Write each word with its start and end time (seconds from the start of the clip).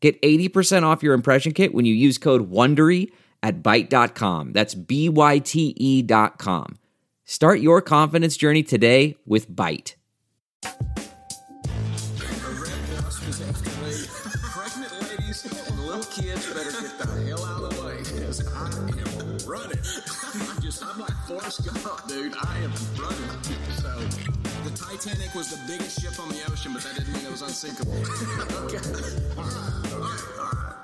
Get 0.00 0.20
80% 0.22 0.84
off 0.84 1.02
your 1.02 1.14
impression 1.14 1.52
kit 1.52 1.74
when 1.74 1.84
you 1.84 1.94
use 1.94 2.18
code 2.18 2.50
WONDERY 2.50 3.10
at 3.42 3.62
Byte.com. 3.62 4.52
That's 4.52 4.74
B-Y-T-E 4.74 6.02
dot 6.02 6.38
com. 6.38 6.78
Start 7.24 7.60
your 7.60 7.82
confidence 7.82 8.36
journey 8.36 8.62
today 8.62 9.16
with 9.26 9.50
Byte. 9.50 9.94
Pregnant 14.52 14.92
ladies 15.02 15.44
and 15.68 15.78
little 15.80 16.04
kids 16.04 16.46
better 16.54 16.70
get 16.70 16.98
the 16.98 17.06
hell 17.26 17.44
out 17.44 17.62
of 17.64 17.76
the 17.76 17.82
way 17.84 17.98
because 17.98 18.46
I 18.46 18.66
am 18.70 19.38
running. 19.46 19.78
I'm 20.56 20.62
just, 20.62 20.84
I'm 20.84 20.98
like 20.98 21.12
Forrest 21.26 21.64
Gump, 21.66 22.08
dude. 22.08 22.34
I 22.40 22.47
Titanic 24.98 25.32
was 25.32 25.50
the 25.50 25.64
biggest 25.68 26.00
ship 26.00 26.18
on 26.18 26.28
the 26.28 26.42
ocean, 26.50 26.72
but 26.72 26.82
that 26.82 26.96
didn't 26.96 27.12
mean 27.12 27.24
it 27.24 27.30
was 27.30 27.42
unsinkable. 27.42 27.92
okay. 28.66 28.78
All 29.38 29.44
right, 29.44 29.92
all 29.92 30.00
right, 30.00 30.24
all 30.40 30.50
right. 30.50 30.74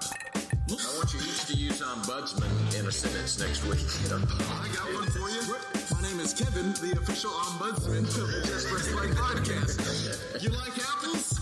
I 0.71 0.97
want 0.97 1.13
you 1.13 1.19
each 1.19 1.47
to 1.47 1.55
use 1.55 1.81
ombudsman 1.81 2.79
in 2.79 2.87
a 2.87 2.93
sentence 2.93 3.41
next 3.41 3.65
week. 3.67 3.81
I 4.13 4.69
got 4.73 4.95
one 4.95 5.11
for 5.11 5.29
you. 5.29 5.57
My 5.91 6.01
name 6.09 6.21
is 6.21 6.33
Kevin, 6.33 6.75
the 6.75 6.97
official 7.03 7.33
ombudsman 7.33 8.07
of 8.07 8.29
the 8.29 8.47
Just 8.47 8.69
Press 8.69 8.93
Play 8.93 9.09
podcast. 9.09 10.41
You 10.41 10.51
like 10.51 10.79
apples? 10.79 11.41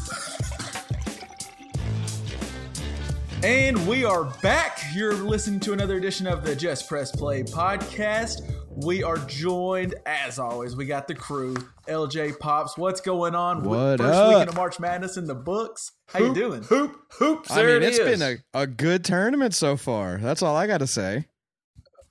And 3.45 3.87
we 3.87 4.07
are 4.07 4.25
back. 4.41 4.79
You're 4.95 5.13
listening 5.13 5.61
to 5.61 5.75
another 5.75 5.99
edition 5.99 6.27
of 6.27 6.43
the 6.43 6.57
Just 6.57 6.89
Press 6.89 7.13
Play 7.13 7.43
podcast. 7.43 8.62
We 8.75 9.03
are 9.03 9.19
joined, 9.19 9.95
as 10.07 10.39
always, 10.39 10.75
we 10.75 10.87
got 10.87 11.07
the 11.07 11.15
crew. 11.15 11.55
LJ 11.87 12.39
Pops, 12.39 12.79
what's 12.79 13.03
going 13.03 13.35
on? 13.35 13.65
What 13.65 13.99
First 13.99 14.15
up? 14.15 14.29
weekend 14.29 14.49
of 14.49 14.57
March 14.57 14.81
Madness 14.81 15.19
in 15.19 15.27
the 15.27 15.35
books. 15.35 15.93
How 16.07 16.21
you 16.21 16.35
doing? 16.35 16.63
Hoop, 16.63 16.97
hoops. 17.13 17.51
I 17.51 17.65
mean, 17.65 17.77
it 17.77 17.83
it's 17.83 17.99
is. 17.99 18.19
been 18.19 18.41
a, 18.55 18.59
a 18.59 18.67
good 18.67 19.05
tournament 19.05 19.55
so 19.55 19.77
far. 19.77 20.17
That's 20.19 20.43
all 20.43 20.57
I 20.57 20.67
got 20.67 20.79
to 20.79 20.87
say. 20.87 21.27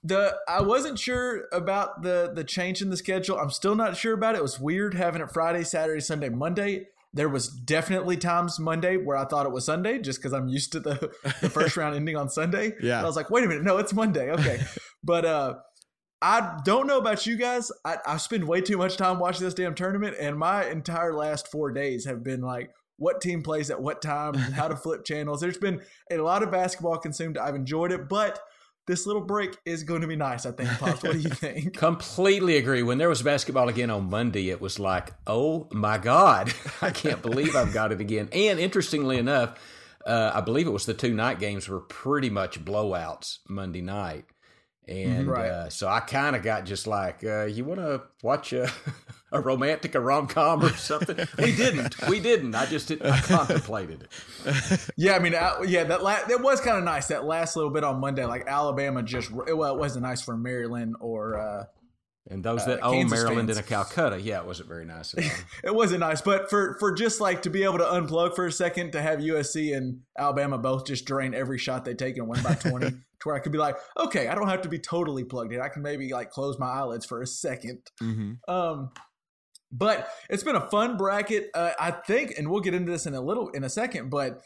The 0.03 0.35
I 0.47 0.61
wasn't 0.61 0.99
sure 0.99 1.47
about 1.51 2.03
the 2.03 2.31
the 2.33 2.43
change 2.43 2.81
in 2.81 2.89
the 2.89 2.97
schedule. 2.97 3.37
I'm 3.39 3.51
still 3.51 3.75
not 3.75 3.97
sure 3.97 4.13
about 4.13 4.35
it. 4.35 4.39
It 4.39 4.43
was 4.43 4.59
weird 4.59 4.93
having 4.93 5.21
it 5.21 5.31
Friday, 5.31 5.63
Saturday, 5.63 6.01
Sunday, 6.01 6.29
Monday. 6.29 6.87
There 7.13 7.27
was 7.29 7.49
definitely 7.49 8.17
times 8.17 8.59
Monday 8.59 8.97
where 8.97 9.17
I 9.17 9.25
thought 9.25 9.45
it 9.45 9.51
was 9.51 9.65
Sunday 9.65 9.99
just 9.99 10.19
because 10.19 10.31
I'm 10.31 10.47
used 10.47 10.71
to 10.71 10.79
the, 10.79 11.11
the 11.41 11.49
first 11.49 11.75
round 11.77 11.95
ending 11.95 12.15
on 12.15 12.29
Sunday. 12.29 12.73
Yeah. 12.81 12.97
And 12.97 13.05
I 13.05 13.09
was 13.09 13.15
like, 13.15 13.29
wait 13.29 13.43
a 13.43 13.47
minute, 13.47 13.63
no, 13.63 13.77
it's 13.77 13.93
Monday. 13.93 14.31
Okay. 14.31 14.61
but 15.03 15.25
uh 15.25 15.55
I 16.21 16.59
don't 16.63 16.87
know 16.87 16.99
about 16.99 17.25
you 17.25 17.35
guys. 17.35 17.71
I, 17.83 17.97
I 18.05 18.17
spend 18.17 18.47
way 18.47 18.61
too 18.61 18.77
much 18.77 18.95
time 18.97 19.17
watching 19.17 19.43
this 19.43 19.53
damn 19.53 19.73
tournament, 19.73 20.15
and 20.19 20.37
my 20.37 20.65
entire 20.65 21.13
last 21.13 21.47
four 21.47 21.71
days 21.71 22.05
have 22.05 22.23
been 22.23 22.41
like 22.41 22.71
what 22.97 23.21
team 23.21 23.41
plays 23.41 23.71
at 23.71 23.81
what 23.81 24.01
time, 24.01 24.33
how 24.35 24.67
to 24.67 24.75
flip 24.75 25.03
channels. 25.03 25.41
There's 25.41 25.57
been 25.57 25.81
a 26.11 26.17
lot 26.17 26.43
of 26.43 26.51
basketball 26.51 26.97
consumed. 26.97 27.37
I've 27.37 27.55
enjoyed 27.55 27.91
it, 27.91 28.07
but 28.07 28.39
this 28.87 29.05
little 29.05 29.21
break 29.21 29.57
is 29.65 29.83
going 29.83 30.01
to 30.01 30.07
be 30.07 30.15
nice, 30.15 30.45
I 30.45 30.51
think, 30.51 30.69
Pops. 30.69 31.03
What 31.03 31.13
do 31.13 31.19
you 31.19 31.29
think? 31.29 31.75
Completely 31.75 32.57
agree. 32.57 32.83
When 32.83 32.97
there 32.97 33.09
was 33.09 33.21
basketball 33.21 33.69
again 33.69 33.89
on 33.89 34.09
Monday, 34.09 34.49
it 34.49 34.61
was 34.61 34.79
like, 34.79 35.13
oh 35.25 35.67
my 35.71 35.97
God, 35.97 36.53
I 36.81 36.91
can't 36.91 37.21
believe 37.21 37.55
I've 37.55 37.73
got 37.73 37.91
it 37.91 38.01
again. 38.01 38.29
And 38.31 38.59
interestingly 38.59 39.17
enough, 39.17 39.59
uh, 40.05 40.31
I 40.33 40.41
believe 40.41 40.67
it 40.67 40.71
was 40.71 40.85
the 40.85 40.93
two 40.93 41.13
night 41.13 41.39
games 41.39 41.67
were 41.67 41.79
pretty 41.79 42.29
much 42.29 42.63
blowouts 42.63 43.39
Monday 43.47 43.81
night. 43.81 44.25
And 44.87 45.27
Right. 45.27 45.49
uh, 45.49 45.69
so 45.69 45.87
I 45.87 45.99
kind 46.01 46.35
of 46.35 46.43
got 46.43 46.65
just 46.65 46.87
like, 46.87 47.23
uh, 47.23 47.45
you 47.45 47.63
want 47.63 47.79
to 47.79 48.01
watch 48.23 48.51
a, 48.51 48.69
a 49.31 49.39
romantic, 49.39 49.95
a 49.95 49.99
rom 50.01 50.27
com 50.27 50.63
or 50.63 50.69
something? 50.75 51.15
we 51.37 51.55
didn't. 51.55 51.95
We 52.09 52.19
didn't. 52.19 52.55
I 52.55 52.65
just 52.65 52.87
did, 52.89 53.05
I 53.05 53.19
contemplated 53.21 54.03
it. 54.03 54.89
Yeah, 54.97 55.13
I 55.15 55.19
mean, 55.19 55.35
uh, 55.35 55.61
yeah, 55.65 55.83
that 55.85 56.03
la- 56.03 56.25
that 56.27 56.41
was 56.41 56.59
kind 56.61 56.77
of 56.77 56.83
nice. 56.83 57.07
That 57.07 57.23
last 57.25 57.55
little 57.55 57.71
bit 57.71 57.83
on 57.83 57.99
Monday, 57.99 58.25
like 58.25 58.45
Alabama 58.47 59.01
just 59.03 59.31
well, 59.31 59.73
it 59.73 59.77
wasn't 59.79 60.03
nice 60.03 60.21
for 60.21 60.35
Maryland 60.35 60.95
or 60.99 61.37
uh, 61.39 61.63
And 62.29 62.43
those 62.43 62.61
Uh, 62.61 62.67
that 62.67 62.83
own 62.83 62.93
Kansas 62.93 63.17
Maryland 63.19 63.47
fans. 63.49 63.57
and 63.57 63.65
a 63.65 63.67
Calcutta, 63.67 64.21
yeah, 64.21 64.39
it 64.39 64.45
wasn't 64.45 64.67
very 64.69 64.85
nice 64.85 65.13
it 65.63 65.73
wasn't 65.73 66.01
nice. 66.01 66.21
But 66.21 66.49
for 66.49 66.77
for 66.79 66.93
just 66.93 67.19
like 67.19 67.41
to 67.43 67.49
be 67.49 67.63
able 67.63 67.79
to 67.79 67.83
unplug 67.85 68.35
for 68.35 68.45
a 68.45 68.51
second, 68.51 68.91
to 68.91 69.01
have 69.01 69.19
USC 69.19 69.75
and 69.75 70.01
Alabama 70.17 70.57
both 70.59 70.85
just 70.85 71.05
drain 71.05 71.33
every 71.33 71.57
shot 71.57 71.83
they 71.83 71.95
take 71.95 72.17
and 72.17 72.27
win 72.27 72.41
by 72.43 72.53
twenty, 72.53 72.89
to 72.91 72.95
where 73.23 73.35
I 73.35 73.39
could 73.39 73.51
be 73.51 73.57
like, 73.57 73.75
okay, 73.97 74.27
I 74.27 74.35
don't 74.35 74.49
have 74.49 74.61
to 74.61 74.69
be 74.69 74.77
totally 74.77 75.23
plugged 75.23 75.51
in. 75.51 75.61
I 75.61 75.69
can 75.69 75.81
maybe 75.81 76.13
like 76.13 76.29
close 76.29 76.59
my 76.59 76.67
eyelids 76.67 77.05
for 77.07 77.21
a 77.23 77.27
second. 77.27 77.79
Mm-hmm. 78.01 78.53
Um, 78.53 78.91
but 79.71 80.07
it's 80.29 80.43
been 80.43 80.55
a 80.55 80.69
fun 80.69 80.97
bracket. 80.97 81.49
Uh, 81.55 81.71
I 81.79 81.91
think, 81.91 82.33
and 82.37 82.51
we'll 82.51 82.61
get 82.61 82.73
into 82.75 82.91
this 82.91 83.05
in 83.07 83.15
a 83.15 83.21
little 83.21 83.49
in 83.49 83.63
a 83.63 83.69
second. 83.69 84.09
But 84.11 84.41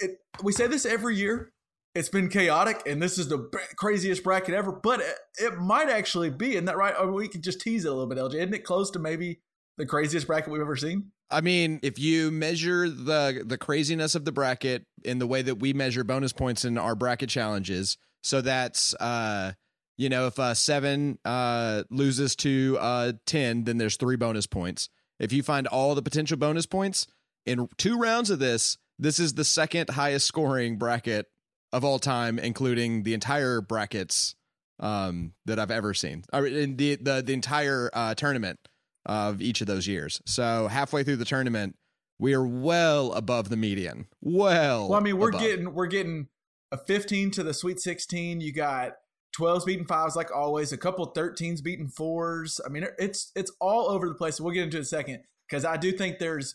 it, 0.00 0.18
we 0.42 0.52
say 0.52 0.66
this 0.66 0.84
every 0.84 1.16
year. 1.16 1.52
It's 1.94 2.08
been 2.08 2.28
chaotic, 2.28 2.82
and 2.86 3.02
this 3.02 3.18
is 3.18 3.28
the 3.28 3.50
craziest 3.76 4.22
bracket 4.22 4.54
ever. 4.54 4.70
But 4.70 5.00
it, 5.00 5.14
it 5.38 5.58
might 5.58 5.88
actually 5.88 6.30
be, 6.30 6.52
isn't 6.52 6.66
that 6.66 6.76
right? 6.76 6.94
Or 6.98 7.10
we 7.10 7.26
can 7.26 7.42
just 7.42 7.60
tease 7.60 7.84
it 7.84 7.88
a 7.88 7.92
little 7.92 8.06
bit, 8.06 8.18
LJ. 8.18 8.34
Isn't 8.34 8.54
it 8.54 8.64
close 8.64 8.90
to 8.92 8.98
maybe 8.98 9.40
the 9.76 9.86
craziest 9.86 10.26
bracket 10.26 10.52
we've 10.52 10.60
ever 10.60 10.76
seen? 10.76 11.10
I 11.30 11.40
mean, 11.40 11.80
if 11.82 11.98
you 11.98 12.30
measure 12.30 12.88
the 12.88 13.42
the 13.46 13.58
craziness 13.58 14.14
of 14.14 14.24
the 14.24 14.32
bracket 14.32 14.84
in 15.04 15.18
the 15.18 15.26
way 15.26 15.42
that 15.42 15.56
we 15.56 15.72
measure 15.72 16.04
bonus 16.04 16.32
points 16.32 16.64
in 16.64 16.76
our 16.78 16.94
bracket 16.94 17.28
challenges, 17.28 17.98
so 18.22 18.40
that's 18.40 18.94
uh, 18.94 19.52
you 19.96 20.08
know, 20.08 20.26
if 20.26 20.38
uh, 20.38 20.54
seven 20.54 21.18
uh, 21.24 21.84
loses 21.90 22.34
to 22.36 22.78
uh, 22.80 23.12
ten, 23.26 23.64
then 23.64 23.78
there's 23.78 23.96
three 23.96 24.16
bonus 24.16 24.46
points. 24.46 24.88
If 25.18 25.32
you 25.32 25.42
find 25.42 25.66
all 25.66 25.94
the 25.94 26.02
potential 26.02 26.36
bonus 26.36 26.66
points 26.66 27.06
in 27.46 27.68
two 27.76 27.98
rounds 27.98 28.30
of 28.30 28.38
this, 28.38 28.78
this 28.98 29.20
is 29.20 29.34
the 29.34 29.44
second 29.44 29.90
highest 29.90 30.26
scoring 30.26 30.78
bracket 30.78 31.26
of 31.72 31.84
all 31.84 31.98
time, 31.98 32.38
including 32.38 33.02
the 33.04 33.14
entire 33.14 33.60
brackets 33.60 34.34
um, 34.80 35.32
that 35.46 35.58
I've 35.58 35.70
ever 35.70 35.94
seen. 35.94 36.24
I 36.32 36.40
mean, 36.40 36.54
in 36.54 36.76
the 36.76 36.96
the 36.96 37.22
the 37.22 37.32
entire 37.32 37.90
uh, 37.92 38.14
tournament 38.14 38.58
of 39.06 39.40
each 39.40 39.60
of 39.60 39.66
those 39.66 39.86
years. 39.86 40.20
So 40.26 40.68
halfway 40.68 41.04
through 41.04 41.16
the 41.16 41.24
tournament, 41.24 41.76
we 42.18 42.34
are 42.34 42.46
well 42.46 43.12
above 43.12 43.48
the 43.48 43.56
median. 43.56 44.06
Well, 44.20 44.88
Well, 44.90 44.98
I 44.98 45.02
mean, 45.02 45.18
we're 45.18 45.30
above. 45.30 45.40
getting 45.40 45.74
we're 45.74 45.86
getting 45.86 46.28
a 46.72 46.76
15 46.76 47.30
to 47.32 47.42
the 47.42 47.54
Sweet 47.54 47.80
16. 47.80 48.40
You 48.40 48.52
got 48.52 48.92
12s 49.38 49.64
beating 49.64 49.86
fives 49.86 50.16
like 50.16 50.34
always. 50.34 50.72
A 50.72 50.76
couple 50.78 51.12
13s 51.12 51.62
beating 51.62 51.88
fours. 51.88 52.60
I 52.64 52.68
mean, 52.68 52.86
it's 52.98 53.32
it's 53.34 53.52
all 53.60 53.88
over 53.88 54.08
the 54.08 54.14
place. 54.14 54.40
We'll 54.40 54.52
get 54.54 54.64
into 54.64 54.76
it 54.76 54.80
in 54.80 54.82
a 54.82 54.86
second 54.86 55.20
because 55.48 55.64
I 55.64 55.76
do 55.76 55.92
think 55.92 56.18
there's 56.18 56.54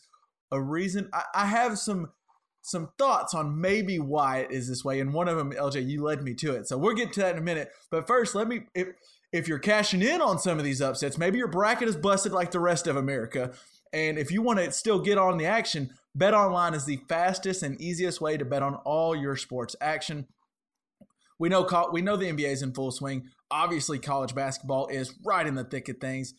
a 0.52 0.62
reason. 0.62 1.10
I, 1.14 1.24
I 1.34 1.46
have 1.48 1.78
some 1.80 2.12
some 2.66 2.90
thoughts 2.98 3.36
on 3.36 3.62
maybe 3.62 4.00
why 4.00 4.40
it 4.40 4.52
is 4.52 4.68
this 4.68 4.84
way, 4.84 5.00
and 5.00 5.14
one 5.14 5.28
of 5.28 5.38
them, 5.38 5.52
LJ, 5.52 5.88
you 5.88 6.02
led 6.02 6.24
me 6.24 6.34
to 6.34 6.56
it. 6.56 6.68
So 6.68 6.78
we'll 6.80 6.96
get 6.96 7.14
to 7.14 7.20
that 7.20 7.34
in 7.34 7.38
a 7.38 7.46
minute. 7.46 7.70
But 7.92 8.08
first, 8.08 8.34
let 8.34 8.48
me 8.48 8.62
if 8.74 8.88
if 9.32 9.48
you're 9.48 9.60
cashing 9.60 10.02
in 10.02 10.20
on 10.20 10.40
some 10.40 10.58
of 10.58 10.64
these 10.64 10.82
upsets, 10.82 11.18
maybe 11.18 11.38
your 11.38 11.48
bracket 11.48 11.88
is 11.88 11.96
busted 11.96 12.32
like 12.32 12.50
the 12.52 12.60
rest 12.60 12.88
of 12.88 12.96
America. 12.96 13.52
And 13.94 14.18
if 14.18 14.32
you 14.32 14.42
want 14.42 14.60
to 14.60 14.72
still 14.72 15.00
get 15.00 15.18
on 15.20 15.38
the 15.38 15.46
action, 15.46 15.92
Bet 16.16 16.34
Online 16.34 16.74
is 16.74 16.86
the 16.86 17.00
fastest 17.08 17.62
and 17.62 17.80
easiest 17.80 18.20
way 18.20 18.36
to 18.36 18.46
bet 18.46 18.64
on 18.64 18.76
all 18.76 19.16
your 19.16 19.36
sports 19.36 19.76
action. 19.80 20.26
We 21.38 21.50
know 21.50 21.68
we 21.92 22.02
know 22.02 22.18
the 22.18 22.32
NBA 22.32 22.52
is 22.52 22.64
in 22.64 22.74
full 22.74 22.92
swing. 22.92 23.26
Obviously, 23.52 24.00
college 24.00 24.34
basketball 24.34 24.88
is 24.88 25.14
right 25.24 25.46
in 25.46 25.54
the 25.54 25.66
thick 25.66 25.88
of 25.88 25.98
things. 25.98 26.34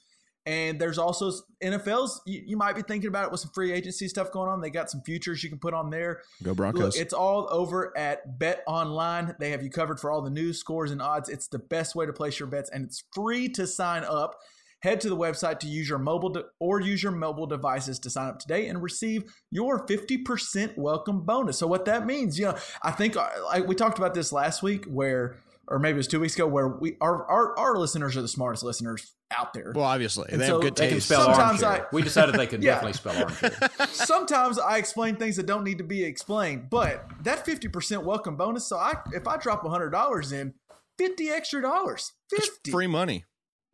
And 0.47 0.81
there's 0.81 0.97
also 0.97 1.33
NFL's. 1.63 2.23
You, 2.25 2.43
you 2.47 2.57
might 2.57 2.77
be 2.77 2.83
thinking 2.83 3.09
about 3.09 3.25
it 3.25 3.33
with 3.33 3.41
some 3.41 3.51
free 3.53 3.73
agency 3.73 4.07
stuff 4.07 4.31
going 4.31 4.49
on. 4.49 4.61
They 4.61 4.71
got 4.71 4.89
some 4.89 5.03
futures 5.03 5.43
you 5.43 5.51
can 5.51 5.59
put 5.59 5.75
on 5.75 5.91
there. 5.91 6.23
Go 6.45 6.55
Broncos. 6.55 6.95
Look, 6.95 6.97
it's 6.97 7.13
all 7.13 7.49
over 7.51 7.97
at 7.99 8.39
Bet 8.39 8.63
Online. 8.69 9.35
They 9.41 9.51
have 9.51 9.65
you 9.65 9.71
covered 9.71 9.99
for 9.99 10.11
all 10.11 10.23
the 10.23 10.31
news, 10.31 10.61
scores, 10.61 10.93
and 10.93 11.03
odds. 11.03 11.29
It's 11.29 11.49
the 11.49 11.59
best 11.59 11.97
way 11.97 12.07
to 12.07 12.13
place 12.13 12.39
your 12.39 12.49
bets, 12.49 12.71
and 12.71 12.85
it's 12.85 13.03
free 13.13 13.49
to 13.51 13.67
sign 13.67 14.05
up. 14.05 14.37
Head 14.83 15.01
to 15.01 15.09
the 15.09 15.17
website 15.17 15.59
to 15.61 15.67
use 15.67 15.89
your 15.89 15.99
mobile 15.99 16.29
de- 16.29 16.45
or 16.61 16.81
use 16.81 17.03
your 17.03 17.11
mobile 17.11 17.47
devices 17.47 17.99
to 18.01 18.11
sign 18.11 18.29
up 18.29 18.39
today 18.39 18.69
and 18.69 18.81
receive 18.81 19.25
your 19.51 19.85
50% 19.85 20.77
welcome 20.77 21.23
bonus. 21.25 21.59
So 21.59 21.67
what 21.67 21.87
that 21.87 22.07
means, 22.07 22.39
you 22.39 22.45
know, 22.45 22.57
I 22.83 22.93
think 22.93 23.17
uh, 23.17 23.29
like 23.47 23.67
we 23.67 23.75
talked 23.75 23.99
about 23.99 24.15
this 24.15 24.33
last 24.33 24.63
week 24.63 24.85
where 24.85 25.37
or 25.69 25.79
maybe 25.79 25.95
it 25.95 25.97
was 25.97 26.07
two 26.07 26.21
weeks 26.21 26.35
ago, 26.35 26.47
where 26.47 26.69
we 26.69 26.97
our 27.01 27.29
our, 27.29 27.59
our 27.59 27.77
listeners 27.77 28.17
are 28.17 28.23
the 28.23 28.29
smartest 28.29 28.63
listeners 28.63 29.16
out 29.37 29.53
there. 29.55 29.73
Well, 29.75 29.85
obviously, 29.85 30.29
And 30.31 30.41
they 30.41 30.47
so 30.47 30.55
have 30.55 30.63
good 30.63 30.77
They 30.77 30.87
can 30.89 30.95
taste. 30.97 31.07
spell 31.09 31.23
Sometimes 31.25 31.63
armchair. 31.63 31.87
I- 31.87 31.89
we 31.93 32.03
decided 32.03 32.35
they 32.37 32.47
could 32.47 32.63
Yeah. 32.63 32.75
definitely 32.75 32.93
spell 32.95 33.17
armchair. 33.23 33.71
Sometimes 33.91 34.59
I 34.59 34.79
explain 34.79 35.17
things 35.17 35.37
that 35.37 35.47
don't 35.47 35.65
need 35.65 35.79
to 35.79 35.85
be 35.85 36.05
explained, 36.05 36.71
but 36.71 37.05
that 37.25 37.45
fifty 37.45 37.69
percent 37.69 38.05
welcome 38.05 38.37
bonus. 38.37 38.67
So 38.67 38.77
I 38.77 38.95
if 39.13 39.27
I 39.27 39.37
drop 39.37 39.67
hundred 39.67 39.91
dollars 39.91 40.33
in, 40.33 40.55
fifty 40.99 41.29
extra 41.31 41.61
dollars, 41.63 42.13
It's 42.33 42.47
fifty. 42.49 42.71
free 42.71 42.87
money. 42.87 43.25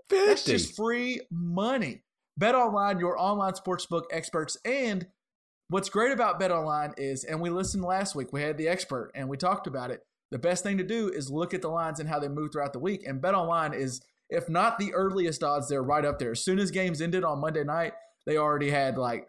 50. 0.09 0.27
That's 0.27 0.45
just 0.45 0.77
free 0.77 1.21
money. 1.31 2.03
Bet 2.37 2.55
online, 2.55 2.99
your 2.99 3.19
online 3.19 3.53
sportsbook 3.53 4.03
experts. 4.11 4.57
And 4.65 5.07
what's 5.69 5.89
great 5.89 6.13
about 6.13 6.39
Bet 6.39 6.51
online 6.51 6.93
is, 6.99 7.25
and 7.25 7.41
we 7.41 7.49
listened 7.51 7.83
last 7.85 8.15
week, 8.15 8.33
we 8.33 8.43
had 8.43 8.59
the 8.59 8.69
expert 8.69 9.11
and 9.15 9.29
we 9.29 9.37
talked 9.39 9.67
about 9.67 9.91
it. 9.91 10.01
The 10.31 10.39
best 10.39 10.63
thing 10.65 10.77
to 10.79 10.85
do 10.85 11.09
is 11.09 11.31
look 11.31 11.55
at 11.55 11.63
the 11.63 11.69
lines 11.69 11.99
and 12.01 12.09
how 12.09 12.19
they 12.19 12.29
move 12.29 12.53
throughout 12.53 12.73
the 12.75 12.79
week. 12.79 13.05
And 13.07 13.21
Bet 13.23 13.35
online 13.35 13.73
is, 13.75 14.01
if 14.33 14.49
not 14.49 14.79
the 14.79 14.93
earliest 14.95 15.43
odds, 15.45 15.69
they're 15.69 15.83
right 15.83 16.05
up 16.05 16.19
there. 16.19 16.33
As 16.33 16.41
soon 16.45 16.59
as 16.59 16.71
games 16.71 17.01
ended 17.01 17.23
on 17.25 17.41
Monday 17.41 17.65
night, 17.65 17.93
they 18.27 18.37
already 18.37 18.71
had 18.71 18.99
like, 18.99 19.29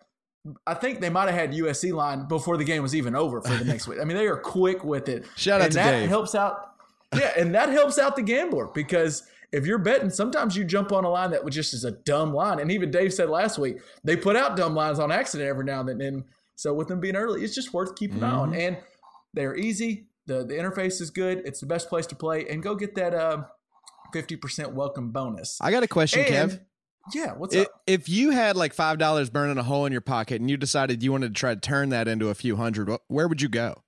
I 0.67 0.73
think 0.73 0.99
they 0.99 1.09
might 1.09 1.29
have 1.29 1.35
had 1.39 1.51
USC 1.53 1.93
line 1.93 2.27
before 2.27 2.57
the 2.57 2.63
game 2.65 2.81
was 2.81 2.95
even 2.95 3.15
over 3.15 3.41
for 3.41 3.55
the 3.55 3.63
next 3.65 3.87
week. 3.89 3.99
I 4.01 4.03
mean, 4.05 4.17
they 4.17 4.27
are 4.27 4.37
quick 4.37 4.83
with 4.83 5.07
it. 5.09 5.25
Shout 5.37 5.61
out 5.61 5.71
to 5.71 5.75
that 5.77 5.91
Dave. 5.91 6.09
helps 6.09 6.35
out. 6.35 6.71
Yeah, 7.15 7.31
and 7.37 7.53
that 7.55 7.69
helps 7.69 7.99
out 7.99 8.15
the 8.15 8.23
gambler 8.23 8.67
because 8.73 9.23
if 9.51 9.65
you're 9.67 9.77
betting, 9.77 10.09
sometimes 10.09 10.57
you 10.57 10.63
jump 10.65 10.91
on 10.91 11.03
a 11.05 11.09
line 11.09 11.29
that 11.31 11.43
was 11.45 11.53
just 11.53 11.73
is 11.73 11.85
a 11.85 11.91
dumb 11.91 12.33
line. 12.33 12.59
And 12.59 12.71
even 12.71 12.89
Dave 12.91 13.13
said 13.13 13.29
last 13.29 13.57
week 13.59 13.77
they 14.03 14.15
put 14.17 14.35
out 14.35 14.57
dumb 14.57 14.73
lines 14.75 14.99
on 14.99 15.11
accident 15.11 15.47
every 15.47 15.63
now 15.63 15.79
and 15.81 15.89
then. 15.89 16.01
And 16.01 16.23
so 16.55 16.73
with 16.73 16.87
them 16.87 16.99
being 16.99 17.15
early, 17.15 17.43
it's 17.43 17.53
just 17.55 17.73
worth 17.73 17.95
keeping 17.95 18.17
an 18.17 18.23
eye 18.23 18.29
Mm-hmm. 18.31 18.39
on. 18.39 18.53
And 18.55 18.77
they're 19.33 19.55
easy. 19.55 20.07
The 20.25 20.43
the 20.43 20.55
interface 20.55 20.99
is 21.01 21.09
good. 21.09 21.41
It's 21.45 21.59
the 21.59 21.65
best 21.67 21.87
place 21.87 22.05
to 22.07 22.15
play. 22.15 22.47
And 22.49 22.61
go 22.63 22.75
get 22.75 22.95
that 22.95 23.13
uh, 23.13 23.43
50% 24.13 24.73
welcome 24.73 25.11
bonus. 25.11 25.57
I 25.61 25.71
got 25.71 25.83
a 25.83 25.87
question, 25.87 26.21
and, 26.21 26.51
Kev. 26.51 26.59
Yeah, 27.13 27.33
what's 27.33 27.55
I- 27.55 27.61
up? 27.61 27.67
If 27.85 28.07
you 28.07 28.31
had 28.31 28.55
like 28.55 28.73
five 28.73 28.97
dollars 28.97 29.29
burning 29.29 29.57
a 29.57 29.63
hole 29.63 29.85
in 29.85 29.91
your 29.91 30.01
pocket 30.01 30.39
and 30.39 30.49
you 30.49 30.57
decided 30.57 31.03
you 31.03 31.11
wanted 31.11 31.35
to 31.35 31.39
try 31.39 31.53
to 31.53 31.59
turn 31.59 31.89
that 31.89 32.07
into 32.07 32.29
a 32.29 32.35
few 32.35 32.55
hundred, 32.55 32.89
where 33.07 33.27
would 33.27 33.41
you 33.41 33.49
go? 33.49 33.83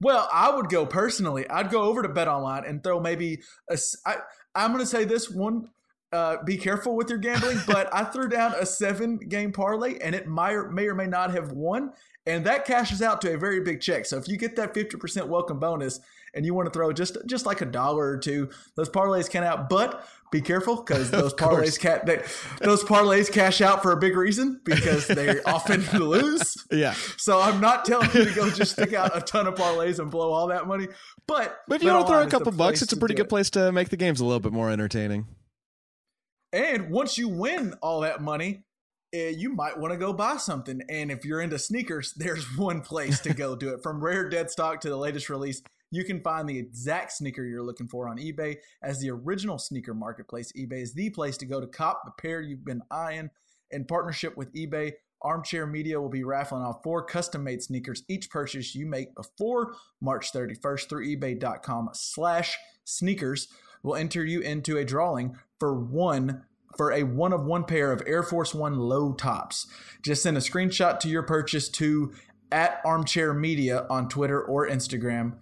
Well, 0.00 0.28
I 0.32 0.54
would 0.54 0.68
go 0.68 0.86
personally. 0.86 1.48
I'd 1.48 1.70
go 1.70 1.82
over 1.82 2.02
to 2.02 2.08
Bet 2.08 2.28
Online 2.28 2.64
and 2.64 2.82
throw 2.82 3.00
maybe 3.00 3.40
a. 3.70 3.78
I, 4.06 4.16
I'm 4.54 4.72
going 4.72 4.82
to 4.82 4.86
say 4.86 5.04
this 5.04 5.30
one. 5.30 5.70
Uh, 6.14 6.40
be 6.44 6.56
careful 6.56 6.94
with 6.94 7.10
your 7.10 7.18
gambling, 7.18 7.58
but 7.66 7.92
I 7.92 8.04
threw 8.04 8.28
down 8.28 8.54
a 8.54 8.64
seven 8.64 9.16
game 9.16 9.50
parlay 9.50 9.98
and 9.98 10.14
it 10.14 10.28
may 10.28 10.52
or, 10.52 10.70
may 10.70 10.86
or 10.86 10.94
may 10.94 11.08
not 11.08 11.32
have 11.32 11.50
won. 11.50 11.92
And 12.24 12.46
that 12.46 12.64
cashes 12.64 13.02
out 13.02 13.20
to 13.22 13.34
a 13.34 13.36
very 13.36 13.60
big 13.60 13.80
check. 13.80 14.06
So 14.06 14.16
if 14.16 14.28
you 14.28 14.36
get 14.36 14.54
that 14.54 14.74
50% 14.74 15.26
welcome 15.26 15.58
bonus 15.58 15.98
and 16.32 16.46
you 16.46 16.54
want 16.54 16.66
to 16.66 16.70
throw 16.70 16.92
just 16.92 17.18
just 17.26 17.46
like 17.46 17.62
a 17.62 17.66
dollar 17.66 18.06
or 18.06 18.16
two, 18.16 18.48
those 18.76 18.88
parlays 18.88 19.28
can 19.28 19.42
out. 19.42 19.68
But 19.68 20.06
be 20.30 20.40
careful 20.40 20.76
because 20.76 21.10
those 21.10 21.34
parlays 21.34 21.80
ca- 21.80 22.04
they, 22.06 22.22
those 22.64 22.84
parlays 22.84 23.30
cash 23.30 23.60
out 23.60 23.82
for 23.82 23.90
a 23.90 23.96
big 23.96 24.16
reason 24.16 24.60
because 24.64 25.08
they 25.08 25.42
often 25.46 25.84
lose. 25.98 26.56
Yeah, 26.70 26.94
So 27.16 27.40
I'm 27.40 27.60
not 27.60 27.84
telling 27.86 28.10
you 28.14 28.24
to 28.24 28.34
go 28.36 28.50
just 28.50 28.72
stick 28.74 28.92
out 28.92 29.16
a 29.16 29.20
ton 29.20 29.48
of 29.48 29.56
parlays 29.56 29.98
and 29.98 30.12
blow 30.12 30.32
all 30.32 30.46
that 30.46 30.68
money. 30.68 30.86
But 31.26 31.58
but 31.66 31.74
if 31.74 31.82
you 31.82 31.92
want 31.92 32.06
to 32.06 32.12
throw 32.12 32.20
a 32.20 32.22
BetOnline 32.22 32.26
is 32.26 32.30
the 32.30 32.38
couple 32.38 32.52
bucks, 32.52 32.82
it's 32.82 32.92
a 32.92 32.96
pretty 32.96 33.16
good 33.16 33.26
it. 33.26 33.30
place 33.30 33.50
to 33.50 33.72
make 33.72 33.88
the 33.88 33.96
games 33.96 34.20
a 34.20 34.24
little 34.24 34.38
bit 34.38 34.52
more 34.52 34.70
entertaining. 34.70 35.26
And 36.54 36.88
once 36.88 37.18
you 37.18 37.28
win 37.28 37.74
all 37.82 38.02
that 38.02 38.22
money, 38.22 38.62
eh, 39.12 39.30
you 39.30 39.52
might 39.52 39.76
want 39.76 39.92
to 39.92 39.98
go 39.98 40.12
buy 40.12 40.36
something. 40.36 40.82
And 40.88 41.10
if 41.10 41.24
you're 41.24 41.40
into 41.40 41.58
sneakers, 41.58 42.14
there's 42.16 42.44
one 42.56 42.80
place 42.80 43.18
to 43.20 43.34
go 43.34 43.56
do 43.56 43.70
it. 43.70 43.82
From 43.82 44.02
rare 44.02 44.28
dead 44.28 44.52
stock 44.52 44.80
to 44.82 44.88
the 44.88 44.96
latest 44.96 45.28
release, 45.28 45.62
you 45.90 46.04
can 46.04 46.20
find 46.20 46.48
the 46.48 46.58
exact 46.58 47.10
sneaker 47.10 47.44
you're 47.44 47.64
looking 47.64 47.88
for 47.88 48.08
on 48.08 48.18
eBay. 48.18 48.58
As 48.84 49.00
the 49.00 49.10
original 49.10 49.58
sneaker 49.58 49.94
marketplace, 49.94 50.52
eBay 50.56 50.82
is 50.82 50.94
the 50.94 51.10
place 51.10 51.36
to 51.38 51.46
go 51.46 51.60
to 51.60 51.66
cop 51.66 52.02
the 52.04 52.12
pair 52.22 52.40
you've 52.40 52.64
been 52.64 52.82
eyeing. 52.88 53.30
In 53.72 53.84
partnership 53.84 54.36
with 54.36 54.54
eBay, 54.54 54.92
Armchair 55.22 55.66
Media 55.66 56.00
will 56.00 56.08
be 56.08 56.22
raffling 56.22 56.62
off 56.62 56.84
four 56.84 57.04
custom-made 57.04 57.64
sneakers 57.64 58.04
each 58.08 58.30
purchase 58.30 58.76
you 58.76 58.86
make 58.86 59.12
before 59.16 59.74
March 60.00 60.32
31st 60.32 60.88
through 60.88 61.16
ebay.com 61.16 61.88
slash 61.94 62.56
sneakers 62.84 63.48
will 63.82 63.96
enter 63.96 64.24
you 64.24 64.40
into 64.40 64.78
a 64.78 64.84
drawing 64.84 65.36
for 65.58 65.74
one 65.74 66.44
for 66.76 66.92
a 66.92 67.04
one 67.04 67.32
of 67.32 67.44
one 67.44 67.64
pair 67.64 67.92
of 67.92 68.02
Air 68.06 68.22
Force 68.22 68.54
One 68.54 68.78
low 68.78 69.12
tops. 69.12 69.66
Just 70.02 70.22
send 70.22 70.36
a 70.36 70.40
screenshot 70.40 70.98
to 71.00 71.08
your 71.08 71.22
purchase 71.22 71.68
to 71.70 72.12
at 72.50 72.80
Armchair 72.84 73.32
Media 73.32 73.86
on 73.90 74.08
Twitter 74.08 74.40
or 74.40 74.68
Instagram. 74.68 75.34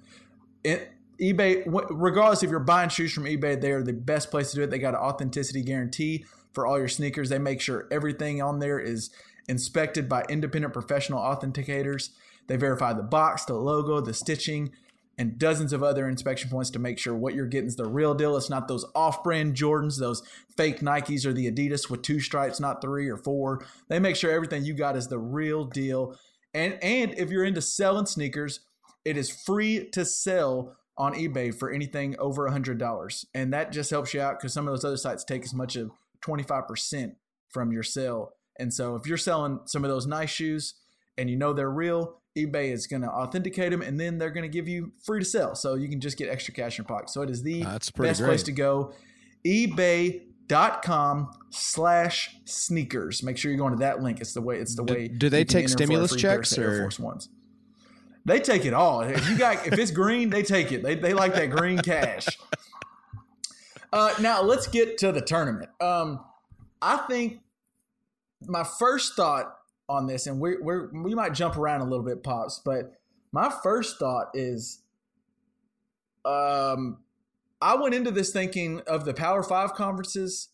It, 0.64 0.92
eBay, 1.20 1.62
regardless 1.90 2.42
if 2.42 2.50
you're 2.50 2.60
buying 2.60 2.88
shoes 2.88 3.12
from 3.12 3.24
eBay, 3.24 3.60
they 3.60 3.70
are 3.70 3.82
the 3.82 3.92
best 3.92 4.30
place 4.30 4.50
to 4.50 4.56
do 4.56 4.62
it. 4.62 4.70
They 4.70 4.78
got 4.78 4.94
an 4.94 5.00
authenticity 5.00 5.62
guarantee 5.62 6.24
for 6.52 6.66
all 6.66 6.78
your 6.78 6.88
sneakers. 6.88 7.28
They 7.28 7.38
make 7.38 7.60
sure 7.60 7.86
everything 7.90 8.42
on 8.42 8.58
there 8.58 8.78
is 8.78 9.10
inspected 9.48 10.08
by 10.08 10.24
independent 10.28 10.72
professional 10.72 11.20
authenticators. 11.20 12.10
They 12.48 12.56
verify 12.56 12.92
the 12.92 13.02
box, 13.02 13.44
the 13.44 13.54
logo, 13.54 14.00
the 14.00 14.14
stitching, 14.14 14.72
and 15.18 15.38
dozens 15.38 15.72
of 15.72 15.82
other 15.82 16.08
inspection 16.08 16.50
points 16.50 16.70
to 16.70 16.78
make 16.78 16.98
sure 16.98 17.14
what 17.14 17.34
you're 17.34 17.46
getting 17.46 17.68
is 17.68 17.76
the 17.76 17.86
real 17.86 18.14
deal. 18.14 18.36
It's 18.36 18.50
not 18.50 18.66
those 18.66 18.84
off-brand 18.94 19.54
Jordans, 19.54 19.98
those 19.98 20.22
fake 20.56 20.80
Nikes 20.80 21.26
or 21.26 21.32
the 21.32 21.50
Adidas 21.50 21.90
with 21.90 22.02
two 22.02 22.18
stripes, 22.18 22.60
not 22.60 22.80
three 22.80 23.08
or 23.08 23.18
four. 23.18 23.64
They 23.88 23.98
make 23.98 24.16
sure 24.16 24.30
everything 24.30 24.64
you 24.64 24.74
got 24.74 24.96
is 24.96 25.08
the 25.08 25.18
real 25.18 25.64
deal. 25.64 26.16
And 26.54 26.82
and 26.82 27.14
if 27.16 27.30
you're 27.30 27.44
into 27.44 27.62
selling 27.62 28.06
sneakers, 28.06 28.60
it 29.04 29.16
is 29.16 29.30
free 29.30 29.88
to 29.90 30.04
sell 30.04 30.76
on 30.98 31.14
eBay 31.14 31.54
for 31.54 31.70
anything 31.70 32.16
over 32.18 32.48
$100. 32.48 33.24
And 33.34 33.52
that 33.52 33.72
just 33.72 33.90
helps 33.90 34.12
you 34.12 34.20
out 34.20 34.38
because 34.38 34.52
some 34.52 34.68
of 34.68 34.72
those 34.72 34.84
other 34.84 34.96
sites 34.96 35.24
take 35.24 35.42
as 35.42 35.54
much 35.54 35.76
as 35.76 35.88
25% 36.24 37.14
from 37.48 37.72
your 37.72 37.82
sale. 37.82 38.32
And 38.58 38.72
so 38.72 38.96
if 38.96 39.06
you're 39.06 39.16
selling 39.16 39.60
some 39.64 39.84
of 39.84 39.90
those 39.90 40.06
nice 40.06 40.30
shoes 40.30 40.74
and 41.16 41.30
you 41.30 41.36
know 41.36 41.52
they're 41.52 41.70
real, 41.70 42.21
eBay 42.36 42.72
is 42.72 42.86
going 42.86 43.02
to 43.02 43.08
authenticate 43.08 43.70
them 43.70 43.82
and 43.82 43.98
then 44.00 44.18
they're 44.18 44.30
going 44.30 44.42
to 44.42 44.48
give 44.48 44.66
you 44.68 44.92
free 45.04 45.18
to 45.20 45.24
sell. 45.24 45.54
So 45.54 45.74
you 45.74 45.88
can 45.88 46.00
just 46.00 46.16
get 46.16 46.28
extra 46.28 46.54
cash 46.54 46.78
in 46.78 46.82
your 46.84 46.88
pocket. 46.88 47.10
So 47.10 47.22
it 47.22 47.30
is 47.30 47.42
the 47.42 47.62
best 47.62 47.94
place 48.22 48.42
to 48.44 48.52
go. 48.52 48.94
eBay.com 49.46 51.30
slash 51.50 52.36
sneakers. 52.44 53.22
Make 53.22 53.36
sure 53.36 53.50
you're 53.50 53.58
going 53.58 53.72
to 53.74 53.80
that 53.80 54.02
link. 54.02 54.20
It's 54.20 54.32
the 54.32 54.40
way, 54.40 54.58
it's 54.58 54.74
the 54.74 54.84
Do- 54.84 54.94
way. 54.94 55.08
do 55.08 55.28
they 55.28 55.44
take 55.44 55.64
enter 55.64 55.68
for 55.68 55.74
a 55.74 55.86
stimulus 55.86 56.12
free 56.12 56.22
pair 56.22 56.38
of 56.38 56.44
checks, 56.44 56.58
Air 56.58 56.78
Force 56.80 56.98
Ones. 56.98 57.28
They 58.24 58.38
take 58.38 58.64
it 58.64 58.72
all. 58.72 59.00
If 59.02 59.28
you 59.28 59.36
got 59.36 59.66
if 59.66 59.76
it's 59.78 59.90
green, 59.90 60.30
they 60.30 60.42
take 60.44 60.70
it. 60.70 60.82
They 60.82 60.94
they 60.94 61.12
like 61.12 61.34
that 61.34 61.50
green 61.50 61.78
cash. 61.78 62.28
Uh, 63.92 64.14
now 64.20 64.40
let's 64.42 64.68
get 64.68 64.96
to 64.98 65.10
the 65.12 65.20
tournament. 65.20 65.68
Um, 65.80 66.20
I 66.80 66.98
think 67.08 67.40
my 68.46 68.64
first 68.64 69.16
thought 69.16 69.54
on 69.92 70.06
this, 70.06 70.26
and 70.26 70.40
we 70.40 70.56
we 70.58 70.86
we 70.92 71.14
might 71.14 71.34
jump 71.34 71.56
around 71.56 71.82
a 71.82 71.84
little 71.84 72.04
bit, 72.04 72.22
pops, 72.22 72.60
but 72.64 72.94
my 73.32 73.52
first 73.62 73.98
thought 73.98 74.30
is, 74.34 74.82
um, 76.24 76.98
I 77.60 77.76
went 77.76 77.94
into 77.94 78.10
this 78.10 78.30
thinking 78.30 78.80
of 78.86 79.04
the 79.04 79.14
Power 79.14 79.42
Five 79.42 79.74
conferences, 79.74 80.48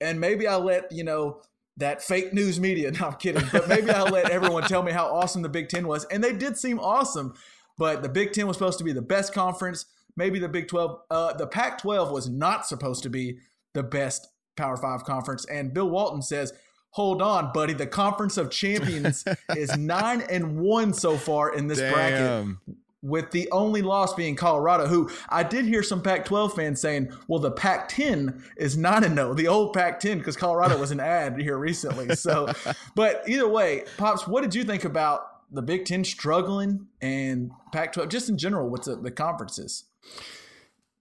and 0.00 0.20
maybe 0.20 0.46
I 0.46 0.56
let 0.56 0.92
you 0.92 1.04
know 1.04 1.42
that 1.76 2.02
fake 2.02 2.32
news 2.32 2.60
media. 2.60 2.92
No, 3.00 3.08
I'm 3.08 3.14
kidding, 3.14 3.44
but 3.52 3.68
maybe 3.68 3.90
I 3.90 4.02
let 4.02 4.30
everyone 4.30 4.64
tell 4.64 4.82
me 4.82 4.92
how 4.92 5.06
awesome 5.06 5.42
the 5.42 5.48
Big 5.48 5.68
Ten 5.68 5.86
was, 5.86 6.04
and 6.06 6.22
they 6.22 6.32
did 6.32 6.56
seem 6.56 6.78
awesome. 6.78 7.34
But 7.76 8.02
the 8.02 8.08
Big 8.08 8.32
Ten 8.32 8.46
was 8.46 8.56
supposed 8.56 8.78
to 8.78 8.84
be 8.84 8.92
the 8.92 9.02
best 9.02 9.34
conference. 9.34 9.86
Maybe 10.16 10.38
the 10.38 10.48
Big 10.48 10.68
Twelve, 10.68 11.00
uh, 11.10 11.32
the 11.32 11.46
Pac-12 11.46 12.12
was 12.12 12.28
not 12.28 12.66
supposed 12.66 13.02
to 13.02 13.10
be 13.10 13.38
the 13.72 13.82
best 13.82 14.28
Power 14.56 14.76
Five 14.76 15.04
conference. 15.04 15.44
And 15.46 15.74
Bill 15.74 15.90
Walton 15.90 16.22
says, 16.22 16.52
"Hold 16.94 17.20
on, 17.22 17.52
buddy. 17.52 17.74
The 17.74 17.86
Conference 17.86 18.36
of 18.36 18.50
Champions 18.50 19.24
is 19.56 19.76
nine 19.76 20.22
and 20.22 20.58
one 20.58 20.92
so 20.92 21.16
far 21.16 21.54
in 21.54 21.68
this 21.68 21.78
bracket." 21.80 22.56
With 23.02 23.32
the 23.32 23.50
only 23.52 23.82
loss 23.82 24.14
being 24.14 24.34
Colorado, 24.34 24.86
who 24.86 25.10
I 25.28 25.42
did 25.42 25.66
hear 25.66 25.82
some 25.82 26.00
Pac 26.00 26.24
12 26.24 26.54
fans 26.54 26.80
saying, 26.80 27.12
well, 27.28 27.38
the 27.38 27.50
Pac 27.50 27.88
10 27.88 28.42
is 28.56 28.78
9 28.78 29.04
and 29.04 29.14
0, 29.14 29.34
the 29.34 29.46
old 29.46 29.74
Pac 29.74 30.00
10, 30.00 30.16
because 30.16 30.38
Colorado 30.38 30.78
was 30.78 30.90
an 30.90 31.00
ad 31.18 31.38
here 31.38 31.58
recently. 31.58 32.14
So, 32.16 32.50
but 32.94 33.22
either 33.28 33.46
way, 33.46 33.84
Pops, 33.98 34.26
what 34.26 34.42
did 34.42 34.54
you 34.54 34.64
think 34.64 34.86
about 34.86 35.52
the 35.52 35.60
Big 35.60 35.84
10 35.84 36.02
struggling 36.04 36.86
and 37.02 37.50
Pac 37.74 37.92
12, 37.92 38.08
just 38.08 38.30
in 38.30 38.38
general, 38.38 38.70
what's 38.70 38.86
the, 38.86 38.96
the 38.96 39.10
conferences? 39.10 39.84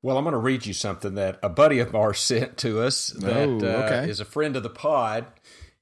Well, 0.01 0.17
I'm 0.17 0.25
going 0.25 0.33
to 0.33 0.39
read 0.39 0.65
you 0.65 0.73
something 0.73 1.15
that 1.15 1.39
a 1.41 1.47
buddy 1.47 1.79
of 1.79 1.95
ours 1.95 2.19
sent 2.19 2.57
to 2.57 2.81
us 2.81 3.07
that 3.19 3.47
Oh, 3.47 3.65
uh, 3.65 4.05
is 4.05 4.19
a 4.19 4.25
friend 4.25 4.57
of 4.57 4.63
the 4.63 4.69
pod. 4.69 5.27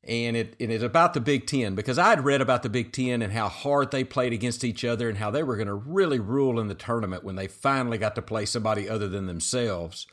And 0.03 0.36
it, 0.36 0.55
and 0.60 0.72
it's 0.72 0.84
about 0.84 1.13
the 1.13 1.20
Big 1.20 1.46
Ten 1.46 1.75
because 1.75 2.00
I'd 2.00 2.25
read 2.25 2.41
about 2.41 2.63
the 2.63 2.70
Big 2.70 2.91
Ten 2.91 3.22
and 3.22 3.31
how 3.31 3.48
hard 3.50 3.91
they 3.91 4.03
played 4.03 4.34
against 4.34 4.63
each 4.63 4.84
other 4.84 5.08
and 5.08 5.17
how 5.20 5.29
they 5.29 5.43
were 5.43 5.55
going 5.55 5.67
to 5.67 5.75
really 5.75 6.17
rule 6.20 6.60
in 6.60 6.67
the 6.67 6.74
tournament 6.74 7.24
when 7.24 7.36
they 7.36 7.48
finally 7.48 8.00
got 8.00 8.15
to 8.15 8.22
play 8.24 8.46
somebody 8.48 8.89
other 8.89 9.08
than 9.08 9.27
themselves. 9.27 10.08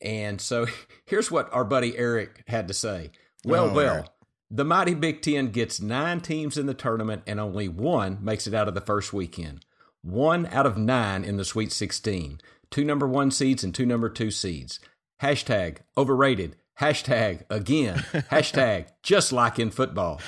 And 0.00 0.40
so 0.40 0.66
here's 1.06 1.32
what 1.32 1.52
our 1.52 1.64
buddy 1.64 1.96
Eric 1.98 2.44
had 2.46 2.68
to 2.68 2.74
say. 2.74 3.10
Well, 3.44 3.70
Oh, 3.70 3.74
well, 3.74 3.94
Eric. 3.96 4.06
the 4.52 4.64
mighty 4.64 4.94
Big 4.94 5.20
Ten 5.20 5.48
gets 5.50 5.80
nine 5.80 6.20
teams 6.20 6.56
in 6.56 6.66
the 6.66 6.74
tournament 6.74 7.22
and 7.26 7.40
only 7.40 7.66
one 7.68 8.18
makes 8.22 8.46
it 8.46 8.54
out 8.54 8.68
of 8.68 8.74
the 8.74 8.80
first 8.80 9.12
weekend. 9.12 9.64
One 10.02 10.46
out 10.46 10.66
of 10.66 10.78
nine 10.78 11.24
in 11.24 11.38
the 11.38 11.44
Sweet 11.44 11.72
16. 11.72 12.38
two 12.70 12.84
number 12.84 13.08
one 13.08 13.32
seeds 13.32 13.64
and 13.64 13.74
two 13.74 13.86
number 13.86 14.08
two 14.08 14.30
seeds. 14.30 14.78
Hashtag 15.20 15.78
overrated. 15.98 16.54
Hashtag 16.80 17.44
again. 17.50 17.98
Hashtag 18.30 18.88
just 19.04 19.32
like 19.32 19.58
in 19.60 19.70
football. 19.70 20.20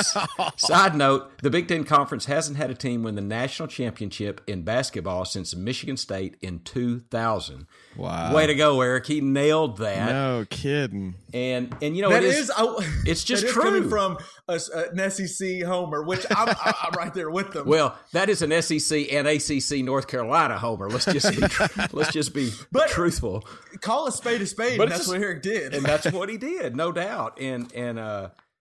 Side 0.56 0.94
note 0.96 1.30
the 1.42 1.50
Big 1.50 1.68
Ten 1.68 1.84
Conference 1.84 2.24
hasn't 2.24 2.56
had 2.56 2.70
a 2.70 2.74
team 2.74 3.02
win 3.02 3.14
the 3.14 3.20
national 3.20 3.68
championship 3.68 4.40
in 4.46 4.62
basketball 4.62 5.24
since 5.24 5.54
Michigan 5.54 5.96
State 5.96 6.36
in 6.40 6.60
2000. 6.60 7.66
Wow. 7.96 8.34
Way 8.34 8.46
to 8.48 8.54
go, 8.54 8.80
Eric. 8.80 9.06
He 9.06 9.20
nailed 9.20 9.76
that. 9.78 10.10
No 10.10 10.46
kidding. 10.50 11.14
And, 11.32 11.74
and 11.82 11.94
you 11.96 12.02
know, 12.02 12.10
That 12.10 12.24
it 12.24 12.30
is, 12.30 12.36
is, 12.48 12.52
I- 12.56 12.76
it's 13.06 13.22
just 13.24 13.42
that 13.42 13.48
is 13.48 13.52
true. 13.54 13.62
coming 13.62 13.88
from 13.88 14.18
a, 14.48 14.58
an 14.92 15.10
SEC 15.10 15.62
homer, 15.62 16.02
which 16.02 16.24
I'm, 16.30 16.48
I- 16.48 16.74
I'm 16.82 16.92
right 16.98 17.12
there 17.14 17.30
with 17.30 17.52
them. 17.52 17.66
well, 17.68 17.96
that 18.12 18.28
is 18.28 18.42
an 18.42 18.50
SEC 18.62 19.12
and 19.12 19.28
ACC 19.28 19.84
North 19.84 20.06
Carolina 20.08 20.58
homer. 20.58 20.88
Let's 20.88 21.04
just 21.04 21.30
be, 21.30 21.46
let's 21.92 22.12
just 22.12 22.34
be 22.34 22.50
But- 22.72 22.88
truthful. 22.88 23.44
call 23.80 24.06
a 24.06 24.12
spade 24.12 24.40
a 24.42 24.46
spade, 24.46 24.78
But 24.78 24.84
and 24.84 24.92
that's 24.92 25.02
just- 25.02 25.12
what 25.12 25.20
Eric 25.22 25.42
did. 25.42 25.74
and 25.74 25.84
that's 25.84 26.10
what 26.10 26.28
he 26.28 26.36
did, 26.38 26.74
no 26.74 26.90
doubt. 26.90 27.38
And 27.40 27.72
and 27.74 27.98
uh, 27.98 28.13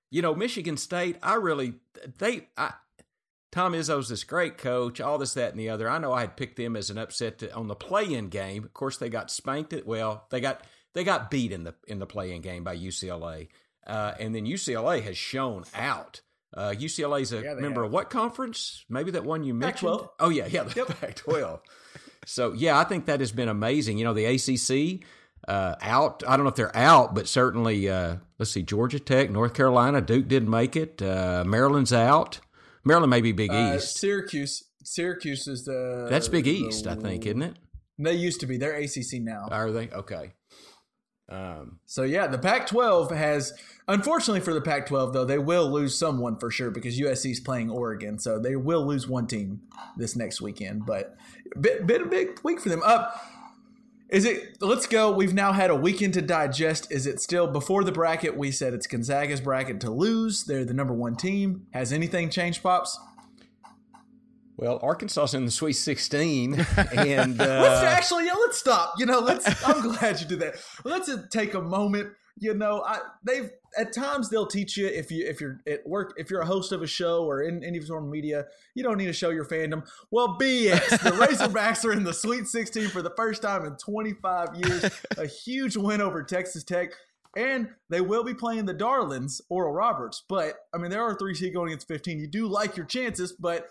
you 0.10 0.22
know, 0.22 0.36
Michigan 0.36 0.78
State, 0.78 1.18
I 1.24 1.36
really 1.36 1.74
they 2.20 2.48
I, 2.58 2.74
Tom 3.52 3.74
Izzo's 3.74 4.10
this 4.10 4.24
great 4.24 4.58
coach, 4.58 5.00
all 5.00 5.18
this, 5.20 5.36
that, 5.36 5.52
and 5.52 5.60
the 5.60 5.70
other. 5.70 5.88
I 5.88 6.00
know 6.00 6.12
I 6.12 6.22
had 6.22 6.36
picked 6.36 6.58
them 6.58 6.76
as 6.76 6.90
an 6.90 6.98
upset 6.98 7.38
to, 7.40 7.54
on 7.54 7.68
the 7.68 7.76
play-in 7.76 8.30
game. 8.30 8.64
Of 8.64 8.74
course, 8.74 8.98
they 8.98 9.10
got 9.10 9.30
spanked. 9.30 9.74
It 9.74 9.86
well, 9.86 10.26
they 10.32 10.42
got 10.42 10.64
they 10.94 11.04
got 11.04 11.30
beat 11.30 11.52
in 11.52 11.64
the 11.64 11.76
in 11.88 12.00
the 12.00 12.06
play-in 12.08 12.42
game 12.42 12.64
by 12.64 12.76
UCLA, 12.76 13.50
uh, 13.86 14.14
and 14.20 14.34
then 14.34 14.46
UCLA 14.46 15.04
has 15.04 15.18
shown 15.18 15.66
out. 15.76 16.22
Uh, 16.56 16.74
UCLA's 16.78 17.34
a 17.34 17.42
Yeah, 17.42 17.54
member 17.56 17.82
have. 17.82 17.88
of 17.88 17.92
what 17.94 18.10
conference? 18.12 18.86
Maybe 18.90 19.12
that 19.12 19.24
one 19.24 19.44
you 19.44 19.54
mentioned. 19.56 19.92
Pac-12. 19.92 20.10
Oh 20.20 20.30
yeah, 20.30 20.48
yeah, 20.48 20.64
the 20.64 20.86
Pac-12. 20.86 21.60
So 22.26 22.54
yeah, 22.54 22.78
I 22.80 22.84
think 22.84 23.06
that 23.06 23.20
has 23.20 23.32
been 23.32 23.50
amazing. 23.50 23.98
You 23.98 24.06
know, 24.06 24.14
the 24.14 24.26
ACC 24.26 25.06
uh, 25.48 25.76
out. 25.82 26.24
I 26.28 26.36
don't 26.38 26.46
know 26.46 26.50
if 26.50 26.56
they're 26.56 26.76
out, 26.76 27.14
but 27.16 27.28
certainly, 27.28 27.90
uh, 27.90 28.18
let's 28.40 28.52
see, 28.52 28.62
Georgia 28.62 29.00
Tech, 29.00 29.30
North 29.30 29.54
Carolina, 29.54 30.02
Duke 30.02 30.28
didn't 30.28 30.50
make 30.50 30.76
it. 30.76 31.02
Uh, 31.02 31.44
Maryland's 31.46 31.94
out. 31.94 32.40
Maryland 32.86 33.10
may 33.10 33.22
be 33.22 33.32
Big 33.32 33.52
Uh, 33.52 33.74
East. 33.78 33.98
Syracuse, 33.98 34.64
Syracuse 34.84 35.48
is 35.48 35.66
the 35.66 36.08
That's 36.10 36.28
Big 36.28 36.46
the- 36.46 36.52
East, 36.52 36.88
I 36.88 36.96
think, 36.96 37.26
isn't 37.26 37.42
it? 37.42 37.56
They 38.00 38.14
used 38.14 38.40
to 38.42 38.48
be. 38.48 38.58
They're 38.58 38.76
ACC 38.76 39.20
now. 39.22 39.48
Are 39.52 39.72
they? 39.72 39.90
Okay. 39.90 40.34
Um, 41.30 41.80
So 41.86 42.04
yeah, 42.04 42.28
the 42.28 42.38
Pac-12 42.38 43.12
has. 43.16 43.54
Unfortunately 43.88 44.42
for 44.42 44.54
the 44.54 44.62
Pac-12, 44.62 45.14
though, 45.14 45.26
they 45.26 45.38
will 45.38 45.70
lose 45.72 45.98
someone 45.98 46.38
for 46.38 46.52
sure 46.52 46.70
because 46.70 47.00
USC 47.00 47.32
is 47.32 47.40
playing 47.40 47.70
Oregon, 47.70 48.20
so 48.20 48.40
they 48.40 48.56
will 48.56 48.86
lose 48.86 49.08
one 49.08 49.28
team 49.28 49.62
this 49.98 50.16
next 50.16 50.42
weekend. 50.42 50.86
But 50.86 51.16
bit 51.60 51.88
bit 51.88 52.02
a 52.02 52.06
big 52.06 52.40
week 52.44 52.60
for 52.60 52.70
them. 52.70 52.82
Up. 52.84 53.22
Is 54.14 54.26
it? 54.26 54.58
Let's 54.62 54.86
go. 54.86 55.12
We've 55.12 55.34
now 55.34 55.52
had 55.54 55.72
a 55.72 55.76
weekend 55.76 56.14
to 56.14 56.22
digest. 56.22 56.92
Is 56.92 57.08
it 57.08 57.20
still 57.20 57.48
before 57.48 57.84
the 57.84 57.92
bracket? 57.92 58.38
We 58.38 58.52
said 58.52 58.74
it's 58.76 58.86
Gonzaga's 58.86 59.42
bracket 59.42 59.82
to 59.82 59.90
lose. 59.90 60.44
They're 60.44 60.64
the 60.64 60.74
number 60.74 60.94
one 60.94 61.16
team. 61.16 61.66
Has 61.74 61.92
anything 61.92 62.30
changed, 62.30 62.62
pops? 62.62 62.98
well, 64.56 64.80
Arkansas's 64.84 65.34
in 65.34 65.46
the 65.46 65.52
Sweet 65.52 65.74
16, 65.74 66.54
and 66.96 67.38
Let's 67.38 67.42
uh, 67.42 67.86
actually, 67.88 68.28
yeah, 68.28 68.34
let's 68.34 68.58
stop. 68.60 68.94
You 68.98 69.06
know, 69.06 69.20
let's. 69.20 69.46
I'm 69.68 69.82
glad 69.82 70.22
you 70.22 70.28
did 70.28 70.40
that. 70.42 70.56
Let's 70.84 71.10
take 71.32 71.54
a 71.54 71.62
moment. 71.62 72.14
You 72.38 72.54
know, 72.54 72.84
I 72.86 73.00
they've 73.24 73.50
at 73.78 73.94
times 73.94 74.30
they'll 74.30 74.48
teach 74.48 74.78
you 74.78 74.88
if 74.88 75.12
you 75.12 75.26
if 75.26 75.42
you're 75.42 75.60
at 75.68 75.86
work 75.86 76.14
if 76.18 76.30
you're 76.30 76.42
a 76.42 76.46
host 76.46 76.72
of 76.72 76.82
a 76.82 76.88
show 76.88 77.24
or 77.24 77.42
in 77.42 77.64
any 77.64 77.80
form 77.80 78.06
of 78.06 78.10
media, 78.10 78.46
you 78.76 78.84
don't 78.84 78.98
need 78.98 79.06
to 79.06 79.14
show 79.14 79.30
your 79.30 79.46
fandom. 79.46 79.86
Well, 80.12 80.38
BS. 80.40 80.90
The 80.90 81.12
Razorbacks 81.12 81.86
are 81.86 81.94
in 81.94 82.04
the 82.04 82.14
Sweet 82.14 82.48
16 82.48 82.90
for 82.90 83.02
the 83.02 83.14
first 83.16 83.42
time 83.42 83.66
in 83.66 83.76
25 83.78 84.56
years. 84.56 84.86
A 85.18 85.26
huge 85.46 85.78
win 85.78 86.02
over 86.02 86.24
Texas 86.24 86.64
Tech. 86.64 86.92
And 87.36 87.70
they 87.90 88.02
will 88.02 88.24
be 88.24 88.36
playing 88.36 88.66
the 88.66 88.76
Darlings, 88.76 89.42
Oral 89.50 89.74
Roberts. 89.74 90.24
But 90.30 90.54
I 90.74 90.78
mean, 90.78 90.92
there 90.92 91.02
are 91.02 91.16
three 91.16 91.34
seed 91.34 91.54
going 91.54 91.70
against 91.70 91.88
15. 91.88 92.20
You 92.20 92.28
do 92.28 92.48
like 92.48 92.78
your 92.78 92.86
chances, 92.86 93.34
but 93.34 93.70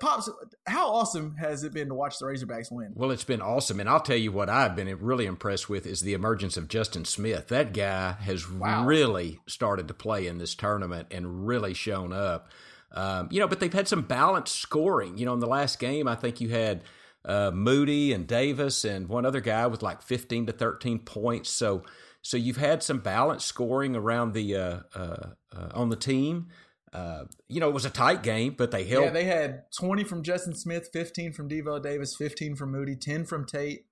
pops, 0.00 0.28
how 0.66 0.92
awesome 0.92 1.36
has 1.36 1.64
it 1.64 1.72
been 1.72 1.88
to 1.88 1.94
watch 1.94 2.18
the 2.18 2.26
Razorbacks 2.26 2.70
win? 2.70 2.92
Well, 2.94 3.10
it's 3.10 3.24
been 3.24 3.42
awesome, 3.42 3.80
and 3.80 3.88
I'll 3.88 4.00
tell 4.00 4.16
you 4.16 4.32
what 4.32 4.48
I've 4.48 4.76
been 4.76 4.88
really 5.00 5.26
impressed 5.26 5.68
with 5.68 5.86
is 5.86 6.00
the 6.00 6.14
emergence 6.14 6.56
of 6.56 6.68
Justin 6.68 7.04
Smith. 7.04 7.48
That 7.48 7.72
guy 7.72 8.12
has 8.20 8.50
Wow. 8.50 8.84
really 8.84 9.40
started 9.46 9.88
to 9.88 9.94
play 9.94 10.26
in 10.26 10.38
this 10.38 10.54
tournament 10.54 11.08
and 11.10 11.46
really 11.46 11.74
shown 11.74 12.12
up. 12.12 12.50
Um, 12.92 13.28
you 13.30 13.40
know, 13.40 13.48
but 13.48 13.60
they've 13.60 13.72
had 13.72 13.88
some 13.88 14.02
balanced 14.02 14.56
scoring. 14.56 15.18
You 15.18 15.26
know, 15.26 15.34
in 15.34 15.40
the 15.40 15.46
last 15.46 15.78
game, 15.78 16.08
I 16.08 16.14
think 16.14 16.40
you 16.40 16.48
had 16.48 16.82
uh, 17.24 17.50
Moody 17.52 18.12
and 18.12 18.26
Davis 18.26 18.84
and 18.84 19.08
one 19.08 19.26
other 19.26 19.40
guy 19.40 19.66
with 19.66 19.82
like 19.82 20.00
fifteen 20.00 20.46
to 20.46 20.52
thirteen 20.52 20.98
points. 21.00 21.50
So, 21.50 21.82
so 22.22 22.36
you've 22.38 22.56
had 22.56 22.82
some 22.82 23.00
balanced 23.00 23.46
scoring 23.46 23.94
around 23.94 24.32
the 24.32 24.56
uh, 24.56 24.80
uh, 24.94 25.26
uh, 25.54 25.68
on 25.74 25.90
the 25.90 25.96
team. 25.96 26.48
Uh, 26.92 27.24
you 27.48 27.60
know, 27.60 27.68
it 27.68 27.74
was 27.74 27.84
a 27.84 27.90
tight 27.90 28.22
game, 28.22 28.54
but 28.56 28.70
they 28.70 28.84
held 28.84 29.04
Yeah, 29.04 29.10
they 29.10 29.24
had 29.24 29.64
20 29.78 30.04
from 30.04 30.22
Justin 30.22 30.54
Smith, 30.54 30.88
15 30.92 31.32
from 31.32 31.48
Devo 31.48 31.82
Davis, 31.82 32.14
15 32.16 32.56
from 32.56 32.72
Moody, 32.72 32.96
10 32.96 33.24
from 33.24 33.44
Tate. 33.44 33.86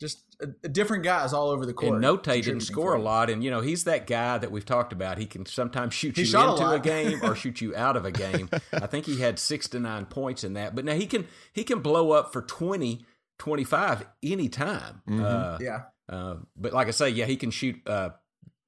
Just 0.00 0.22
uh, 0.40 0.46
different 0.70 1.02
guys 1.02 1.32
all 1.32 1.50
over 1.50 1.66
the 1.66 1.72
court. 1.72 1.94
And 1.94 2.02
Note 2.02 2.22
didn't 2.22 2.60
score 2.60 2.94
a 2.94 3.02
lot, 3.02 3.30
and 3.30 3.42
you 3.42 3.50
know 3.50 3.60
he's 3.60 3.82
that 3.84 4.06
guy 4.06 4.38
that 4.38 4.52
we've 4.52 4.64
talked 4.64 4.92
about. 4.92 5.18
He 5.18 5.26
can 5.26 5.44
sometimes 5.44 5.92
shoot 5.92 6.14
He 6.14 6.22
you 6.22 6.26
shot 6.28 6.50
a 6.50 6.62
into 6.62 6.70
a, 6.70 6.78
game 6.78 7.20
or 7.24 7.34
shoot 7.34 7.60
you 7.60 7.74
out 7.74 7.96
of 7.96 8.04
a 8.04 8.12
game. 8.12 8.48
I 8.72 8.86
think 8.86 9.06
he 9.06 9.18
had 9.18 9.40
six 9.40 9.66
to 9.70 9.80
nine 9.80 10.06
points 10.06 10.44
in 10.44 10.52
that. 10.52 10.76
But 10.76 10.84
now 10.84 10.94
he 10.94 11.06
can 11.06 11.26
he 11.52 11.64
can 11.64 11.80
blow 11.80 12.12
up 12.12 12.32
for 12.32 12.42
20, 12.42 13.04
25 13.40 14.06
anytime. 14.22 15.02
Uh, 15.10 15.58
Yeah. 15.60 15.80
uh, 16.08 16.36
but 16.56 16.72
like 16.72 16.86
I 16.86 16.92
say, 16.92 17.08
yeah, 17.08 17.24
he 17.24 17.36
can 17.36 17.50
shoot 17.50 17.76
uh, 17.84 18.10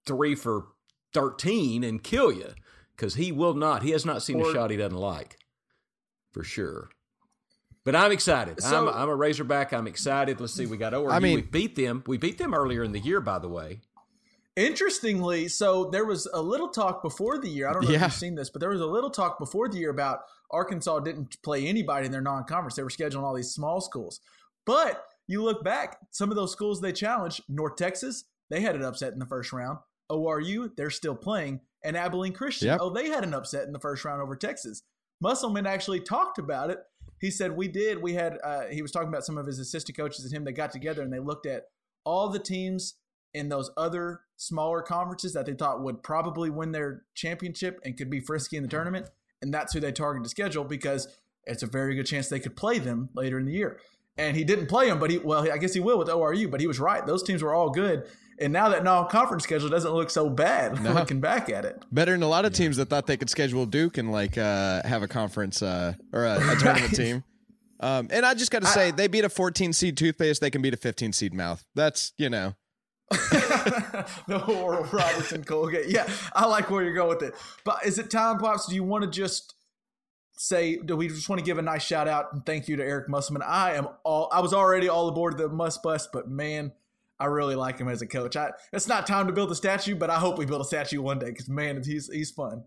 three 0.07 0.35
for 0.35 0.66
thirteen 1.14 1.85
and 1.85 2.02
kill 2.02 2.33
you 2.33 2.54
because 3.00 3.14
he 3.14 3.33
will 3.33 3.54
not. 3.54 3.83
He 3.83 3.92
has 3.92 4.04
not 4.04 4.23
seen 4.23 4.40
Or- 4.40 4.50
a 4.50 4.52
shot 4.52 4.71
he 4.71 4.76
doesn't 4.76 4.97
like, 4.99 5.38
for 6.33 6.45
sure. 6.45 6.90
But 7.83 7.97
I'm 7.97 8.12
excited. 8.12 8.62
So- 8.62 8.88
I'm, 8.88 8.95
I'm 8.95 9.09
a 9.09 9.16
Razorback. 9.16 9.73
I'm 9.73 9.87
excited. 9.87 10.38
Let's 10.38 10.52
see. 10.52 10.66
We 10.66 10.76
got 10.76 10.92
ORU. 10.92 11.11
I 11.11 11.19
mean- 11.19 11.37
we 11.37 11.42
beat 11.42 11.76
them. 11.76 12.04
We 12.07 12.19
beat 12.19 12.37
them 12.37 12.52
earlier 12.52 12.85
in 12.85 12.92
the 12.92 13.00
year, 13.00 13.23
by 13.23 13.38
the 13.38 13.49
way. 13.49 13.80
Interestingly, 14.57 15.49
so 15.49 15.88
there 15.90 16.04
was 16.04 16.26
a 16.35 16.42
little 16.42 16.69
talk 16.69 17.02
before 17.02 17.38
the 17.38 17.49
year. 17.49 17.69
I 17.69 17.73
don't 17.73 17.85
know 17.85 17.92
if 17.92 18.00
you've 18.00 18.12
seen 18.12 18.35
this, 18.35 18.50
but 18.50 18.61
there 18.61 18.69
was 18.69 18.80
a 18.83 18.87
little 18.87 19.09
talk 19.09 19.38
before 19.38 19.69
the 19.69 19.78
year 19.78 19.90
about 19.90 20.21
Arkansas 20.50 21.00
didn't 21.00 21.40
play 21.42 21.66
anybody 21.66 22.04
in 22.07 22.12
their 22.12 22.21
non-conference. 22.21 22.75
They 22.75 22.83
were 22.83 22.90
scheduling 22.90 23.23
all 23.23 23.35
these 23.35 23.52
small 23.54 23.80
schools. 23.80 24.21
But 24.66 25.02
you 25.26 25.42
look 25.42 25.64
back, 25.64 25.97
some 26.11 26.28
of 26.30 26.37
those 26.37 26.52
schools 26.52 26.80
they 26.80 26.92
challenged, 26.92 27.42
North 27.49 27.76
Texas, 27.76 28.25
they 28.50 28.61
had 28.61 28.75
an 28.75 28.83
upset 28.83 29.14
in 29.14 29.19
the 29.21 29.25
first 29.26 29.52
round. 29.52 29.78
ORU, 30.11 30.71
they're 30.76 30.90
still 30.90 31.14
playing, 31.14 31.61
and 31.82 31.96
Abilene 31.96 32.32
Christian, 32.32 32.68
Yep. 32.68 32.78
oh, 32.80 32.90
they 32.90 33.08
had 33.08 33.25
an 33.25 33.34
upset 33.34 33.66
in 33.66 33.72
the 33.72 33.78
first 33.80 34.04
round 34.04 34.20
over 34.22 34.37
Texas. 34.37 34.82
Musselman 35.20 35.66
actually 35.66 36.00
talked 36.00 36.38
about 36.38 36.70
it. 36.70 36.78
He 37.20 37.30
said 37.30 37.56
we 37.56 37.68
did. 37.68 38.00
We 38.00 38.14
had. 38.14 38.38
Uh, 38.42 38.62
he 38.70 38.80
was 38.82 38.90
talking 38.90 39.08
about 39.08 39.25
some 39.25 39.37
of 39.37 39.46
his 39.46 39.58
assistant 39.58 39.96
coaches 39.96 40.25
and 40.25 40.32
him. 40.32 40.44
They 40.44 40.52
got 40.52 40.72
together 40.72 41.02
and 41.02 41.12
they 41.12 41.18
looked 41.18 41.46
at 41.46 41.64
all 42.04 42.28
the 42.28 42.38
teams 42.38 42.94
in 43.34 43.49
those 43.49 43.70
other 43.76 44.22
smaller 44.37 44.80
conferences 44.82 45.34
that 45.34 45.46
they 45.46 45.52
thought 45.52 45.82
would 45.82 46.02
probably 46.02 46.49
win 46.50 46.72
their 46.72 47.02
championship 47.14 47.78
and 47.84 47.96
could 47.96 48.08
be 48.10 48.20
frisky 48.20 48.56
in 48.56 48.62
the 48.62 48.68
tournament, 48.68 49.08
and 49.42 49.52
that's 49.52 49.72
who 49.75 49.80
they 49.80 49.92
targeted 49.92 50.25
to 50.25 50.30
schedule 50.30 50.64
because 50.64 51.06
it's 51.44 51.62
a 51.62 51.66
very 51.66 51.94
good 51.94 52.06
chance 52.06 52.28
they 52.28 52.40
could 52.40 52.56
play 52.56 52.78
them 52.78 53.10
later 53.14 53.38
in 53.38 53.44
the 53.46 53.52
year. 53.52 53.78
And 54.16 54.37
he 54.37 54.42
didn't 54.44 54.66
play 54.66 54.88
them, 54.88 54.99
but 54.99 55.10
he 55.10 55.18
well, 55.18 55.50
I 55.50 55.58
guess 55.58 55.75
he 55.75 55.80
will 55.80 55.99
with 55.99 56.08
ORU. 56.08 56.50
But 56.50 56.60
he 56.60 56.66
was 56.66 56.80
right; 56.80 57.06
those 57.06 57.22
teams 57.22 57.42
were 57.42 57.54
all 57.54 57.70
good. 57.70 58.06
And 58.40 58.52
now 58.52 58.70
that 58.70 58.82
non-conference 58.85 59.44
schedule 59.44 59.68
doesn't 59.68 59.92
look 59.92 60.09
so 60.11 60.30
bad, 60.30 60.80
No. 60.82 60.92
looking 60.92 61.20
back 61.20 61.50
at 61.50 61.64
it. 61.64 61.82
Better 61.92 62.12
than 62.12 62.23
a 62.23 62.28
lot 62.28 62.44
of 62.44 62.52
teams 62.54 62.76
that 62.78 62.87
thought 62.88 63.06
they 63.06 63.16
could 63.16 63.28
schedule 63.30 63.66
Duke 63.66 63.99
and 63.99 64.11
like 64.11 64.38
uh, 64.38 64.82
have 64.87 65.02
a 65.02 65.09
conference 65.09 65.62
uh, 65.62 65.92
or 66.12 66.25
a, 66.25 66.37
a 66.37 66.38
tournament 66.59 66.80
Right. 66.82 66.94
team. 66.94 67.25
Um, 67.80 68.09
and 68.11 68.25
I 68.26 68.35
just 68.35 68.50
got 68.50 68.61
to 68.62 68.68
say, 68.68 68.90
they 68.90 69.09
beat 69.09 69.25
a 69.25 69.28
14 69.28 69.73
seed 69.73 69.97
toothpaste. 69.97 70.40
They 70.40 70.50
can 70.50 70.61
beat 70.62 70.75
a 70.75 70.76
15 70.78 71.12
seed 71.12 71.32
mouth. 71.35 71.64
That's 71.75 72.12
you 72.18 72.28
know, 72.28 72.54
the 73.11 74.44
Oral 74.49 74.85
Robertson 74.85 75.44
Colgate. 75.44 75.88
Yeah, 75.88 76.06
I 76.35 76.47
like 76.47 76.70
where 76.70 76.82
you're 76.85 76.94
going 76.94 77.09
with 77.09 77.23
it. 77.23 77.35
But 77.64 77.85
is 77.87 77.99
it 77.99 78.11
time, 78.11 78.38
Pops? 78.38 78.66
Do 78.66 78.75
you 78.75 78.85
want 78.85 79.04
to 79.04 79.11
just 79.11 79.54
say, 80.37 80.76
do 80.76 80.97
we 80.97 81.09
just 81.09 81.28
want 81.28 81.38
to 81.38 81.44
give 81.44 81.59
a 81.59 81.62
nice 81.62 81.82
shout 81.82 82.09
out 82.09 82.32
and 82.32 82.44
thank 82.47 82.68
you 82.68 82.76
to 82.76 82.85
Eric 82.85 83.09
Musselman? 83.09 83.42
I 83.42 83.75
am 83.75 83.88
all, 84.04 84.28
I 84.32 84.40
was 84.40 84.52
already 84.54 84.88
all 84.88 85.09
aboard 85.09 85.38
the 85.38 85.49
Muss 85.49 85.78
Bus, 85.78 86.06
but 86.12 86.28
man, 86.28 86.73
I 87.20 87.26
really 87.26 87.54
like 87.54 87.78
him 87.78 87.88
as 87.88 88.02
a 88.02 88.06
coach. 88.06 88.36
I, 88.36 88.50
it's 88.72 88.88
not 88.88 89.06
time 89.06 89.26
to 89.26 89.32
build 89.32 89.52
a 89.52 89.54
statue, 89.54 89.94
but 89.94 90.10
I 90.10 90.18
hope 90.18 90.38
we 90.38 90.46
build 90.46 90.62
a 90.62 90.64
statue 90.64 91.02
one 91.02 91.18
day 91.18 91.26
because 91.26 91.48
man, 91.48 91.82
he's 91.84 92.10
he's 92.12 92.30
fun. 92.30 92.64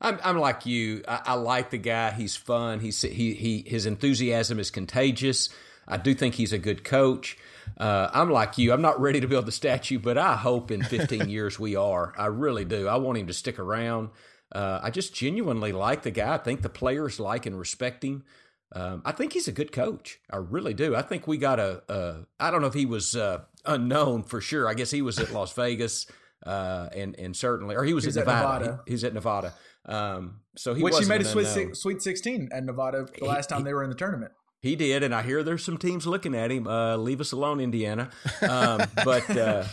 I'm, 0.00 0.18
I'm 0.24 0.38
like 0.38 0.66
you. 0.66 1.04
I, 1.06 1.20
I 1.26 1.34
like 1.34 1.70
the 1.70 1.78
guy. 1.78 2.10
He's 2.10 2.34
fun. 2.34 2.80
He's 2.80 3.00
he 3.00 3.34
he 3.34 3.64
his 3.66 3.86
enthusiasm 3.86 4.58
is 4.58 4.70
contagious. 4.70 5.48
I 5.86 5.96
do 5.96 6.14
think 6.14 6.34
he's 6.34 6.52
a 6.52 6.58
good 6.58 6.84
coach. 6.84 7.36
Uh, 7.78 8.10
I'm 8.12 8.30
like 8.30 8.58
you. 8.58 8.72
I'm 8.72 8.82
not 8.82 9.00
ready 9.00 9.20
to 9.20 9.28
build 9.28 9.46
the 9.46 9.52
statue, 9.52 9.98
but 9.98 10.18
I 10.18 10.36
hope 10.36 10.70
in 10.70 10.82
15 10.82 11.28
years 11.28 11.58
we 11.58 11.76
are. 11.76 12.12
I 12.16 12.26
really 12.26 12.64
do. 12.64 12.88
I 12.88 12.96
want 12.96 13.18
him 13.18 13.28
to 13.28 13.32
stick 13.32 13.58
around. 13.58 14.10
Uh, 14.50 14.80
I 14.82 14.90
just 14.90 15.14
genuinely 15.14 15.72
like 15.72 16.02
the 16.02 16.10
guy. 16.10 16.34
I 16.34 16.38
think 16.38 16.62
the 16.62 16.68
players 16.68 17.18
like 17.18 17.46
and 17.46 17.58
respect 17.58 18.04
him. 18.04 18.24
Um, 18.74 19.02
I 19.04 19.12
think 19.12 19.32
he's 19.32 19.48
a 19.48 19.52
good 19.52 19.72
coach. 19.72 20.18
I 20.30 20.36
really 20.38 20.74
do. 20.74 20.96
I 20.96 21.02
think 21.02 21.26
we 21.26 21.36
got 21.36 21.60
a. 21.60 21.82
a 21.88 22.26
I 22.40 22.50
don't 22.50 22.60
know 22.60 22.68
if 22.68 22.74
he 22.74 22.86
was 22.86 23.14
uh, 23.14 23.42
unknown 23.64 24.22
for 24.24 24.40
sure. 24.40 24.68
I 24.68 24.74
guess 24.74 24.90
he 24.90 25.02
was 25.02 25.18
at 25.18 25.32
Las 25.32 25.52
Vegas, 25.52 26.06
uh, 26.46 26.88
and 26.94 27.18
and 27.18 27.36
certainly, 27.36 27.76
or 27.76 27.84
he 27.84 27.94
was 27.94 28.04
He's 28.04 28.16
at 28.16 28.22
at 28.22 28.34
Nevada. 28.34 28.64
Nevada. 28.64 28.82
He- 28.86 28.90
he's 28.92 29.04
at 29.04 29.14
Nevada. 29.14 29.54
Um, 29.86 30.40
so 30.56 30.74
he 30.74 30.82
Which 30.82 30.98
he 30.98 31.06
made 31.06 31.20
a 31.20 31.24
Sweet. 31.24 31.46
Six, 31.46 31.80
Sweet 31.80 32.02
16 32.02 32.50
at 32.52 32.64
Nevada 32.64 33.06
the 33.18 33.24
last 33.24 33.48
time 33.48 33.64
they 33.64 33.74
were 33.74 33.82
in 33.82 33.90
the 33.90 33.96
tournament. 33.96 34.32
He 34.60 34.76
did, 34.76 35.02
and 35.02 35.12
I 35.12 35.22
hear 35.22 35.42
there's 35.42 35.64
some 35.64 35.76
teams 35.76 36.06
looking 36.06 36.36
at 36.36 36.52
him. 36.52 36.68
Uh, 36.68 36.96
leave 36.96 37.20
us 37.20 37.32
alone, 37.32 37.58
Indiana. 37.58 38.10
Um, 38.48 38.82
but 39.04 39.28
uh, 39.36 39.64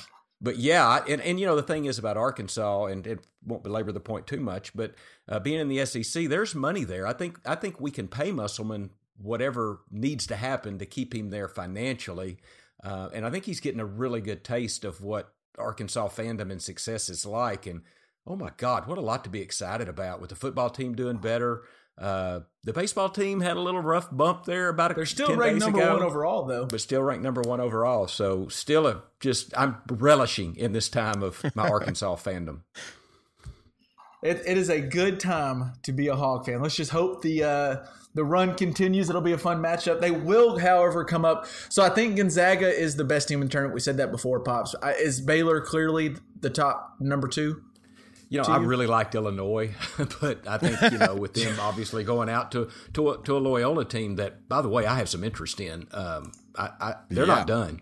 but 0.42 0.58
yeah, 0.58 1.04
and 1.08 1.22
and 1.22 1.40
you 1.40 1.46
know 1.46 1.56
the 1.56 1.62
thing 1.64 1.86
is 1.86 2.00
about 2.00 2.18
Arkansas, 2.18 2.86
and 2.86 3.06
it 3.06 3.20
won't 3.46 3.62
belabor 3.64 3.92
the 3.92 4.00
point 4.00 4.26
too 4.26 4.40
much. 4.40 4.74
But 4.76 4.96
uh, 5.28 5.40
being 5.40 5.60
in 5.60 5.68
the 5.68 5.86
SEC, 5.86 6.28
there's 6.28 6.56
money 6.56 6.84
there. 6.86 7.06
I 7.06 7.14
think 7.14 7.40
I 7.46 7.54
think 7.56 7.80
we 7.80 7.92
can 7.92 8.08
pay 8.08 8.32
Musselman 8.32 8.90
whatever 9.22 9.82
needs 9.92 10.26
to 10.28 10.36
happen 10.36 10.80
to 10.80 10.86
keep 10.86 11.14
him 11.14 11.30
there 11.30 11.50
financially, 11.50 12.38
uh, 12.84 13.10
and 13.14 13.26
I 13.26 13.30
think 13.30 13.46
he's 13.46 13.60
getting 13.60 13.80
a 13.80 13.86
really 13.86 14.22
good 14.22 14.44
taste 14.44 14.86
of 14.86 15.02
what 15.02 15.34
Arkansas 15.58 16.10
fandom 16.10 16.52
and 16.52 16.62
success 16.62 17.10
is 17.10 17.26
like. 17.26 17.68
And 17.68 17.82
oh 18.26 18.36
my 18.36 18.52
God, 18.58 18.88
what 18.88 18.98
a 18.98 19.02
lot 19.02 19.24
to 19.26 19.30
be 19.30 19.42
excited 19.42 19.90
about 19.90 20.22
with 20.22 20.30
the 20.30 20.36
football 20.36 20.70
team 20.70 20.96
doing 20.96 21.18
better. 21.18 21.64
Uh, 21.98 22.42
the 22.64 22.72
baseball 22.72 23.10
team 23.10 23.42
had 23.42 23.58
a 23.58 23.60
little 23.60 23.82
rough 23.82 24.08
bump 24.10 24.46
there 24.46 24.70
about 24.70 24.92
a 24.92 24.94
They're 24.94 25.06
still 25.06 25.28
10 25.28 25.38
ranked 25.38 25.60
number 25.60 25.82
ago, 25.82 25.94
one 25.96 26.04
overall, 26.04 26.46
though. 26.46 26.66
but 26.66 26.80
still 26.80 27.02
ranked 27.02 27.24
number 27.24 27.42
one 27.42 27.60
overall. 27.60 28.08
So 28.08 28.48
still 28.48 28.88
a 28.88 29.04
just 29.20 29.54
I'm 29.58 29.78
relishing 29.90 30.56
in 30.56 30.72
this 30.72 30.88
time 30.88 31.22
of 31.22 31.44
my 31.56 31.68
Arkansas 31.70 32.16
fandom. 32.16 32.62
It, 34.24 34.42
it 34.46 34.58
is 34.58 34.70
a 34.70 34.80
good 34.80 35.20
time 35.20 35.74
to 35.84 35.92
be 35.92 36.08
a 36.08 36.16
Hog 36.16 36.46
fan. 36.46 36.62
Let's 36.62 36.76
just 36.76 36.92
hope 36.92 37.22
the 37.22 37.44
uh, 37.44 37.76
the 38.20 38.26
run 38.26 38.54
continues. 38.54 39.10
It'll 39.10 39.22
be 39.22 39.32
a 39.32 39.38
fun 39.38 39.62
matchup. 39.64 40.02
They 40.02 40.12
will, 40.12 40.60
however, 40.60 41.06
come 41.06 41.24
up. 41.24 41.46
So 41.70 41.82
I 41.82 41.90
think 41.90 42.18
Gonzaga 42.18 42.68
is 42.68 42.98
the 42.98 43.06
best 43.06 43.30
team 43.30 43.42
in 43.42 43.48
the 43.48 43.52
tournament. 43.52 43.74
We 43.76 43.80
said 43.80 43.96
that 43.96 44.12
before, 44.12 44.42
pops. 44.42 44.76
Is 45.00 45.22
Baylor 45.22 45.62
clearly 45.62 46.18
the 46.42 46.50
top 46.50 46.98
number 47.00 47.30
two? 47.30 47.64
You 48.28 48.40
know, 48.42 48.44
I 48.50 48.58
really 48.58 48.88
liked 48.88 49.16
Illinois, 49.16 49.74
but 50.20 50.46
I 50.46 50.58
think 50.58 50.92
you 50.92 50.98
know 50.98 51.16
with 51.16 51.34
them 51.34 51.58
obviously 51.62 52.04
going 52.04 52.28
out 52.30 52.52
to 52.52 52.70
to 52.94 53.12
a, 53.12 53.24
to 53.24 53.38
a 53.38 53.40
Loyola 53.40 53.86
team 53.86 54.18
that, 54.18 54.50
by 54.50 54.62
the 54.62 54.68
way, 54.70 54.86
I 54.86 54.96
have 54.98 55.08
some 55.08 55.24
interest 55.24 55.62
in. 55.62 55.88
Um, 55.94 56.34
I, 56.58 56.70
I 56.82 56.96
they're 57.10 57.26
Yeah. 57.26 57.36
not 57.36 57.48
done, 57.48 57.82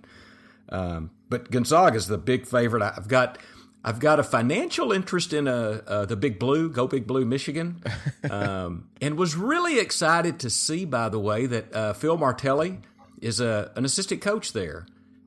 um, 0.70 1.10
but 1.30 1.48
is 1.54 2.08
the 2.08 2.18
big 2.20 2.46
favorite. 2.46 2.84
I've 2.84 3.08
got 3.08 3.40
I've 3.84 4.00
got 4.00 4.20
a 4.20 4.24
financial 4.24 4.92
interest 4.92 5.32
in 5.34 5.48
uh, 5.48 5.82
uh, 5.88 6.06
the 6.06 6.16
Big 6.16 6.40
Blue, 6.40 6.70
Go 6.70 6.88
Big 6.88 7.08
Blue, 7.08 7.26
Michigan, 7.26 7.82
um, 8.30 8.90
and 9.02 9.18
was 9.18 9.36
really 9.36 9.80
excited 9.80 10.40
to 10.40 10.50
see, 10.50 10.84
by 10.84 11.10
the 11.10 11.20
way, 11.20 11.46
that 11.46 11.74
uh, 11.74 11.94
Phil 11.94 12.18
Martelli 12.18 12.80
is 13.22 13.40
a 13.40 13.72
an 13.76 13.86
assistant 13.86 14.22
coach 14.22 14.54
there 14.54 14.86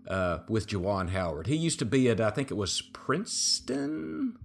uh, 0.09 0.39
with 0.49 0.67
Juwan 0.67 1.11
Howard. 1.11 1.47
He 1.47 1.57
used 1.57 1.79
to 1.79 1.85
be 1.85 2.09
at 2.11 2.21
I 2.21 2.31
think 2.31 2.51
it 2.51 2.55
was 2.55 2.83
Princeton 2.83 4.37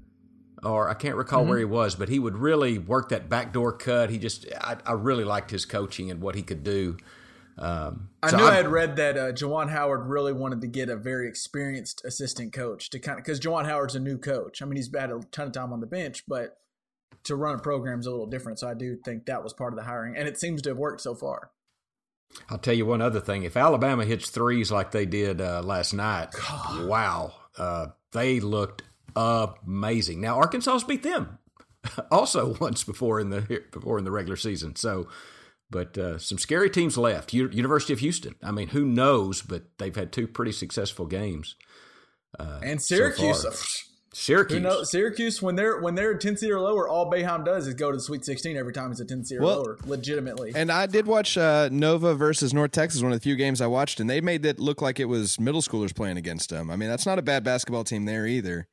or 0.64 0.90
I 0.90 0.94
can't 0.94 1.16
recall 1.16 1.42
Mm-hmm. 1.42 1.50
where 1.50 1.60
he 1.60 1.66
was, 1.66 1.96
but 1.96 2.10
he 2.10 2.18
would 2.18 2.38
really 2.38 2.78
work 2.78 3.10
that 3.10 3.30
backdoor 3.30 3.74
cut. 3.74 4.10
He 4.10 4.18
just, 4.18 4.48
I, 4.60 4.78
I 4.86 4.94
really 4.94 5.24
liked 5.24 5.52
his 5.52 5.66
coaching 5.66 6.10
and 6.10 6.22
what 6.22 6.36
he 6.36 6.42
could 6.42 6.64
do. 6.64 6.98
Um, 7.58 8.10
I 8.22 8.32
so 8.32 8.38
knew 8.38 8.44
I 8.44 8.48
I'm- 8.48 8.64
had 8.64 8.68
read 8.72 8.96
that 8.98 9.18
uh, 9.18 9.32
Juwan 9.32 9.70
Howard 9.70 10.08
really 10.08 10.34
wanted 10.34 10.62
to 10.62 10.68
get 10.68 10.90
a 10.90 10.96
very 10.96 11.28
experienced 11.28 12.04
assistant 12.04 12.54
coach 12.54 12.90
to 12.90 13.00
kind 13.00 13.18
of 13.18 13.24
because 13.24 13.40
Juwan 13.40 13.66
Howard's 13.66 13.96
a 13.96 14.00
new 14.00 14.18
coach. 14.18 14.62
I 14.62 14.66
mean, 14.66 14.76
he's 14.76 14.90
had 14.94 15.10
a 15.12 15.22
ton 15.32 15.48
of 15.48 15.54
time 15.54 15.72
on 15.72 15.80
the 15.80 15.88
bench, 15.88 16.24
but 16.28 16.58
to 17.24 17.36
run 17.36 17.56
a 17.56 17.60
program 17.60 18.00
is 18.00 18.06
a 18.06 18.12
little 18.12 18.28
different. 18.28 18.60
So 18.60 18.68
I 18.68 18.74
do 18.74 18.98
think 19.04 19.26
that 19.26 19.44
was 19.44 19.54
part 19.54 19.74
of 19.74 19.78
the 19.78 19.86
hiring, 19.86 20.16
and 20.18 20.28
it 20.28 20.38
seems 20.40 20.62
to 20.64 20.70
have 20.70 20.78
worked 20.78 21.02
so 21.02 21.16
far. 21.16 21.52
I'll 22.50 22.58
tell 22.58 22.74
you 22.74 22.86
one 22.86 23.02
other 23.02 23.22
thing. 23.22 23.44
If 23.44 23.56
Alabama 23.56 24.04
hits 24.04 24.30
threes 24.30 24.72
like 24.72 24.92
they 24.92 25.06
did 25.06 25.40
uh, 25.40 25.62
last 25.64 25.94
night, 25.94 26.30
wow, 26.82 27.34
uh, 27.58 27.88
they 28.12 28.40
looked 28.42 28.84
amazing. 29.16 30.20
Now 30.22 30.38
Arkansas's 30.38 30.84
beat 30.84 31.04
them 31.04 31.38
also 32.12 32.56
once 32.60 32.84
before 32.84 33.20
in 33.20 33.30
the 33.30 33.64
before 33.72 33.98
in 33.98 34.04
the 34.04 34.12
regular 34.12 34.36
season. 34.36 34.76
So, 34.76 35.08
but 35.76 35.98
uh, 35.98 36.18
some 36.18 36.38
scary 36.38 36.70
teams 36.70 36.98
left. 36.98 37.34
U- 37.34 37.50
University 37.52 37.92
of 37.92 38.00
Houston. 38.00 38.36
I 38.42 38.52
mean, 38.52 38.70
who 38.70 38.86
knows? 38.86 39.42
But 39.42 39.64
they've 39.78 39.96
had 39.96 40.14
two 40.14 40.26
pretty 40.28 40.54
successful 40.54 41.06
games. 41.06 41.56
And 42.40 42.82
Syracuse, 42.82 43.44
far. 43.44 43.52
Syracuse. 44.14 44.58
Who 44.58 44.64
knows? 44.64 44.92
Syracuse, 44.92 45.42
when 45.42 45.56
they're 45.56 45.80
when 45.82 45.96
they're 45.96 46.18
ten 46.18 46.38
seed 46.38 46.50
or 46.52 46.60
lower, 46.62 46.88
all 46.88 47.12
Boeheim 47.12 47.44
does 47.44 47.68
is 47.68 47.74
go 47.74 47.92
to 47.92 47.98
the 47.98 48.04
Sweet 48.04 48.24
Sixteen 48.24 48.56
every 48.56 48.72
time 48.74 48.92
it's 48.92 49.02
a 49.02 49.06
ten 49.06 49.26
seed 49.26 49.40
or 49.40 49.42
Well- 49.42 49.58
lower. 49.64 49.78
Legitimately, 49.86 50.54
And 50.56 50.72
I 50.72 50.86
did 50.86 51.06
watch 51.08 51.38
uh, 51.38 51.68
Nova 51.72 52.16
versus 52.16 52.54
North 52.54 52.72
Texas, 52.72 53.02
one 53.04 53.12
of 53.12 53.18
the 53.20 53.24
few 53.24 53.36
games 53.36 53.60
I 53.62 53.68
watched, 53.68 54.00
and 54.00 54.10
they 54.10 54.22
made 54.22 54.46
it 54.46 54.60
look 54.60 54.82
like 54.82 55.00
it 55.02 55.06
was 55.06 55.38
middle 55.40 55.62
schoolers 55.62 55.94
playing 55.94 56.18
against 56.18 56.50
them. 56.50 56.72
I 56.72 56.76
mean, 56.78 56.90
that's 56.90 57.06
not 57.06 57.20
a 57.20 57.22
bad 57.22 57.44
basketball 57.44 57.84
team 57.84 58.06
there 58.06 58.26
either. 58.26 58.68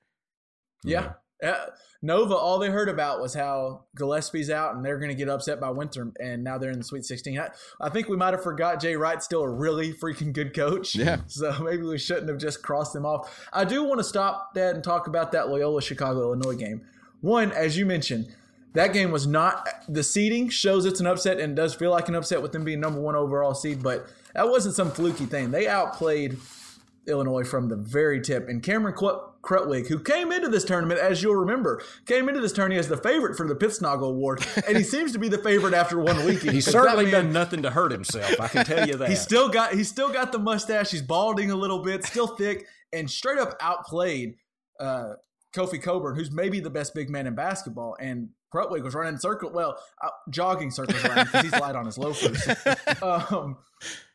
yeah. 0.84 1.14
Uh, 1.44 1.66
Nova, 2.04 2.34
all 2.34 2.58
they 2.58 2.68
heard 2.68 2.88
about 2.88 3.20
was 3.20 3.32
how 3.32 3.84
Gillespie's 3.96 4.50
out 4.50 4.74
and 4.74 4.84
they're 4.84 4.98
going 4.98 5.10
to 5.10 5.14
get 5.14 5.28
upset 5.28 5.60
by 5.60 5.70
Winter, 5.70 6.12
and 6.18 6.42
now 6.42 6.58
they're 6.58 6.72
in 6.72 6.78
the 6.78 6.84
Sweet 6.84 7.04
Sixteen. 7.04 7.38
I, 7.38 7.50
I 7.80 7.88
think 7.88 8.08
we 8.08 8.16
might 8.16 8.34
have 8.34 8.42
forgot 8.42 8.80
Jay 8.80 8.96
Wright's 8.96 9.24
still 9.24 9.42
a 9.42 9.48
really 9.48 9.92
freaking 9.92 10.32
good 10.32 10.54
coach. 10.54 10.94
Yeah. 10.94 11.20
So 11.28 11.56
maybe 11.62 11.82
we 11.82 11.98
shouldn't 11.98 12.28
have 12.28 12.38
just 12.38 12.62
crossed 12.62 12.92
them 12.92 13.06
off. 13.06 13.48
I 13.52 13.64
do 13.64 13.84
want 13.84 13.98
to 13.98 14.04
stop, 14.04 14.54
Dad, 14.54 14.74
and 14.74 14.84
talk 14.84 15.06
about 15.06 15.32
that 15.32 15.48
Loyola 15.48 15.80
Chicago 15.80 16.20
Illinois 16.20 16.54
game. 16.54 16.82
One, 17.20 17.52
as 17.52 17.76
you 17.78 17.86
mentioned, 17.86 18.34
that 18.74 18.92
game 18.92 19.10
was 19.10 19.26
not 19.26 19.68
the 19.88 20.02
seeding 20.02 20.48
shows 20.48 20.84
it's 20.84 21.00
an 21.00 21.06
upset 21.06 21.38
and 21.38 21.54
does 21.54 21.74
feel 21.74 21.90
like 21.90 22.08
an 22.08 22.14
upset 22.14 22.42
with 22.42 22.52
them 22.52 22.64
being 22.64 22.80
number 22.80 23.00
one 23.00 23.14
overall 23.14 23.54
seed, 23.54 23.82
but 23.82 24.06
that 24.34 24.48
wasn't 24.48 24.74
some 24.74 24.90
fluky 24.90 25.26
thing. 25.26 25.50
They 25.50 25.68
outplayed 25.68 26.36
Illinois 27.08 27.44
from 27.44 27.68
the 27.68 27.76
very 27.76 28.20
tip. 28.20 28.48
And 28.48 28.62
Cameron 28.62 28.94
Krutwig, 28.94 29.88
who 29.88 29.98
came 29.98 30.30
into 30.30 30.48
this 30.48 30.64
tournament, 30.64 31.00
as 31.00 31.22
you'll 31.22 31.36
remember, 31.36 31.82
came 32.06 32.28
into 32.28 32.40
this 32.40 32.52
tournament 32.52 32.78
as 32.78 32.88
the 32.88 32.96
favorite 32.96 33.36
for 33.36 33.46
the 33.46 33.54
Pittsnogle 33.54 34.08
Award, 34.08 34.44
and 34.68 34.76
he 34.76 34.84
seems 34.84 35.12
to 35.12 35.18
be 35.18 35.28
the 35.28 35.38
favorite 35.38 35.74
after 35.74 35.98
one 35.98 36.24
week. 36.24 36.42
He's 36.42 36.66
certainly 36.66 37.10
done 37.10 37.32
nothing 37.32 37.62
to 37.62 37.70
hurt 37.70 37.92
himself. 37.92 38.40
I 38.40 38.48
can 38.48 38.64
tell 38.64 38.86
you 38.86 38.96
that. 38.98 39.08
He's 39.08 39.20
still 39.20 39.48
got 39.48 39.74
he's 39.74 39.88
still 39.88 40.12
got 40.12 40.32
the 40.32 40.38
mustache. 40.38 40.90
He's 40.90 41.02
balding 41.02 41.50
a 41.50 41.56
little 41.56 41.82
bit, 41.82 42.04
still 42.04 42.28
thick, 42.28 42.66
and 42.92 43.10
straight 43.10 43.38
up 43.38 43.56
outplayed 43.60 44.36
uh, 44.78 45.14
Kofi 45.54 45.82
Cockburn, 45.82 46.16
who's 46.16 46.30
maybe 46.30 46.60
the 46.60 46.70
best 46.70 46.94
big 46.94 47.10
man 47.10 47.26
in 47.26 47.34
basketball. 47.34 47.96
And 48.00 48.30
Krutwig 48.52 48.82
was 48.82 48.94
running 48.94 49.18
circle, 49.18 49.50
well, 49.50 49.78
uh, 50.02 50.08
jogging 50.30 50.70
circles 50.70 51.04
around 51.04 51.26
because 51.26 51.42
he's 51.42 51.60
light 51.60 51.74
on 51.74 51.86
his 51.86 51.98
loafers. 51.98 52.46
um, 53.02 53.56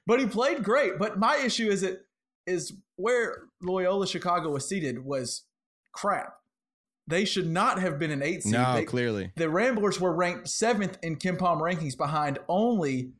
but 0.06 0.20
he 0.20 0.26
played 0.26 0.64
great. 0.64 0.98
But 0.98 1.20
my 1.20 1.38
issue 1.38 1.70
is 1.70 1.84
it 1.84 2.07
is 2.48 2.74
where 2.96 3.44
Loyola 3.62 4.08
Chicago 4.08 4.50
was 4.52 4.68
seated 4.68 5.06
was 5.06 5.44
crap. 5.92 6.34
They 7.06 7.26
should 7.26 7.48
not 7.50 7.80
have 7.80 8.00
been 8.00 8.12
an 8.12 8.22
eight 8.24 8.44
seed. 8.44 8.54
No, 8.54 8.74
They- 8.76 8.86
clearly. 8.86 9.32
the 9.36 9.50
Ramblers 9.50 10.00
were 10.00 10.14
ranked 10.14 10.48
seventh 10.50 10.98
in 11.04 11.18
KenPom 11.18 11.62
rankings 11.62 11.96
behind 11.96 12.40
only 12.48 13.12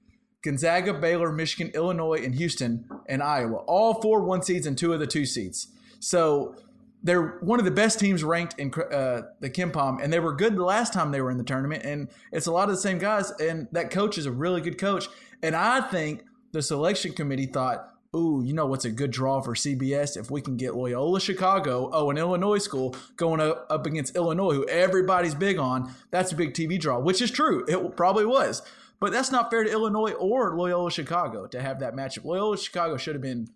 Gonzaga, 0.44 0.94
Baylor, 0.94 1.32
Michigan, 1.32 1.72
Illinois, 1.76 2.24
and 2.24 2.36
Houston 2.36 2.86
and 3.08 3.22
Iowa. 3.22 3.58
All 3.68 4.02
four 4.02 4.22
one 4.24 4.42
seeds 4.42 4.66
and 4.66 4.78
two 4.78 4.94
of 4.94 5.00
the 5.00 5.08
two 5.08 5.26
seeds. 5.26 5.68
So 6.00 6.56
they're 7.04 7.40
one 7.42 7.60
of 7.60 7.66
the 7.66 7.72
best 7.72 8.00
teams 8.00 8.24
ranked 8.24 8.58
in 8.60 8.72
uh, 8.74 9.22
the 9.40 9.50
Palm, 9.74 10.00
and 10.02 10.12
they 10.12 10.20
were 10.20 10.34
good 10.34 10.56
the 10.56 10.64
last 10.64 10.94
time 10.94 11.12
they 11.12 11.22
were 11.22 11.32
in 11.32 11.38
the 11.38 11.44
tournament. 11.44 11.84
And 11.84 12.10
it's 12.32 12.48
a 12.48 12.52
lot 12.52 12.70
of 12.70 12.76
the 12.76 12.82
same 12.82 12.98
guys, 12.98 13.32
and 13.40 13.68
that 13.72 13.90
coach 13.92 14.18
is 14.18 14.26
a 14.26 14.32
really 14.32 14.62
good 14.62 14.78
coach. 14.78 15.08
And 15.42 15.56
I 15.56 15.82
think 15.82 16.24
the 16.52 16.62
selection 16.62 17.14
committee 17.14 17.46
thought, 17.46 17.90
ooh, 18.16 18.42
you 18.44 18.54
know 18.54 18.66
what's 18.66 18.86
a 18.86 18.92
good 18.92 19.12
draw 19.12 19.42
for 19.42 19.54
CBS 19.54 20.18
if 20.18 20.32
we 20.32 20.42
can 20.42 20.58
get 20.58 20.76
Loyola 20.76 21.20
Chicago, 21.20 21.90
oh, 21.92 22.10
an 22.10 22.18
Illinois 22.18 22.58
school 22.58 22.96
going 23.16 23.40
up, 23.40 23.68
up 23.70 23.86
against 23.86 24.16
Illinois, 24.16 24.54
who 24.54 24.68
everybody's 24.68 25.36
big 25.36 25.58
on. 25.58 25.94
That's 26.12 26.32
a 26.32 26.36
big 26.36 26.54
TV 26.54 26.80
draw, 26.80 27.00
which 27.00 27.22
is 27.22 27.32
true. 27.32 27.66
It 27.68 27.96
probably 27.96 28.26
was. 28.26 28.62
But 29.00 29.12
that's 29.12 29.32
not 29.32 29.52
fair 29.52 29.64
to 29.64 29.72
Illinois 29.72 30.14
or 30.14 30.58
Loyola 30.58 30.90
Chicago 30.90 31.46
to 31.48 31.62
have 31.62 31.80
that 31.80 31.96
matchup. 31.96 32.26
Loyola 32.26 32.58
Chicago 32.58 32.98
should 32.98 33.14
have 33.16 33.22
been 33.22 33.48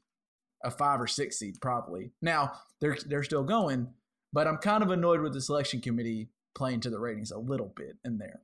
a 0.63 0.69
five 0.69 1.01
or 1.01 1.07
six 1.07 1.37
seed, 1.37 1.59
probably. 1.61 2.11
Now 2.21 2.53
they're 2.79 2.97
they're 3.07 3.23
still 3.23 3.43
going, 3.43 3.87
but 4.31 4.47
I'm 4.47 4.57
kind 4.57 4.83
of 4.83 4.91
annoyed 4.91 5.21
with 5.21 5.33
the 5.33 5.41
selection 5.41 5.81
committee 5.81 6.29
playing 6.53 6.81
to 6.81 6.89
the 6.89 6.99
ratings 6.99 7.31
a 7.31 7.39
little 7.39 7.73
bit 7.75 7.97
in 8.05 8.17
there. 8.17 8.41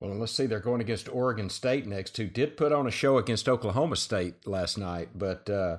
Well, 0.00 0.14
let's 0.16 0.32
see. 0.32 0.46
They're 0.46 0.60
going 0.60 0.80
against 0.80 1.08
Oregon 1.08 1.50
State 1.50 1.86
next, 1.86 2.16
who 2.16 2.26
did 2.26 2.56
put 2.56 2.72
on 2.72 2.86
a 2.86 2.90
show 2.90 3.18
against 3.18 3.48
Oklahoma 3.48 3.96
State 3.96 4.46
last 4.46 4.78
night, 4.78 5.08
but 5.14 5.50
uh, 5.50 5.78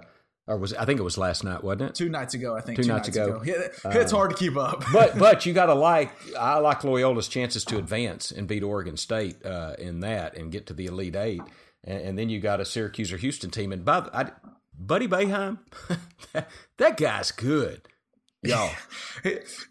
or 0.50 0.58
was 0.58 0.74
I 0.74 0.84
think 0.84 1.00
it 1.00 1.04
was 1.04 1.18
last 1.18 1.44
night, 1.44 1.64
wasn't 1.64 1.84
it? 1.84 1.96
Two 1.96 2.10
nights 2.10 2.34
ago, 2.34 2.56
I 2.56 2.62
think. 2.62 2.82
Two 2.82 2.88
nights 2.88 3.08
ago. 3.08 3.42
Yeah, 3.46 3.68
it's 3.86 4.12
hard 4.12 4.32
to 4.32 4.36
keep 4.36 4.58
up. 4.58 4.84
but 4.94 5.18
but 5.18 5.46
you 5.46 5.54
got 5.54 5.68
to 5.68 5.74
like 5.76 6.12
I 6.38 6.58
like 6.58 6.82
Loyola's 6.82 7.28
chances 7.28 7.64
to 7.66 7.78
advance 7.78 8.32
and 8.32 8.48
beat 8.48 8.64
Oregon 8.64 8.98
State 8.98 9.46
uh, 9.46 9.76
in 9.78 10.00
that 10.02 10.36
and 10.36 10.52
get 10.52 10.66
to 10.68 10.74
the 10.74 10.88
Elite 10.88 11.16
Eight, 11.16 11.42
and, 11.84 12.02
and 12.02 12.20
then 12.20 12.30
you 12.30 12.40
got 12.40 12.60
a 12.60 12.66
Syracuse 12.66 13.14
or 13.14 13.18
Houston 13.18 13.52
team. 13.52 13.72
And 13.72 13.86
by 13.86 14.02
the, 14.02 14.18
I, 14.18 14.32
Buddy 14.78 15.08
Boeheim, 15.08 15.60
that, 16.34 16.50
that 16.78 16.98
guy's 16.98 17.32
good. 17.32 17.84
Y'all. 18.42 18.72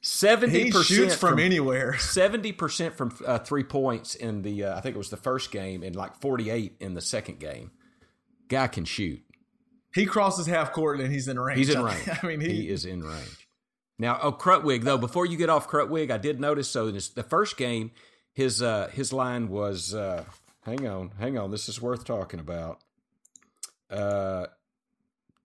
seventy 0.02 0.70
percent 0.70 0.84
shoots 0.84 1.14
from, 1.14 1.38
anywhere. 1.38 1.96
Seventy 1.98 2.52
percent 2.52 2.96
from 2.96 3.16
uh, 3.26 3.38
three 3.38 3.64
points 3.64 4.14
in 4.14 4.42
the 4.42 4.64
uh, 4.64 4.76
I 4.76 4.80
think 4.80 4.94
it 4.94 4.98
was 4.98 5.10
the 5.10 5.16
first 5.16 5.50
game, 5.50 5.82
and 5.82 5.96
like 5.96 6.20
forty 6.20 6.50
eight 6.50 6.76
in 6.80 6.94
the 6.94 7.00
second 7.00 7.38
game. 7.38 7.70
Guy 8.48 8.66
can 8.66 8.84
shoot. 8.84 9.22
He 9.94 10.06
crosses 10.06 10.46
half 10.46 10.72
court 10.72 11.00
and 11.00 11.12
he's 11.12 11.28
in 11.28 11.38
range. 11.40 11.58
He's 11.58 11.70
in 11.70 11.82
range. 11.82 12.08
I 12.22 12.26
mean, 12.26 12.40
he, 12.40 12.48
he, 12.48 12.68
is 12.68 12.84
in 12.84 13.02
range. 13.02 13.48
Now, 13.98 14.18
oh, 14.22 14.32
Krutwig 14.32 14.84
though. 14.84 14.98
Before 14.98 15.26
you 15.26 15.36
get 15.36 15.48
off 15.48 15.68
Krutwig, 15.68 16.10
I 16.10 16.18
did 16.18 16.40
notice. 16.40 16.68
So 16.68 16.88
in 16.88 16.94
this, 16.94 17.08
the 17.08 17.22
first 17.22 17.56
game, 17.56 17.92
his 18.32 18.62
uh, 18.62 18.90
his 18.92 19.12
line 19.12 19.48
was. 19.48 19.94
Uh, 19.94 20.24
hang 20.62 20.86
on, 20.86 21.12
hang 21.18 21.38
on. 21.38 21.50
This 21.50 21.68
is 21.68 21.80
worth 21.80 22.04
talking 22.04 22.38
about. 22.38 22.80
Uh, 23.90 24.46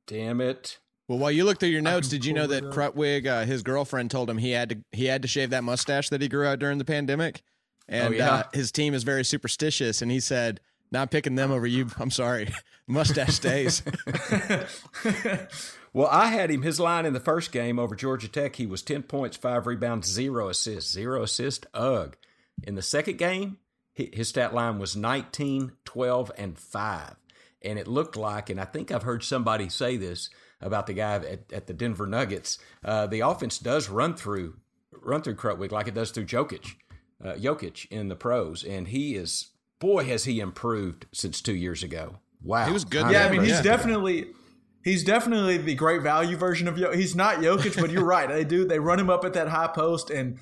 damn 0.08 0.42
it. 0.42 0.78
Well, 1.14 1.20
while 1.20 1.32
you 1.32 1.46
look 1.46 1.60
through 1.60 1.70
your 1.70 1.84
notes, 1.84 2.08
did 2.10 2.26
you 2.26 2.34
know 2.34 2.48
that. 2.48 2.64
Krutwig, 2.72 3.28
uh, 3.28 3.46
his 3.46 3.62
girlfriend, 3.62 4.10
told 4.10 4.28
him 4.28 4.40
he 4.40 4.50
had 4.50 4.70
to 4.70 4.78
he 4.92 5.06
had 5.06 5.22
to 5.22 5.28
shave 5.28 5.52
that 5.52 5.64
mustache 5.64 6.10
that 6.10 6.24
he 6.24 6.28
grew 6.28 6.48
out 6.48 6.58
during 6.58 6.80
the 6.80 6.86
pandemic, 6.86 7.44
and 7.88 8.16
Oh, 8.16 8.18
yeah? 8.18 8.34
uh, 8.34 8.44
his 8.52 8.72
team 8.72 8.96
is 8.96 9.04
very 9.04 9.24
superstitious, 9.24 10.02
and 10.02 10.10
he 10.10 10.20
said, 10.20 10.60
"Not 10.92 11.12
picking 11.12 11.36
them 11.36 11.52
over 11.52 11.68
you. 11.68 11.92
I'm 12.00 12.10
sorry, 12.10 12.52
mustache 12.88 13.36
stays." 13.36 13.84
Well, 15.96 16.08
I 16.12 16.30
had 16.30 16.50
him 16.50 16.64
his 16.64 16.80
line 16.80 17.06
in 17.06 17.14
the 17.14 17.20
first 17.20 17.52
game 17.52 17.78
over 17.78 17.96
Georgia 17.96 18.28
Tech. 18.28 18.56
He 18.56 18.66
was 18.66 18.82
10 18.82 19.04
points, 19.04 19.38
5 19.38 19.68
rebounds, 19.68 20.10
0 20.12 20.50
assists. 20.50 20.92
0 20.92 21.22
assist, 21.22 21.68
ugh. 21.76 22.18
In 22.64 22.74
the 22.74 22.82
second 22.82 23.20
game, 23.20 23.60
his 23.94 24.30
stat 24.30 24.56
line 24.56 24.80
was 24.80 24.96
19, 24.96 25.74
12, 25.86 26.32
and 26.36 26.58
5. 26.58 27.16
And 27.64 27.80
it 27.80 27.88
looked 27.88 28.16
like, 28.16 28.50
and 28.50 28.60
I 28.60 28.66
think 28.66 28.92
I've 28.92 29.04
heard 29.04 29.24
somebody 29.24 29.70
say 29.70 29.98
this 29.98 30.30
about 30.62 30.88
the 30.88 30.94
guy 30.94 31.16
at, 31.16 31.52
at 31.52 31.68
the 31.68 31.74
Denver 31.74 32.08
Nuggets, 32.08 32.58
uh, 32.84 33.08
the 33.08 33.22
offense 33.22 33.60
does 33.60 33.90
run 33.90 34.16
through 34.16 34.56
run 35.02 35.22
through 35.22 35.36
Krutwig 35.36 35.72
like 35.72 35.88
it 35.88 35.94
does 35.94 36.12
through 36.12 36.26
Jokic, 36.26 36.76
uh, 37.24 37.34
Jokic 37.34 37.88
in 37.92 38.10
the 38.10 38.16
pros. 38.16 38.64
And 38.64 38.88
he 38.88 39.16
is, 39.16 39.52
boy, 39.80 40.06
has 40.06 40.26
he 40.26 40.40
improved 40.40 41.08
since 41.12 41.42
two 41.42 41.56
years 41.56 41.84
ago. 41.84 42.20
Wow. 42.42 42.66
He 42.66 42.74
was 42.74 42.86
good 42.86 43.04
I'm 43.04 43.12
yeah, 43.12 43.26
I 43.26 43.30
mean, 43.30 43.42
he's 43.42 43.58
impressed. 43.58 43.64
definitely 43.64 44.28
he's 44.84 45.04
definitely 45.04 45.58
the 45.58 45.76
great 45.76 46.02
value 46.02 46.38
version 46.38 46.68
of 46.68 46.78
Yo. 46.78 46.92
He's 46.92 47.16
not 47.16 47.38
Jokic, 47.38 47.80
but 47.80 47.90
you're 47.90 48.04
right. 48.04 48.28
They 48.28 48.44
do 48.44 48.66
they 48.66 48.80
run 48.80 49.00
him 49.00 49.10
up 49.10 49.26
at 49.26 49.34
that 49.34 49.48
high 49.48 49.68
post, 49.68 50.10
and 50.10 50.40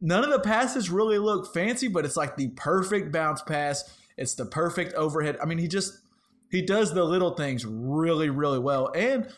none 0.00 0.24
of 0.24 0.30
the 0.30 0.40
passes 0.40 0.90
really 0.90 1.18
look 1.18 1.52
fancy, 1.52 1.88
but 1.88 2.04
it's 2.04 2.16
like 2.16 2.36
the 2.36 2.48
perfect 2.48 3.12
bounce 3.12 3.42
pass. 3.42 3.84
It's 4.16 4.34
the 4.34 4.46
perfect 4.46 4.94
overhead. 4.94 5.38
I 5.42 5.46
mean, 5.46 5.58
he 5.58 5.68
just 5.68 5.98
he 6.50 6.62
does 6.62 6.94
the 6.94 7.04
little 7.04 7.34
things 7.34 7.64
really, 7.66 8.30
really 8.30 8.58
well. 8.58 8.92
And 8.94 9.28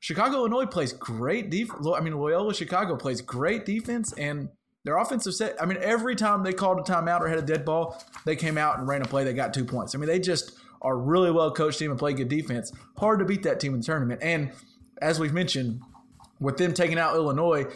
Chicago, 0.00 0.38
Illinois 0.38 0.66
plays 0.66 0.92
great 0.92 1.50
defense. 1.50 1.86
I 1.86 2.00
mean, 2.00 2.18
Loyola 2.18 2.54
Chicago 2.54 2.96
plays 2.96 3.20
great 3.20 3.64
defense, 3.64 4.12
and 4.12 4.48
their 4.84 4.96
offensive 4.96 5.34
set. 5.34 5.60
I 5.60 5.66
mean, 5.66 5.78
every 5.80 6.14
time 6.14 6.42
they 6.42 6.52
called 6.52 6.78
a 6.78 6.82
timeout 6.82 7.20
or 7.20 7.28
had 7.28 7.38
a 7.38 7.42
dead 7.42 7.64
ball, 7.64 8.02
they 8.24 8.36
came 8.36 8.56
out 8.56 8.78
and 8.78 8.88
ran 8.88 9.02
a 9.02 9.06
play. 9.06 9.24
They 9.24 9.32
got 9.32 9.52
two 9.52 9.64
points. 9.64 9.94
I 9.94 9.98
mean, 9.98 10.08
they 10.08 10.20
just 10.20 10.52
are 10.82 10.96
really 10.96 11.30
well 11.30 11.52
coached 11.52 11.78
team 11.78 11.90
and 11.90 11.98
play 11.98 12.12
good 12.12 12.28
defense. 12.28 12.72
Hard 12.96 13.18
to 13.18 13.24
beat 13.24 13.42
that 13.42 13.60
team 13.60 13.74
in 13.74 13.80
the 13.80 13.86
tournament. 13.86 14.20
And 14.22 14.52
as 15.02 15.18
we've 15.18 15.32
mentioned, 15.32 15.82
with 16.40 16.56
them 16.56 16.72
taking 16.72 16.98
out 16.98 17.14
Illinois, 17.16 17.66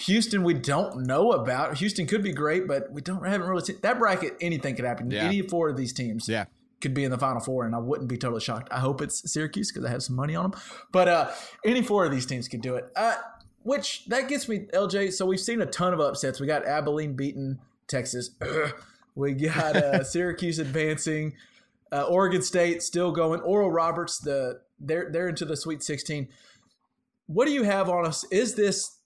Houston 0.00 0.42
we 0.42 0.54
don't 0.54 1.06
know 1.06 1.32
about. 1.32 1.78
Houston 1.78 2.06
could 2.06 2.22
be 2.22 2.32
great, 2.32 2.66
but 2.66 2.90
we 2.92 3.00
don't 3.00 3.26
haven't 3.26 3.48
really 3.48 3.64
seen 3.64 3.78
that 3.82 3.98
bracket. 3.98 4.36
Anything 4.40 4.74
could 4.74 4.84
happen. 4.84 5.10
Yeah. 5.10 5.24
Any 5.24 5.42
four 5.42 5.68
of 5.68 5.76
these 5.76 5.92
teams 5.92 6.28
yeah, 6.28 6.46
could 6.82 6.92
be 6.92 7.04
in 7.04 7.10
the 7.10 7.18
final 7.18 7.40
four, 7.40 7.64
and 7.64 7.74
I 7.74 7.78
wouldn't 7.78 8.08
be 8.08 8.18
totally 8.18 8.40
shocked. 8.40 8.68
I 8.70 8.80
hope 8.80 9.00
it's 9.00 9.32
Syracuse 9.32 9.70
because 9.72 9.86
I 9.86 9.90
have 9.90 10.02
some 10.02 10.16
money 10.16 10.34
on 10.34 10.50
them. 10.50 10.60
But 10.90 11.08
uh, 11.08 11.30
any 11.64 11.82
four 11.82 12.04
of 12.04 12.10
these 12.10 12.26
teams 12.26 12.48
could 12.48 12.60
do 12.60 12.74
it. 12.74 12.90
Uh, 12.94 13.14
which 13.62 14.04
that 14.06 14.28
gets 14.28 14.48
me, 14.48 14.66
LJ. 14.74 15.12
So 15.12 15.24
we've 15.24 15.40
seen 15.40 15.62
a 15.62 15.66
ton 15.66 15.94
of 15.94 16.00
upsets. 16.00 16.40
We 16.40 16.46
got 16.46 16.66
Abilene 16.66 17.14
beating 17.14 17.58
Texas. 17.86 18.30
we 19.14 19.32
got 19.34 19.76
uh, 19.76 20.04
Syracuse 20.04 20.58
advancing. 20.58 21.34
Uh, 21.92 22.02
Oregon 22.02 22.42
State 22.42 22.82
still 22.82 23.12
going. 23.12 23.40
Oral 23.40 23.70
Roberts, 23.70 24.18
the 24.18 24.60
they're 24.80 25.10
they're 25.10 25.28
into 25.28 25.44
the 25.44 25.56
Sweet 25.56 25.82
16. 25.82 26.28
What 27.26 27.46
do 27.46 27.52
you 27.52 27.62
have 27.62 27.88
on 27.88 28.04
us? 28.04 28.24
Is 28.30 28.54
this 28.54 28.98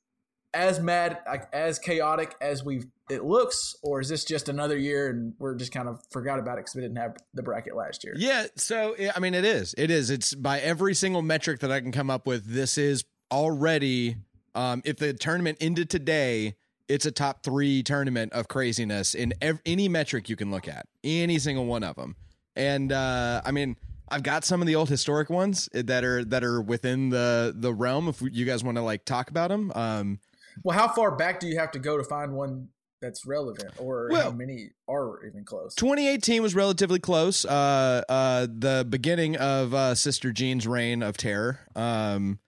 as 0.55 0.81
mad, 0.81 1.19
as 1.53 1.79
chaotic 1.79 2.35
as 2.41 2.65
we 2.65 2.85
it 3.09 3.25
looks, 3.25 3.77
or 3.83 4.01
is 4.01 4.09
this 4.09 4.25
just 4.25 4.49
another 4.49 4.77
year 4.77 5.09
and 5.09 5.35
we're 5.38 5.55
just 5.55 5.73
kind 5.73 5.88
of 5.88 6.01
forgot 6.11 6.38
about 6.38 6.55
it 6.55 6.64
because 6.64 6.75
we 6.75 6.83
didn't 6.83 6.97
have 6.97 7.16
the 7.35 7.42
bracket 7.42 7.77
last 7.77 8.05
year? 8.05 8.14
yeah. 8.16 8.47
So 8.57 8.97
I 9.14 9.19
mean, 9.21 9.35
it 9.35 9.45
is. 9.45 9.75
It 9.79 9.90
is. 9.90 10.11
It's 10.11 10.35
by 10.35 10.61
every 10.61 10.95
single 10.95 11.23
metric 11.23 11.61
that 11.61 11.71
I 11.71 11.81
can 11.81 11.92
come 11.92 12.11
up 12.11 12.27
with. 12.27 12.47
This 12.47 12.79
is 12.79 13.05
already. 13.31 14.16
Um, 14.55 14.83
if 14.85 14.97
the 14.97 15.12
tournament 15.12 15.59
ended 15.61 15.90
today, 15.90 16.55
it's 16.88 17.05
a 17.05 17.11
top 17.12 17.42
three 17.42 17.83
tournament 17.83 18.33
of 18.33 18.49
craziness 18.49 19.14
in 19.14 19.35
ev- 19.42 19.61
any 19.66 19.88
metric 19.88 20.29
you 20.29 20.37
can 20.37 20.51
look 20.51 20.66
at, 20.66 20.87
any 21.05 21.38
single 21.38 21.66
one 21.66 21.83
of 21.85 21.97
them. 21.97 22.16
And 22.55 22.90
uh, 22.90 23.42
I 23.45 23.51
mean, 23.51 23.77
I've 24.09 24.23
got 24.23 24.45
some 24.45 24.62
of 24.62 24.66
the 24.66 24.75
old 24.77 24.88
historic 24.88 25.29
ones 25.29 25.69
that 25.75 26.05
are 26.05 26.25
that 26.25 26.42
are 26.42 26.61
within 26.62 27.11
the 27.11 27.55
the 27.55 27.75
realm. 27.75 28.09
If 28.09 28.23
you 28.23 28.47
guys 28.47 28.64
want 28.64 28.79
to 28.79 28.83
like 28.83 29.05
talk 29.05 29.29
about 29.31 29.51
them, 29.51 29.73
um, 29.75 30.21
Well, 30.62 30.77
how 30.79 30.88
far 30.88 31.14
back 31.14 31.38
do 31.38 31.47
you 31.49 31.59
have 31.59 31.71
to 31.73 31.79
go 31.79 31.99
to 31.99 32.05
find 32.05 32.33
one 32.33 32.69
that's 33.01 33.27
relevant, 33.27 33.73
or 33.79 34.09
Well- 34.11 34.31
how 34.31 34.37
many 34.37 34.71
are 34.89 35.25
even 35.27 35.45
close? 35.45 35.75
2018 35.75 36.43
was 36.43 36.55
relatively 36.55 36.99
close. 36.99 37.45
Uh, 37.45 38.03
uh, 38.09 38.47
the 38.51 38.87
beginning 38.89 39.37
of 39.37 39.75
uh, 39.75 39.95
Sister 39.95 40.33
Jean's 40.33 40.67
reign 40.67 41.03
of 41.03 41.17
terror. 41.17 41.61
Um, 41.75 42.39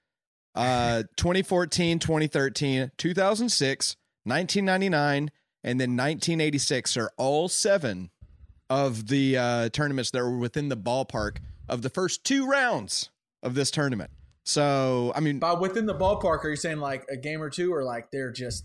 uh, 0.55 1.05
2014, 1.17 1.99
2013, 1.99 2.91
2006, 2.97 3.97
1999, 4.25 5.31
and 5.65 5.81
then 5.81 5.91
1986 5.97 6.97
are 6.97 7.11
all 7.17 7.49
seven 7.49 8.11
of 8.71 9.09
the 9.09 9.37
uh, 9.37 9.69
tournaments 9.71 10.11
that 10.11 10.21
were 10.23 10.39
within 10.39 10.69
the 10.69 10.77
ballpark 10.77 11.39
of 11.69 11.83
the 11.83 11.91
first 11.91 12.25
two 12.25 12.47
rounds 12.47 13.11
of 13.43 13.55
this 13.55 13.71
tournament. 13.71 14.11
So, 14.45 15.13
I 15.15 15.21
mean, 15.21 15.39
By 15.39 15.53
within 15.53 15.87
the 15.87 15.95
ballpark, 15.95 16.45
are 16.45 16.51
you 16.51 16.57
saying 16.57 16.79
like 16.79 17.07
a 17.11 17.17
game 17.17 17.43
or 17.43 17.51
two, 17.51 17.73
or 17.73 17.85
like 17.85 18.11
they're 18.11 18.33
just 18.33 18.65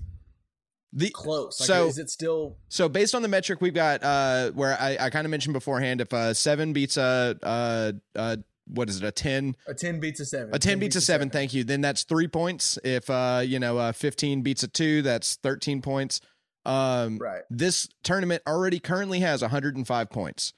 the 0.95 1.09
close? 1.09 1.59
Like, 1.59 1.67
So- 1.67 1.87
is 1.87 1.97
it 1.97 2.09
still? 2.09 2.57
So 2.69 2.87
based 2.87 3.15
on 3.15 3.21
the 3.21 3.27
metric 3.27 3.59
we've 3.61 3.73
got, 3.73 4.03
uh, 4.03 4.51
where 4.51 4.79
I, 4.79 4.97
I 4.99 5.09
kind 5.09 5.25
of 5.25 5.31
mentioned 5.31 5.53
beforehand, 5.53 5.99
if 6.01 6.13
a 6.13 6.33
seven 6.35 6.71
beats 6.73 6.97
a, 6.97 7.37
uh, 7.41 7.91
uh, 8.15 8.37
what 8.67 8.87
is 8.89 8.97
it, 9.01 9.03
a 9.05 9.11
ten, 9.11 9.55
A 9.67 9.73
ten 9.73 9.99
beats 9.99 10.19
a 10.21 10.25
seven. 10.25 10.53
a 10.55 10.59
ten 10.59 10.79
beats 10.79 10.95
a 10.95 11.01
seven, 11.01 11.29
thank 11.29 11.53
you. 11.53 11.63
Then 11.63 11.81
that's 11.81 12.03
three 12.03 12.27
points. 12.29 12.79
If 12.83 13.09
uh, 13.09 13.41
you 13.45 13.59
know, 13.59 13.77
uh, 13.77 13.91
fifteen 13.91 14.41
beats 14.41 14.63
a 14.63 14.67
two, 14.69 15.01
that's 15.01 15.35
thirteen 15.35 15.81
points. 15.81 16.21
Um, 16.65 17.17
Right. 17.17 17.41
this 17.49 17.89
tournament 18.03 18.41
already 18.47 18.79
currently 18.79 19.19
has 19.19 19.41
105 19.41 20.09
points. 20.09 20.53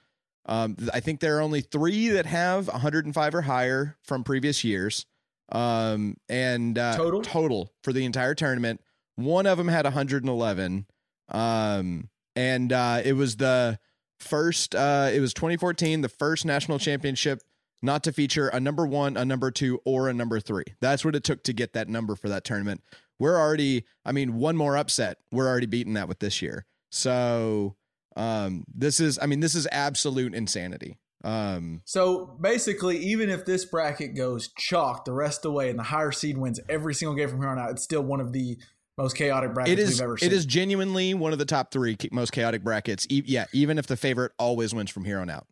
Um, 0.45 0.77
I 0.93 0.99
think 0.99 1.19
there 1.19 1.35
are 1.37 1.41
only 1.41 1.61
three 1.61 2.09
that 2.09 2.27
have 2.27 2.67
105 2.67 3.33
or 3.33 3.41
higher 3.41 3.97
from 4.03 4.23
previous 4.23 4.63
years. 4.63 5.07
Um, 5.51 6.17
and 6.29 6.77
uh, 6.77 6.95
Total? 6.95 7.21
total 7.23 7.73
for 7.81 7.91
the 7.91 8.05
entire 8.05 8.35
tournament. 8.35 8.81
One 9.15 9.45
of 9.45 9.57
them 9.57 9.67
had 9.67 9.85
111. 9.85 10.85
Um, 11.29 12.09
and 12.35 12.73
uh, 12.73 13.01
it 13.03 13.13
was 13.13 13.37
the 13.37 13.79
first. 14.19 14.75
Uh, 14.75 15.09
it 15.13 15.19
was 15.19 15.33
2014, 15.33 16.01
the 16.01 16.09
first 16.09 16.45
national 16.45 16.79
championship 16.79 17.41
not 17.81 18.03
to 18.03 18.11
feature 18.11 18.47
a 18.47 18.59
number 18.59 18.85
one, 18.85 19.15
a 19.15 19.25
number 19.25 19.51
two, 19.51 19.79
or 19.85 20.09
a 20.09 20.13
number 20.13 20.39
three. 20.39 20.65
That's 20.81 21.05
what 21.05 21.15
it 21.15 21.23
took 21.23 21.43
to 21.43 21.53
get 21.53 21.73
that 21.73 21.87
number 21.87 22.15
for 22.15 22.29
that 22.29 22.43
tournament. 22.43 22.81
We're 23.19 23.37
already, 23.37 23.85
I 24.03 24.11
mean, 24.11 24.35
one 24.35 24.57
more 24.57 24.75
upset. 24.75 25.17
We're 25.31 25.47
already 25.47 25.67
beating 25.67 25.93
that 25.93 26.07
with 26.07 26.19
this 26.19 26.41
year. 26.41 26.65
So 26.91 27.75
um, 28.15 28.65
this 28.73 28.99
is, 28.99 29.19
I 29.21 29.25
mean, 29.27 29.39
this 29.39 29.55
is 29.55 29.67
absolute 29.71 30.33
insanity. 30.33 30.97
Um, 31.23 31.81
So 31.85 32.37
basically, 32.39 32.97
even 32.99 33.29
if 33.29 33.45
this 33.45 33.65
bracket 33.65 34.15
goes 34.15 34.49
chalk 34.57 35.05
the 35.05 35.13
rest 35.13 35.39
of 35.39 35.43
the 35.43 35.51
way 35.53 35.69
and 35.69 35.79
the 35.79 35.83
higher 35.83 36.11
seed 36.11 36.37
wins 36.37 36.59
every 36.69 36.93
single 36.93 37.15
game 37.15 37.29
from 37.29 37.39
here 37.39 37.49
on 37.49 37.57
out, 37.57 37.71
it's 37.71 37.83
still 37.83 38.03
one 38.03 38.19
of 38.19 38.31
the 38.31 38.57
most 38.97 39.15
chaotic 39.15 39.53
brackets 39.53 39.73
it 39.73 39.79
is, 39.79 39.89
we've 39.91 40.01
ever 40.01 40.17
seen. 40.17 40.31
it 40.31 40.33
is 40.33 40.45
genuinely 40.45 41.13
one 41.13 41.33
of 41.33 41.39
the 41.39 41.45
top 41.45 41.71
three 41.71 41.97
most 42.11 42.31
chaotic 42.31 42.63
brackets. 42.63 43.05
E- 43.09 43.23
yeah, 43.25 43.45
even 43.53 43.77
if 43.77 43.87
the 43.87 43.97
favorite 43.97 44.31
always 44.39 44.73
wins 44.73 44.89
from 44.89 45.05
here 45.05 45.19
on 45.19 45.29
out. 45.29 45.47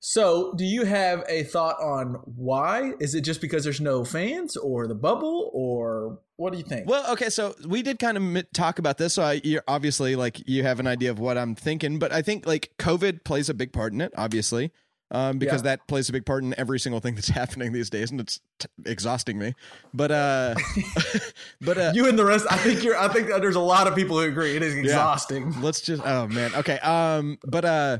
So, 0.00 0.54
do 0.56 0.64
you 0.64 0.84
have 0.84 1.24
a 1.28 1.42
thought 1.42 1.80
on 1.80 2.20
why? 2.24 2.92
Is 3.00 3.16
it 3.16 3.22
just 3.22 3.40
because 3.40 3.64
there's 3.64 3.80
no 3.80 4.04
fans, 4.04 4.56
or 4.56 4.86
the 4.86 4.94
bubble, 4.94 5.50
or 5.52 6.20
what 6.36 6.52
do 6.52 6.58
you 6.58 6.64
think? 6.64 6.88
Well, 6.88 7.10
okay, 7.12 7.30
so 7.30 7.56
we 7.66 7.82
did 7.82 7.98
kind 7.98 8.16
of 8.16 8.52
talk 8.52 8.78
about 8.78 8.96
this. 8.98 9.14
So 9.14 9.24
I, 9.24 9.40
you're 9.42 9.64
obviously 9.66 10.14
like 10.14 10.48
you 10.48 10.62
have 10.62 10.78
an 10.78 10.86
idea 10.86 11.10
of 11.10 11.18
what 11.18 11.36
I'm 11.36 11.56
thinking, 11.56 11.98
but 11.98 12.12
I 12.12 12.22
think 12.22 12.46
like 12.46 12.70
COVID 12.78 13.24
plays 13.24 13.48
a 13.48 13.54
big 13.54 13.72
part 13.72 13.92
in 13.92 14.00
it, 14.00 14.12
obviously, 14.16 14.70
um, 15.10 15.38
because 15.38 15.60
Yeah. 15.60 15.76
that 15.76 15.86
plays 15.88 16.08
a 16.08 16.12
big 16.12 16.26
part 16.26 16.42
in 16.44 16.54
every 16.58 16.78
single 16.78 17.00
thing 17.00 17.14
that's 17.16 17.28
happening 17.28 17.72
these 17.72 17.90
days, 17.90 18.10
and 18.10 18.20
it's 18.20 18.40
t- 18.58 18.68
exhausting 18.86 19.38
me. 19.38 19.54
But 19.94 20.10
uh, 20.10 20.54
but 21.60 21.78
uh, 21.78 21.92
you 21.94 22.08
and 22.08 22.18
the 22.18 22.24
rest, 22.24 22.46
I 22.50 22.56
think 22.58 22.82
you're. 22.82 22.96
I 22.96 23.08
think 23.08 23.28
there's 23.28 23.56
a 23.56 23.60
lot 23.60 23.86
of 23.86 23.94
people 23.94 24.18
who 24.18 24.28
agree 24.28 24.56
it 24.56 24.62
is 24.62 24.74
exhausting. 24.74 25.60
let's 25.62 25.80
just 25.80 26.02
oh 26.04 26.26
man 26.28 26.54
okay 26.54 26.78
um 26.80 27.38
but 27.46 27.64
uh 27.64 27.98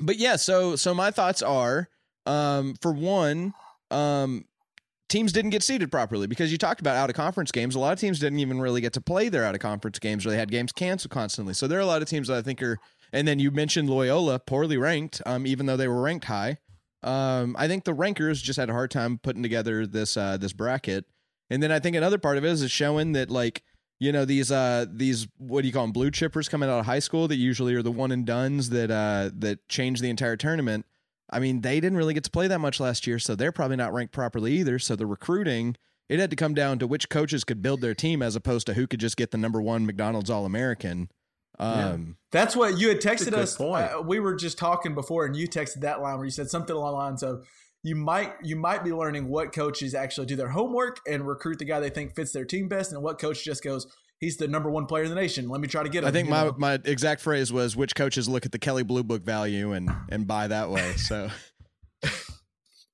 but 0.00 0.16
yeah 0.16 0.36
so 0.36 0.76
so 0.76 0.94
my 0.94 1.10
thoughts 1.10 1.42
are 1.42 1.88
um 2.26 2.74
for 2.80 2.92
one 2.92 3.52
um 3.90 4.44
teams 5.08 5.32
didn't 5.32 5.50
get 5.50 5.62
seeded 5.62 5.90
properly 5.90 6.26
because 6.26 6.50
you 6.50 6.56
talked 6.56 6.80
about 6.80 6.96
out 6.96 7.10
of 7.10 7.14
conference 7.16 7.52
games. 7.52 7.74
A 7.74 7.78
lot 7.78 7.92
of 7.92 8.00
teams 8.00 8.18
didn't 8.18 8.38
even 8.38 8.58
really 8.60 8.80
get 8.80 8.94
to 8.94 9.00
play 9.02 9.28
their 9.28 9.44
out 9.44 9.54
of 9.54 9.60
conference 9.60 9.98
games, 9.98 10.24
or 10.24 10.30
they 10.30 10.38
had 10.38 10.50
games 10.50 10.72
canceled 10.72 11.10
constantly. 11.10 11.52
So 11.52 11.66
there 11.66 11.76
are 11.78 11.82
a 11.82 11.86
lot 11.86 12.00
of 12.00 12.08
teams 12.08 12.28
that 12.28 12.38
I 12.38 12.42
think 12.42 12.62
are. 12.62 12.78
And 13.12 13.28
then 13.28 13.38
you 13.38 13.50
mentioned 13.50 13.90
Loyola, 13.90 14.38
poorly 14.38 14.78
ranked, 14.78 15.20
um, 15.26 15.46
even 15.46 15.66
though 15.66 15.76
they 15.76 15.88
were 15.88 16.00
ranked 16.00 16.24
high. 16.26 16.58
Um, 17.02 17.56
I 17.58 17.68
think 17.68 17.84
the 17.84 17.94
rankers 17.94 18.40
just 18.40 18.58
had 18.58 18.70
a 18.70 18.72
hard 18.72 18.90
time 18.90 19.18
putting 19.18 19.42
together 19.42 19.86
this 19.86 20.16
uh, 20.16 20.36
this 20.36 20.52
bracket. 20.52 21.04
And 21.50 21.62
then 21.62 21.72
I 21.72 21.80
think 21.80 21.96
another 21.96 22.18
part 22.18 22.38
of 22.38 22.44
it 22.44 22.50
is, 22.50 22.70
showing 22.70 23.12
that 23.12 23.30
like 23.30 23.62
you 23.98 24.12
know 24.12 24.24
these 24.24 24.50
uh 24.50 24.86
these 24.90 25.28
what 25.36 25.62
do 25.62 25.68
you 25.68 25.72
call 25.72 25.84
them 25.84 25.92
blue 25.92 26.10
chippers 26.10 26.48
coming 26.48 26.68
out 26.68 26.80
of 26.80 26.86
high 26.86 26.98
school 26.98 27.28
that 27.28 27.36
usually 27.36 27.74
are 27.74 27.82
the 27.82 27.92
one 27.92 28.10
and 28.10 28.24
duns 28.24 28.70
that 28.70 28.90
uh 28.90 29.30
that 29.34 29.68
change 29.68 30.00
the 30.00 30.10
entire 30.10 30.36
tournament. 30.36 30.86
I 31.30 31.38
mean, 31.38 31.62
they 31.62 31.80
didn't 31.80 31.98
really 31.98 32.14
get 32.14 32.24
to 32.24 32.30
play 32.30 32.46
that 32.48 32.58
much 32.58 32.78
last 32.78 33.06
year, 33.06 33.18
so 33.18 33.34
they're 33.34 33.52
probably 33.52 33.76
not 33.76 33.92
ranked 33.92 34.12
properly 34.12 34.52
either. 34.54 34.78
So 34.78 34.96
the 34.96 35.06
recruiting, 35.06 35.76
it 36.08 36.20
had 36.20 36.30
to 36.30 36.36
come 36.36 36.52
down 36.52 36.78
to 36.78 36.86
which 36.86 37.08
coaches 37.08 37.42
could 37.42 37.62
build 37.62 37.80
their 37.80 37.94
team 37.94 38.22
as 38.22 38.36
opposed 38.36 38.66
to 38.66 38.74
who 38.74 38.86
could 38.86 39.00
just 39.00 39.16
get 39.16 39.30
the 39.30 39.38
number 39.38 39.60
one 39.60 39.86
McDonald's 39.86 40.30
All 40.30 40.44
American. 40.44 41.08
Um, 41.58 42.16
That's 42.30 42.56
what 42.56 42.78
you 42.78 42.88
had 42.88 43.00
texted 43.00 43.34
us. 43.34 43.60
Uh, 43.60 44.02
we 44.02 44.20
were 44.20 44.34
just 44.34 44.58
talking 44.58 44.94
before, 44.94 45.26
and 45.26 45.36
you 45.36 45.46
texted 45.46 45.80
that 45.80 46.00
line 46.00 46.16
where 46.16 46.24
you 46.24 46.30
said 46.30 46.50
something 46.50 46.74
along 46.74 46.92
the 46.92 46.96
lines 46.96 47.22
of, 47.22 47.44
"You 47.82 47.94
might 47.94 48.32
you 48.42 48.56
might 48.56 48.84
be 48.84 48.92
learning 48.92 49.28
what 49.28 49.52
coaches 49.52 49.94
actually 49.94 50.26
do 50.26 50.36
their 50.36 50.48
homework 50.48 51.00
and 51.06 51.26
recruit 51.26 51.58
the 51.58 51.64
guy 51.64 51.80
they 51.80 51.90
think 51.90 52.16
fits 52.16 52.32
their 52.32 52.44
team 52.44 52.68
best, 52.68 52.92
and 52.92 53.02
what 53.02 53.18
coach 53.18 53.44
just 53.44 53.62
goes, 53.62 53.86
he's 54.18 54.38
the 54.38 54.48
number 54.48 54.70
one 54.70 54.86
player 54.86 55.04
in 55.04 55.10
the 55.10 55.16
nation. 55.16 55.48
Let 55.48 55.60
me 55.60 55.68
try 55.68 55.82
to 55.82 55.88
get 55.88 56.04
him." 56.04 56.08
I 56.08 56.12
think 56.12 56.28
my, 56.28 56.44
know? 56.44 56.54
my 56.56 56.78
exact 56.84 57.20
phrase 57.20 57.52
was 57.52 57.76
which 57.76 57.94
coaches 57.94 58.28
look 58.28 58.46
at 58.46 58.52
the 58.52 58.58
Kelley 58.58 58.82
Blue 58.82 59.04
Book 59.04 59.22
value 59.22 59.72
and 59.72 59.90
and 60.08 60.26
buy 60.26 60.48
that 60.48 60.70
way. 60.70 60.94
So 60.94 61.28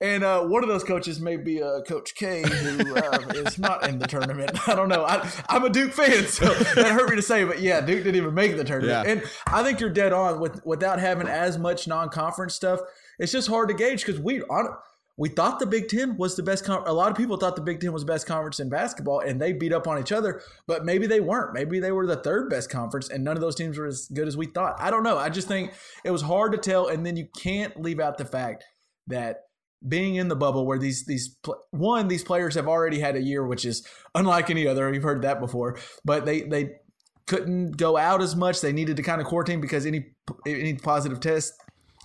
And 0.00 0.22
uh, 0.22 0.44
one 0.44 0.62
of 0.62 0.68
those 0.68 0.84
coaches 0.84 1.20
may 1.20 1.36
be 1.36 1.60
uh, 1.60 1.80
Coach 1.80 2.14
K, 2.14 2.42
who 2.42 2.96
uh, 2.96 3.18
is 3.34 3.58
not 3.58 3.88
in 3.88 3.98
the 3.98 4.06
tournament. 4.06 4.52
I 4.68 4.76
don't 4.76 4.88
know. 4.88 5.04
I, 5.04 5.28
I'm 5.48 5.64
a 5.64 5.70
Duke 5.70 5.92
fan, 5.92 6.24
so 6.26 6.54
that 6.54 6.92
hurt 6.92 7.10
me 7.10 7.16
to 7.16 7.22
say, 7.22 7.42
but 7.42 7.60
yeah, 7.60 7.80
Duke 7.80 8.04
didn't 8.04 8.14
even 8.14 8.32
make 8.32 8.56
the 8.56 8.64
tournament. 8.64 9.06
Yeah. 9.06 9.12
And 9.12 9.22
I 9.46 9.64
think 9.64 9.80
you're 9.80 9.90
dead 9.90 10.12
on 10.12 10.38
with 10.38 10.64
without 10.64 11.00
having 11.00 11.26
as 11.26 11.58
much 11.58 11.88
non-conference 11.88 12.54
stuff. 12.54 12.80
It's 13.18 13.32
just 13.32 13.48
hard 13.48 13.68
to 13.70 13.74
gauge 13.74 14.06
because 14.06 14.20
we 14.20 14.42
on, 14.42 14.68
we 15.16 15.28
thought 15.28 15.58
the 15.58 15.66
Big 15.66 15.88
Ten 15.88 16.16
was 16.16 16.36
the 16.36 16.44
best. 16.44 16.64
Con- 16.64 16.84
a 16.86 16.92
lot 16.92 17.10
of 17.10 17.16
people 17.16 17.36
thought 17.36 17.56
the 17.56 17.62
Big 17.62 17.80
Ten 17.80 17.92
was 17.92 18.02
the 18.02 18.12
best 18.12 18.24
conference 18.24 18.60
in 18.60 18.68
basketball, 18.68 19.18
and 19.18 19.42
they 19.42 19.52
beat 19.52 19.72
up 19.72 19.88
on 19.88 19.98
each 19.98 20.12
other. 20.12 20.42
But 20.68 20.84
maybe 20.84 21.08
they 21.08 21.18
weren't. 21.18 21.54
Maybe 21.54 21.80
they 21.80 21.90
were 21.90 22.06
the 22.06 22.14
third 22.14 22.48
best 22.48 22.70
conference, 22.70 23.08
and 23.10 23.24
none 23.24 23.36
of 23.36 23.40
those 23.40 23.56
teams 23.56 23.76
were 23.76 23.86
as 23.86 24.06
good 24.06 24.28
as 24.28 24.36
we 24.36 24.46
thought. 24.46 24.76
I 24.78 24.92
don't 24.92 25.02
know. 25.02 25.18
I 25.18 25.28
just 25.28 25.48
think 25.48 25.72
it 26.04 26.12
was 26.12 26.22
hard 26.22 26.52
to 26.52 26.58
tell, 26.58 26.86
and 26.86 27.04
then 27.04 27.16
you 27.16 27.26
can't 27.36 27.80
leave 27.80 27.98
out 27.98 28.16
the 28.16 28.24
fact 28.24 28.64
that 29.08 29.47
being 29.86 30.16
in 30.16 30.28
the 30.28 30.36
bubble 30.36 30.66
where 30.66 30.78
these 30.78 31.06
these 31.06 31.36
one 31.70 32.08
these 32.08 32.24
players 32.24 32.54
have 32.56 32.66
already 32.66 32.98
had 32.98 33.14
a 33.14 33.22
year 33.22 33.46
which 33.46 33.64
is 33.64 33.86
unlike 34.14 34.50
any 34.50 34.66
other 34.66 34.92
you've 34.92 35.04
heard 35.04 35.22
that 35.22 35.38
before 35.38 35.78
but 36.04 36.26
they 36.26 36.40
they 36.42 36.72
couldn't 37.28 37.76
go 37.76 37.96
out 37.96 38.20
as 38.20 38.34
much. 38.34 38.60
They 38.60 38.72
needed 38.72 38.96
to 38.96 39.02
kind 39.02 39.20
of 39.20 39.26
quarantine 39.28 39.60
because 39.60 39.86
any 39.86 40.06
any 40.46 40.74
positive 40.74 41.20
test 41.20 41.52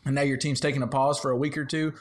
and 0.06 0.14
now 0.14 0.22
your 0.22 0.38
team's 0.38 0.60
taking 0.60 0.84
a 0.84 0.88
pause 0.88 1.18
for 1.18 1.32
a 1.32 1.38
week 1.38 1.58
or 1.58 1.66
two. 1.66 1.94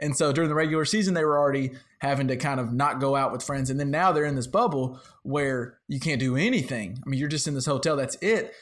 And 0.00 0.16
so 0.16 0.32
during 0.32 0.48
the 0.48 0.56
regular 0.56 0.86
season 0.86 1.14
they 1.14 1.24
were 1.24 1.38
already 1.38 1.72
having 1.98 2.28
to 2.28 2.36
kind 2.36 2.58
of 2.58 2.72
not 2.72 2.98
go 2.98 3.14
out 3.14 3.32
with 3.32 3.42
friends. 3.42 3.68
And 3.68 3.78
then 3.78 3.90
now 3.90 4.10
they're 4.12 4.24
in 4.24 4.34
this 4.34 4.46
bubble 4.46 4.98
where 5.22 5.78
you 5.86 6.00
can't 6.00 6.18
do 6.18 6.36
anything. 6.36 6.98
I 7.04 7.08
mean 7.08 7.20
you're 7.20 7.28
just 7.28 7.46
in 7.46 7.54
this 7.54 7.66
hotel. 7.66 7.96
That's 7.96 8.16
it. 8.22 8.54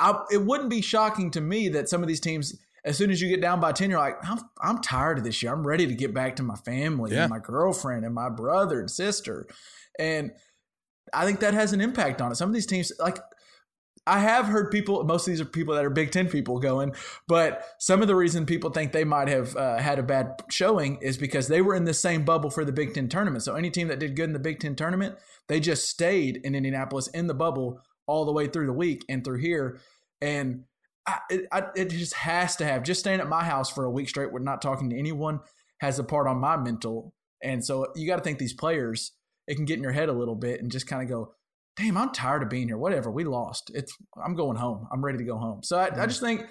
I, 0.00 0.18
it 0.32 0.44
wouldn't 0.44 0.70
be 0.70 0.80
shocking 0.80 1.30
to 1.32 1.40
me 1.40 1.68
that 1.68 1.88
some 1.88 2.02
of 2.02 2.08
these 2.08 2.20
teams 2.20 2.58
as 2.84 2.96
soon 2.98 3.10
as 3.10 3.20
you 3.20 3.28
get 3.28 3.40
down 3.40 3.60
by 3.60 3.72
10 3.72 3.90
you're 3.90 3.98
like 3.98 4.16
I'm, 4.28 4.38
I'm 4.60 4.80
tired 4.82 5.18
of 5.18 5.24
this 5.24 5.42
year 5.42 5.52
i'm 5.52 5.66
ready 5.66 5.86
to 5.86 5.94
get 5.94 6.12
back 6.14 6.36
to 6.36 6.42
my 6.42 6.56
family 6.56 7.12
Yeah. 7.12 7.22
and 7.22 7.30
my 7.30 7.38
girlfriend 7.38 8.04
and 8.04 8.14
my 8.14 8.28
brother 8.28 8.80
and 8.80 8.90
sister 8.90 9.46
and 9.98 10.32
i 11.12 11.24
think 11.24 11.40
that 11.40 11.54
has 11.54 11.72
an 11.72 11.80
impact 11.80 12.20
on 12.20 12.30
it 12.32 12.36
some 12.36 12.48
of 12.48 12.54
these 12.54 12.66
teams 12.66 12.92
like 13.00 13.18
I 14.06 14.18
have 14.18 14.44
heard 14.48 14.70
people, 14.70 15.02
most 15.04 15.26
of 15.26 15.32
these 15.32 15.40
are 15.40 15.46
people 15.46 15.74
that 15.76 15.82
are 15.86 15.88
Big 15.88 16.10
Ten 16.10 16.28
people 16.28 16.58
going, 16.58 16.94
but 17.26 17.64
some 17.78 18.02
of 18.02 18.06
the 18.06 18.14
reason 18.14 18.44
people 18.44 18.68
think 18.68 18.92
they 18.92 19.02
might 19.02 19.28
have 19.28 19.56
uh, 19.56 19.78
had 19.78 19.98
a 19.98 20.02
bad 20.02 20.42
showing 20.50 20.98
is 21.00 21.16
because 21.16 21.48
they 21.48 21.62
were 21.62 21.74
in 21.74 21.84
the 21.86 21.94
same 21.94 22.22
bubble 22.22 22.50
for 22.50 22.66
the 22.66 22.72
Big 22.72 22.92
Ten 22.92 23.08
tournament. 23.08 23.42
So 23.44 23.54
any 23.54 23.70
team 23.70 23.88
that 23.88 23.98
did 23.98 24.14
good 24.14 24.24
in 24.24 24.34
the 24.34 24.38
Big 24.38 24.60
Ten 24.60 24.76
tournament, 24.76 25.16
they 25.48 25.58
just 25.58 25.88
stayed 25.88 26.36
in 26.44 26.54
Indianapolis 26.54 27.06
in 27.06 27.28
the 27.28 27.32
bubble 27.34 27.80
all 28.06 28.26
the 28.26 28.32
way 28.32 28.46
through 28.46 28.66
the 28.66 28.74
week 28.74 29.06
and 29.08 29.24
through 29.24 29.38
here. 29.38 29.80
And 30.20 30.64
I, 31.06 31.18
it, 31.30 31.46
I, 31.52 31.62
it 31.76 31.90
just 31.90 32.14
has 32.14 32.56
to 32.56 32.64
have, 32.64 32.82
just 32.82 33.00
staying 33.00 33.20
at 33.20 33.28
my 33.28 33.44
house 33.44 33.70
for 33.70 33.84
a 33.84 33.90
week 33.90 34.08
straight 34.08 34.32
with 34.32 34.42
not 34.42 34.62
talking 34.62 34.90
to 34.90 34.98
anyone 34.98 35.40
has 35.80 35.98
a 35.98 36.04
part 36.04 36.26
on 36.26 36.38
my 36.38 36.56
mental. 36.56 37.14
And 37.42 37.64
so 37.64 37.88
you 37.94 38.06
got 38.06 38.16
to 38.16 38.22
think 38.22 38.38
these 38.38 38.54
players, 38.54 39.12
it 39.46 39.56
can 39.56 39.66
get 39.66 39.76
in 39.76 39.82
your 39.82 39.92
head 39.92 40.08
a 40.08 40.12
little 40.14 40.34
bit 40.34 40.60
and 40.60 40.70
just 40.70 40.86
kind 40.86 41.02
of 41.02 41.08
go, 41.08 41.34
damn, 41.76 41.96
I'm 41.96 42.12
tired 42.12 42.42
of 42.42 42.48
being 42.48 42.68
here. 42.68 42.78
Whatever, 42.78 43.10
we 43.10 43.24
lost. 43.24 43.70
It's 43.74 43.94
I'm 44.24 44.34
going 44.34 44.56
home. 44.56 44.86
I'm 44.92 45.04
ready 45.04 45.18
to 45.18 45.24
go 45.24 45.36
home. 45.36 45.62
So 45.62 45.76
I, 45.78 45.86
I 45.86 45.90
mm. 45.90 46.08
just 46.08 46.20
think 46.20 46.46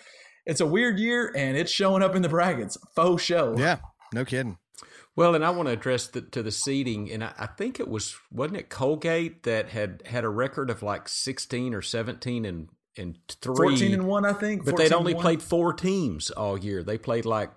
it's 0.46 0.62
a 0.62 0.66
weird 0.66 1.00
year, 1.00 1.32
and 1.36 1.58
it's 1.58 1.72
showing 1.72 2.04
up 2.04 2.16
in 2.16 2.22
the 2.22 2.30
brackets. 2.30 2.78
Faux 2.96 3.24
show. 3.24 3.56
yeah, 3.58 3.78
no 4.13 4.26
kidding. 4.26 4.58
Well, 5.16 5.36
and 5.36 5.46
I 5.46 5.52
want 5.52 5.68
to 5.68 5.74
address 5.74 6.08
the, 6.08 6.22
to 6.22 6.42
the 6.42 6.52
seating, 6.52 7.12
and 7.12 7.24
I, 7.24 7.34
I 7.38 7.46
think 7.46 7.80
it 7.80 7.88
was 7.88 8.16
wasn't 8.32 8.58
it 8.58 8.70
Colgate 8.70 9.44
that 9.44 9.70
had 9.70 10.04
had 10.06 10.24
a 10.24 10.30
record 10.30 10.70
of 10.70 10.84
like 10.84 11.08
sixteen 11.08 11.74
or 11.74 11.82
seventeen 11.82 12.46
and 12.46 12.70
and 12.98 13.18
three, 13.42 13.56
fourteen 13.56 13.94
and 13.94 14.08
one, 14.08 14.26
I 14.26 14.34
think. 14.34 14.66
but 14.66 14.78
they'd 14.78 14.94
only 14.94 15.16
played 15.16 15.42
four 15.42 15.74
teams 15.74 16.32
all 16.32 16.58
year. 16.58 16.84
They 16.84 16.98
played 16.98 17.26
like 17.26 17.52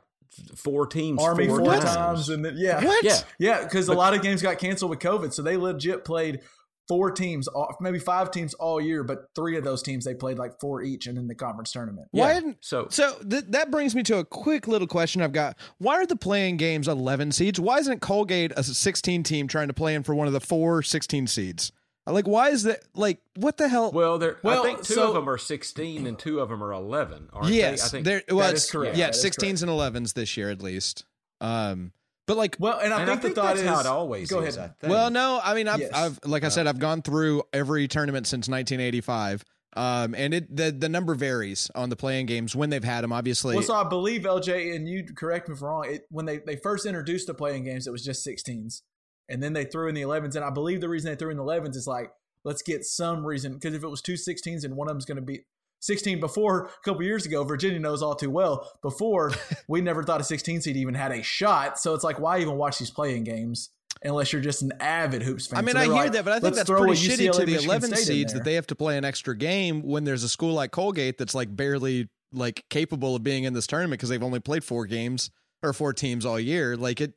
four 0.54 0.86
teams, 0.86 1.22
Army 1.22 1.46
four, 1.46 1.58
four 1.58 1.72
times. 1.74 1.84
times, 1.84 2.28
and 2.28 2.44
then 2.44 2.54
yeah, 2.56 2.84
What? 2.84 3.04
Yeah, 3.04 3.18
yeah, 3.38 3.64
because 3.64 3.88
a 3.88 3.94
lot 3.94 4.14
of 4.14 4.22
games 4.22 4.42
got 4.42 4.58
canceled 4.58 4.90
with 4.90 5.00
COVID, 5.00 5.32
so 5.32 5.42
they 5.42 5.56
legit 5.56 6.04
played 6.04 6.40
four 6.88 7.10
teams, 7.10 7.48
uh, 7.48 7.66
maybe 7.80 7.98
five 7.98 8.30
teams 8.30 8.54
all 8.54 8.80
year, 8.80 9.02
but 9.02 9.26
three 9.34 9.56
of 9.56 9.64
those 9.64 9.82
teams 9.82 10.04
they 10.04 10.14
played 10.14 10.38
like 10.38 10.52
four 10.60 10.82
each, 10.82 11.06
and 11.06 11.18
in 11.18 11.26
the 11.26 11.34
conference 11.34 11.72
tournament. 11.72 12.08
Why 12.12 12.34
yeah. 12.34 12.52
So 12.60 12.86
So 12.90 13.16
th- 13.28 13.44
that 13.48 13.70
brings 13.70 13.94
me 13.94 14.02
to 14.04 14.18
a 14.18 14.24
quick 14.24 14.68
little 14.68 14.86
question 14.88 15.22
I've 15.22 15.32
got. 15.32 15.56
Why 15.78 15.96
are 15.96 16.06
the 16.06 16.16
play-in 16.16 16.56
games 16.56 16.88
11 16.88 17.32
seeds? 17.32 17.58
Why 17.58 17.78
isn't 17.78 18.00
Colgate 18.00 18.52
a 18.56 18.62
16 18.62 19.22
team 19.22 19.48
trying 19.48 19.68
to 19.68 19.74
play 19.74 19.94
in 19.94 20.02
for 20.02 20.14
one 20.14 20.26
of 20.26 20.32
the 20.32 20.40
four 20.40 20.82
16 20.82 21.26
seeds? 21.26 21.72
Like, 22.06 22.26
why 22.28 22.50
is 22.50 22.62
that? 22.64 22.80
Like, 22.94 23.18
what 23.34 23.56
the 23.56 23.68
hell? 23.68 23.90
well, 23.92 24.18
there. 24.18 24.38
Well, 24.42 24.62
I 24.62 24.66
think 24.66 24.82
two 24.84 24.94
so- 24.94 25.08
of 25.08 25.14
them 25.14 25.28
are 25.28 25.38
sixteen 25.38 26.06
and 26.06 26.18
two 26.18 26.40
of 26.40 26.48
them 26.48 26.62
are 26.62 26.72
eleven. 26.72 27.28
Aren't 27.32 27.48
yes, 27.52 27.80
they? 27.80 27.86
I 27.86 27.90
think 27.90 28.04
there. 28.04 28.22
Well, 28.28 28.46
That 28.46 28.54
it's 28.54 28.64
is 28.66 28.70
correct. 28.70 28.96
Yeah, 28.96 29.06
That 29.06 29.16
is 29.16 29.24
16s 29.24 29.62
and 29.62 29.70
11s 29.70 30.14
this 30.14 30.36
year 30.36 30.50
at 30.50 30.62
least. 30.62 31.04
Um, 31.40 31.92
but 32.26 32.36
like, 32.36 32.56
Well, 32.58 32.78
and 32.78 32.92
I 32.94 33.00
And 33.00 33.06
think, 33.08 33.18
I 33.18 33.22
think 33.22 33.34
the 33.34 33.40
thought 33.40 33.46
that's 33.56 33.60
is 33.60 33.68
how 33.68 33.80
it 33.80 33.86
always 33.86 34.30
go 34.30 34.40
is. 34.42 34.56
ahead. 34.56 34.70
I 34.70 34.80
think. 34.80 34.90
well, 34.92 35.10
no, 35.10 35.40
I 35.42 35.54
mean, 35.54 35.68
I've, 35.68 35.80
Yes. 35.80 35.90
I've 35.92 36.20
like 36.24 36.44
I 36.44 36.48
said, 36.48 36.66
I've 36.66 36.78
gone 36.78 37.02
through 37.02 37.42
every 37.52 37.88
tournament 37.88 38.26
since 38.26 38.48
1985. 38.48 39.44
Um, 39.76 40.14
and 40.14 40.32
it 40.32 40.56
the 40.56 40.70
the 40.72 40.88
number 40.88 41.14
varies 41.14 41.70
on 41.74 41.90
the 41.90 41.96
play-in 41.96 42.24
games 42.24 42.56
when 42.56 42.70
they've 42.70 42.82
had 42.82 43.02
them. 43.04 43.12
Obviously, 43.12 43.56
Well, 43.56 43.62
so 43.64 43.74
I 43.74 43.86
believe 43.86 44.22
LJ, 44.22 44.74
and 44.74 44.88
you 44.88 45.04
correct 45.14 45.48
me 45.48 45.54
if 45.54 45.60
I'm 45.60 45.66
wrong. 45.68 45.84
It, 45.86 46.06
when 46.08 46.24
they, 46.24 46.38
they 46.38 46.56
first 46.56 46.86
introduced 46.86 47.26
the 47.26 47.34
play-in 47.34 47.62
games, 47.64 47.86
it 47.86 47.90
was 47.90 48.02
just 48.02 48.26
16s, 48.26 48.80
and 49.28 49.42
then 49.42 49.52
they 49.52 49.64
threw 49.64 49.88
in 49.88 49.94
the 49.94 50.02
11s. 50.02 50.36
And 50.36 50.44
I 50.44 50.50
believe 50.50 50.80
the 50.80 50.88
reason 50.88 51.10
they 51.10 51.16
threw 51.16 51.30
in 51.30 51.36
the 51.36 51.42
11s 51.42 51.76
is 51.76 51.86
like 51.86 52.12
let's 52.44 52.62
get 52.62 52.84
some 52.84 53.26
reason 53.26 53.54
because 53.54 53.74
if 53.74 53.82
it 53.82 53.88
was 53.88 54.00
two 54.00 54.14
16s 54.14 54.64
and 54.64 54.76
one 54.76 54.88
of 54.88 54.94
them's 54.94 55.04
going 55.04 55.16
to 55.16 55.22
be 55.22 55.40
16 55.80 56.20
before 56.20 56.66
a 56.66 56.84
couple 56.84 57.02
years 57.02 57.26
ago, 57.26 57.44
Virginia 57.44 57.78
knows 57.78 58.02
all 58.02 58.14
too 58.14 58.30
well. 58.30 58.72
Before 58.82 59.32
we 59.68 59.80
never 59.80 60.02
thought 60.02 60.20
a 60.20 60.24
16 60.24 60.62
seed 60.62 60.76
even 60.76 60.94
had 60.94 61.12
a 61.12 61.22
shot, 61.22 61.78
so 61.78 61.94
it's 61.94 62.04
like 62.04 62.18
why 62.18 62.40
even 62.40 62.56
watch 62.56 62.78
these 62.78 62.90
play-in 62.90 63.24
games 63.24 63.70
unless 64.02 64.32
you're 64.32 64.42
just 64.42 64.62
an 64.62 64.72
avid 64.80 65.22
hoops 65.22 65.48
fan? 65.48 65.58
I 65.58 65.62
mean, 65.62 65.74
So 65.74 65.80
I 65.80 65.84
hear 65.84 65.92
like, 65.92 66.12
that, 66.12 66.24
but 66.24 66.34
I 66.34 66.40
think 66.40 66.54
that's 66.54 66.70
pretty 66.70 66.92
shitty 66.92 67.32
to 67.32 67.40
the 67.40 67.52
Michigan 67.52 67.70
11 67.70 67.90
State 67.96 68.04
seeds 68.04 68.32
that 68.32 68.44
they 68.44 68.54
have 68.54 68.66
to 68.68 68.74
play 68.74 68.96
an 68.96 69.04
extra 69.04 69.36
game 69.36 69.82
when 69.82 70.04
there's 70.04 70.22
a 70.22 70.28
school 70.28 70.54
like 70.54 70.70
Colgate 70.70 71.18
that's 71.18 71.34
like 71.34 71.54
barely 71.54 72.08
like 72.32 72.64
capable 72.70 73.16
of 73.16 73.22
being 73.22 73.44
in 73.44 73.52
this 73.52 73.66
tournament 73.66 73.98
because 73.98 74.08
they've 74.08 74.22
only 74.22 74.40
played 74.40 74.64
four 74.64 74.86
games 74.86 75.30
or 75.62 75.72
four 75.72 75.92
teams 75.92 76.24
all 76.24 76.38
year. 76.38 76.76
Like 76.76 77.00
it, 77.00 77.14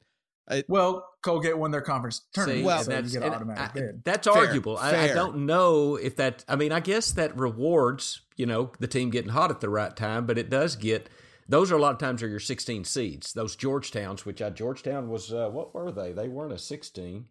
Well, 0.68 1.08
Colgate 1.22 1.58
won 1.58 1.72
their 1.72 1.82
conference 1.82 2.22
tournament, 2.34 2.60
See, 2.62 2.66
Well, 2.66 2.84
so 2.84 2.90
that's- 2.92 3.16
automatic 3.18 3.64
I- 3.64 3.74
bid. 3.74 4.04
That's 4.04 4.28
Fair, 4.28 4.36
arguable. 4.38 4.78
I, 4.78 5.04
I 5.04 5.08
don't 5.14 5.46
know 5.46 5.96
if 5.96 6.16
that. 6.16 6.44
I 6.48 6.56
mean, 6.56 6.72
I 6.72 6.80
guess 6.80 7.12
that 7.12 7.38
rewards 7.38 8.22
you 8.36 8.46
know 8.46 8.72
the 8.80 8.88
team 8.88 9.10
getting 9.10 9.32
hot 9.32 9.52
at 9.52 9.60
the 9.62 9.70
right 9.70 9.96
time, 9.96 10.26
but 10.26 10.38
it 10.38 10.50
does 10.50 10.76
get. 10.76 11.10
Those 11.48 11.72
are 11.72 11.76
a 11.76 11.80
lot 11.80 11.94
of 11.94 11.98
times 11.98 12.22
are 12.22 12.28
your 12.28 12.40
16 12.40 12.84
seeds. 12.86 13.34
Those 13.34 13.56
Georgetowns, 13.56 14.20
which 14.24 14.40
I 14.40 14.52
Georgetown 14.52 15.10
was, 15.10 15.34
uh, 15.34 15.50
what 15.50 15.74
were 15.74 15.92
they? 15.92 16.12
They 16.12 16.28
weren't 16.28 16.54
a 16.54 16.60
16. 16.60 17.26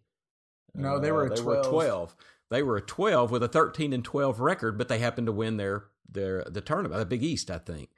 No, 0.75 0.99
they 0.99 1.09
were 1.11 1.25
a 1.27 1.31
Uh, 1.31 1.35
they 1.35 1.41
were 1.41 1.53
a 1.59 1.63
12. 1.63 1.69
12. 1.69 2.15
They 2.49 2.61
were 2.63 2.75
a 2.77 2.81
12 2.81 3.31
with 3.31 3.43
a 3.43 3.47
13 3.47 3.93
and 3.93 4.03
12 4.03 4.39
record, 4.41 4.77
but 4.77 4.87
they 4.89 4.99
happened 4.99 5.27
to 5.27 5.31
win 5.33 5.55
their 5.57 5.85
their 6.11 6.43
the 6.45 6.59
tournament, 6.61 6.99
the 6.99 7.05
Big 7.05 7.23
East, 7.23 7.49
I 7.51 7.59
think. 7.59 7.89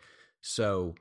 So, 0.42 0.96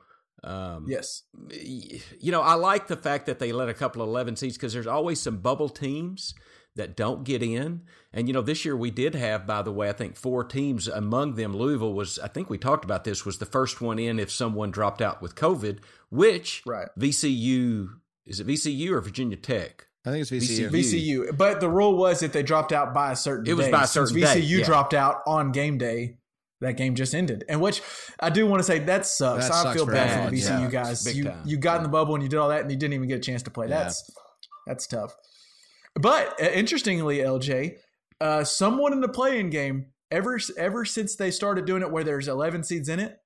um, 0.45 0.87
Yes. 0.89 1.23
you 1.51 2.33
know, 2.33 2.41
I 2.43 2.55
like 2.55 2.87
the 2.87 2.97
fact 2.97 3.27
that 3.27 3.39
they 3.39 3.53
let 3.53 3.69
a 3.69 3.75
couple 3.75 4.03
of 4.03 4.09
11 4.09 4.37
seeds 4.37 4.57
because 4.57 4.73
there's 4.73 4.87
always 4.87 5.21
some 5.21 5.39
bubble 5.39 5.69
teams 5.69 6.35
that 6.77 6.97
don't 6.97 7.25
get 7.25 7.43
in. 7.43 7.83
And, 8.13 8.29
you 8.29 8.33
know, 8.33 8.43
this 8.43 8.65
year 8.65 8.77
we 8.77 8.91
did 8.91 9.15
have, 9.15 9.47
by 9.47 9.61
the 9.63 9.73
way, 9.73 9.89
I 9.89 9.93
think 9.93 10.17
four 10.17 10.45
teams. 10.45 10.87
Among 10.89 11.35
them, 11.35 11.53
Louisville 11.55 11.93
was, 11.93 12.19
I 12.21 12.29
think 12.29 12.49
we 12.49 12.59
talked 12.59 12.85
about 12.85 13.05
this, 13.05 13.27
was 13.27 13.39
the 13.39 13.47
first 13.47 13.81
one 13.81 13.99
in 13.99 14.19
if 14.19 14.31
someone 14.31 14.71
dropped 14.71 15.03
out 15.03 15.21
with 15.21 15.35
COVID, 15.35 15.81
which 16.11 16.63
Right. 16.65 16.89
VCU, 16.99 17.89
is 18.27 18.41
it 18.41 18.47
VCU 18.47 18.91
or 18.93 19.01
Virginia 19.01 19.37
Tech? 19.37 19.87
I 20.07 20.11
think 20.13 20.23
it's 20.23 20.31
VCU. 20.31 20.71
VCU. 20.71 20.71
VCU. 21.31 21.37
But 21.37 21.61
the 21.61 21.69
rule 21.69 21.97
was 21.97 22.23
if 22.23 22.33
they 22.33 22.43
dropped 22.43 22.73
out 22.73 22.95
by 22.95 23.13
a 23.13 23.17
certain 23.17 23.47
It 23.47 23.55
was 23.55 23.67
day. 23.67 23.73
by 23.73 23.83
a 23.83 23.87
Since 23.87 24.11
certain 24.11 24.23
VCU 24.23 24.35
day, 24.35 24.41
yeah. 24.41 24.65
dropped 24.65 24.95
out 24.95 25.17
on 25.27 25.53
game 25.53 25.77
day, 25.77 26.17
that 26.61 26.77
game 26.77 26.95
just 26.95 27.15
ended. 27.15 27.45
And 27.49 27.61
which 27.61 27.83
I 28.19 28.31
do 28.31 28.47
want 28.47 28.61
to 28.61 28.65
say 28.65 28.79
that 28.81 29.07
sucks. 29.07 29.49
That 29.49 29.67
I 29.67 29.75
feel 29.75 29.87
bad 29.87 30.25
for 30.25 30.31
the 30.31 30.37
VCU 30.37 30.63
yeah. 30.63 30.71
guys. 30.71 31.17
You 31.17 31.25
time. 31.25 31.43
you 31.45 31.57
got 31.57 31.79
in 31.79 31.83
the 31.83 31.89
bubble 31.89 32.15
and 32.15 32.23
you 32.23 32.29
did 32.29 32.39
all 32.39 32.51
that 32.51 32.63
and 32.63 32.71
you 32.71 32.77
didn't 32.77 32.95
even 32.95 33.09
get 33.09 33.19
a 33.19 33.23
chance 33.23 33.43
to 33.45 33.51
play. 33.51 33.69
Yeah. 33.69 33.85
That's 33.85 34.11
that's 34.67 34.87
tough. 34.87 35.15
But 35.95 36.41
uh, 36.41 36.51
interestingly, 36.51 37.19
LJ, 37.19 37.77
uh, 38.21 38.45
someone 38.45 38.93
in 38.93 39.01
the 39.01 39.09
play-in 39.09 39.51
game 39.51 39.87
ever 40.11 40.39
ever 40.57 40.85
since 40.85 41.17
they 41.17 41.31
started 41.31 41.65
doing 41.65 41.83
it 41.83 41.91
where 41.91 42.05
there's 42.05 42.29
11 42.29 42.65
seeds 42.65 42.89
in 42.89 43.01
it, 43.01 43.19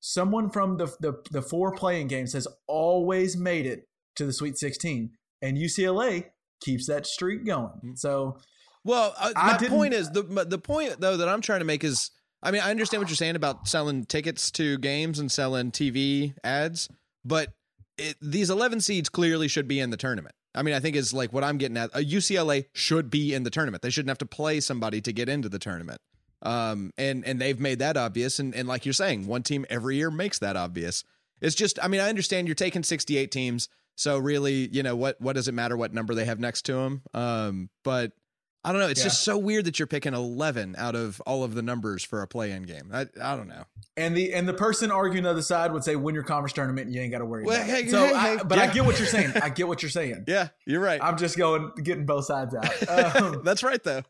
someone 0.00 0.50
from 0.50 0.76
the 0.76 0.86
the, 1.00 1.14
the 1.30 1.42
four 1.42 1.74
play-in 1.74 2.06
games 2.06 2.32
has 2.32 2.46
always 2.66 3.36
made 3.36 3.66
it 3.66 3.88
to 4.16 4.24
the 4.24 4.32
Sweet 4.32 4.58
16, 4.58 5.10
and 5.42 5.58
UCLA 5.58 6.26
keeps 6.60 6.86
that 6.86 7.06
streak 7.06 7.44
going. 7.44 7.94
So 7.96 8.38
Well, 8.84 9.14
uh, 9.18 9.32
my 9.34 9.58
point 9.58 9.94
is 9.94 10.10
the 10.10 10.22
the 10.22 10.58
point 10.58 11.00
though 11.00 11.16
that 11.16 11.28
I'm 11.28 11.40
trying 11.40 11.60
to 11.60 11.66
make 11.66 11.84
is 11.84 12.10
I 12.42 12.50
mean 12.50 12.62
I 12.62 12.70
understand 12.70 13.02
what 13.02 13.08
you're 13.08 13.16
saying 13.16 13.36
about 13.36 13.68
selling 13.68 14.04
tickets 14.04 14.50
to 14.52 14.78
games 14.78 15.18
and 15.18 15.30
selling 15.30 15.70
TV 15.70 16.34
ads, 16.42 16.88
but 17.24 17.52
it, 17.98 18.16
these 18.22 18.50
11 18.50 18.80
seeds 18.80 19.08
clearly 19.08 19.48
should 19.48 19.68
be 19.68 19.80
in 19.80 19.90
the 19.90 19.96
tournament. 19.96 20.34
I 20.54 20.62
mean, 20.62 20.74
I 20.74 20.80
think 20.80 20.96
is 20.96 21.12
like 21.12 21.32
what 21.32 21.44
I'm 21.44 21.58
getting 21.58 21.76
at. 21.76 21.90
A 21.94 22.00
UCLA 22.00 22.66
should 22.72 23.10
be 23.10 23.34
in 23.34 23.44
the 23.44 23.50
tournament. 23.50 23.82
They 23.82 23.90
shouldn't 23.90 24.08
have 24.10 24.18
to 24.18 24.26
play 24.26 24.60
somebody 24.60 25.00
to 25.02 25.12
get 25.12 25.28
into 25.28 25.48
the 25.48 25.58
tournament. 25.58 26.00
Um, 26.42 26.92
and 26.96 27.24
and 27.24 27.40
they've 27.40 27.60
made 27.60 27.78
that 27.80 27.96
obvious. 27.96 28.38
And 28.38 28.54
and 28.54 28.66
like 28.66 28.84
you're 28.84 28.92
saying, 28.92 29.26
one 29.26 29.42
team 29.42 29.66
every 29.70 29.96
year 29.96 30.10
makes 30.10 30.38
that 30.40 30.56
obvious. 30.56 31.04
It's 31.40 31.54
just, 31.54 31.78
I 31.82 31.88
mean, 31.88 32.00
I 32.00 32.08
understand 32.08 32.48
you're 32.48 32.54
taking 32.54 32.82
68 32.82 33.30
teams, 33.30 33.68
so 33.96 34.18
really, 34.18 34.68
you 34.68 34.82
know, 34.82 34.96
what 34.96 35.20
what 35.20 35.36
does 35.36 35.48
it 35.48 35.54
matter 35.54 35.76
what 35.76 35.94
number 35.94 36.14
they 36.14 36.24
have 36.24 36.40
next 36.40 36.62
to 36.62 36.74
them? 36.74 37.02
Um, 37.14 37.70
but 37.84 38.12
I 38.62 38.72
don't 38.72 38.80
know. 38.82 38.88
It's 38.88 39.00
Yeah. 39.00 39.04
just 39.06 39.22
so 39.22 39.38
weird 39.38 39.64
that 39.64 39.78
you're 39.78 39.86
picking 39.86 40.12
11 40.12 40.74
out 40.76 40.94
of 40.94 41.20
all 41.26 41.44
of 41.44 41.54
the 41.54 41.62
numbers 41.62 42.04
for 42.04 42.20
a 42.20 42.26
play-in 42.28 42.64
game. 42.64 42.90
I 42.92 43.06
I 43.22 43.34
don't 43.36 43.48
know. 43.48 43.64
and 43.96 44.14
the 44.16 44.34
and 44.34 44.46
the 44.46 44.52
person 44.52 44.90
arguing 44.90 45.24
the 45.24 45.30
other 45.30 45.40
side 45.42 45.72
would 45.72 45.82
say 45.82 45.96
win 45.96 46.14
your 46.14 46.24
conference 46.24 46.52
tournament 46.52 46.86
and 46.86 46.94
you 46.94 47.00
ain't 47.00 47.10
got 47.10 47.20
to 47.20 47.24
worry 47.24 47.44
Well, 47.44 47.56
about 47.56 47.66
hey, 47.70 47.84
it. 47.84 47.90
So, 47.90 48.04
hey, 48.06 48.12
I, 48.14 48.36
hey, 48.36 48.42
but 48.44 48.58
I 48.58 48.66
get 48.72 48.84
what 48.84 48.98
you're 48.98 49.08
saying. 49.08 49.32
I 49.42 49.48
get 49.48 49.66
what 49.66 49.82
you're 49.82 49.88
saying. 49.90 50.24
Yeah, 50.28 50.48
you're 50.66 50.80
right. 50.82 51.00
I'm 51.02 51.16
just 51.16 51.38
going 51.38 51.70
getting 51.82 52.04
both 52.04 52.26
sides 52.26 52.54
out. 52.54 53.16
Um, 53.22 53.40
That's 53.44 53.62
right 53.62 53.82
though. 53.82 54.02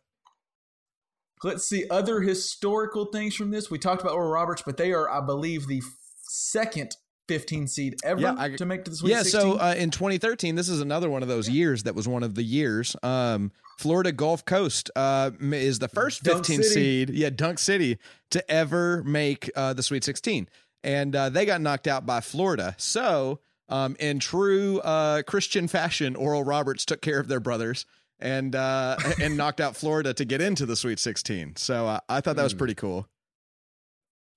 let's 1.45 1.65
see 1.65 1.87
other 1.89 2.21
historical 2.21 3.07
things 3.07 3.35
from 3.35 3.51
this. 3.51 3.71
We 3.71 3.79
talked 3.79 4.03
about 4.03 4.15
Oral 4.15 4.31
Roberts, 4.31 4.63
but 4.67 4.77
they 4.77 4.93
are, 4.93 5.09
I 5.09 5.21
believe, 5.25 5.67
the 5.69 5.81
second 6.23 6.97
15 7.29 7.69
seed 7.69 7.95
ever 8.05 8.21
Yeah, 8.21 8.35
I- 8.37 8.57
to 8.57 8.67
make 8.67 8.85
to 8.85 8.91
the 8.91 8.97
Sweet 8.97 9.11
yeah 9.13 9.23
16. 9.23 9.41
so 9.41 9.53
uh, 9.59 9.75
in 9.79 9.91
2013 9.91 10.57
this 10.57 10.69
is 10.69 10.81
another 10.81 11.09
one 11.09 11.23
of 11.23 11.29
those 11.29 11.49
years 11.49 11.85
that 11.85 11.95
was 11.95 12.09
one 12.09 12.25
of 12.25 12.35
the 12.35 12.43
years 12.43 12.97
um 13.05 13.53
florida 13.81 14.13
gulf 14.13 14.45
coast 14.45 14.91
uh 14.95 15.31
is 15.41 15.79
the 15.79 15.89
first 15.89 16.23
Dunk 16.23 16.45
15 16.47 16.63
City. 16.63 16.75
seed 16.75 17.11
yeah 17.11 17.31
dunk 17.31 17.59
city 17.59 17.99
to 18.31 18.49
ever 18.51 19.03
make 19.05 19.51
uh 19.57 19.73
the 19.73 19.83
sweet 19.83 20.05
16 20.05 20.49
and 20.85 21.15
uh, 21.17 21.29
they 21.29 21.45
got 21.45 21.61
knocked 21.61 21.87
out 21.87 22.05
by 22.07 22.21
florida. 22.21 22.75
So 22.79 23.41
um 23.69 23.97
in 23.99 24.19
true 24.19 24.81
uh 24.81 25.23
christian 25.23 25.67
fashion 25.69 26.15
oral 26.17 26.45
roberts 26.45 26.85
took 26.85 27.01
care 27.03 27.19
of 27.21 27.29
their 27.29 27.41
brothers 27.41 27.87
and 28.19 28.55
uh 28.55 28.97
and 29.21 29.37
knocked 29.37 29.61
out 29.61 29.77
florida 29.77 30.13
to 30.15 30.25
get 30.25 30.41
into 30.41 30.67
the 30.67 30.77
sweet 30.77 30.99
16 30.99 31.57
so 31.57 31.87
uh, 31.87 32.01
i 32.09 32.21
thought 32.21 32.37
that 32.37 32.43
was 32.45 32.55
pretty 32.55 32.75
cool. 32.75 33.07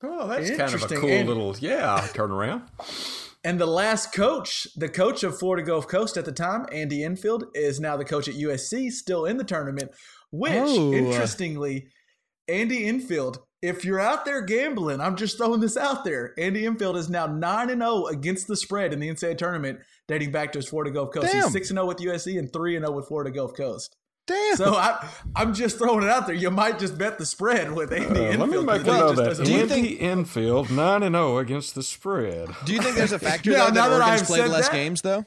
Oh, 0.05 0.27
that's 0.27 0.49
kind 0.49 0.73
of 0.73 0.83
a 0.83 0.87
cool 0.95 1.09
And- 1.09 1.27
little 1.29 1.55
yeah 1.59 2.07
turnaround. 2.13 2.61
And 3.43 3.59
the 3.59 3.65
last 3.65 4.13
coach, 4.13 4.67
the 4.75 4.89
coach 4.89 5.23
of 5.23 5.37
Florida 5.37 5.65
Gulf 5.65 5.87
Coast 5.87 6.17
at 6.17 6.25
the 6.25 6.31
time, 6.31 6.65
Andy 6.71 7.03
Enfield, 7.03 7.45
is 7.53 7.79
now 7.79 7.97
the 7.97 8.05
coach 8.05 8.27
at 8.27 8.35
USC, 8.35 8.89
still 8.91 9.25
in 9.25 9.37
the 9.37 9.43
tournament. 9.43 9.91
Which, 10.31 10.53
Oh. 10.53 10.93
interestingly, 10.93 11.87
Andy 12.47 12.85
Enfield, 12.85 13.39
if 13.61 13.85
you're 13.85 13.99
out 13.99 14.25
there 14.25 14.41
gambling, 14.41 14.99
I'm 14.99 15.15
just 15.15 15.37
throwing 15.37 15.61
this 15.61 15.77
out 15.77 16.03
there. 16.03 16.33
Andy 16.37 16.65
Enfield 16.65 16.97
is 16.97 17.09
now 17.09 17.25
9 17.27 17.69
and 17.69 17.81
0 17.81 18.07
against 18.07 18.47
the 18.47 18.55
spread 18.57 18.91
in 18.93 18.99
the 18.99 19.07
NCAA 19.09 19.35
tournament, 19.37 19.79
dating 20.07 20.31
back 20.31 20.51
to 20.51 20.59
his 20.59 20.67
Florida 20.67 20.91
Gulf 20.91 21.11
Coast. 21.13 21.31
Damn. 21.31 21.43
He's 21.43 21.51
6 21.53 21.69
and 21.69 21.77
0 21.77 21.85
with 21.85 21.99
USC 21.99 22.37
and 22.37 22.51
3 22.51 22.75
and 22.75 22.85
0 22.85 22.95
with 22.95 23.07
Florida 23.07 23.31
Gulf 23.31 23.53
Coast. 23.55 23.95
Damn 24.27 24.55
So 24.55 24.73
I, 24.75 25.07
I'm 25.35 25.53
just 25.53 25.77
throwing 25.77 26.03
it 26.03 26.09
out 26.09 26.25
there. 26.27 26.35
You 26.35 26.51
might 26.51 26.79
just 26.79 26.97
bet 26.97 27.17
the 27.17 27.25
spread 27.25 27.71
with 27.71 27.91
Andy 27.91 28.27
Uh, 28.27 28.37
let 28.37 28.49
me 28.49 28.63
make 28.63 28.83
because 28.83 28.87
a 28.87 28.93
he 28.93 28.99
note 28.99 29.15
just 29.17 29.37
that 29.39 29.45
Do 29.45 29.51
you 29.51 29.59
win. 29.61 29.71
Andy 29.71 29.99
Enfield 30.01 30.71
nine 30.71 31.03
and 31.03 31.15
zero 31.15 31.37
against 31.39 31.75
the 31.75 31.83
spread. 31.83 32.49
do 32.65 32.73
you 32.73 32.81
think 32.81 32.95
there's 32.95 33.11
a 33.11 33.19
factor 33.19 33.51
Now- 33.53 33.69
though 33.69 33.73
now 33.73 33.89
that 33.89 33.97
that 33.99 34.01
oregon's 34.01 34.21
I've 34.21 34.27
played 34.27 34.41
said 34.41 34.49
less 34.49 34.67
that- 34.69 34.73
games 34.75 35.01
though 35.01 35.25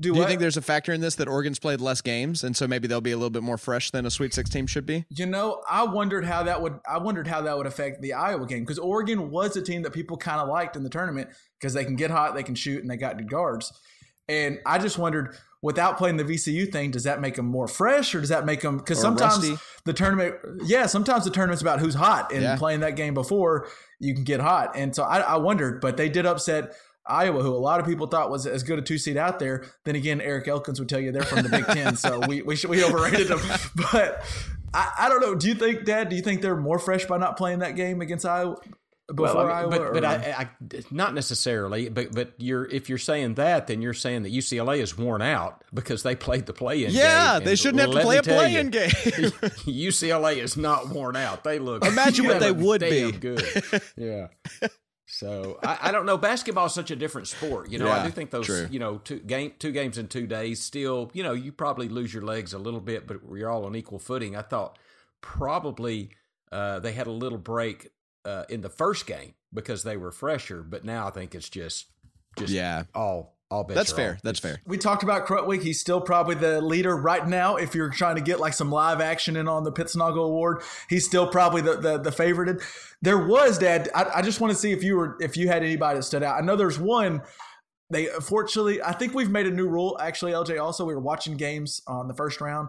Do, 0.00 0.12
Do 0.12 0.20
you 0.20 0.26
think 0.26 0.38
there's 0.38 0.56
a 0.56 0.62
factor 0.62 0.92
in 0.92 1.00
this 1.00 1.16
that 1.16 1.26
Oregon's 1.26 1.58
played 1.58 1.80
less 1.80 2.00
games, 2.00 2.44
and 2.44 2.56
so 2.56 2.68
maybe 2.68 2.86
they'll 2.86 3.00
be 3.00 3.10
a 3.10 3.16
little 3.16 3.30
bit 3.30 3.42
more 3.42 3.58
fresh 3.58 3.90
than 3.90 4.06
a 4.06 4.10
Sweet 4.12 4.32
16 4.32 4.68
should 4.68 4.86
be? 4.86 5.04
You 5.10 5.26
know, 5.26 5.60
I 5.68 5.82
wondered 5.82 6.24
how 6.24 6.44
that 6.44 6.62
would. 6.62 6.78
I 6.88 6.98
wondered 6.98 7.26
how 7.26 7.42
that 7.42 7.56
would 7.58 7.66
affect 7.66 8.00
the 8.00 8.12
Iowa 8.12 8.46
game 8.46 8.60
because 8.60 8.78
Oregon 8.78 9.28
was 9.28 9.56
a 9.56 9.62
team 9.62 9.82
that 9.82 9.92
people 9.92 10.16
kind 10.16 10.40
of 10.40 10.46
liked 10.48 10.76
in 10.76 10.84
the 10.84 10.88
tournament 10.88 11.30
because 11.58 11.74
they 11.74 11.84
can 11.84 11.96
get 11.96 12.12
hot, 12.12 12.36
they 12.36 12.44
can 12.44 12.54
shoot, 12.54 12.80
and 12.80 12.88
they 12.88 12.96
got 12.96 13.16
good 13.18 13.28
guards. 13.28 13.72
And 14.28 14.60
I 14.64 14.78
just 14.78 14.98
wondered, 14.98 15.34
without 15.62 15.98
playing 15.98 16.16
the 16.16 16.24
VCU 16.24 16.70
thing, 16.70 16.90
does 16.90 17.04
that 17.04 17.20
make 17.20 17.34
them 17.34 17.46
more 17.46 17.66
fresh, 17.68 18.14
or 18.14 18.20
does 18.20 18.28
that 18.28 18.44
make 18.46 18.60
them? 18.60 18.76
Because 18.78 19.00
sometimes 19.00 19.38
rusty. 19.48 19.56
the 19.84 19.92
tournament, 19.92 20.36
yeah, 20.64 20.86
sometimes 20.86 21.24
the 21.24 21.30
tournament's 21.30 21.62
about 21.62 21.80
who's 21.80 21.94
hot, 21.94 22.32
and 22.32 22.42
Yeah. 22.42 22.56
playing 22.56 22.80
that 22.80 22.94
game 22.96 23.14
before 23.14 23.66
you 23.98 24.14
can 24.14 24.24
get 24.24 24.40
hot. 24.40 24.72
And 24.76 24.94
so 24.94 25.02
I, 25.02 25.18
I 25.20 25.36
wondered, 25.36 25.80
but 25.80 25.96
they 25.96 26.08
did 26.08 26.26
upset. 26.26 26.74
Iowa, 27.10 27.42
who 27.42 27.54
a 27.54 27.56
lot 27.56 27.80
of 27.80 27.86
people 27.86 28.06
thought 28.06 28.30
was 28.30 28.46
as 28.46 28.62
good 28.62 28.78
a 28.78 28.82
two 28.82 28.98
seed 28.98 29.16
out 29.16 29.38
there. 29.38 29.64
Then 29.86 29.96
again, 29.96 30.20
Eric 30.20 30.46
Elkins 30.46 30.78
would 30.78 30.90
tell 30.90 31.00
you 31.00 31.10
they're 31.10 31.22
from 31.22 31.42
the 31.42 31.48
Big 31.48 31.64
Ten, 31.68 31.96
so 31.96 32.20
we 32.28 32.42
we, 32.42 32.54
should, 32.54 32.68
we 32.68 32.84
overrated 32.84 33.28
them. 33.28 33.40
But 33.92 34.22
I, 34.74 34.92
I 34.98 35.08
don't 35.08 35.20
know. 35.22 35.34
Do 35.34 35.48
you 35.48 35.54
think, 35.54 35.86
Dad? 35.86 36.10
Do 36.10 36.16
you 36.16 36.20
think 36.22 36.42
they're 36.42 36.54
more 36.54 36.78
fresh 36.78 37.06
by 37.06 37.16
not 37.16 37.38
playing 37.38 37.60
that 37.60 37.76
game 37.76 38.02
against 38.02 38.26
Iowa 38.26 38.56
before 39.08 39.34
Well, 39.34 39.50
I 39.50 39.62
mean, 39.62 39.72
Iowa? 39.72 39.92
but, 39.92 39.92
but 39.94 40.04
I, 40.04 40.14
I, 40.38 40.82
not 40.90 41.14
necessarily. 41.14 41.88
But 41.88 42.12
but 42.12 42.32
you're 42.36 42.66
if 42.66 42.88
you're 42.88 42.98
saying 42.98 43.34
that, 43.34 43.66
then 43.66 43.80
you're 43.80 43.94
saying 43.94 44.22
that 44.24 44.32
UCLA 44.32 44.78
is 44.78 44.96
worn 44.98 45.22
out 45.22 45.64
because 45.72 46.02
they 46.02 46.14
played 46.14 46.46
the 46.46 46.52
play-in. 46.52 46.90
Game. 46.90 46.98
Yeah, 46.98 47.38
they 47.38 47.56
shouldn't 47.56 47.80
have 47.80 47.92
to 47.92 48.00
play 48.00 48.18
a 48.18 48.22
play-in 48.22 48.66
you, 48.66 48.72
game. 48.72 48.90
UCLA 48.90 50.36
is 50.36 50.56
not 50.56 50.88
worn 50.90 51.16
out. 51.16 51.42
They 51.42 51.58
look. 51.58 51.86
Imagine 51.86 52.26
what 52.26 52.40
they 52.40 52.52
would 52.52 52.80
be. 52.80 53.12
Good. 53.12 53.44
Yeah. 53.96 54.28
So 55.06 55.58
I, 55.62 55.78
I 55.84 55.92
don't 55.92 56.04
know. 56.04 56.18
Basketball 56.18 56.66
is 56.66 56.74
such 56.74 56.90
a 56.90 56.96
different 56.96 57.28
sport. 57.28 57.70
You 57.70 57.78
know, 57.78 57.90
I 57.90 58.04
do 58.04 58.10
think 58.10 58.30
those 58.30 58.46
true. 58.46 58.68
you 58.70 58.78
know 58.78 58.98
two 58.98 59.18
game 59.20 59.52
two 59.58 59.72
games 59.72 59.96
in 59.96 60.08
two 60.08 60.26
days. 60.26 60.62
Still, 60.62 61.10
you 61.14 61.22
know, 61.22 61.32
you 61.32 61.50
probably 61.50 61.88
lose 61.88 62.12
your 62.12 62.22
legs 62.22 62.52
a 62.52 62.58
little 62.58 62.80
bit, 62.80 63.06
but 63.06 63.24
we're 63.24 63.48
all 63.48 63.64
on 63.64 63.74
equal 63.74 63.98
footing. 63.98 64.36
I 64.36 64.42
thought 64.42 64.78
probably 65.20 66.10
uh, 66.52 66.80
they 66.80 66.92
had 66.92 67.06
a 67.06 67.12
little 67.12 67.38
break 67.38 67.90
uh, 68.28 68.44
in 68.48 68.60
the 68.60 68.68
first 68.68 69.06
game 69.06 69.34
because 69.52 69.82
they 69.82 69.96
were 69.96 70.12
fresher, 70.12 70.62
but 70.62 70.84
now 70.84 71.06
I 71.08 71.10
think 71.10 71.34
it's 71.34 71.48
just 71.48 71.86
just 72.38 72.52
Yeah. 72.52 72.84
all 72.94 73.34
all 73.50 73.64
bets 73.64 73.76
That's 73.76 73.92
are 73.92 73.96
fair. 73.96 74.12
off. 74.12 74.22
That's 74.22 74.38
fair. 74.40 74.60
we 74.66 74.76
talked 74.76 75.02
about 75.02 75.26
Krutwig. 75.26 75.62
He's 75.62 75.80
still 75.80 76.02
probably 76.02 76.34
the 76.34 76.60
leader 76.60 76.94
right 76.94 77.26
now. 77.26 77.56
If 77.56 77.74
you're 77.74 77.88
trying 77.88 78.16
to 78.16 78.20
get 78.20 78.38
like 78.40 78.52
some 78.52 78.70
live 78.70 79.00
action 79.00 79.36
in 79.36 79.48
on 79.48 79.64
the 79.64 79.72
Pittsnogle 79.72 80.26
Award, 80.26 80.62
he's 80.90 81.06
still 81.06 81.26
probably 81.26 81.62
the 81.62 81.76
the, 81.76 81.96
the 81.98 82.10
favorited. 82.10 82.62
There 83.00 83.16
was 83.26 83.56
Dad. 83.58 83.88
I, 83.94 84.04
I 84.16 84.22
just 84.22 84.40
want 84.40 84.52
to 84.52 84.58
see 84.58 84.72
if 84.72 84.82
you 84.84 84.96
were 84.96 85.16
if 85.20 85.36
you 85.38 85.48
had 85.48 85.62
anybody 85.62 85.98
that 85.98 86.02
stood 86.02 86.22
out. 86.22 86.36
I 86.40 86.44
know 86.44 86.56
there's 86.56 86.78
one. 86.78 87.22
They 87.90 88.10
unfortunately, 88.10 88.82
I 88.82 88.92
think 88.92 89.14
we've 89.14 89.30
made 89.30 89.46
a 89.46 89.50
new 89.50 89.66
rule. 89.66 89.96
Actually, 89.98 90.32
LJ, 90.32 90.62
also 90.62 90.84
we 90.84 90.94
were 90.94 91.00
watching 91.00 91.38
games 91.38 91.80
on 91.86 92.06
the 92.06 92.14
first 92.14 92.42
round. 92.42 92.68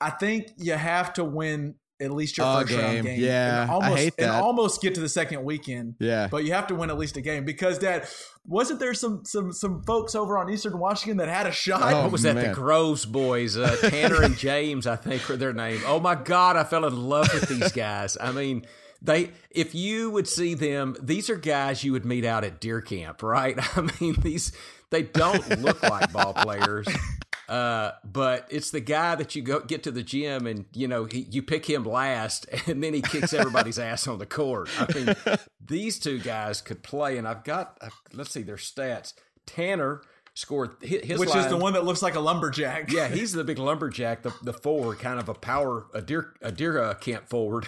I 0.00 0.10
think 0.10 0.48
you 0.56 0.72
have 0.72 1.12
to 1.12 1.22
win 1.24 1.76
at 2.02 2.12
least 2.12 2.36
your 2.38 2.46
A 2.46 2.60
first 2.60 2.72
round 2.72 2.92
game. 2.94 3.04
game. 3.04 3.20
Yeah, 3.20 3.62
and 3.62 3.70
I 3.70 3.74
almost, 3.74 3.96
hate 3.98 4.14
and 4.18 4.30
almost 4.30 4.82
get 4.82 4.94
to 4.96 5.00
the 5.00 5.08
second 5.08 5.44
weekend. 5.44 5.94
Yeah. 5.98 6.28
But 6.30 6.44
you 6.44 6.52
have 6.52 6.66
to 6.68 6.74
win 6.74 6.90
at 6.90 6.98
least 6.98 7.16
a 7.16 7.20
game 7.20 7.44
because 7.44 7.78
Dad, 7.78 8.06
wasn't 8.46 8.80
there 8.80 8.94
some 8.94 9.24
some 9.24 9.52
some 9.52 9.82
folks 9.84 10.14
over 10.14 10.38
on 10.38 10.50
Eastern 10.50 10.78
Washington 10.78 11.18
that 11.18 11.28
had 11.28 11.46
a 11.46 11.52
shot? 11.52 11.92
Oh, 11.92 12.02
What 12.02 12.12
was 12.12 12.22
that? 12.22 12.34
The 12.34 12.52
Groves 12.52 13.04
boys, 13.06 13.56
uh, 13.56 13.76
Tanner 13.88 14.22
and 14.22 14.36
James, 14.36 14.86
I 14.86 14.96
think, 14.96 15.28
were 15.28 15.36
their 15.36 15.52
name. 15.52 15.80
Oh 15.86 16.00
my 16.00 16.14
God, 16.14 16.56
I 16.56 16.64
fell 16.64 16.84
in 16.84 16.96
love 17.08 17.32
with 17.32 17.48
these 17.48 17.72
guys. 17.72 18.16
I 18.20 18.32
mean, 18.32 18.66
they. 19.00 19.30
If 19.50 19.74
you 19.74 20.10
would 20.10 20.26
see 20.28 20.54
them, 20.54 20.96
these 21.00 21.28
are 21.30 21.36
guys 21.36 21.84
you 21.84 21.92
would 21.92 22.04
meet 22.04 22.24
out 22.24 22.44
at 22.44 22.60
deer 22.60 22.80
camp, 22.80 23.22
right? 23.22 23.56
I 23.76 23.88
mean, 24.00 24.14
these 24.22 24.52
they 24.90 25.02
don't 25.02 25.60
look 25.60 25.82
like 25.82 26.12
ball 26.12 26.34
players. 26.34 26.86
Uh, 27.48 27.92
but 28.04 28.46
it's 28.50 28.70
the 28.70 28.80
guy 28.80 29.14
that 29.14 29.34
you 29.34 29.42
go 29.42 29.60
get 29.60 29.82
to 29.82 29.90
the 29.90 30.02
gym 30.02 30.46
and 30.46 30.64
you 30.72 30.88
know 30.88 31.04
he, 31.04 31.26
you 31.30 31.42
pick 31.42 31.68
him 31.68 31.84
last, 31.84 32.46
and 32.66 32.82
then 32.82 32.94
he 32.94 33.02
kicks 33.02 33.32
everybody's 33.32 33.78
ass 33.78 34.06
on 34.06 34.18
the 34.18 34.26
court. 34.26 34.68
I 34.78 34.92
mean, 34.94 35.38
these 35.64 35.98
two 35.98 36.18
guys 36.18 36.60
could 36.60 36.82
play, 36.82 37.18
and 37.18 37.26
I've 37.26 37.44
got 37.44 37.78
uh, 37.80 37.90
let's 38.12 38.30
see 38.30 38.42
their 38.42 38.56
stats. 38.56 39.12
Tanner 39.46 40.02
scored 40.34 40.76
hi- 40.80 41.00
his 41.04 41.18
which 41.18 41.34
is 41.36 41.48
the 41.48 41.56
one 41.56 41.74
that 41.74 41.84
looks 41.84 42.00
like 42.00 42.14
a 42.14 42.20
lumberjack. 42.20 42.90
yeah, 42.90 43.08
he's 43.14 43.32
the 43.32 43.44
big 43.44 43.58
lumberjack, 43.58 44.22
the 44.22 44.32
the 44.42 44.52
forward, 44.52 44.98
kind 44.98 45.18
of 45.18 45.28
a 45.28 45.34
power, 45.34 45.86
a 45.92 46.00
deer, 46.00 46.32
a 46.40 46.52
deer 46.52 46.80
uh, 46.82 46.94
camp 46.94 47.28
forward. 47.28 47.66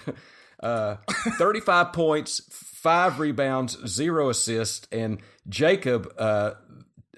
Uh, 0.60 0.96
Thirty 1.36 1.60
five 1.60 1.92
points, 1.92 2.40
five 2.50 3.18
rebounds, 3.18 3.76
zero 3.86 4.30
assists, 4.30 4.88
and 4.90 5.20
Jacob 5.46 6.10
uh, 6.16 6.52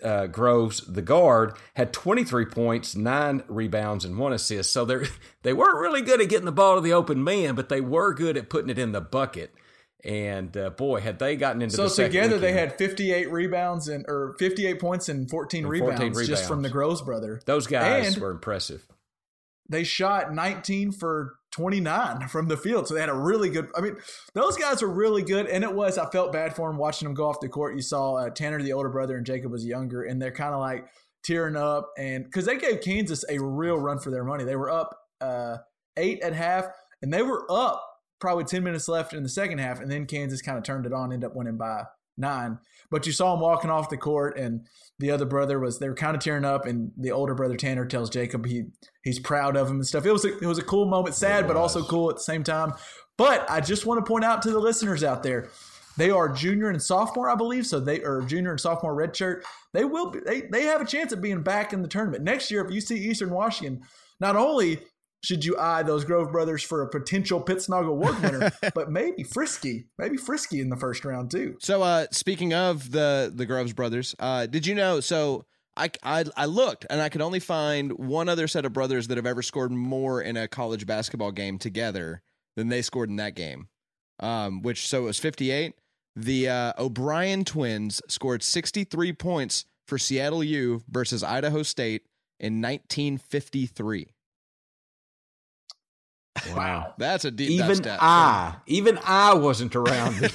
uh, 0.03 0.27
Groves, 0.27 0.81
the 0.87 1.03
guard, 1.03 1.55
had 1.75 1.93
23 1.93 2.47
points, 2.47 2.95
nine 2.97 3.43
rebounds, 3.49 4.05
and 4.05 4.19
one 4.19 4.33
assist. 4.33 4.73
So 4.73 4.85
they 4.85 5.07
they 5.43 5.53
weren't 5.53 5.79
really 5.79 6.03
good 6.03 6.21
at 6.21 6.29
getting 6.29 6.45
the 6.47 6.53
ball 6.53 6.77
to 6.77 6.81
the 6.81 6.93
open 6.93 7.23
man, 7.25 7.55
but 7.55 7.69
they 7.69 7.81
were 7.81 8.13
good 8.15 8.37
at 8.37 8.49
putting 8.51 8.71
it 8.71 8.79
in 8.79 8.93
the 8.93 9.01
bucket. 9.01 9.55
And 10.05 10.57
uh, 10.57 10.71
boy, 10.71 11.01
had 11.01 11.19
they 11.19 11.35
gotten 11.37 11.63
into 11.63 11.77
so 11.77 11.89
the 11.89 12.05
together 12.05 12.39
they 12.39 12.53
had 12.53 12.79
58 12.79 13.31
rebounds 13.33 13.89
and 13.89 14.05
or 14.07 14.37
58 14.39 14.79
points 14.79 15.09
and 15.09 15.29
14, 15.29 15.65
And 15.65 15.71
rebounds, 15.71 16.01
14 16.01 16.27
just 16.27 16.47
from 16.47 16.63
the 16.63 16.69
Groves 16.71 17.03
brother. 17.03 17.41
those 17.47 17.67
guys 17.67 18.13
and- 18.15 18.23
were 18.23 18.31
impressive. 18.31 18.87
They 19.69 19.83
shot 19.83 20.33
19 20.33 20.93
for 20.93 21.35
29 21.57 22.29
from 22.29 22.49
the 22.49 22.57
field, 22.57 22.87
so 22.87 22.93
they 22.93 23.01
had 23.01 23.09
a 23.09 23.15
really 23.15 23.49
good. 23.49 23.69
I 23.75 23.81
mean, 23.81 23.97
those 24.35 24.59
guys 24.59 24.83
were 24.83 24.93
really 24.93 25.23
good, 25.23 25.47
and 25.47 25.65
it 25.65 25.73
was. 25.75 25.97
I 25.97 26.05
felt 26.11 26.31
bad 26.31 26.55
for 26.55 26.69
them 26.69 26.77
watching 26.77 27.07
them 27.07 27.15
go 27.15 27.29
off 27.29 27.41
the 27.41 27.49
court. 27.49 27.75
You 27.75 27.81
saw 27.83 28.17
uh, 28.17 28.31
Tanner, 28.31 28.63
the 28.63 28.75
older 28.75 28.91
brother, 28.91 29.17
and 29.17 29.25
Jacob 29.25 29.51
was 29.51 29.65
younger, 29.65 30.03
and 30.03 30.21
they're 30.21 30.31
kind 30.31 30.53
of 30.53 30.61
like 30.61 30.87
tearing 31.25 31.57
up, 31.57 31.91
and 31.97 32.25
because 32.25 32.45
they 32.45 32.59
gave 32.59 32.83
Kansas 32.83 33.25
a 33.31 33.39
real 33.39 33.79
run 33.79 33.99
for 33.99 34.11
their 34.11 34.23
money. 34.23 34.45
They 34.45 34.55
were 34.55 34.71
up 34.71 34.99
uh, 35.23 35.57
eight 35.97 36.21
at 36.21 36.35
half, 36.35 36.67
and 37.01 37.13
they 37.13 37.23
were 37.23 37.51
up 37.51 37.83
probably 38.21 38.45
10 38.45 38.63
minutes 38.63 38.87
left 38.87 39.15
in 39.15 39.23
the 39.23 39.29
second 39.29 39.59
half, 39.59 39.81
and 39.81 39.91
then 39.91 40.05
Kansas 40.05 40.43
kind 40.43 40.59
of 40.59 40.65
turned 40.65 40.85
it 40.85 40.93
on, 40.93 41.11
ended 41.11 41.31
up 41.31 41.35
winning 41.35 41.57
by 41.57 41.85
nine. 42.19 42.59
But 42.91 43.07
you 43.07 43.13
saw 43.13 43.35
him 43.35 43.41
walking 43.41 43.71
off 43.71 43.91
the 43.91 43.97
court, 43.97 44.39
and 44.39 44.67
the 44.99 45.11
other 45.11 45.25
brother 45.25 45.59
was 45.59 45.79
they 45.79 45.89
were 45.89 45.95
kind 45.95 46.17
of 46.17 46.23
tearing 46.23 46.45
up, 46.45 46.67
and 46.67 46.93
the 46.97 47.13
older 47.13 47.35
brother 47.35 47.57
Tanner 47.57 47.85
tells 47.85 48.11
Jacob 48.11 48.47
he 48.47 48.65
he's 49.03 49.19
proud 49.19 49.57
of 49.57 49.69
him 49.69 49.77
and 49.77 49.87
stuff. 49.87 50.07
It 50.07 50.13
was 50.13 50.25
a, 50.25 50.39
it 50.39 50.47
was 50.47 50.59
a 50.59 50.65
cool 50.65 50.87
moment, 50.87 51.15
sad 51.15 51.47
but 51.47 51.57
also 51.57 51.83
cool 51.83 52.11
at 52.11 52.17
the 52.17 52.23
same 52.23 52.45
time. 52.45 52.73
But 53.17 53.49
I 53.51 53.61
just 53.61 53.87
want 53.87 54.05
to 54.05 54.09
point 54.09 54.25
out 54.25 54.43
to 54.43 54.51
the 54.51 54.59
listeners 54.59 55.03
out 55.03 55.23
there, 55.23 55.49
they 55.97 56.11
are 56.11 56.29
junior 56.29 56.69
and 56.69 56.83
sophomore, 56.83 57.31
I 57.31 57.35
believe. 57.35 57.67
So 57.67 57.81
they 57.81 58.03
are 58.03 58.21
junior 58.23 58.51
and 58.51 58.61
sophomore 58.61 58.97
redshirt. 58.97 59.43
They 59.73 59.85
will 59.85 60.11
be, 60.11 60.21
they 60.21 60.43
they 60.43 60.65
have 60.65 60.81
a 60.81 60.87
chance 60.87 61.13
of 61.13 61.21
being 61.21 61.43
back 61.43 61.73
in 61.73 61.83
the 61.83 61.89
tournament 61.89 62.23
next 62.23 62.51
year. 62.51 62.65
If 62.65 62.73
you 62.73 62.81
see 62.81 62.97
Eastern 62.97 63.31
Washington, 63.31 63.83
not 64.21 64.37
only 64.37 64.81
should 65.23 65.45
you 65.45 65.57
eye 65.59 65.83
those 65.83 66.05
Grove 66.05 66.31
brothers 66.31 66.63
for 66.63 66.83
a 66.83 66.89
potential 66.89 67.43
Pittsnog 67.43 67.87
Award 67.87 68.23
winner, 68.23 68.53
but 68.75 68.91
maybe 68.91 69.23
Frisky, 69.23 69.87
maybe 69.99 70.17
Frisky 70.17 70.61
in 70.61 70.69
the 70.69 70.77
first 70.77 71.05
round 71.05 71.31
too. 71.31 71.57
So, 71.61 71.83
uh, 71.83 72.07
speaking 72.11 72.55
of 72.55 72.93
the 72.93 73.33
the 73.35 73.47
Groves 73.47 73.73
brothers, 73.73 74.15
uh, 74.19 74.47
did 74.47 74.67
you 74.67 74.75
know? 74.75 75.01
So, 75.01 75.45
I, 75.77 75.91
I 76.03 76.25
I 76.37 76.47
looked 76.47 76.87
and 76.89 77.01
I 77.01 77.09
could 77.09 77.23
only 77.23 77.41
find 77.41 77.93
one 77.93 78.29
other 78.29 78.49
set 78.49 78.65
of 78.65 78.73
brothers 78.73 79.09
that 79.09 79.17
have 79.17 79.27
ever 79.27 79.43
scored 79.43 79.73
more 79.73 80.23
in 80.23 80.37
a 80.37 80.49
college 80.49 80.87
basketball 80.87 81.33
game 81.33 81.59
together 81.59 82.23
than 82.57 82.69
they 82.69 82.83
scored 82.83 83.11
in 83.11 83.17
that 83.17 83.35
game. 83.35 83.69
Um, 84.21 84.63
which 84.63 84.89
so 84.89 85.03
it 85.03 85.05
was 85.05 85.19
fifty 85.19 85.51
eight. 85.51 85.75
The 86.15 86.49
uh, 86.49 86.73
O'Brien 86.79 87.45
twins 87.45 88.01
scored 88.09 88.43
sixty 88.43 88.85
three 88.85 89.13
points 89.13 89.67
for 89.87 89.99
Seattle 89.99 90.43
U 90.43 90.83
versus 90.89 91.23
Idaho 91.23 91.63
State 91.63 92.07
in 92.41 92.61
nineteen 92.61 93.19
fifty 93.19 93.67
three. 93.67 94.09
Wow. 96.55 96.95
That's 96.99 97.25
a 97.25 97.31
deep 97.31 97.51
even 97.51 97.77
stat. 97.77 97.99
I, 98.01 98.57
even 98.67 98.99
I 99.05 99.35
wasn't 99.35 99.75
around 99.77 100.15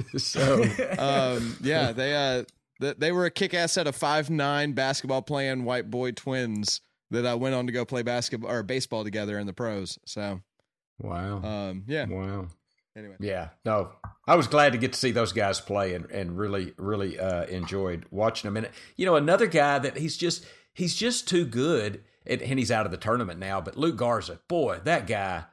so 0.16 0.62
um, 0.98 1.56
yeah, 1.62 1.92
they 1.92 2.14
uh, 2.14 2.44
th- 2.80 2.96
they 2.98 3.12
were 3.12 3.26
a 3.26 3.30
kick-ass 3.30 3.72
set 3.72 3.86
of 3.86 3.96
five 3.96 4.30
nine 4.30 4.72
basketball 4.72 5.22
playing 5.22 5.64
white 5.64 5.90
boy 5.90 6.12
twins 6.12 6.80
that 7.10 7.26
I 7.26 7.34
went 7.34 7.54
on 7.54 7.66
to 7.66 7.72
go 7.72 7.84
play 7.84 8.02
basketball 8.02 8.50
or 8.50 8.62
baseball 8.62 9.04
together 9.04 9.38
in 9.38 9.46
the 9.46 9.52
pros. 9.52 9.98
So, 10.06 10.40
wow, 11.00 11.42
um, 11.42 11.84
yeah. 11.86 12.06
wow. 12.06 12.48
Anyway, 12.96 13.14
Yeah, 13.20 13.50
no, 13.64 13.92
I 14.26 14.34
was 14.34 14.48
glad 14.48 14.72
to 14.72 14.78
get 14.78 14.92
to 14.92 14.98
see 14.98 15.12
those 15.12 15.32
guys 15.32 15.60
play 15.60 15.94
and, 15.94 16.10
and 16.10 16.36
really, 16.36 16.72
really 16.76 17.18
uh, 17.18 17.44
enjoyed 17.44 18.04
watching 18.10 18.48
them. 18.48 18.56
And 18.56 18.72
you 18.96 19.06
know, 19.06 19.14
another 19.14 19.46
guy 19.46 19.78
that 19.78 19.96
he's 19.96 20.16
just 20.16 20.44
he's 20.74 20.94
just 20.94 21.28
too 21.28 21.44
good, 21.44 22.02
and, 22.26 22.42
and 22.42 22.58
he's 22.58 22.70
out 22.70 22.86
of 22.86 22.92
the 22.92 22.98
tournament 22.98 23.38
now. 23.38 23.60
But 23.60 23.76
Luka 23.76 23.96
Garza, 23.96 24.40
boy, 24.48 24.80
that 24.84 25.06
guy, 25.06 25.44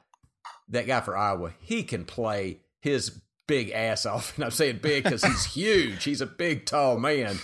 that 0.68 0.86
guy 0.86 1.00
for 1.00 1.16
Iowa, 1.16 1.52
he 1.60 1.82
can 1.82 2.04
play 2.04 2.60
his 2.80 3.20
big 3.46 3.70
ass 3.70 4.06
off. 4.06 4.34
And 4.36 4.44
I'm 4.44 4.50
saying 4.50 4.80
big 4.82 5.04
because 5.04 5.22
he's 5.24 5.44
huge. 5.54 6.04
He's 6.04 6.20
a 6.20 6.26
big, 6.26 6.66
tall 6.66 6.98
man, 6.98 7.38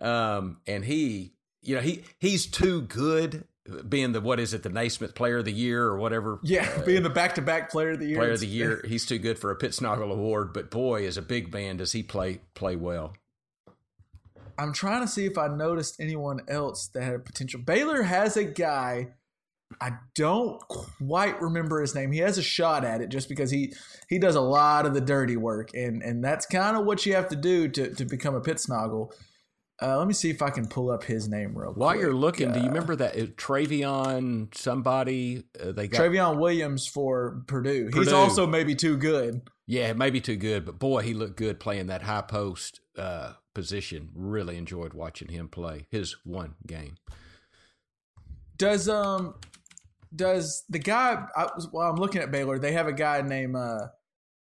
um, 0.00 0.58
and 0.66 0.84
he, 0.84 1.32
you 1.62 1.74
know, 1.76 1.82
he 1.82 2.04
he's 2.18 2.46
too 2.46 2.82
good. 2.82 3.44
Being 3.88 4.10
the 4.12 4.20
what 4.20 4.40
is 4.40 4.52
it, 4.52 4.64
the 4.64 4.68
Naismith 4.68 5.14
Player 5.14 5.38
of 5.38 5.44
the 5.44 5.52
Year 5.52 5.84
or 5.84 5.96
whatever 5.98 6.40
Yeah, 6.42 6.82
being 6.84 7.04
the 7.04 7.10
back 7.10 7.36
to 7.36 7.42
back 7.42 7.70
player 7.70 7.90
of 7.90 8.00
the 8.00 8.06
year. 8.06 8.16
player 8.16 8.32
of 8.32 8.40
the 8.40 8.46
year. 8.46 8.82
He's 8.88 9.06
too 9.06 9.18
good 9.18 9.38
for 9.38 9.52
a 9.52 9.56
Pittsnogle 9.56 10.10
award, 10.10 10.52
but 10.52 10.70
boy, 10.72 11.06
as 11.06 11.16
a 11.16 11.22
big 11.22 11.52
man, 11.52 11.76
does 11.76 11.92
he 11.92 12.02
play 12.02 12.40
play 12.54 12.74
well? 12.74 13.14
I'm 14.60 14.72
trying 14.72 15.00
to 15.00 15.08
see 15.08 15.24
if 15.26 15.38
I 15.38 15.48
noticed 15.48 16.00
anyone 16.00 16.40
else 16.48 16.88
that 16.88 17.02
had 17.02 17.14
a 17.14 17.18
potential. 17.18 17.60
Baylor 17.64 18.02
has 18.02 18.36
a 18.36 18.44
guy. 18.44 19.08
I 19.80 19.92
don't 20.16 20.60
quite 20.68 21.40
remember 21.40 21.80
his 21.80 21.94
name. 21.94 22.10
He 22.12 22.18
has 22.18 22.36
a 22.38 22.42
shot 22.42 22.84
at 22.84 23.00
it 23.00 23.08
just 23.08 23.28
because 23.28 23.50
he 23.52 23.72
he 24.08 24.18
does 24.18 24.34
a 24.34 24.40
lot 24.40 24.84
of 24.84 24.94
the 24.94 25.00
dirty 25.00 25.36
work, 25.36 25.70
and 25.74 26.02
and 26.02 26.22
that's 26.24 26.44
kind 26.46 26.76
of 26.76 26.84
what 26.84 27.06
you 27.06 27.14
have 27.14 27.28
to 27.28 27.36
do 27.36 27.68
to 27.68 27.94
to 27.94 28.04
become 28.04 28.34
a 28.34 28.40
Pittsnogle. 28.40 29.12
Uh, 29.82 29.96
let 29.96 30.06
me 30.06 30.12
see 30.12 30.28
if 30.28 30.42
I 30.42 30.50
can 30.50 30.66
pull 30.68 30.90
up 30.90 31.04
his 31.04 31.26
name 31.28 31.56
real 31.56 31.70
quick. 31.72 31.80
While 31.80 31.90
quick. 31.92 32.02
you're 32.02 32.12
looking, 32.14 32.52
do 32.52 32.58
you 32.58 32.66
Uh, 32.66 32.68
remember 32.68 32.96
that 32.96 33.16
uh, 33.16 33.26
Trevion 33.36 34.54
somebody 34.54 35.44
uh, 35.58 35.72
they 35.72 35.88
got? 35.88 36.00
Trevion 36.00 36.38
Williams 36.38 36.86
for 36.86 37.42
Purdue? 37.46 37.88
He's 37.94 38.12
also 38.12 38.46
maybe 38.46 38.74
too 38.74 38.96
good. 38.98 39.40
yeah, 39.66 39.92
maybe 39.94 40.20
too 40.20 40.36
good, 40.36 40.66
but 40.66 40.78
boy, 40.78 41.00
he 41.02 41.14
looked 41.14 41.36
good 41.36 41.60
playing 41.60 41.86
that 41.86 42.02
high 42.02 42.20
post 42.22 42.80
uh, 42.98 43.32
position. 43.60 44.08
Really 44.14 44.56
enjoyed 44.56 44.94
watching 44.94 45.28
him 45.28 45.48
play 45.48 45.86
his 45.90 46.16
one 46.24 46.54
game. 46.66 46.96
Does 48.56 48.88
um 48.88 49.34
does 50.14 50.64
the 50.70 50.78
guy? 50.78 51.26
I, 51.36 51.44
was- 51.54 51.68
while 51.70 51.90
I'm 51.90 51.96
looking 51.96 52.22
at 52.22 52.30
Baylor, 52.30 52.58
they 52.58 52.72
have 52.72 52.86
a 52.86 52.92
guy 52.92 53.20
named 53.20 53.54
uh, 53.56 53.88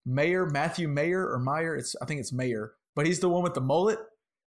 Mayer 0.07 0.47
Matthew 0.47 0.89
Mayer 0.89 1.31
or 1.31 1.39
Meyer. 1.39 1.77
It's 1.77 1.95
I 2.01 2.07
think 2.07 2.21
it's 2.21 2.33
Mayer, 2.33 2.73
but 2.97 3.07
he's 3.07 3.21
the 3.21 3.29
one 3.29 3.43
with 3.43 3.55
the 3.55 3.61
mullet. 3.61 3.99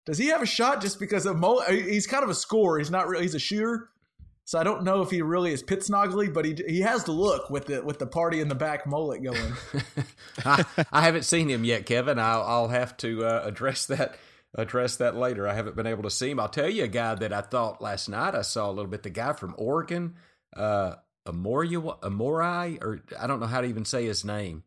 Does 0.06 0.18
he 0.18 0.28
have 0.28 0.42
a 0.42 0.46
shot 0.46 0.82
just 0.82 1.00
because 1.00 1.26
of 1.26 1.38
mullet? 1.38 1.70
He's 1.70 2.08
kind 2.08 2.24
of 2.24 2.30
a 2.30 2.34
scorer. 2.36 2.78
He's 2.78 2.92
not 2.92 3.08
really. 3.08 3.24
He's 3.24 3.36
a 3.36 3.40
shooter. 3.40 3.90
So 4.46 4.60
I 4.60 4.64
don't 4.64 4.84
know 4.84 5.02
if 5.02 5.10
he 5.10 5.22
really 5.22 5.54
is 5.54 5.64
pit 5.64 5.80
snoggly, 5.80 6.34
but 6.34 6.44
he 6.46 6.56
he 6.68 6.82
has 6.82 7.04
the 7.06 7.14
look 7.14 7.50
with 7.50 7.66
the 7.66 7.82
with 7.84 8.00
the 8.00 8.08
party 8.08 8.40
in 8.42 8.48
the 8.50 8.56
back 8.56 8.86
mullet 8.88 9.24
going. 9.24 9.54
I, 10.46 10.66
I 10.92 11.02
haven't 11.02 11.24
seen 11.24 11.50
him 11.50 11.64
yet, 11.64 11.86
Kevin. 11.86 12.20
I'll, 12.20 12.44
I'll 12.44 12.68
have 12.70 12.98
to 12.98 13.24
uh, 13.26 13.42
address 13.46 13.86
that 13.86 14.18
address 14.56 14.98
that 14.98 15.16
later. 15.16 15.48
I 15.48 15.54
haven't 15.54 15.76
been 15.76 15.88
able 15.88 16.04
to 16.04 16.10
see 16.10 16.32
him. 16.32 16.40
I'll 16.40 16.50
tell 16.50 16.70
you 16.70 16.84
a 16.84 16.88
guy 16.88 17.16
that 17.16 17.34
I 17.34 17.42
thought 17.42 17.82
last 17.82 18.08
night 18.08 18.36
I 18.36 18.42
saw 18.42 18.70
a 18.70 18.74
little 18.74 18.90
bit. 18.90 19.04
The 19.04 19.10
guy 19.10 19.34
from 19.34 19.56
Oregon, 19.58 20.16
uh, 20.56 20.96
Amoria, 21.26 22.00
Amorai, 22.02 22.82
or 22.84 23.02
I 23.20 23.28
don't 23.28 23.40
know 23.40 23.48
how 23.48 23.62
to 23.62 23.68
even 23.68 23.86
say 23.86 24.06
his 24.06 24.24
name, 24.24 24.64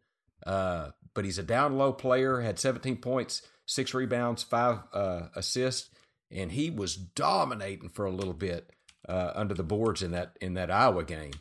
uh, 0.47 0.91
but 1.15 1.25
he's 1.25 1.39
a 1.39 1.43
down 1.43 1.77
low 1.77 1.93
player. 1.93 2.41
Had 2.41 2.59
17 2.59 2.97
points, 2.97 3.43
six 3.67 3.95
rebounds, 3.95 4.43
five 4.43 4.79
uh, 4.93 5.29
assists, 5.35 5.91
and 6.31 6.51
he 6.53 6.71
was 6.71 6.97
dominating 6.97 7.91
for 7.91 8.07
a 8.07 8.13
little 8.13 8.35
bit 8.35 8.71
uh, 9.09 9.33
under 9.35 9.55
the 9.55 9.63
boards 9.63 10.03
in 10.03 10.13
that 10.13 10.37
in 10.41 10.55
that 10.55 10.71
Iowa 10.71 11.05
game. 11.05 11.35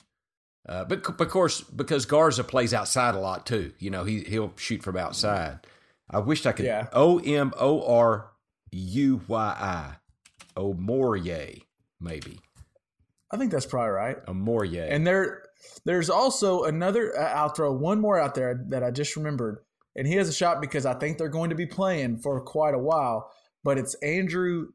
Uh, 0.68 0.84
but 0.84 1.08
of 1.08 1.30
course, 1.30 1.62
because 1.62 2.06
Garza 2.06 2.44
plays 2.44 2.74
outside 2.74 3.16
a 3.16 3.20
lot 3.20 3.46
too, 3.46 3.72
you 3.80 3.90
know, 3.90 4.04
he 4.04 4.22
he'll 4.22 4.54
shoot 4.58 4.84
from 4.84 4.98
outside. 4.98 5.60
I 6.10 6.20
wished 6.20 6.46
I 6.46 6.52
could. 6.52 6.66
O 6.94 7.20
M 7.20 7.54
O 7.58 7.86
R 7.86 8.32
U 8.72 9.22
Y 9.28 9.56
I, 9.60 9.96
Omorie, 10.58 11.64
maybe 12.00 12.40
I 13.32 13.38
think 13.38 13.52
that's 13.52 13.66
probably 13.66 13.92
right. 13.92 14.26
Omorie. 14.28 14.88
And 14.90 15.06
there, 15.06 15.44
there's 15.84 16.10
also 16.10 16.64
another. 16.64 17.18
uh, 17.18 17.34
I'll 17.34 17.50
throw 17.50 17.74
one 17.74 18.00
more 18.00 18.20
out 18.20 18.36
there 18.36 18.64
that 18.70 18.84
I 18.84 18.92
just 18.92 19.16
remembered, 19.16 19.60
and 19.96 20.08
he 20.08 20.16
has 20.16 20.30
a 20.30 20.34
shot 20.34 20.62
because 20.62 20.86
I 20.86 20.94
think 20.94 21.18
they're 21.18 21.28
going 21.28 21.50
to 21.50 21.56
be 21.56 21.66
playing 21.66 22.20
for 22.20 22.40
quite 22.42 22.74
a 22.74 22.80
while. 22.80 23.32
But 23.64 23.78
it's 23.78 23.96
Andrew 23.96 24.68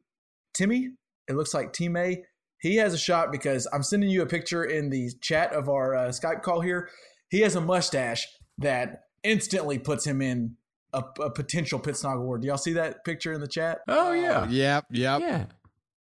Timme. 0.53 0.93
It 1.27 1.35
looks 1.35 1.53
like 1.53 1.73
Time. 1.73 2.17
He 2.59 2.75
has 2.75 2.93
a 2.93 2.97
shot 2.97 3.31
because 3.31 3.67
I'm 3.73 3.83
sending 3.83 4.09
you 4.09 4.21
a 4.21 4.27
picture 4.27 4.63
in 4.63 4.89
the 4.89 5.11
chat 5.21 5.53
of 5.53 5.69
our 5.69 5.95
uh, 5.95 6.07
Skype 6.09 6.43
call 6.43 6.61
here. 6.61 6.89
He 7.29 7.39
has 7.41 7.55
a 7.55 7.61
mustache 7.61 8.27
that 8.57 9.05
instantly 9.23 9.79
puts 9.79 10.05
him 10.05 10.21
in 10.21 10.57
a, 10.93 11.03
a 11.19 11.29
potential 11.29 11.79
Pitsnog 11.79 12.17
award. 12.17 12.41
Do 12.41 12.47
y'all 12.47 12.57
see 12.57 12.73
that 12.73 13.03
picture 13.05 13.33
in 13.33 13.41
the 13.41 13.47
chat? 13.47 13.79
oh 13.87 14.11
yeah, 14.11 14.41
uh, 14.41 14.47
Yep, 14.47 14.85
yep. 14.91 15.21
yeah. 15.21 15.45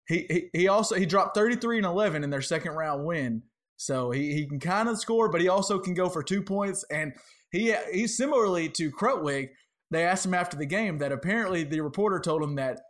He, 0.06 0.26
he 0.30 0.60
he 0.60 0.68
also 0.68 0.94
he 0.94 1.04
dropped 1.04 1.36
33 1.36 1.78
and 1.78 1.86
11 1.86 2.24
in 2.24 2.30
their 2.30 2.42
second 2.42 2.72
round 2.72 3.04
win. 3.04 3.42
So 3.76 4.10
he, 4.10 4.32
he 4.32 4.46
can 4.46 4.58
kind 4.58 4.88
of 4.88 4.98
score, 4.98 5.28
but 5.28 5.40
he 5.40 5.48
also 5.48 5.78
can 5.78 5.94
go 5.94 6.08
for 6.08 6.22
two 6.22 6.42
points. 6.42 6.84
And 6.90 7.12
he 7.50 7.74
he's 7.92 8.16
similarly 8.16 8.68
to 8.70 8.90
Krutwig. 8.90 9.50
They 9.90 10.04
asked 10.04 10.26
him 10.26 10.34
after 10.34 10.56
the 10.56 10.66
game 10.66 10.98
that 10.98 11.12
apparently 11.12 11.64
the 11.64 11.80
reporter 11.80 12.20
told 12.20 12.42
him 12.42 12.56
that 12.56 12.80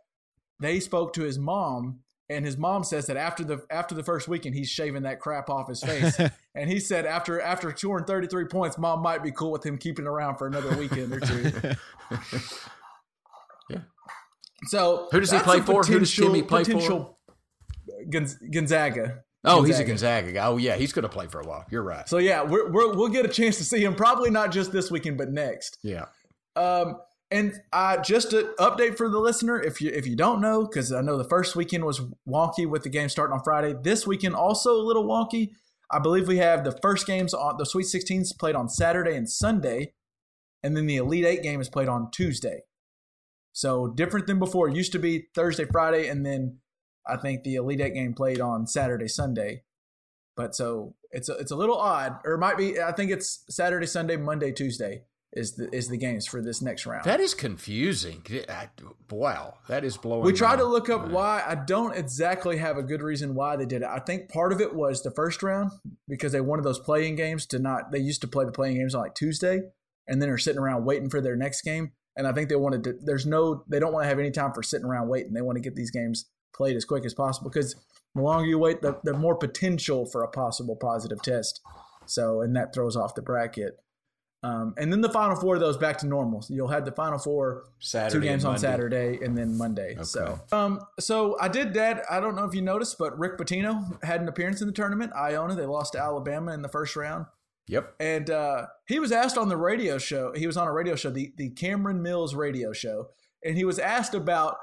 they 0.59 0.79
spoke 0.79 1.13
to 1.13 1.21
his 1.21 1.39
mom, 1.39 1.99
and 2.29 2.45
his 2.45 2.57
mom 2.57 2.83
says 2.83 3.07
that 3.07 3.17
after 3.17 3.43
the 3.43 3.65
after 3.69 3.95
the 3.95 4.03
first 4.03 4.27
weekend 4.27 4.55
he's 4.55 4.69
shaving 4.69 5.03
that 5.03 5.19
crap 5.19 5.49
off 5.49 5.67
his 5.67 5.81
face. 5.81 6.19
and 6.55 6.69
he 6.69 6.79
said 6.79 7.05
after 7.05 7.41
after 7.41 7.75
scoring 7.75 8.05
33 8.05 8.45
points, 8.45 8.77
mom 8.77 9.01
might 9.01 9.23
be 9.23 9.31
cool 9.31 9.51
with 9.51 9.65
him 9.65 9.77
keeping 9.77 10.05
around 10.05 10.37
for 10.37 10.47
another 10.47 10.75
weekend 10.77 11.11
or 11.11 11.19
two. 11.19 11.51
yeah 13.69 13.79
So 14.67 15.07
Who 15.11 15.19
does 15.19 15.31
he 15.31 15.39
play 15.39 15.61
for? 15.61 15.83
Who 15.83 15.99
does 15.99 16.11
Timme 16.11 16.47
play 16.47 16.63
for? 16.63 16.71
potential 16.71 17.19
Gonz- 18.11 18.37
Gonzaga. 18.51 19.23
Oh, 19.45 19.63
he's 19.63 19.79
a 19.79 19.85
Gonzaga 19.85 20.33
guy. 20.33 20.45
Oh, 20.45 20.57
yeah, 20.57 20.75
he's 20.75 20.91
going 20.91 21.03
to 21.03 21.09
play 21.09 21.27
for 21.27 21.39
a 21.39 21.47
while. 21.47 21.65
You're 21.71 21.83
right. 21.83 22.07
So 22.09 22.17
yeah, 22.17 22.43
we're, 22.43 22.69
we're, 22.69 22.93
we'll 22.93 23.07
get 23.07 23.25
a 23.25 23.29
chance 23.29 23.57
to 23.57 23.63
see 23.63 23.81
him 23.83 23.95
probably 23.95 24.29
not 24.29 24.51
just 24.51 24.71
this 24.73 24.91
weekend, 24.91 25.17
but 25.17 25.31
next. 25.31 25.77
Yeah. 25.81 26.05
Um, 26.57 26.99
and 27.31 27.61
uh, 27.71 27.97
just 27.97 28.33
an 28.33 28.53
update 28.59 28.97
for 28.97 29.07
the 29.07 29.19
listener, 29.19 29.61
if 29.61 29.81
you 29.81 29.91
if 29.91 30.07
you 30.07 30.15
don't 30.15 30.41
know, 30.41 30.65
because 30.65 30.91
I 30.91 31.01
know 31.01 31.17
the 31.17 31.23
first 31.23 31.55
weekend 31.55 31.85
was 31.85 32.01
wonky 32.27 32.67
with 32.67 32.83
the 32.83 32.89
game 32.89 33.09
starting 33.09 33.33
on 33.33 33.43
Friday. 33.43 33.75
This 33.79 34.07
weekend 34.07 34.35
also 34.35 34.71
a 34.75 34.81
little 34.81 35.05
wonky. 35.05 35.51
I 35.91 35.99
believe 35.99 36.27
we 36.27 36.37
have 36.37 36.63
the 36.63 36.77
first 36.81 37.05
games 37.05 37.33
on 37.33 37.57
the 37.57 37.65
Sweet 37.65 37.87
16s 37.87 38.37
played 38.37 38.55
on 38.55 38.69
Saturday 38.69 39.15
and 39.15 39.29
Sunday, 39.29 39.93
and 40.63 40.75
then 40.75 40.87
the 40.87 40.97
Elite 40.97 41.25
Eight 41.25 41.43
game 41.43 41.61
is 41.61 41.69
played 41.69 41.87
on 41.87 42.09
Tuesday. 42.11 42.61
So 43.53 43.87
different 43.87 44.27
than 44.27 44.39
before. 44.39 44.69
It 44.69 44.75
used 44.75 44.91
to 44.93 44.99
be 44.99 45.27
Thursday, 45.35 45.65
Friday, 45.65 46.07
and 46.07 46.25
then 46.25 46.57
I 47.07 47.17
think 47.17 47.43
the 47.43 47.55
Elite 47.55 47.81
Eight 47.81 47.93
game 47.93 48.13
played 48.13 48.41
on 48.41 48.65
Saturday, 48.65 49.07
Sunday. 49.07 49.63
But 50.35 50.55
so 50.55 50.95
it's 51.11 51.29
a, 51.29 51.33
it's 51.33 51.51
a 51.51 51.55
little 51.55 51.77
odd, 51.77 52.19
or 52.25 52.33
it 52.33 52.39
might 52.39 52.57
be. 52.57 52.79
I 52.79 52.91
think 52.91 53.11
it's 53.11 53.43
Saturday, 53.49 53.87
Sunday, 53.87 54.17
Monday, 54.17 54.51
Tuesday 54.51 55.03
is 55.33 55.55
the 55.55 55.69
is 55.75 55.87
the 55.89 55.97
games 55.97 56.25
for 56.25 56.41
this 56.41 56.61
next 56.61 56.85
round. 56.85 57.05
That 57.05 57.19
is 57.19 57.33
confusing. 57.33 58.23
I- 58.49 58.69
Wow, 59.11 59.55
that 59.67 59.83
is 59.83 59.97
blowing. 59.97 60.23
we 60.23 60.33
tried 60.33 60.57
to 60.57 60.65
look 60.65 60.89
up 60.89 61.01
mind. 61.01 61.13
why. 61.13 61.43
I 61.45 61.55
don't 61.55 61.95
exactly 61.95 62.57
have 62.57 62.77
a 62.77 62.83
good 62.83 63.01
reason 63.01 63.33
why 63.35 63.55
they 63.55 63.65
did 63.65 63.81
it. 63.81 63.87
I 63.87 63.99
think 63.99 64.29
part 64.29 64.51
of 64.51 64.61
it 64.61 64.73
was 64.75 65.01
the 65.01 65.11
first 65.11 65.41
round 65.41 65.71
because 66.07 66.31
they 66.31 66.41
wanted 66.41 66.63
those 66.63 66.79
playing 66.79 67.15
games 67.15 67.45
to 67.47 67.59
not. 67.59 67.91
They 67.91 67.99
used 67.99 68.21
to 68.21 68.27
play 68.27 68.45
the 68.45 68.51
playing 68.51 68.77
games 68.77 68.93
on 68.95 69.01
like 69.01 69.15
Tuesday, 69.15 69.61
and 70.07 70.21
then 70.21 70.29
are 70.29 70.37
sitting 70.37 70.59
around 70.59 70.85
waiting 70.85 71.09
for 71.09 71.21
their 71.21 71.35
next 71.35 71.61
game. 71.61 71.91
And 72.15 72.27
I 72.27 72.33
think 72.33 72.49
they 72.49 72.55
wanted 72.55 72.83
to. 72.83 72.93
There's 73.03 73.25
no. 73.25 73.63
They 73.67 73.79
don't 73.79 73.93
want 73.93 74.03
to 74.03 74.09
have 74.09 74.19
any 74.19 74.31
time 74.31 74.53
for 74.53 74.61
sitting 74.63 74.85
around 74.85 75.07
waiting. 75.09 75.33
They 75.33 75.41
want 75.41 75.55
to 75.57 75.61
get 75.61 75.75
these 75.75 75.91
games 75.91 76.25
played 76.55 76.75
as 76.75 76.85
quick 76.85 77.05
as 77.05 77.13
possible 77.13 77.49
because 77.49 77.75
the 78.15 78.21
longer 78.21 78.45
you 78.47 78.57
wait, 78.59 78.81
the, 78.81 78.99
the 79.03 79.13
more 79.13 79.35
potential 79.35 80.05
for 80.05 80.23
a 80.23 80.27
possible 80.27 80.75
positive 80.75 81.21
test. 81.21 81.61
So, 82.05 82.41
and 82.41 82.55
that 82.55 82.73
throws 82.73 82.95
off 82.95 83.15
the 83.15 83.21
bracket. 83.21 83.77
Um, 84.41 84.73
and 84.77 84.91
then 84.91 85.01
the 85.01 85.09
final 85.09 85.35
four 85.35 85.55
of 85.55 85.59
those 85.61 85.75
back 85.77 85.97
to 85.97 86.07
normal. 86.07 86.41
So 86.41 86.53
you'll 86.53 86.69
have 86.69 86.85
the 86.85 86.93
final 86.93 87.19
four 87.19 87.65
Saturday 87.79 88.13
two 88.13 88.21
games 88.21 88.45
on 88.45 88.57
Saturday 88.57 89.19
and 89.21 89.37
then 89.37 89.57
Monday. 89.57 89.97
So, 90.03 90.39
um, 90.53 90.79
so 90.97 91.37
I 91.41 91.49
did 91.49 91.73
that. 91.73 92.03
I 92.09 92.21
don't 92.21 92.35
know 92.37 92.45
if 92.45 92.53
you 92.55 92.61
noticed, 92.61 92.97
but 92.97 93.19
Rick 93.19 93.37
Pitino 93.37 94.01
had 94.03 94.21
an 94.21 94.29
appearance 94.29 94.61
in 94.61 94.67
the 94.67 94.73
tournament. 94.73 95.11
Iona, 95.13 95.55
they 95.55 95.65
lost 95.65 95.91
to 95.93 95.99
Alabama 95.99 96.53
in 96.53 96.61
the 96.61 96.69
first 96.69 96.95
round, 96.95 97.25
Yep. 97.67 97.95
and 97.99 98.29
uh, 98.29 98.67
he 98.87 98.97
was 98.99 99.11
asked 99.11 99.37
on 99.37 99.49
the 99.49 99.57
radio 99.57 99.97
show. 99.97 100.31
He 100.33 100.47
was 100.47 100.55
on 100.55 100.67
a 100.67 100.71
radio 100.73 100.95
show, 100.95 101.09
the 101.09 101.33
the 101.35 101.49
Cameron 101.49 102.01
Mills 102.01 102.33
radio 102.33 102.71
show, 102.71 103.09
and 103.43 103.57
he 103.57 103.65
was 103.65 103.77
asked 103.77 104.13
about 104.15 104.55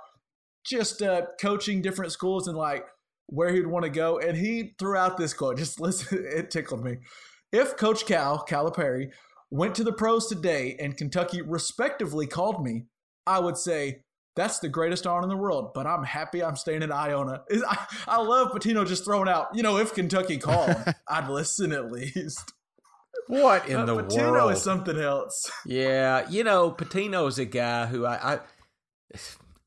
just 0.64 1.02
uh, 1.02 1.26
coaching 1.38 1.82
different 1.82 2.12
schools 2.12 2.48
and 2.48 2.56
like 2.56 2.86
where 3.26 3.52
he'd 3.52 3.66
want 3.66 3.84
to 3.84 3.90
go. 3.90 4.18
And 4.18 4.36
he 4.38 4.74
threw 4.78 4.96
out 4.96 5.16
this 5.18 5.34
quote. 5.34 5.58
Just 5.58 5.80
listen, 5.80 6.24
it 6.26 6.50
tickled 6.50 6.82
me. 6.82 6.96
If 7.52 7.76
Coach 7.76 8.06
Cal 8.06 8.44
Calipari 8.48 9.10
went 9.50 9.74
to 9.76 9.84
the 9.84 9.92
pros 9.92 10.26
today 10.26 10.76
and 10.80 10.96
Kentucky 10.96 11.42
respectively 11.42 12.26
called 12.26 12.64
me, 12.64 12.86
I 13.26 13.38
would 13.38 13.56
say 13.56 14.02
that's 14.34 14.58
the 14.58 14.68
greatest 14.68 15.06
honor 15.06 15.24
in 15.24 15.28
the 15.28 15.36
world. 15.36 15.72
But 15.74 15.86
I'm 15.86 16.04
happy 16.04 16.42
I'm 16.42 16.56
staying 16.56 16.82
at 16.82 16.92
Iona. 16.92 17.42
I, 17.68 17.86
I 18.06 18.20
love 18.20 18.52
Pitino 18.52 18.86
just 18.86 19.04
throwing 19.04 19.28
out. 19.28 19.48
You 19.54 19.62
know, 19.62 19.78
if 19.78 19.94
Kentucky 19.94 20.38
called, 20.38 20.76
I'd 21.08 21.28
listen 21.28 21.72
at 21.72 21.90
least. 21.90 22.52
What 23.28 23.68
in 23.68 23.86
the 23.86 23.96
Pitino 23.96 24.32
world? 24.32 24.52
is 24.52 24.62
something 24.62 24.98
else. 24.98 25.50
Yeah, 25.64 26.28
you 26.28 26.44
know, 26.44 26.70
Pitino 26.70 27.26
is 27.26 27.38
a 27.38 27.44
guy 27.44 27.86
who 27.86 28.04
I, 28.04 28.34
I 28.34 28.40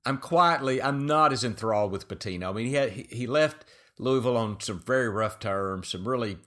I'm 0.05 0.17
quietly 0.17 0.81
I'm 0.81 1.05
not 1.05 1.33
as 1.33 1.43
enthralled 1.43 1.91
with 1.91 2.07
Pitino. 2.07 2.49
I 2.49 2.53
mean, 2.53 2.67
he 2.67 2.75
had 2.75 2.91
he, 2.91 3.07
he 3.09 3.27
left 3.27 3.65
Louisville 3.97 4.37
on 4.37 4.61
some 4.61 4.79
very 4.79 5.09
rough 5.09 5.39
terms, 5.39 5.89
some 5.89 6.07
really 6.07 6.37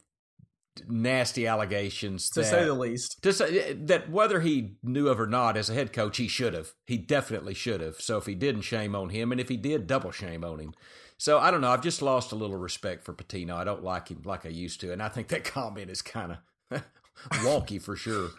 nasty 0.88 1.46
allegations 1.46 2.28
To 2.30 2.40
that, 2.40 2.46
say 2.46 2.64
the 2.64 2.74
least. 2.74 3.22
to 3.22 3.32
say 3.32 3.72
that 3.74 4.10
whether 4.10 4.40
he 4.40 4.76
knew 4.82 5.08
of 5.08 5.20
or 5.20 5.26
not 5.26 5.56
as 5.56 5.68
a 5.70 5.74
head 5.74 5.92
coach, 5.92 6.16
he 6.16 6.28
should 6.28 6.54
have. 6.54 6.72
He 6.86 6.96
definitely 6.98 7.54
should 7.54 7.80
have. 7.80 7.96
So 7.96 8.16
if 8.18 8.26
he 8.26 8.34
didn't, 8.34 8.62
shame 8.62 8.94
on 8.94 9.10
him, 9.10 9.32
and 9.32 9.40
if 9.40 9.48
he 9.48 9.56
did, 9.56 9.86
double 9.86 10.10
shame 10.10 10.44
on 10.44 10.58
him. 10.58 10.74
So 11.18 11.38
I 11.38 11.50
don't 11.50 11.60
know. 11.60 11.70
I've 11.70 11.82
just 11.82 12.02
lost 12.02 12.32
a 12.32 12.36
little 12.36 12.56
respect 12.56 13.04
for 13.04 13.12
Pitino. 13.12 13.54
I 13.54 13.64
don't 13.64 13.84
like 13.84 14.08
him 14.08 14.22
like 14.24 14.44
I 14.44 14.48
used 14.48 14.80
to, 14.80 14.92
and 14.92 15.02
I 15.02 15.08
think 15.08 15.28
that 15.28 15.44
comment 15.58 15.90
is 15.90 16.02
kind 16.02 16.38
of 16.70 16.82
wonky 17.30 17.80
for 17.80 17.96
sure. 17.96 18.30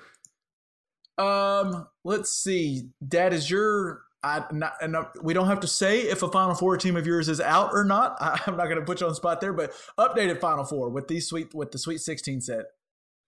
Um, 1.16 1.88
let's 2.04 2.32
see. 2.32 2.90
Dad, 3.08 3.34
is 3.34 3.48
your 3.48 4.02
I 4.24 4.45
not, 4.51 4.74
and 4.82 4.95
uh, 4.95 5.05
we 5.21 5.34
don't 5.34 5.47
have 5.47 5.59
to 5.61 5.67
say 5.67 6.01
if 6.01 6.24
a 6.24 6.30
Final 6.30 6.55
Four 6.55 6.78
team 6.78 6.95
of 6.95 7.05
yours 7.05 7.28
is 7.28 7.41
out 7.41 7.71
or 7.74 7.84
not. 7.84 8.17
I, 8.21 8.39
I'm 8.47 8.57
not 8.57 8.65
going 8.65 8.80
to 8.80 8.86
put 8.86 9.01
you 9.01 9.07
on 9.07 9.11
the 9.11 9.15
spot 9.15 9.41
there, 9.41 9.53
but 9.53 9.74
updated 9.99 10.39
Final 10.39 10.63
Four 10.63 10.89
with 10.89 11.07
these 11.07 11.28
sweet 11.28 11.53
with 11.53 11.71
the 11.71 11.78
Sweet 11.78 11.99
16 11.99 12.41
set, 12.41 12.65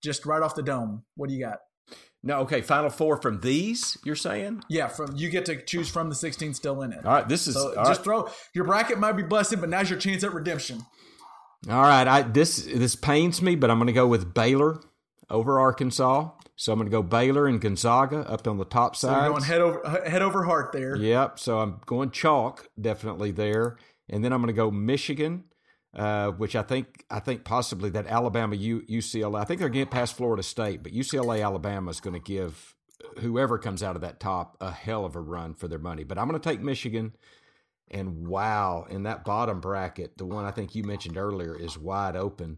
just 0.03 0.25
right 0.25 0.41
off 0.41 0.55
the 0.55 0.63
dome. 0.63 1.03
What 1.15 1.29
do 1.29 1.35
you 1.35 1.43
got? 1.43 1.59
No, 2.23 2.39
okay. 2.39 2.61
Final 2.61 2.89
four 2.89 3.21
from 3.21 3.41
these. 3.41 3.99
You're 4.03 4.15
saying? 4.15 4.63
Yeah, 4.67 4.87
from 4.87 5.15
you 5.15 5.29
get 5.29 5.45
to 5.45 5.61
choose 5.61 5.87
from 5.89 6.09
the 6.09 6.15
16 6.15 6.55
still 6.55 6.81
in 6.81 6.91
it. 6.91 7.05
All 7.05 7.13
right. 7.13 7.29
This 7.29 7.47
is 7.47 7.53
So 7.53 7.75
just 7.75 7.99
right. 7.99 8.03
throw 8.03 8.29
your 8.55 8.65
bracket 8.65 8.97
might 8.97 9.11
be 9.11 9.21
busted, 9.21 9.61
but 9.61 9.69
now's 9.69 9.91
your 9.91 9.99
chance 9.99 10.23
at 10.23 10.33
redemption. 10.33 10.81
All 11.69 11.83
right. 11.83 12.07
I 12.07 12.23
this 12.23 12.57
this 12.65 12.95
pains 12.95 13.43
me, 13.43 13.55
but 13.55 13.69
I'm 13.69 13.77
going 13.77 13.87
to 13.87 13.93
go 13.93 14.07
with 14.07 14.33
Baylor 14.33 14.81
over 15.29 15.59
Arkansas. 15.59 16.29
So 16.55 16.71
I'm 16.71 16.79
going 16.79 16.89
to 16.89 16.91
go 16.91 17.03
Baylor 17.03 17.47
and 17.47 17.59
Gonzaga 17.59 18.19
up 18.29 18.47
on 18.47 18.57
the 18.57 18.65
top 18.65 18.95
So 18.95 19.07
side. 19.07 19.23
you're 19.23 19.29
going 19.29 19.43
head 19.43 19.61
over 19.61 20.03
head 20.09 20.21
over 20.21 20.43
heart 20.43 20.71
there. 20.71 20.95
Yep. 20.95 21.39
So 21.39 21.59
I'm 21.59 21.81
going 21.85 22.11
chalk 22.11 22.69
definitely 22.79 23.31
there, 23.31 23.77
and 24.09 24.23
then 24.23 24.31
I'm 24.31 24.41
going 24.41 24.53
to 24.53 24.57
go 24.57 24.71
Michigan, 24.71 25.45
uh, 25.93 26.31
which 26.31 26.55
I 26.55 26.61
think 26.61 27.03
I 27.09 27.19
think 27.19 27.43
possibly 27.43 27.89
that 27.91 28.07
Alabama 28.07 28.55
U, 28.55 28.81
UCLA. 28.89 29.41
I 29.41 29.43
think 29.43 29.59
they're 29.59 29.69
getting 29.69 29.89
past 29.89 30.15
Florida 30.15 30.43
State, 30.43 30.81
but 30.81 30.93
UCLA 30.93 31.43
Alabama 31.43 31.91
is 31.91 31.99
going 31.99 32.13
to 32.13 32.19
give 32.19 32.75
whoever 33.19 33.57
comes 33.57 33.83
out 33.83 33.95
of 33.95 34.01
that 34.01 34.19
top 34.19 34.57
a 34.61 34.71
hell 34.71 35.05
of 35.05 35.15
a 35.15 35.21
run 35.21 35.53
for 35.53 35.67
their 35.67 35.79
money. 35.79 36.03
But 36.03 36.17
I'm 36.17 36.27
going 36.27 36.39
to 36.39 36.49
take 36.49 36.61
Michigan. 36.61 37.13
And 37.91 38.27
wow, 38.27 38.87
in 38.89 39.03
that 39.03 39.23
bottom 39.23 39.61
bracket, 39.61 40.17
the 40.17 40.25
one 40.25 40.43
I 40.43 40.51
think 40.51 40.73
you 40.73 40.83
mentioned 40.83 41.17
earlier 41.17 41.55
is 41.55 41.77
wide 41.77 42.15
open. 42.15 42.57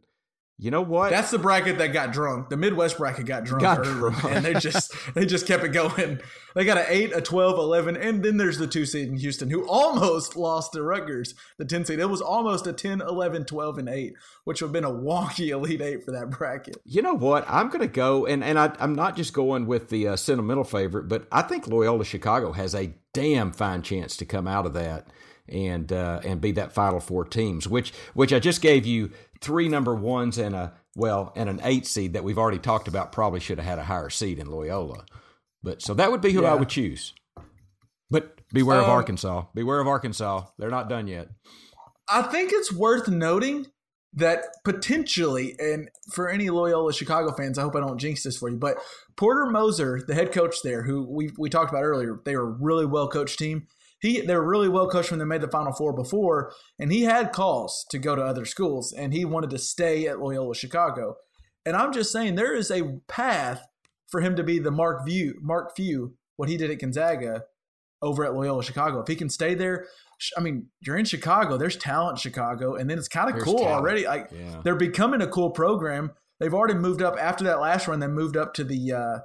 You 0.59 0.71
know 0.71 0.81
what? 0.81 1.11
That's 1.11 1.29
the 1.29 1.37
bracket 1.37 1.77
that 1.77 1.93
got 1.93 2.11
drunk. 2.11 2.49
The 2.49 2.57
Midwest 2.57 2.97
bracket 2.97 3.27
got 3.27 3.43
drunk, 3.43 3.61
Got 3.61 3.79
early, 3.79 3.93
drunk. 3.93 4.23
and 4.23 4.43
they 4.43 4.55
just 4.55 4.91
they 5.13 5.23
just 5.25 5.45
kept 5.45 5.63
it 5.63 5.69
going. 5.69 6.19
They 6.55 6.65
got 6.65 6.79
an 6.79 6.85
8, 6.87 7.15
a 7.15 7.21
12, 7.21 7.59
11, 7.59 7.95
and 7.95 8.23
then 8.23 8.37
there's 8.37 8.57
the 8.57 8.65
2 8.65 8.87
seed 8.87 9.07
in 9.09 9.17
Houston 9.17 9.51
who 9.51 9.67
almost 9.67 10.35
lost 10.35 10.73
to 10.73 10.81
Rutgers, 10.81 11.35
the 11.59 11.65
10 11.65 11.85
seed. 11.85 11.99
It 11.99 12.09
was 12.09 12.21
almost 12.21 12.65
a 12.65 12.73
10, 12.73 13.01
11, 13.01 13.45
12 13.45 13.77
and 13.77 13.87
8, 13.87 14.13
which 14.45 14.61
would 14.63 14.69
have 14.69 14.73
been 14.73 14.83
a 14.83 14.89
wonky 14.89 15.49
elite 15.51 15.81
8 15.81 16.03
for 16.03 16.11
that 16.13 16.31
bracket. 16.31 16.77
You 16.85 17.03
know 17.03 17.13
what? 17.13 17.45
I'm 17.47 17.67
going 17.67 17.81
to 17.81 17.87
go, 17.87 18.25
and, 18.25 18.43
and 18.43 18.57
I, 18.57 18.75
I'm 18.79 18.95
not 18.95 19.15
just 19.15 19.33
going 19.33 19.67
with 19.67 19.89
the 19.89 20.07
uh, 20.07 20.15
sentimental 20.15 20.63
favorite, 20.63 21.07
but 21.07 21.27
I 21.31 21.43
think 21.43 21.67
Loyola 21.67 22.03
Chicago 22.03 22.53
has 22.53 22.73
a 22.73 22.95
damn 23.13 23.51
fine 23.51 23.83
chance 23.83 24.17
to 24.17 24.25
come 24.25 24.47
out 24.47 24.65
of 24.65 24.73
that 24.73 25.07
and 25.49 25.91
uh, 25.91 26.21
and 26.23 26.41
be 26.41 26.51
that 26.53 26.71
Final 26.71 26.99
Four 26.99 27.25
teams. 27.25 27.67
Which 27.67 27.91
which 28.13 28.33
I 28.33 28.39
just 28.39 28.61
gave 28.61 28.85
you 28.85 29.11
three 29.41 29.67
number 29.67 29.95
ones 29.95 30.37
and 30.37 30.55
a 30.55 30.73
well 30.95 31.31
and 31.35 31.49
an 31.49 31.59
eight 31.63 31.85
seed 31.85 32.13
that 32.13 32.23
we've 32.23 32.37
already 32.37 32.59
talked 32.59 32.87
about. 32.87 33.11
Probably 33.11 33.39
should 33.39 33.59
have 33.59 33.67
had 33.67 33.79
a 33.79 33.83
higher 33.83 34.09
seed 34.09 34.39
in 34.39 34.47
Loyola, 34.47 35.05
but 35.63 35.81
so 35.81 35.93
that 35.93 36.11
would 36.11 36.21
be 36.21 36.31
who 36.33 36.45
I 36.45 36.55
would 36.55 36.69
choose. 36.69 37.13
But 38.09 38.39
beware 38.53 38.79
of 38.79 38.85
Um, 38.85 38.91
Arkansas. 38.91 39.45
Beware 39.53 39.79
of 39.79 39.87
Arkansas. 39.87 40.45
They're 40.57 40.69
not 40.69 40.89
done 40.89 41.07
yet. 41.07 41.29
I 42.09 42.21
think 42.21 42.51
it's 42.53 42.71
worth 42.71 43.09
noting 43.09 43.67
that 44.13 44.45
potentially, 44.63 45.55
and 45.59 45.89
for 46.13 46.29
any 46.29 46.49
Loyola 46.49 46.93
Chicago 46.93 47.33
fans, 47.33 47.59
I 47.59 47.63
hope 47.63 47.75
I 47.75 47.81
don't 47.81 47.99
jinx 47.99 48.23
this 48.23 48.37
for 48.37 48.49
you, 48.49 48.55
but 48.55 48.77
Porter 49.17 49.45
Moser, 49.45 50.01
the 50.07 50.15
head 50.15 50.31
coach 50.31 50.55
there, 50.63 50.83
who 50.83 51.03
we, 51.03 51.31
we 51.37 51.49
talked 51.49 51.69
about 51.69 51.83
earlier, 51.83 52.19
they 52.23 52.35
were 52.35 52.47
a 52.47 52.57
really 52.59 52.85
well 52.85 53.09
coached 53.09 53.37
team. 53.37 53.67
He 53.99 54.21
they're 54.21 54.43
really 54.43 54.69
well 54.69 54.87
coached 54.87 55.09
when 55.11 55.19
they 55.19 55.25
made 55.25 55.41
the 55.41 55.47
Final 55.47 55.73
Four 55.73 55.93
before, 55.93 56.51
and 56.79 56.91
he 56.91 57.03
had 57.03 57.31
calls 57.33 57.85
to 57.89 57.97
go 57.97 58.15
to 58.15 58.21
other 58.23 58.45
schools, 58.45 58.93
and 58.93 59.13
he 59.13 59.25
wanted 59.25 59.49
to 59.51 59.57
stay 59.57 60.07
at 60.07 60.19
Loyola 60.19 60.53
Chicago. 60.55 61.15
And 61.65 61.75
I'm 61.75 61.91
just 61.91 62.11
saying 62.11 62.35
there 62.35 62.55
is 62.55 62.69
a 62.71 62.99
path 63.07 63.61
for 64.07 64.21
him 64.21 64.35
to 64.35 64.43
be 64.43 64.59
the 64.59 64.71
Mark 64.71 65.05
View, 65.05 65.35
Mark 65.41 65.75
Few, 65.75 66.15
what 66.37 66.47
he 66.47 66.57
did 66.57 66.71
at 66.71 66.79
Gonzaga 66.79 67.43
over 68.01 68.23
at 68.23 68.35
Loyola 68.35 68.63
Chicago. 68.63 68.99
If 69.01 69.07
he 69.07 69.15
can 69.15 69.29
stay 69.29 69.55
there, 69.55 69.87
I 70.37 70.41
mean, 70.41 70.67
you're 70.81 70.97
in 70.97 71.05
Chicago. 71.05 71.57
There's 71.57 71.75
talent 71.75 72.17
in 72.17 72.21
Chicago, 72.21 72.75
and 72.75 72.87
then 72.89 72.97
it's 72.99 73.07
kind 73.07 73.35
of 73.35 73.41
cool 73.41 73.57
talent. 73.57 73.73
already. 73.73 74.05
Like 74.05 74.29
Yeah. 74.31 74.61
they're 74.63 74.75
becoming 74.75 75.21
a 75.21 75.27
cool 75.27 75.49
program. 75.49 76.11
They've 76.39 76.53
already 76.53 76.75
moved 76.75 77.01
up 77.01 77.17
after 77.19 77.43
that 77.45 77.59
last 77.59 77.87
run. 77.87 77.99
They 77.99 78.07
moved 78.07 78.37
up 78.37 78.53
to 78.53 78.63
the 78.63 78.91
uh, 78.93 79.19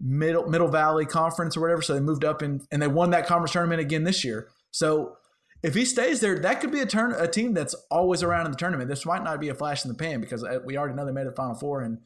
middle 0.00 0.48
Middle 0.48 0.68
Valley 0.68 1.06
Conference 1.06 1.56
or 1.56 1.60
whatever. 1.60 1.82
So 1.82 1.94
they 1.94 2.00
moved 2.00 2.24
up 2.24 2.42
and 2.42 2.62
and 2.70 2.80
they 2.80 2.88
won 2.88 3.10
that 3.10 3.26
conference 3.26 3.52
tournament 3.52 3.80
again 3.80 4.04
this 4.04 4.24
year. 4.24 4.48
So 4.70 5.16
if 5.62 5.74
he 5.74 5.84
stays 5.84 6.20
there, 6.20 6.38
that 6.40 6.60
could 6.60 6.72
be 6.72 6.80
a 6.80 6.86
turn 6.86 7.12
a 7.12 7.26
team 7.26 7.54
that's 7.54 7.74
always 7.90 8.22
around 8.22 8.46
in 8.46 8.52
the 8.52 8.58
tournament. 8.58 8.88
This 8.88 9.06
might 9.06 9.24
not 9.24 9.40
be 9.40 9.48
a 9.48 9.54
flash 9.54 9.84
in 9.84 9.88
the 9.88 9.96
pan 9.96 10.20
because 10.20 10.44
uh, 10.44 10.58
we 10.64 10.76
already 10.76 10.94
know 10.94 11.06
they 11.06 11.12
made 11.12 11.26
a 11.26 11.32
Final 11.32 11.54
Four 11.54 11.82
and 11.82 11.98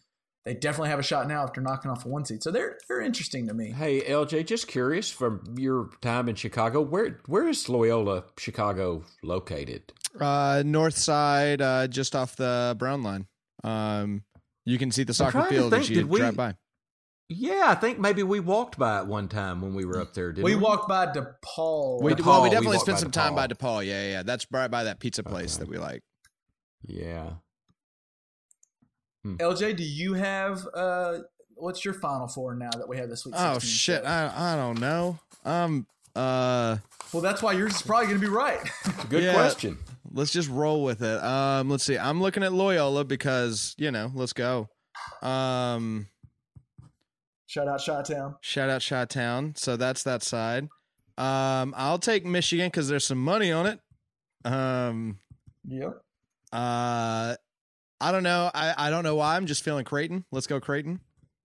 they 0.45 0.55
definitely 0.55 0.91
have 0.91 0.99
a 0.99 1.03
shot 1.03 1.27
now 1.29 1.43
after 1.43 1.61
knocking 1.61 1.91
off 1.91 2.05
a 2.05 2.09
one 2.09 2.25
seed. 2.25 2.43
So 2.43 2.51
they're 2.51 2.79
they're 2.89 3.01
interesting 3.01 3.49
to 3.49 3.55
me. 3.55 3.73
Hey 3.73 4.01
LJ, 4.03 4.47
just 4.47 4.69
curious 4.69 5.11
from 5.11 5.43
your 5.57 5.91
time 6.01 6.29
in 6.29 6.37
Chicago, 6.37 6.81
where 6.81 7.19
where 7.27 7.49
is 7.49 7.69
Loyola 7.69 8.25
Chicago 8.39 9.05
located? 9.23 9.93
Uh, 10.19 10.63
north 10.65 10.97
side, 10.97 11.61
uh, 11.61 11.87
just 11.87 12.15
off 12.17 12.37
the 12.37 12.77
Brown 12.79 13.03
line. 13.03 13.27
Um, 13.65 14.23
you 14.65 14.79
can 14.79 14.91
see 14.91 15.03
the 15.03 15.15
soccer 15.15 15.33
trying 15.33 15.49
to 15.49 15.55
field 15.55 15.75
as 15.75 15.81
think, 15.81 15.91
you 15.91 15.97
did 15.97 16.07
we- 16.07 16.21
drive 16.21 16.37
by. 16.37 16.55
Yeah, 17.31 17.65
I 17.67 17.75
think 17.75 17.99
maybe 17.99 18.23
we 18.23 18.41
walked 18.41 18.79
by 18.79 19.01
it 19.01 19.07
one 19.07 19.29
time 19.29 19.61
when 19.61 19.75
we 19.75 19.85
were 19.85 20.01
up 20.01 20.15
there. 20.15 20.33
Didn't 20.33 20.45
we, 20.45 20.55
We 20.55 20.61
walked 20.63 20.89
by 20.89 21.07
DePaul. 21.07 22.01
We, 22.03 22.15
DePaul, 22.15 22.25
well, 22.27 22.43
we 22.43 22.49
we 22.49 22.51
definitely 22.55 22.77
walked 22.77 22.87
spent 22.87 22.97
by 22.97 23.01
some 23.03 23.11
time 23.11 23.35
by 23.35 23.47
DePaul. 23.47 23.85
Yeah, 23.87 24.03
yeah, 24.03 24.11
yeah. 24.13 24.23
That's 24.23 24.47
right 24.51 24.71
by 24.71 24.85
that 24.85 24.99
pizza 24.99 25.23
place 25.23 25.57
Okay. 25.57 25.65
that 25.65 25.71
we 25.71 25.77
like. 25.79 26.03
Yeah. 26.87 27.33
LJ, 29.27 29.77
do 29.77 29.83
you 29.85 30.15
have 30.15 30.67
uh 30.75 31.19
what's 31.55 31.85
your 31.85 31.93
final 31.93 32.29
four 32.29 32.55
now 32.55 32.71
that 32.71 32.89
we 32.89 32.97
have 32.97 33.11
this 33.11 33.27
week? 33.27 33.35
Oh 33.37 33.59
shit, 33.59 34.05
I 34.07 34.33
I 34.35 34.57
don't 34.57 34.81
know. 34.81 35.19
Um, 35.45 35.87
uh, 36.17 36.79
well, 37.13 37.21
that's 37.23 37.43
why 37.43 37.53
yours 37.53 37.75
is 37.75 37.83
probably 37.83 38.07
going 38.07 38.21
to 38.21 38.27
be 38.27 38.33
right. 38.33 38.61
Good 39.11 39.23
Yeah. 39.25 39.35
question. 39.35 39.77
let's 40.13 40.31
just 40.33 40.49
roll 40.49 40.83
with 40.83 41.03
it. 41.03 41.23
Um, 41.23 41.69
let's 41.69 41.85
see. 41.85 41.99
I'm 41.99 42.23
looking 42.23 42.43
at 42.43 42.55
Loyola 42.55 43.05
because 43.05 43.75
you 43.77 43.91
know, 43.91 44.11
let's 44.15 44.33
go. 44.33 44.69
Um, 45.21 46.07
Shout 47.49 47.67
out 47.67 47.81
Shot 47.81 48.05
Town. 48.05 48.37
shout 48.43 48.69
out 48.71 48.83
Shot 48.83 49.09
Town. 49.11 49.55
So 49.57 49.77
that's 49.77 50.03
that 50.05 50.23
side. 50.23 50.69
Um, 51.17 51.75
I'll 51.77 51.99
take 51.99 52.25
Michigan 52.25 52.67
because 52.69 52.89
there's 52.89 53.05
some 53.07 53.19
money 53.19 53.51
on 53.51 53.67
it. 53.67 53.81
Um, 54.45 55.19
Yep. 55.67 56.01
uh, 56.53 57.35
I 58.01 58.13
don't 58.13 58.23
know. 58.23 58.51
I 58.55 58.75
I 58.87 58.91
don't 58.91 59.03
know 59.03 59.17
why. 59.17 59.35
I'm 59.37 59.47
just 59.47 59.65
feeling 59.65 59.85
Creighton. 59.85 60.25
Let's 60.31 60.47
go 60.47 60.61
Creighton. 60.61 61.01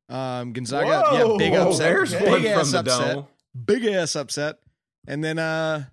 Um, 0.10 0.54
Gonzaga. 0.54 1.02
Whoa. 1.10 1.32
yeah, 1.32 1.38
big 1.38 1.54
Whoa, 1.54 1.70
upset. 1.70 1.80
there's 1.80 2.14
big 2.14 2.28
one 2.28 2.46
ass 2.46 2.60
from 2.72 2.72
the 2.72 2.80
upset. 2.92 3.16
dome. 3.16 3.28
big 3.66 3.86
ass 3.86 4.16
upset. 4.16 4.60
And 5.08 5.24
then 5.24 5.40
uh 5.40 5.86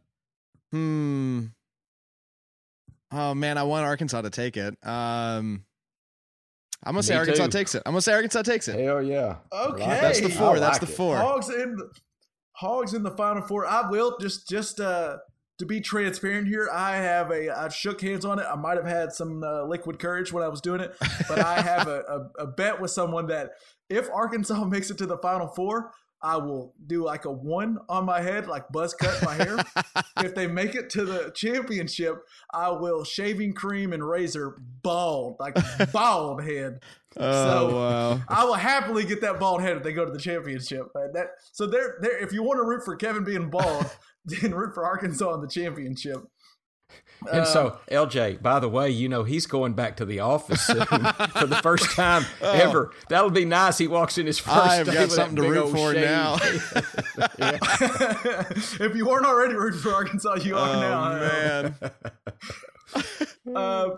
hmm 0.73 1.47
Oh 3.13 3.35
man, 3.35 3.59
I 3.59 3.63
want 3.63 3.87
Arkansas 3.87 4.21
to 4.23 4.31
take 4.31 4.57
it. 4.57 4.77
Um 4.87 5.65
I'm 6.85 6.95
gonna 6.95 7.03
say 7.03 7.15
Me 7.15 7.21
Arkansas 7.21 7.45
too. 7.47 7.51
takes 7.51 7.75
it. 7.75 7.83
I'm 7.85 7.93
gonna 7.93 8.03
say 8.03 8.15
Arkansas 8.15 8.43
takes 8.43 8.69
it. 8.69 8.79
Hell 8.81 9.03
yeah. 9.03 9.37
Okay. 9.53 9.85
That's 9.85 10.21
the 10.21 10.31
four. 10.31 10.57
I 10.57 10.61
That's 10.61 10.81
like 10.81 10.89
the 10.89 10.93
it. 10.93 10.97
four. 10.97 11.17
Hogs 11.17 11.49
in 11.51 11.77
the 11.77 11.91
Hogs 12.53 12.95
in 12.95 13.03
the 13.03 13.11
final 13.13 13.43
four. 13.43 13.67
I 13.67 13.89
will 13.91 14.17
just 14.19 14.49
just 14.49 14.81
uh 14.81 15.19
to 15.61 15.67
be 15.67 15.81
transparent 15.81 16.49
here, 16.49 16.71
I 16.73 16.97
have 16.97 17.31
a 17.31 17.51
I 17.51 17.69
shook 17.69 18.01
hands 18.01 18.25
on 18.25 18.39
it. 18.39 18.47
I 18.51 18.57
might 18.57 18.79
have 18.79 18.87
had 18.87 19.13
some 19.13 19.45
uh, 19.45 19.63
liquid 19.65 19.99
courage 19.99 20.33
when 20.33 20.43
I 20.43 20.49
was 20.49 20.63
doing 20.63 20.81
it, 20.81 20.97
but 21.29 21.39
I 21.39 21.61
have 21.61 21.87
a, 21.87 22.31
a, 22.39 22.45
a 22.45 22.47
bet 22.47 22.81
with 22.81 22.91
someone 22.91 23.27
that 23.27 23.51
if 23.91 24.09
Arkansas 24.11 24.65
makes 24.69 24.91
it 24.91 24.97
to 24.99 25.07
the 25.07 25.19
final 25.19 25.49
four, 25.49 25.93
I 26.23 26.37
will 26.37 26.75
do 26.87 27.05
like 27.05 27.25
a 27.25 27.31
one 27.33 27.79
on 27.89 28.05
my 28.05 28.21
head, 28.21 28.47
like 28.47 28.69
buzz 28.71 28.93
cut 28.95 29.23
my 29.25 29.35
hair. 29.35 29.59
if 30.19 30.35
they 30.35 30.47
make 30.47 30.75
it 30.75 30.91
to 30.91 31.05
the 31.05 31.31
championship, 31.35 32.17
I 32.53 32.71
will 32.71 33.05
shaving 33.05 33.55
cream 33.55 33.93
and 33.93 34.07
razor 34.07 34.57
bald, 34.83 35.37
like 35.41 35.57
bald 35.93 36.43
head. 36.43 36.81
Oh 37.17 37.69
So- 37.69 37.77
wow. 37.77 38.21
I 38.29 38.45
will 38.45 38.55
happily 38.55 39.05
get 39.05 39.21
that 39.23 39.41
bald 39.41 39.63
head 39.63 39.77
if 39.77 39.83
they 39.83 39.93
go 39.93 40.05
to 40.05 40.13
the 40.13 40.19
championship. 40.21 40.93
That 40.95 41.31
so 41.51 41.67
there, 41.67 41.97
there. 42.01 42.23
If 42.23 42.33
you 42.33 42.45
want 42.45 42.59
to 42.59 42.65
root 42.65 42.85
for 42.85 42.95
Kevin 42.95 43.25
being 43.25 43.51
bald, 43.51 43.87
then 44.25 44.55
root 44.55 44.75
for 44.75 44.85
Arkansas 44.85 45.35
in 45.35 45.41
the 45.41 45.49
championship. 45.49 46.19
And 47.31 47.41
Uh, 47.41 47.45
so, 47.45 47.79
LJ, 47.91 48.41
by 48.43 48.61
the 48.61 48.69
way, 48.69 48.89
you 48.91 49.09
know 49.09 49.25
he's 49.25 49.47
going 49.47 49.75
back 49.75 49.97
to 49.99 50.05
the 50.07 50.21
office 50.21 50.61
soon 50.63 50.85
for 50.87 51.47
the 51.47 51.61
first 51.63 51.91
time 51.95 52.25
ever. 52.41 52.93
That'll 53.09 53.31
be 53.31 53.45
nice. 53.45 53.77
He 53.79 53.87
walks 53.89 54.17
in 54.19 54.27
his 54.27 54.39
first. 54.39 54.57
Oh. 54.57 54.61
I've 54.61 54.87
day 54.87 54.95
got 54.95 55.11
something 55.11 55.37
to 55.37 55.43
root 55.51 55.71
for 55.71 55.93
shave. 55.93 56.05
now. 56.05 56.37
if 58.81 58.95
you 58.97 59.07
weren't 59.07 59.27
already 59.27 59.55
rooting 59.55 59.81
for 59.81 59.93
Arkansas, 59.93 60.37
you 60.37 60.57
are 60.57 60.77
oh 60.77 60.81
now. 60.81 61.19
man. 61.19 61.75
Uh, 63.55 63.89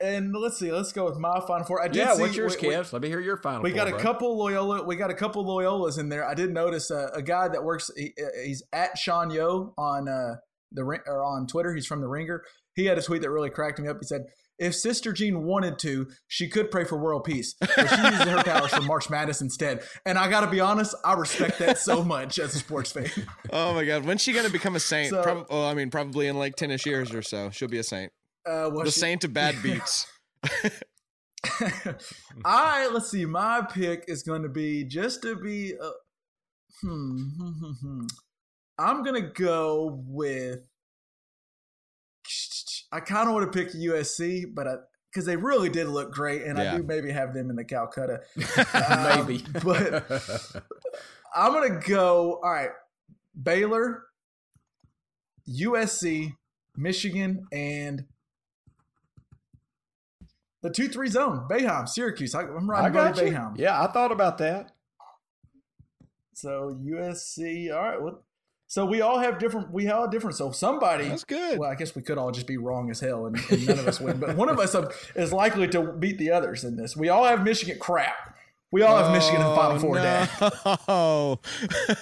and 0.00 0.34
let's 0.36 0.58
see. 0.58 0.72
Let's 0.72 0.92
go 0.92 1.04
with 1.04 1.18
my 1.18 1.40
final 1.46 1.64
four. 1.64 1.82
I 1.82 1.88
did 1.88 1.96
yeah, 1.96 2.14
see, 2.14 2.22
what's 2.22 2.36
yours, 2.36 2.56
we- 2.60 2.68
we- 2.68 2.76
Let 2.76 3.00
me 3.00 3.08
hear 3.08 3.20
your 3.20 3.36
final. 3.36 3.62
We 3.62 3.72
got 3.72 3.86
four, 3.88 3.94
a 3.94 3.98
bud. 3.98 4.02
couple 4.02 4.36
Loyola. 4.38 4.84
We 4.84 4.96
got 4.96 5.10
a 5.10 5.14
couple 5.14 5.44
Loyolas 5.44 5.98
in 5.98 6.08
there. 6.08 6.26
I 6.26 6.34
did 6.34 6.52
notice 6.52 6.90
uh, 6.90 7.10
a 7.14 7.22
guy 7.22 7.48
that 7.48 7.62
works. 7.62 7.90
He, 7.96 8.12
uh, 8.20 8.26
he's 8.44 8.62
at 8.72 8.98
Sean 8.98 9.30
Yo 9.30 9.74
on 9.78 10.08
uh, 10.08 10.36
the 10.74 10.84
ring 10.84 11.00
or 11.06 11.22
on 11.24 11.46
Twitter. 11.46 11.74
He's 11.74 11.86
from 11.86 12.00
the 12.00 12.08
Ringer. 12.08 12.42
He 12.74 12.86
had 12.86 12.98
a 12.98 13.02
tweet 13.02 13.22
that 13.22 13.30
really 13.30 13.50
cracked 13.50 13.78
me 13.78 13.88
up. 13.88 13.98
He 14.00 14.06
said, 14.06 14.22
"If 14.58 14.74
Sister 14.74 15.12
Jean 15.12 15.42
wanted 15.44 15.78
to, 15.80 16.06
she 16.28 16.48
could 16.48 16.70
pray 16.70 16.84
for 16.84 16.96
world 16.96 17.24
peace, 17.24 17.54
but 17.60 17.68
she 17.70 18.02
uses 18.02 18.24
her 18.24 18.42
powers 18.42 18.72
for 18.72 18.80
March 18.82 19.10
Madness 19.10 19.40
instead." 19.42 19.82
And 20.06 20.18
I 20.18 20.28
got 20.30 20.40
to 20.40 20.46
be 20.50 20.60
honest, 20.60 20.94
I 21.04 21.12
respect 21.14 21.58
that 21.58 21.78
so 21.78 22.02
much 22.02 22.38
as 22.38 22.54
a 22.54 22.58
sports 22.58 22.92
fan. 22.92 23.10
Oh 23.52 23.74
my 23.74 23.84
god. 23.84 24.06
When's 24.06 24.22
she 24.22 24.32
gonna 24.32 24.48
become 24.48 24.74
a 24.76 24.80
saint? 24.80 25.10
So- 25.10 25.22
Prob- 25.22 25.46
oh, 25.50 25.66
I 25.66 25.74
mean, 25.74 25.90
probably 25.90 26.26
in 26.28 26.38
like 26.38 26.56
ten-ish 26.56 26.86
years 26.86 27.12
or 27.14 27.20
so. 27.22 27.50
She'll 27.50 27.68
be 27.68 27.78
a 27.78 27.82
saint. 27.84 28.10
Uh, 28.46 28.70
well, 28.72 28.84
The 28.84 28.90
she- 28.90 29.00
saint 29.00 29.24
of 29.24 29.34
bad 29.34 29.56
beats. 29.62 30.06
All 32.44 32.64
right, 32.64 32.88
let's 32.92 33.10
see. 33.10 33.24
My 33.26 33.62
pick 33.70 34.04
is 34.08 34.22
going 34.22 34.42
to 34.42 34.48
be 34.48 34.84
just 34.84 35.22
to 35.22 35.36
be. 35.36 35.74
Uh, 35.80 35.90
hmm, 36.82 37.22
hmm, 37.38 37.50
hmm, 37.60 37.72
hmm. 37.80 38.06
I'm 38.78 39.02
gonna 39.02 39.20
go 39.32 40.02
with. 40.06 40.60
I 42.90 43.00
kind 43.00 43.28
of 43.28 43.34
want 43.34 43.50
to 43.50 43.58
pick 43.58 43.72
USC, 43.72 44.44
but 44.54 44.66
I 44.68 44.74
because 45.10 45.26
they 45.26 45.36
really 45.36 45.68
did 45.68 45.88
look 45.88 46.12
great, 46.12 46.42
and 46.42 46.58
Yeah. 46.58 46.74
I 46.74 46.76
do 46.78 46.82
maybe 46.82 47.10
have 47.10 47.34
them 47.34 47.50
in 47.50 47.56
the 47.56 47.64
Calcutta. 47.64 48.20
Um, 48.74 49.26
Maybe, 49.26 49.44
but 49.62 50.04
I'm 51.34 51.52
gonna 51.52 51.80
go. 51.86 52.40
All 52.42 52.50
right, 52.50 52.70
Baylor, 53.40 54.04
USC, 55.48 56.34
Michigan, 56.76 57.46
and 57.52 58.06
the 60.62 60.70
two 60.70 60.88
three 60.88 61.08
zone. 61.08 61.46
Boeheim, 61.50 61.88
Syracuse. 61.88 62.34
I, 62.34 62.42
I'm 62.42 62.70
I 62.70 62.88
riding 62.88 63.26
you. 63.26 63.32
Boeheim. 63.32 63.58
Yeah, 63.58 63.82
I 63.82 63.88
thought 63.88 64.12
about 64.12 64.38
that. 64.38 64.72
So 66.34 66.78
USC. 66.82 67.74
All 67.74 67.82
right. 67.82 68.00
Well, 68.00 68.24
so 68.72 68.86
we 68.86 69.02
all 69.02 69.18
have 69.18 69.38
different. 69.38 69.70
We 69.70 69.90
all 69.90 70.04
have 70.04 70.10
different. 70.10 70.34
So 70.34 70.50
somebody. 70.50 71.06
That's 71.06 71.24
good. 71.24 71.58
Well, 71.58 71.70
I 71.70 71.74
guess 71.74 71.94
we 71.94 72.00
could 72.00 72.16
all 72.16 72.30
just 72.30 72.46
be 72.46 72.56
wrong 72.56 72.90
as 72.90 73.00
hell, 73.00 73.26
and, 73.26 73.36
and 73.50 73.66
none 73.66 73.78
of 73.78 73.86
us 73.86 74.00
win. 74.00 74.16
But 74.16 74.34
one 74.34 74.48
of 74.48 74.58
us 74.58 74.74
is 75.14 75.30
likely 75.30 75.68
to 75.68 75.92
beat 75.92 76.16
the 76.16 76.30
others 76.30 76.64
in 76.64 76.76
this. 76.76 76.96
We 76.96 77.10
all 77.10 77.24
have 77.24 77.44
Michigan. 77.44 77.76
Crap. 77.78 78.34
We 78.70 78.80
all 78.80 78.96
have 78.96 79.12
Michigan 79.12 79.42
in 79.42 79.46
the 79.46 79.54
Final 79.54 79.78
Four. 79.78 79.96
Dad. 79.96 80.30
Oh, 80.88 81.38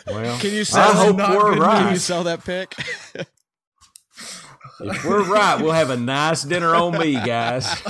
Well, 0.06 0.38
Can 0.38 0.52
you 0.52 0.62
sell? 0.62 0.90
I 0.90 0.92
sell? 0.92 1.12
hope 1.12 1.16
we're 1.42 1.54
good 1.56 1.62
Can 1.64 1.92
you 1.92 1.98
sell 1.98 2.22
that 2.22 2.44
pick? 2.44 2.72
If 4.78 5.04
we're 5.04 5.24
right, 5.24 5.60
we'll 5.60 5.72
have 5.72 5.90
a 5.90 5.96
nice 5.96 6.44
dinner 6.44 6.76
on 6.76 6.96
me, 6.96 7.14
guys. 7.14 7.66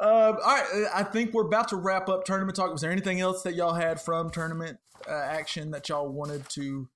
Uh, 0.00 0.32
all 0.44 0.54
right, 0.54 0.84
I 0.94 1.02
think 1.02 1.32
we're 1.34 1.46
about 1.46 1.68
to 1.68 1.76
wrap 1.76 2.08
up 2.08 2.24
tournament 2.24 2.56
talk. 2.56 2.70
Was 2.70 2.82
there 2.82 2.90
anything 2.92 3.20
else 3.20 3.42
that 3.42 3.54
y'all 3.54 3.74
had 3.74 4.00
from 4.00 4.30
tournament 4.30 4.78
uh, 5.08 5.12
action 5.12 5.70
that 5.72 5.88
y'all 5.88 6.08
wanted 6.08 6.48
to 6.50 6.88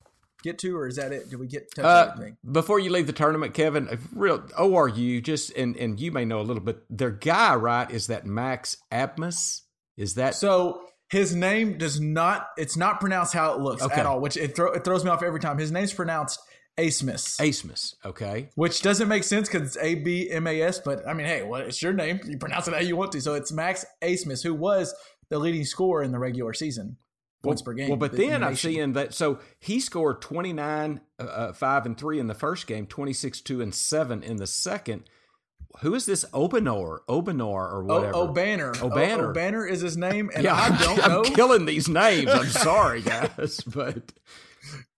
get 0.44 0.58
to, 0.60 0.76
or 0.76 0.86
is 0.86 0.96
that 0.96 1.12
it? 1.12 1.28
Did 1.30 1.38
we 1.40 1.46
get 1.48 1.72
touch 1.74 1.84
Uh, 1.84 2.10
everything? 2.12 2.36
before 2.50 2.78
you 2.78 2.90
leave 2.90 3.06
the 3.06 3.12
tournament, 3.12 3.54
Kevin, 3.54 3.88
real 4.14 4.38
ORU 4.58 5.22
just 5.22 5.50
and 5.56 5.76
and 5.76 5.98
you 6.00 6.12
may 6.12 6.24
know 6.24 6.40
a 6.40 6.42
little 6.42 6.62
bit. 6.62 6.82
Their 6.90 7.10
guy, 7.10 7.54
right, 7.56 7.90
is 7.90 8.06
that 8.06 8.24
Max 8.26 8.76
Abmas? 8.92 9.62
Is 9.96 10.14
that 10.14 10.34
So 10.36 10.82
his 11.10 11.34
name 11.34 11.78
does 11.78 12.00
not. 12.00 12.48
It's 12.56 12.76
not 12.76 13.00
pronounced 13.00 13.34
how 13.34 13.52
it 13.54 13.60
looks 13.60 13.82
Okay. 13.82 14.00
at 14.00 14.06
all, 14.06 14.20
which 14.20 14.36
it, 14.36 14.54
throw, 14.56 14.72
it 14.72 14.84
throws 14.84 15.04
me 15.04 15.10
off 15.10 15.22
every 15.22 15.40
time. 15.40 15.58
His 15.58 15.70
name's 15.72 15.92
pronounced 15.92 16.40
Asmus, 16.78 17.36
Asmus? 17.38 17.94
Okay, 18.04 18.48
which 18.54 18.80
doesn't 18.82 19.08
make 19.08 19.24
sense 19.24 19.48
because 19.48 19.68
it's 19.68 19.84
A 19.84 19.94
B 19.96 20.30
M 20.30 20.46
A 20.46 20.62
S. 20.62 20.78
But 20.78 21.06
I 21.06 21.12
mean, 21.12 21.26
hey, 21.26 21.42
well, 21.42 21.60
it's 21.60 21.82
your 21.82 21.92
name. 21.92 22.20
You 22.26 22.38
pronounce 22.38 22.66
it 22.68 22.74
how 22.74 22.80
you 22.80 22.96
want 22.96 23.12
to. 23.12 23.20
So 23.20 23.34
it's 23.34 23.52
Max 23.52 23.84
Asmus, 24.02 24.42
who 24.42 24.54
was 24.54 24.94
the 25.28 25.38
leading 25.38 25.64
scorer 25.64 26.02
in 26.02 26.12
the 26.12 26.18
regular 26.18 26.54
season, 26.54 26.96
points 27.42 27.62
per 27.62 27.74
game. 27.74 27.88
Well, 27.88 27.98
but 27.98 28.12
the 28.12 28.28
then 28.28 28.42
I'm 28.42 28.56
seeing 28.56 28.94
that 28.94 29.12
so 29.14 29.38
he 29.60 29.80
scored 29.80 30.22
29, 30.22 31.00
uh, 31.18 31.22
uh, 31.22 31.52
five 31.52 31.84
and 31.86 31.96
three 31.98 32.18
in 32.18 32.26
the 32.26 32.34
first 32.34 32.66
game, 32.66 32.86
26, 32.86 33.42
two 33.42 33.60
and 33.60 33.74
seven 33.74 34.22
in 34.22 34.36
the 34.36 34.46
second. 34.46 35.04
Who 35.80 35.94
is 35.94 36.04
this 36.04 36.24
Obanor? 36.34 36.98
Obanor 37.08 37.72
or 37.72 37.82
whatever? 37.84 38.14
Oh, 38.14 38.28
Banner. 38.28 38.74
O'Banner. 38.82 39.32
Banner 39.32 39.66
is 39.66 39.80
his 39.80 39.96
name, 39.96 40.30
and 40.34 40.44
yeah, 40.44 40.54
I 40.54 40.68
don't 40.82 41.02
I'm 41.02 41.10
know. 41.10 41.22
killing 41.22 41.64
these 41.64 41.88
names. 41.88 42.28
I'm 42.30 42.48
sorry, 42.48 43.00
guys, 43.02 43.60
but 43.66 44.12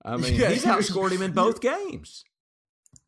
I 0.04 0.16
mean, 0.18 0.34
Yeah, 0.34 0.50
he's 0.50 0.64
outscored 0.64 1.12
him 1.12 1.22
in 1.22 1.32
both 1.32 1.60
games. 1.60 2.24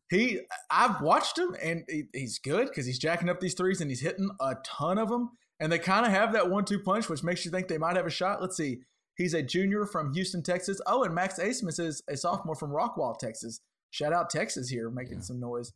He, 0.09 0.39
I've 0.71 1.01
watched 1.01 1.37
him, 1.37 1.55
and 1.61 1.83
he, 1.89 2.03
he's 2.13 2.39
good 2.39 2.67
because 2.67 2.85
he's 2.85 2.99
jacking 2.99 3.29
up 3.29 3.41
these 3.41 3.55
threes 3.55 3.81
and 3.81 3.91
he's 3.91 3.99
hitting 3.99 4.29
a 4.39 4.55
ton 4.65 4.97
of 4.97 5.09
them. 5.09 5.31
And 5.59 5.71
they 5.71 5.79
kind 5.79 6.05
of 6.05 6.11
have 6.11 6.33
that 6.33 6.49
one-two 6.49 6.79
punch, 6.79 7.09
which 7.09 7.23
makes 7.23 7.43
you 7.43 7.51
think 7.51 7.67
they 7.67 7.77
might 7.77 7.97
have 7.97 8.05
a 8.05 8.11
shot. 8.11 8.41
Let's 8.41 8.55
see. 8.55 8.81
He's 9.15 9.33
a 9.33 9.41
junior 9.41 9.85
from 9.85 10.13
Houston, 10.13 10.43
Texas. 10.43 10.79
Oh, 10.85 11.03
and 11.03 11.13
Max 11.13 11.39
Asmus 11.39 11.79
is 11.79 12.03
a 12.07 12.15
sophomore 12.15 12.55
from 12.55 12.71
Rockwall, 12.71 13.17
Texas. 13.17 13.59
Shout 13.89 14.13
out 14.13 14.29
Texas 14.29 14.69
here, 14.69 14.89
making 14.91 15.21
some 15.21 15.39
noise. 15.39 15.73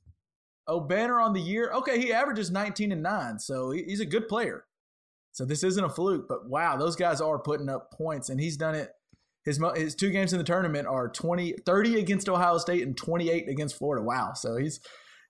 Oh, 0.67 0.79
Banner 0.79 1.19
on 1.19 1.33
the 1.33 1.41
year. 1.41 1.71
Okay, 1.73 1.99
he 1.99 2.13
averages 2.13 2.51
19 2.51 2.91
and 2.91 3.01
9, 3.01 3.39
so 3.39 3.71
he's 3.71 3.99
a 3.99 4.05
good 4.05 4.27
player. 4.27 4.65
So 5.31 5.43
this 5.43 5.63
isn't 5.63 5.83
a 5.83 5.89
fluke, 5.89 6.27
but 6.27 6.47
wow, 6.47 6.77
those 6.77 6.95
guys 6.95 7.19
are 7.19 7.39
putting 7.39 7.69
up 7.69 7.91
points, 7.91 8.29
and 8.29 8.39
he's 8.39 8.57
done 8.57 8.75
it. 8.75 8.91
His 9.43 9.59
his 9.75 9.95
two 9.95 10.11
games 10.11 10.33
in 10.33 10.39
the 10.39 10.45
tournament 10.45 10.87
are 10.87 11.09
20, 11.09 11.53
30 11.65 11.99
against 11.99 12.29
Ohio 12.29 12.57
State 12.57 12.83
and 12.83 12.95
28 12.95 13.49
against 13.49 13.77
Florida. 13.77 14.03
Wow, 14.03 14.33
so 14.33 14.55
he's 14.57 14.79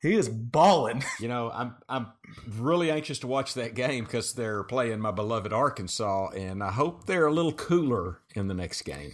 he 0.01 0.13
is 0.13 0.27
balling. 0.27 1.03
You 1.19 1.27
know, 1.27 1.51
I'm 1.53 1.75
I'm 1.87 2.07
really 2.49 2.89
anxious 2.89 3.19
to 3.19 3.27
watch 3.27 3.53
that 3.53 3.75
game 3.75 4.05
because 4.05 4.33
they're 4.33 4.63
playing 4.63 4.99
my 4.99 5.11
beloved 5.11 5.53
Arkansas, 5.53 6.29
and 6.29 6.63
I 6.63 6.71
hope 6.71 7.05
they're 7.05 7.27
a 7.27 7.33
little 7.33 7.53
cooler 7.53 8.21
in 8.35 8.47
the 8.47 8.53
next 8.53 8.81
game. 8.81 9.13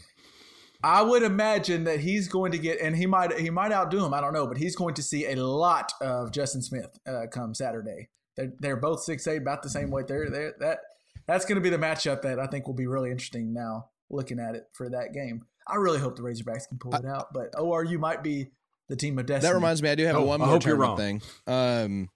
I 0.84 1.02
would 1.02 1.24
imagine 1.24 1.84
that 1.86 2.00
he's 2.00 2.28
going 2.28 2.52
to 2.54 2.58
get, 2.58 2.80
and 2.80 2.96
he 2.96 3.06
might 3.06 3.38
he 3.38 3.50
might 3.50 3.72
outdo 3.72 4.06
him. 4.06 4.14
I 4.14 4.22
don't 4.22 4.34
know, 4.34 4.48
but 4.48 4.58
he's 4.58 4.76
going 4.76 4.94
to 4.96 5.04
see 5.04 5.26
a 5.26 5.36
lot 5.36 5.92
of 6.02 6.32
Justin 6.32 6.62
Smith 6.62 6.98
uh, 7.06 7.26
come 7.30 7.54
Saturday. 7.54 8.08
They're, 8.36 8.54
they're 8.60 8.78
both 8.78 9.02
six 9.02 9.28
eight, 9.28 9.42
about 9.42 9.64
the 9.64 9.70
same 9.70 9.92
weight. 9.92 10.08
They're, 10.08 10.30
they're 10.30 10.54
that 10.60 10.80
that's 11.28 11.46
going 11.46 11.56
to 11.56 11.62
be 11.62 11.70
the 11.70 11.78
matchup 11.78 12.22
that 12.22 12.40
I 12.40 12.48
think 12.48 12.68
will 12.68 12.74
be 12.74 12.88
really 12.88 13.12
interesting. 13.12 13.54
Now 13.54 13.90
looking 14.10 14.40
at 14.40 14.56
it 14.56 14.66
for 14.74 14.90
that 14.90 15.14
game, 15.14 15.46
I 15.68 15.76
really 15.76 16.00
hope 16.00 16.16
the 16.16 16.22
Razorbacks 16.22 16.68
can 16.68 16.78
pull 16.80 16.96
it 16.96 17.06
out. 17.06 17.34
But 17.34 17.54
ORU 17.54 18.00
might 18.00 18.24
be 18.24 18.52
the 18.90 18.96
team 18.96 19.20
of 19.20 19.26
destiny. 19.26 19.50
That 19.52 19.56
reminds 19.56 19.82
me, 19.84 19.90
I 19.90 19.96
do 19.96 20.06
have 20.06 20.16
Oh, 20.16 20.24
one 20.24 20.42
I 20.42 20.46
more 20.46 20.54
hope 20.56 20.66
you're 20.66 20.78
tournament 20.78 21.00
wrong. 21.00 21.20
thing. 21.20 21.84
Um, 21.94 22.10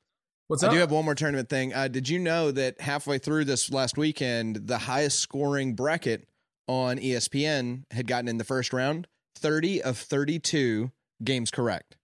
What's 0.47 0.63
up? 0.63 0.71
I 0.71 0.73
do 0.73 0.79
have 0.79 0.91
one 0.91 1.05
more 1.05 1.15
tournament 1.15 1.49
thing. 1.49 1.73
Uh, 1.73 1.87
did 1.87 2.07
you 2.09 2.19
know 2.19 2.51
that 2.51 2.79
halfway 2.81 3.17
through 3.17 3.45
this 3.45 3.71
last 3.71 3.97
weekend, 3.97 4.67
the 4.67 4.77
highest 4.77 5.19
scoring 5.19 5.75
bracket 5.75 6.27
on 6.67 6.97
ESPN 6.97 7.83
had 7.91 8.07
gotten 8.07 8.27
in 8.27 8.37
the 8.37 8.43
first 8.43 8.71
round 8.73 9.07
30 9.37 9.81
of 9.81 9.97
32 9.97 10.91
games 11.23 11.51
correct. 11.51 11.97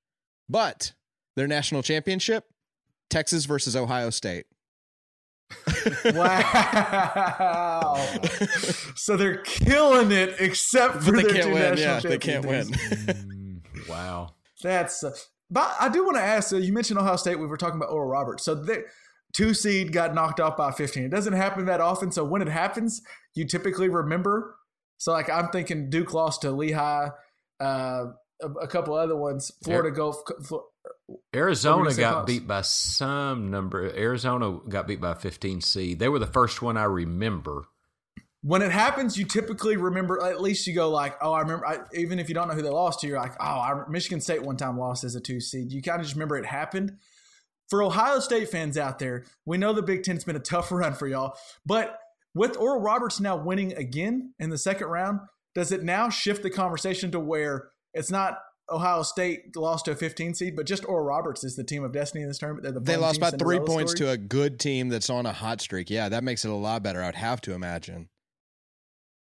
But 0.50 0.94
their 1.36 1.48
national 1.48 1.84
championship, 1.84 2.46
Texas 3.10 3.46
versus 3.46 3.76
Ohio 3.76 4.10
State. 4.10 4.46
Wow. 6.06 7.96
so 8.96 9.18
they're 9.18 9.38
killing 9.38 10.12
it, 10.12 10.36
except 10.40 11.04
for 11.04 11.14
But 11.14 11.28
they 11.28 11.34
can't 11.34 11.54
win. 11.54 11.78
Yeah, 11.78 12.00
they 12.00 12.18
can't 12.18 12.46
win. 12.46 12.68
Mm, 12.68 13.90
wow. 13.90 14.34
That's. 14.62 15.04
Uh, 15.04 15.12
but 15.50 15.76
I 15.80 15.90
do 15.90 16.04
want 16.04 16.18
to 16.18 16.24
ask. 16.24 16.54
Uh, 16.54 16.58
you 16.58 16.74
mentioned 16.74 17.00
Ohio 17.00 17.16
State. 17.16 17.40
We 17.40 17.48
were 17.48 17.58
talking 17.58 17.78
about 17.78 17.92
Oral 17.92 18.10
Roberts. 18.10 18.44
So 18.44 18.56
they, 18.56 18.84
two 19.34 19.54
seed 19.54 19.94
got 19.94 20.14
knocked 20.14 20.40
off 20.40 20.58
by 20.58 20.72
15. 20.72 21.04
It 21.04 21.10
doesn't 21.10 21.34
happen 21.34 21.66
that 21.66 21.82
often. 21.82 22.12
So 22.12 22.26
when 22.26 22.42
it 22.42 22.50
happens, 22.50 23.02
you 23.34 23.46
typically 23.46 23.90
remember. 23.90 24.56
So 24.98 25.14
like 25.14 25.30
I'm 25.30 25.50
thinking 25.50 25.90
Duke 25.90 26.14
lost 26.14 26.42
to 26.42 26.52
Lehigh. 26.52 27.10
Uh, 27.60 28.06
a, 28.42 28.50
a 28.62 28.68
couple 28.68 28.94
other 28.94 29.16
ones. 29.16 29.52
Florida 29.64 29.92
Gulf. 29.92 30.18
Arizona 31.34 31.94
got 31.94 32.14
Pops? 32.14 32.26
beat 32.28 32.48
by 32.48 32.62
some 32.62 33.50
number. 33.50 33.86
Arizona 33.96 34.60
got 34.68 34.88
beat 34.88 35.00
by 35.00 35.14
15 35.14 35.62
seed. 35.62 36.00
They 36.00 36.10
were 36.10 36.20
the 36.20 36.28
first 36.28 36.62
one 36.62 36.76
I 36.78 36.84
remember. 36.84 37.66
when 38.42 38.62
it 38.62 38.72
happens, 38.72 39.18
you 39.18 39.26
typically 39.26 39.78
remember. 39.78 40.22
At 40.24 40.42
least 40.42 40.68
you 40.68 40.74
go 40.76 40.90
like, 40.90 41.16
"Oh, 41.22 41.32
I 41.34 41.42
remember." 41.42 41.66
I, 41.66 41.80
even 41.94 42.20
if 42.20 42.30
you 42.30 42.36
don't 42.36 42.48
know 42.48 42.54
who 42.54 42.62
they 42.62 42.70
lost 42.70 43.00
to, 43.02 43.08
you're 43.08 43.20
like, 43.20 43.34
"Oh, 43.40 43.44
I, 43.44 43.84
Michigan 43.90 44.22
State 44.22 44.44
one 44.44 44.58
time 44.58 44.78
lost 44.78 45.04
as 45.04 45.16
a 45.16 45.20
two 45.22 45.40
seed." 45.40 45.72
You 45.72 45.82
kind 45.82 46.00
of 46.00 46.06
just 46.06 46.16
remember 46.16 46.38
it 46.38 46.46
happened. 46.46 46.98
For 47.70 47.84
Ohio 47.84 48.20
State 48.20 48.50
fans 48.50 48.78
out 48.78 49.00
there, 49.00 49.26
we 49.46 49.58
know 49.58 49.74
the 49.74 49.82
Big 49.82 50.04
Ten's 50.04 50.24
been 50.24 50.36
a 50.36 50.40
tough 50.40 50.72
run 50.72 50.94
for 50.94 51.08
y'all, 51.08 51.36
but 51.66 52.00
with 52.34 52.56
Oral 52.58 52.82
Roberts 52.82 53.20
now 53.20 53.36
winning 53.38 53.74
again 53.74 54.34
in 54.40 54.50
the 54.50 54.58
second 54.58 54.88
round, 54.88 55.20
does 55.56 55.72
it 55.72 55.84
now 55.84 56.10
shift 56.10 56.44
the 56.44 56.50
conversation 56.52 57.12
to 57.12 57.20
where 57.20 57.70
it's 57.94 58.12
not 58.12 58.40
Ohio 58.70 59.02
State 59.04 59.56
lost 59.56 59.86
to 59.86 59.92
a 59.92 59.96
15 59.96 60.34
seed, 60.34 60.56
but 60.56 60.66
just 60.66 60.86
Oral 60.86 61.06
Roberts 61.06 61.44
is 61.44 61.56
the 61.56 61.64
team 61.64 61.84
of 61.84 61.94
destiny 61.94 62.22
in 62.24 62.28
this 62.28 62.38
tournament? 62.38 62.64
They're 62.64 62.72
the 62.74 62.80
They 62.82 62.98
lost 62.98 63.20
by 63.20 63.32
three 63.32 63.60
points 63.60 63.94
story? 63.94 64.08
to 64.08 64.14
a 64.14 64.18
good 64.18 64.60
team 64.60 64.90
that's 64.90 65.10
on 65.10 65.26
a 65.26 65.32
hot 65.34 65.62
streak. 65.62 65.90
Yeah, 65.90 66.10
that 66.10 66.24
makes 66.24 66.44
it 66.44 66.52
a 66.52 66.56
lot 66.56 66.84
better. 66.84 67.02
I'd 67.02 67.16
have 67.16 67.40
to 67.42 67.54
imagine. 67.54 68.10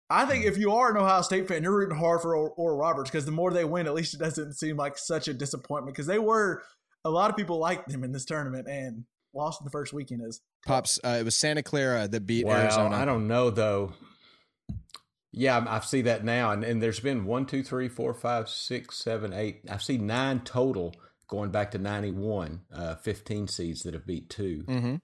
I 0.08 0.24
think 0.24 0.44
if 0.44 0.56
you 0.56 0.72
are 0.72 0.90
an 0.90 0.96
Ohio 0.96 1.22
State 1.22 1.48
fan, 1.48 1.62
you're 1.62 1.76
rooting 1.76 1.96
hard 1.98 2.22
for 2.22 2.36
Or- 2.36 2.50
Oral 2.50 2.76
Roberts 2.78 3.10
because 3.10 3.24
the 3.24 3.32
more 3.32 3.52
they 3.52 3.64
win, 3.64 3.86
at 3.86 3.94
least 3.94 4.14
it 4.14 4.18
doesn't 4.20 4.54
seem 4.54 4.76
like 4.76 4.98
such 4.98 5.26
a 5.28 5.34
disappointment 5.34 5.94
because 5.96 6.06
they 6.06 6.18
were 6.18 6.62
a 7.04 7.10
lot 7.10 7.30
of 7.30 7.36
people 7.36 7.58
liked 7.58 7.88
them 7.88 8.02
in 8.04 8.12
this 8.12 8.24
tournament 8.24 8.66
and 8.68 9.04
lost 9.34 9.60
in 9.60 9.64
the 9.64 9.70
first 9.70 9.92
weekend 9.92 10.22
is 10.26 10.40
Pops, 10.66 10.98
uh, 11.04 11.16
it 11.20 11.24
was 11.24 11.36
Santa 11.36 11.62
Clara 11.62 12.08
that 12.08 12.26
beat 12.26 12.46
Wow, 12.46 12.56
Arizona. 12.56 12.96
I 12.96 13.04
don't 13.04 13.28
know 13.28 13.50
though. 13.50 13.92
Yeah, 15.38 15.62
I 15.68 15.80
see 15.80 16.00
that 16.02 16.24
now, 16.24 16.50
and, 16.52 16.64
and 16.64 16.82
there's 16.82 16.98
been 16.98 17.26
one, 17.26 17.44
two, 17.44 17.62
three, 17.62 17.88
four, 17.88 18.14
five, 18.14 18.48
six, 18.48 18.96
seven, 18.96 19.34
eight. 19.34 19.60
I 19.70 19.76
see 19.76 19.98
nine 19.98 20.40
total 20.40 20.94
going 21.28 21.50
back 21.50 21.72
to 21.72 21.78
'91. 21.78 22.62
Uh, 22.74 22.94
Fifteen 22.96 23.46
seeds 23.46 23.82
that 23.82 23.92
have 23.92 24.06
beat 24.06 24.30
2 24.30 24.64
Mhm. 24.66 25.00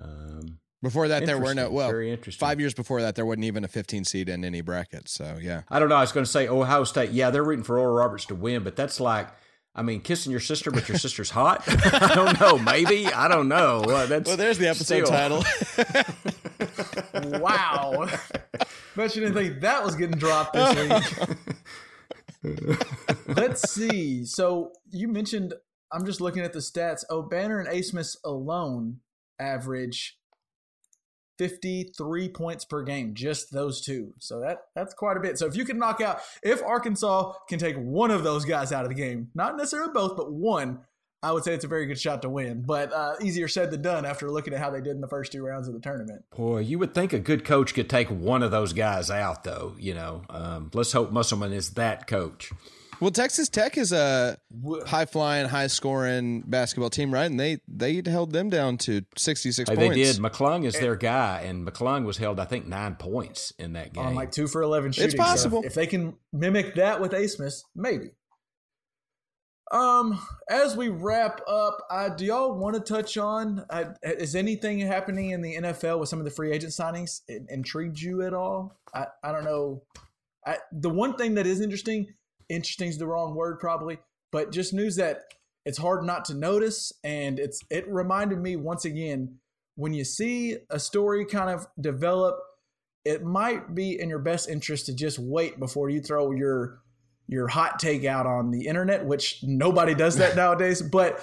Um, 0.00 0.58
Before 0.80 1.08
that, 1.08 1.26
there 1.26 1.38
were 1.40 1.54
no 1.56 1.70
well. 1.70 1.88
very 1.90 2.12
interesting. 2.12 2.38
Five 2.46 2.60
years 2.60 2.72
before 2.72 3.02
that, 3.02 3.16
there 3.16 3.26
wasn't 3.26 3.46
even 3.46 3.64
a 3.64 3.68
15 3.68 4.04
seed 4.04 4.28
in 4.28 4.44
any 4.44 4.60
bracket. 4.60 5.08
So 5.08 5.38
yeah, 5.40 5.62
I 5.68 5.80
don't 5.80 5.88
know. 5.88 5.96
I 5.96 6.02
was 6.02 6.12
going 6.12 6.24
to 6.24 6.30
say 6.30 6.46
Ohio 6.46 6.84
State. 6.84 7.10
Yeah, 7.10 7.30
they're 7.30 7.42
rooting 7.42 7.64
for 7.64 7.80
Oral 7.80 7.96
Roberts 7.96 8.26
to 8.26 8.36
win, 8.36 8.62
but 8.62 8.76
that's 8.76 9.00
like, 9.00 9.26
I 9.74 9.82
mean, 9.82 10.02
kissing 10.02 10.30
your 10.30 10.40
sister, 10.40 10.70
but 10.70 10.88
your 10.88 10.98
sister's 10.98 11.30
hot. 11.30 11.64
I 11.68 12.14
don't 12.14 12.38
know. 12.40 12.58
Maybe 12.58 13.06
I 13.06 13.26
don't 13.26 13.48
know. 13.48 13.82
Well, 13.84 14.06
that's 14.06 14.28
well, 14.28 14.36
there's 14.36 14.58
the 14.58 14.68
episode 14.68 15.06
still- 15.06 15.06
title. 15.06 15.42
wow. 17.40 18.08
Bet 18.96 19.14
you 19.14 19.22
didn't 19.22 19.34
think 19.34 19.60
that 19.60 19.84
was 19.84 19.96
getting 19.96 20.18
dropped 20.18 20.54
this 20.54 21.14
week. 22.42 22.56
Let's 23.28 23.70
see. 23.70 24.24
So 24.24 24.72
you 24.90 25.08
mentioned 25.08 25.54
I'm 25.92 26.04
just 26.04 26.20
looking 26.20 26.42
at 26.42 26.52
the 26.52 26.58
stats. 26.58 27.04
Oh, 27.08 27.22
Banner 27.22 27.58
and 27.60 27.68
A. 27.68 27.82
Smith 27.82 28.16
alone 28.24 29.00
average 29.40 30.18
53 31.38 32.28
points 32.30 32.64
per 32.64 32.82
game, 32.82 33.14
just 33.14 33.52
those 33.52 33.80
two. 33.80 34.12
So 34.18 34.40
that 34.40 34.58
that's 34.74 34.92
quite 34.92 35.16
a 35.16 35.20
bit. 35.20 35.38
So 35.38 35.46
if 35.46 35.56
you 35.56 35.64
can 35.64 35.78
knock 35.78 36.00
out, 36.00 36.20
if 36.42 36.62
Arkansas 36.62 37.32
can 37.48 37.58
take 37.58 37.76
one 37.76 38.10
of 38.10 38.24
those 38.24 38.44
guys 38.44 38.72
out 38.72 38.82
of 38.84 38.88
the 38.88 38.94
game, 38.94 39.28
not 39.34 39.56
necessarily 39.56 39.92
both, 39.94 40.16
but 40.16 40.32
one, 40.32 40.80
I 41.22 41.32
would 41.32 41.42
say 41.44 41.52
it's 41.54 41.64
a 41.64 41.68
very 41.68 41.86
good 41.86 41.98
shot 41.98 42.22
to 42.22 42.28
win. 42.28 42.62
But 42.62 42.92
uh, 42.92 43.14
easier 43.20 43.48
said 43.48 43.70
than 43.70 43.82
done 43.82 44.04
after 44.06 44.30
looking 44.30 44.54
at 44.54 44.60
how 44.60 44.70
they 44.70 44.80
did 44.80 44.92
in 44.92 45.00
the 45.00 45.08
first 45.08 45.32
two 45.32 45.42
rounds 45.44 45.66
of 45.68 45.74
the 45.74 45.80
tournament. 45.80 46.24
Boy, 46.36 46.58
you 46.60 46.78
would 46.78 46.94
think 46.94 47.12
a 47.12 47.18
good 47.18 47.44
coach 47.44 47.74
could 47.74 47.90
take 47.90 48.08
one 48.08 48.42
of 48.42 48.50
those 48.50 48.72
guys 48.72 49.10
out, 49.10 49.44
though. 49.44 49.74
You 49.78 49.94
know, 49.94 50.22
um, 50.30 50.70
let's 50.74 50.92
hope 50.92 51.10
Musselman 51.10 51.52
is 51.52 51.70
that 51.70 52.06
coach. 52.06 52.52
well, 53.00 53.10
Texas 53.10 53.48
Tech 53.48 53.76
is 53.78 53.92
a 53.92 54.38
high 54.86 55.06
flying, 55.06 55.48
high 55.48 55.66
scoring 55.68 56.42
basketball 56.46 56.90
team, 56.90 57.12
right? 57.12 57.28
And 57.30 57.38
they 57.38 57.58
they 57.66 58.00
held 58.06 58.32
them 58.32 58.48
down 58.48 58.76
to 58.78 59.02
66 59.16 59.68
Hey, 59.68 59.74
they 59.76 59.88
points. 59.88 60.14
did. 60.16 60.22
McClung 60.22 60.64
is 60.64 60.74
their 60.74 60.94
guy, 60.96 61.42
and 61.46 61.66
McClung 61.66 62.04
was 62.04 62.16
held, 62.18 62.38
I 62.40 62.44
think, 62.44 62.66
nine 62.66 62.94
points 62.96 63.52
in 63.58 63.72
that 63.72 63.92
game. 63.92 64.04
on 64.06 64.14
like 64.14 64.30
two 64.30 64.46
for 64.46 64.62
11 64.62 64.92
shooting. 64.92 65.06
It's 65.06 65.14
possible. 65.16 65.62
if 65.64 65.74
they 65.74 65.86
can 65.88 66.14
mimic 66.32 66.76
that 66.76 67.00
with 67.00 67.10
Asmus, 67.12 67.62
maybe. 67.74 68.10
Um, 69.70 70.18
as 70.48 70.76
we 70.76 70.88
wrap 70.88 71.40
up, 71.46 71.78
uh, 71.90 72.08
do 72.08 72.24
y'all 72.24 72.54
want 72.54 72.74
to 72.74 72.80
touch 72.80 73.18
on 73.18 73.64
uh, 73.68 73.92
is 74.02 74.34
anything 74.34 74.80
happening 74.80 75.30
in 75.30 75.42
the 75.42 75.56
NFL 75.56 76.00
with 76.00 76.08
some 76.08 76.18
of 76.18 76.24
the 76.24 76.30
free 76.30 76.52
agent 76.52 76.72
signings 76.72 77.20
it 77.28 77.42
intrigued 77.48 78.00
you 78.00 78.22
at 78.22 78.32
all? 78.32 78.78
I, 78.94 79.06
I 79.22 79.32
don't 79.32 79.44
know. 79.44 79.82
I, 80.46 80.56
the 80.72 80.88
one 80.88 81.16
thing 81.16 81.34
that 81.34 81.46
is 81.46 81.60
interesting, 81.60 82.14
interesting 82.48 82.88
is 82.88 82.98
the 82.98 83.06
wrong 83.06 83.34
word 83.34 83.58
probably, 83.60 83.98
but 84.32 84.52
just 84.52 84.72
news 84.72 84.96
that 84.96 85.24
it's 85.66 85.78
hard 85.78 86.02
not 86.04 86.24
to 86.26 86.34
notice, 86.34 86.92
and 87.04 87.38
it's 87.38 87.60
it 87.70 87.86
reminded 87.88 88.40
me 88.40 88.56
once 88.56 88.86
again 88.86 89.38
when 89.74 89.92
you 89.92 90.04
see 90.04 90.56
a 90.70 90.78
story 90.78 91.26
kind 91.26 91.50
of 91.50 91.66
develop 91.78 92.38
it 93.04 93.22
might 93.22 93.74
be 93.74 93.98
in 93.98 94.08
your 94.08 94.18
best 94.18 94.48
interest 94.48 94.86
to 94.86 94.94
just 94.94 95.18
wait 95.18 95.58
before 95.58 95.88
you 95.88 96.00
throw 96.00 96.30
your 96.30 96.80
your 97.28 97.46
hot 97.46 97.78
take 97.78 98.04
out 98.04 98.26
on 98.26 98.50
the 98.50 98.66
internet, 98.66 99.04
which 99.04 99.40
nobody 99.42 99.94
does 99.94 100.16
that 100.16 100.34
nowadays. 100.42 100.82
But 100.82 101.20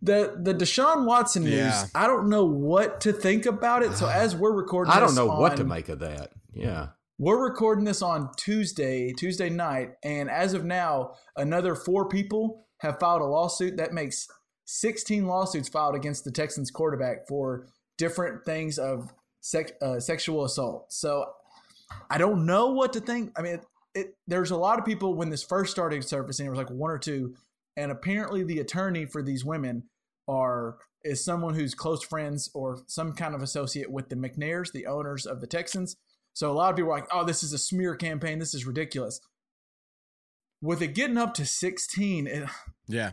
the 0.00 0.38
the 0.40 0.54
Deshaun 0.54 1.04
Watson 1.04 1.44
news, 1.44 1.52
Yeah. 1.54 1.84
I 1.94 2.06
don't 2.06 2.28
know 2.28 2.44
what 2.44 3.02
to 3.02 3.12
think 3.12 3.44
about 3.44 3.82
it. 3.82 3.94
So 3.94 4.08
as 4.08 4.34
we're 4.34 4.52
recording, 4.52 4.92
I 4.92 5.00
don't 5.00 5.08
this 5.08 5.16
know 5.16 5.26
what 5.26 5.56
to 5.58 5.64
make 5.64 5.88
of 5.88 5.98
that. 5.98 6.30
Yeah. 6.54 6.88
We're 7.18 7.42
recording 7.42 7.84
this 7.84 8.00
on 8.00 8.30
Tuesday, 8.38 9.12
Tuesday 9.12 9.50
night, 9.50 9.90
and 10.02 10.30
as 10.30 10.54
of 10.54 10.64
now, 10.64 11.16
another 11.36 11.74
four 11.74 12.08
people 12.08 12.66
have 12.78 12.98
filed 12.98 13.20
a 13.20 13.26
lawsuit. 13.26 13.76
That 13.76 13.92
makes 13.92 14.26
16 14.64 15.26
lawsuits 15.26 15.68
filed 15.68 15.94
against 15.94 16.24
the 16.24 16.30
Texans 16.30 16.70
quarterback 16.70 17.28
for 17.28 17.66
different 17.98 18.46
things 18.46 18.78
of 18.78 19.12
sex, 19.40 19.72
uh, 19.82 20.00
sexual 20.00 20.44
assault. 20.46 20.90
So 20.94 21.26
I 22.08 22.16
don't 22.16 22.46
know 22.46 22.68
what 22.68 22.94
to 22.94 23.00
think. 23.00 23.32
I 23.36 23.42
mean, 23.42 23.60
it, 23.94 24.16
there's 24.26 24.50
a 24.50 24.56
lot 24.56 24.78
of 24.78 24.84
people 24.84 25.14
when 25.14 25.30
this 25.30 25.42
first 25.42 25.70
started 25.72 26.04
surfacing. 26.04 26.46
It 26.46 26.50
was 26.50 26.58
like 26.58 26.70
one 26.70 26.90
or 26.90 26.98
two, 26.98 27.34
and 27.76 27.90
apparently 27.90 28.42
the 28.44 28.58
attorney 28.60 29.04
for 29.06 29.22
these 29.22 29.44
women 29.44 29.84
are 30.28 30.78
is 31.02 31.24
someone 31.24 31.54
who's 31.54 31.74
close 31.74 32.02
friends 32.04 32.50
or 32.54 32.80
some 32.86 33.12
kind 33.14 33.34
of 33.34 33.42
associate 33.42 33.90
with 33.90 34.10
the 34.10 34.16
McNairs, 34.16 34.70
the 34.70 34.86
owners 34.86 35.24
of 35.26 35.40
the 35.40 35.46
Texans. 35.46 35.96
So 36.34 36.50
a 36.50 36.54
lot 36.54 36.70
of 36.70 36.76
people 36.76 36.92
are 36.92 36.98
like, 37.00 37.08
"Oh, 37.12 37.24
this 37.24 37.42
is 37.42 37.52
a 37.52 37.58
smear 37.58 37.96
campaign. 37.96 38.38
This 38.38 38.54
is 38.54 38.66
ridiculous." 38.66 39.20
With 40.62 40.82
it 40.82 40.88
getting 40.94 41.16
up 41.16 41.32
to 41.34 41.46
16, 41.46 42.26
it, 42.26 42.48
Yeah. 42.86 43.12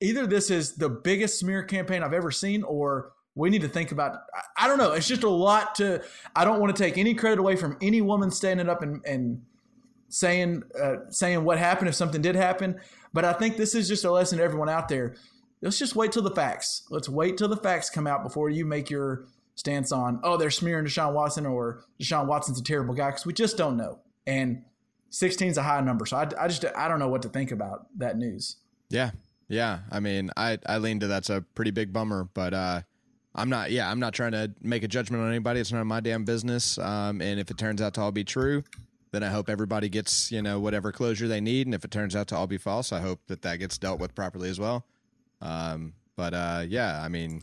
either 0.00 0.26
this 0.26 0.50
is 0.50 0.74
the 0.76 0.88
biggest 0.88 1.38
smear 1.38 1.62
campaign 1.62 2.02
I've 2.02 2.12
ever 2.12 2.30
seen, 2.32 2.64
or 2.64 3.12
we 3.36 3.50
need 3.50 3.62
to 3.62 3.68
think 3.68 3.92
about. 3.92 4.16
I, 4.34 4.64
I 4.64 4.68
don't 4.68 4.78
know. 4.78 4.92
It's 4.92 5.06
just 5.06 5.22
a 5.22 5.28
lot 5.30 5.76
to. 5.76 6.02
I 6.34 6.44
don't 6.44 6.60
want 6.60 6.76
to 6.76 6.82
take 6.82 6.98
any 6.98 7.14
credit 7.14 7.38
away 7.38 7.54
from 7.54 7.76
any 7.80 8.02
woman 8.02 8.30
standing 8.32 8.68
up 8.68 8.82
and 8.82 9.00
and 9.06 9.42
saying 10.08 10.62
uh, 10.80 10.96
saying 11.10 11.44
what 11.44 11.58
happened 11.58 11.88
if 11.88 11.94
something 11.94 12.22
did 12.22 12.34
happen. 12.34 12.80
But 13.12 13.24
I 13.24 13.32
think 13.32 13.56
this 13.56 13.74
is 13.74 13.88
just 13.88 14.04
a 14.04 14.10
lesson 14.10 14.38
to 14.38 14.44
everyone 14.44 14.68
out 14.68 14.88
there. 14.88 15.16
Let's 15.60 15.78
just 15.78 15.96
wait 15.96 16.12
till 16.12 16.22
the 16.22 16.34
facts. 16.34 16.84
Let's 16.90 17.08
wait 17.08 17.36
till 17.36 17.48
the 17.48 17.56
facts 17.56 17.90
come 17.90 18.06
out 18.06 18.22
before 18.22 18.50
you 18.50 18.64
make 18.64 18.90
your 18.90 19.26
stance 19.58 19.90
on 19.90 20.20
oh 20.22 20.36
they're 20.36 20.52
smearing 20.52 20.86
Deshaun 20.86 21.12
Watson 21.12 21.44
or 21.44 21.82
Deshaun 22.00 22.26
Watson's 22.26 22.60
a 22.60 22.62
terrible 22.62 22.94
guy 22.94 23.08
because 23.08 23.26
we 23.26 23.32
just 23.32 23.56
don't 23.56 23.76
know. 23.76 23.98
And 24.26 24.62
16 25.10 25.48
is 25.48 25.56
a 25.56 25.62
high 25.62 25.80
number, 25.80 26.06
so 26.06 26.16
I, 26.16 26.28
I 26.38 26.48
just 26.48 26.64
I 26.76 26.86
don't 26.86 26.98
know 26.98 27.08
what 27.08 27.22
to 27.22 27.28
think 27.28 27.50
about 27.50 27.86
that 27.98 28.16
news. 28.16 28.56
Yeah, 28.90 29.10
yeah. 29.48 29.80
I 29.90 30.00
mean, 30.00 30.30
I 30.36 30.58
I 30.66 30.78
lean 30.78 31.00
to 31.00 31.06
that's 31.06 31.30
a 31.30 31.40
pretty 31.54 31.70
big 31.70 31.92
bummer, 31.92 32.28
but 32.34 32.54
uh, 32.54 32.82
I'm 33.34 33.48
not. 33.48 33.70
Yeah, 33.70 33.90
I'm 33.90 34.00
not 34.00 34.12
trying 34.14 34.32
to 34.32 34.52
make 34.60 34.82
a 34.82 34.88
judgment 34.88 35.22
on 35.22 35.30
anybody. 35.30 35.60
It's 35.60 35.72
none 35.72 35.80
of 35.80 35.86
my 35.86 36.00
damn 36.00 36.24
business. 36.24 36.78
Um, 36.78 37.22
and 37.22 37.40
if 37.40 37.50
it 37.50 37.58
turns 37.58 37.80
out 37.80 37.94
to 37.94 38.00
all 38.00 38.12
be 38.12 38.24
true, 38.24 38.62
then 39.10 39.22
I 39.22 39.28
hope 39.28 39.48
everybody 39.48 39.88
gets 39.88 40.30
you 40.30 40.42
know 40.42 40.60
whatever 40.60 40.92
closure 40.92 41.28
they 41.28 41.40
need. 41.40 41.66
And 41.66 41.74
if 41.74 41.84
it 41.84 41.90
turns 41.90 42.14
out 42.14 42.28
to 42.28 42.36
all 42.36 42.46
be 42.46 42.58
false, 42.58 42.92
I 42.92 43.00
hope 43.00 43.20
that 43.26 43.42
that 43.42 43.56
gets 43.56 43.78
dealt 43.78 44.00
with 44.00 44.14
properly 44.14 44.48
as 44.48 44.58
well. 44.60 44.84
Um, 45.40 45.94
but 46.16 46.34
uh, 46.34 46.64
yeah, 46.68 47.00
I 47.02 47.08
mean, 47.08 47.42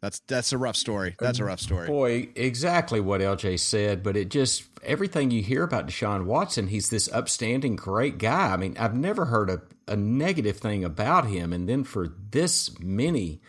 that's 0.00 0.20
that's 0.20 0.52
a 0.52 0.58
rough 0.58 0.76
story. 0.76 1.16
That's 1.18 1.38
a 1.38 1.44
rough 1.44 1.60
story. 1.60 1.86
Boy, 1.86 2.28
exactly 2.34 3.00
what 3.00 3.20
LJ 3.20 3.58
said, 3.58 4.02
but 4.02 4.16
it 4.16 4.28
just 4.28 4.64
everything 4.82 5.30
you 5.30 5.42
hear 5.42 5.62
about 5.62 5.86
Deshaun 5.86 6.26
Watson, 6.26 6.68
he's 6.68 6.90
this 6.90 7.10
upstanding, 7.12 7.74
great 7.74 8.18
guy. 8.18 8.52
I 8.52 8.56
mean, 8.56 8.76
I've 8.78 8.94
never 8.94 9.24
heard 9.24 9.48
a, 9.50 9.62
a 9.88 9.96
negative 9.96 10.58
thing 10.58 10.84
about 10.84 11.26
him, 11.26 11.52
and 11.52 11.68
then 11.68 11.84
for 11.84 12.06
this 12.30 12.78
many 12.78 13.40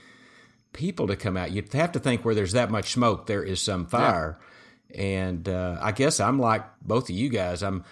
people 0.72 1.08
to 1.08 1.16
come 1.16 1.36
out, 1.36 1.52
you'd 1.52 1.72
have 1.74 1.92
to 1.92 2.00
think 2.00 2.24
where 2.24 2.36
there's 2.36 2.54
that 2.54 2.72
much 2.72 2.92
smoke, 2.92 3.28
there 3.28 3.44
is 3.44 3.62
some 3.62 3.86
fire. 3.86 4.40
And 4.96 5.48
uh, 5.50 5.78
I 5.82 5.92
guess 5.92 6.20
I'm 6.20 6.40
like 6.40 6.64
both 6.82 7.06
of 7.10 7.16
you 7.16 7.30
guys. 7.30 7.62
I'm 7.64 7.84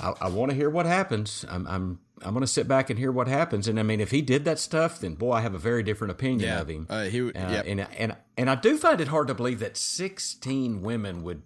I, 0.00 0.12
I 0.22 0.28
want 0.28 0.50
to 0.50 0.56
hear 0.56 0.68
what 0.70 0.86
happens. 0.86 1.44
I'm 1.48 1.66
I'm 1.66 2.00
I'm 2.22 2.32
going 2.34 2.42
to 2.42 2.46
sit 2.46 2.68
back 2.68 2.90
and 2.90 2.98
hear 2.98 3.10
what 3.12 3.28
happens. 3.28 3.66
And 3.68 3.78
I 3.80 3.82
mean, 3.82 4.00
if 4.00 4.10
he 4.10 4.20
did 4.20 4.44
that 4.44 4.58
stuff, 4.58 5.00
then 5.00 5.14
boy, 5.14 5.32
I 5.32 5.40
have 5.40 5.54
a 5.54 5.58
very 5.58 5.82
different 5.82 6.10
opinion 6.10 6.40
Yeah. 6.50 6.60
of 6.60 6.68
him. 6.68 6.86
Uh, 6.90 7.04
he- 7.04 7.20
Uh, 7.32 7.50
yep. 7.52 7.64
and 7.66 7.80
and 7.96 8.16
and 8.36 8.50
I 8.50 8.54
do 8.56 8.76
find 8.76 9.00
it 9.00 9.08
hard 9.08 9.28
to 9.28 9.34
believe 9.34 9.60
that 9.60 9.76
16 9.76 10.82
women 10.82 11.22
would 11.22 11.42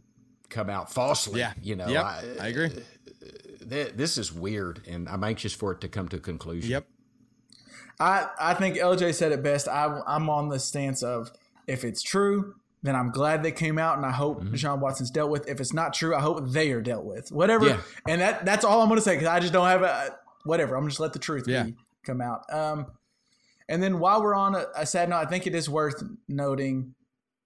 come 0.49 0.69
out 0.71 0.93
falsely. 0.93 1.41
Yeah, 1.41 1.53
you 1.63 1.77
know, 1.77 1.87
Yep, 1.89 2.05
I, 2.05 2.23
I 2.41 2.47
agree. 2.49 2.71
th- 3.69 3.93
this 3.95 4.19
is 4.19 4.33
weird, 4.33 4.83
and 4.89 5.09
I'm 5.09 5.23
anxious 5.25 5.53
for 5.53 5.73
it 5.73 5.81
to 5.83 5.89
come 5.89 6.09
to 6.09 6.17
a 6.17 6.21
conclusion. 6.21 6.71
Yep. 6.71 6.87
I, 8.01 8.29
I 8.41 8.55
think 8.55 8.77
LJ 8.77 9.15
said 9.15 9.31
it 9.33 9.43
best. 9.43 9.69
I, 9.69 10.01
I'm 10.07 10.29
on 10.29 10.49
the 10.49 10.59
stance 10.59 11.03
of 11.03 11.31
if 11.67 11.85
it's 11.85 12.03
true, 12.03 12.55
then 12.85 12.95
I'm 12.95 13.11
glad 13.11 13.43
they 13.43 13.51
came 13.51 13.79
out, 13.79 13.97
and 13.97 14.07
I 14.07 14.13
hope 14.13 14.43
Deshaun 14.45 14.79
Watson's 14.79 15.11
dealt 15.11 15.31
with. 15.31 15.49
If 15.49 15.61
it's 15.61 15.73
not 15.73 15.93
true, 15.95 16.15
I 16.15 16.21
hope 16.21 16.49
they 16.51 16.71
are 16.71 16.81
dealt 16.81 17.05
with. 17.05 17.33
Whatever, 17.33 17.67
Yeah. 17.67 17.81
and 18.07 18.21
that 18.21 18.45
that's 18.45 18.65
all 18.65 18.81
I'm 18.83 18.89
going 18.89 18.99
to 18.99 19.03
say 19.03 19.15
because 19.17 19.27
I 19.29 19.41
just 19.41 19.53
don't 19.53 19.67
have 19.67 19.83
a 19.83 20.17
whatever. 20.45 20.77
I'm 20.77 20.85
to 20.85 20.91
just 20.91 21.01
let 21.01 21.13
the 21.15 21.19
truth 21.19 21.49
Yeah. 21.49 21.65
be, 21.65 21.75
come 22.05 22.21
out. 22.21 22.45
Um, 22.53 22.87
and 23.69 23.83
then 23.83 23.99
while 23.99 24.23
we're 24.23 24.35
on 24.35 24.55
a, 24.55 24.67
a 24.77 24.87
sad 24.87 25.09
note, 25.09 25.17
I 25.17 25.25
think 25.25 25.47
it 25.49 25.55
is 25.55 25.69
worth 25.69 26.03
noting. 26.29 26.95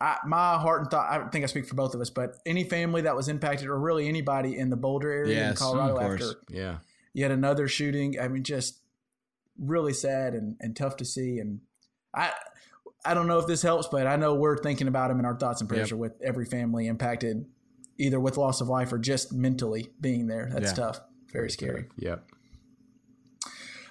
I, 0.01 0.19
my 0.27 0.57
heart 0.59 0.83
and 0.83 0.91
thought. 0.91 1.11
I 1.11 1.29
think 1.29 1.43
I 1.45 1.47
speak 1.47 1.67
for 1.67 1.75
both 1.75 1.95
of 1.95 2.01
us, 2.01 2.11
but 2.11 2.37
any 2.45 2.63
family 2.65 3.03
that 3.03 3.17
was 3.17 3.29
impacted, 3.29 3.69
or 3.69 3.79
really 3.79 4.09
anybody 4.09 4.57
in 4.59 4.71
the 4.71 4.77
Boulder 4.77 5.11
area 5.11 5.49
in 5.51 5.55
Colorado 5.57 5.99
after 6.01 6.35
Yeah. 6.49 6.79
yet 7.15 7.31
another 7.31 7.67
shooting. 7.69 8.19
I 8.21 8.29
mean, 8.29 8.43
just 8.45 8.79
really 9.59 9.93
sad 9.93 10.35
and, 10.35 10.57
and 10.61 10.77
tough 10.77 10.97
to 10.99 11.05
see. 11.05 11.39
And 11.41 11.61
I 12.15 12.33
I 13.11 13.15
don't 13.15 13.27
know 13.27 13.39
if 13.39 13.47
this 13.47 13.63
helps, 13.63 13.89
but 13.89 14.07
I 14.07 14.17
know 14.17 14.35
we're 14.35 14.59
thinking 14.59 14.89
about 14.89 15.11
him 15.11 15.19
and 15.19 15.27
our 15.27 15.37
thoughts 15.37 15.61
and 15.61 15.69
prayers 15.69 15.89
Yep. 15.91 15.95
are 15.95 16.01
with 16.01 16.23
every 16.23 16.45
family 16.45 16.87
impacted, 16.87 17.47
either 17.99 18.21
with 18.21 18.37
loss 18.37 18.61
of 18.61 18.69
life 18.69 18.93
or 18.93 18.99
just 18.99 19.33
mentally 19.33 19.91
being 20.01 20.27
there. 20.27 20.49
That's 20.53 20.71
Yeah. 20.71 20.85
tough. 20.85 21.01
Very 21.33 21.51
scary. 21.51 21.87
Yep. 21.97 22.25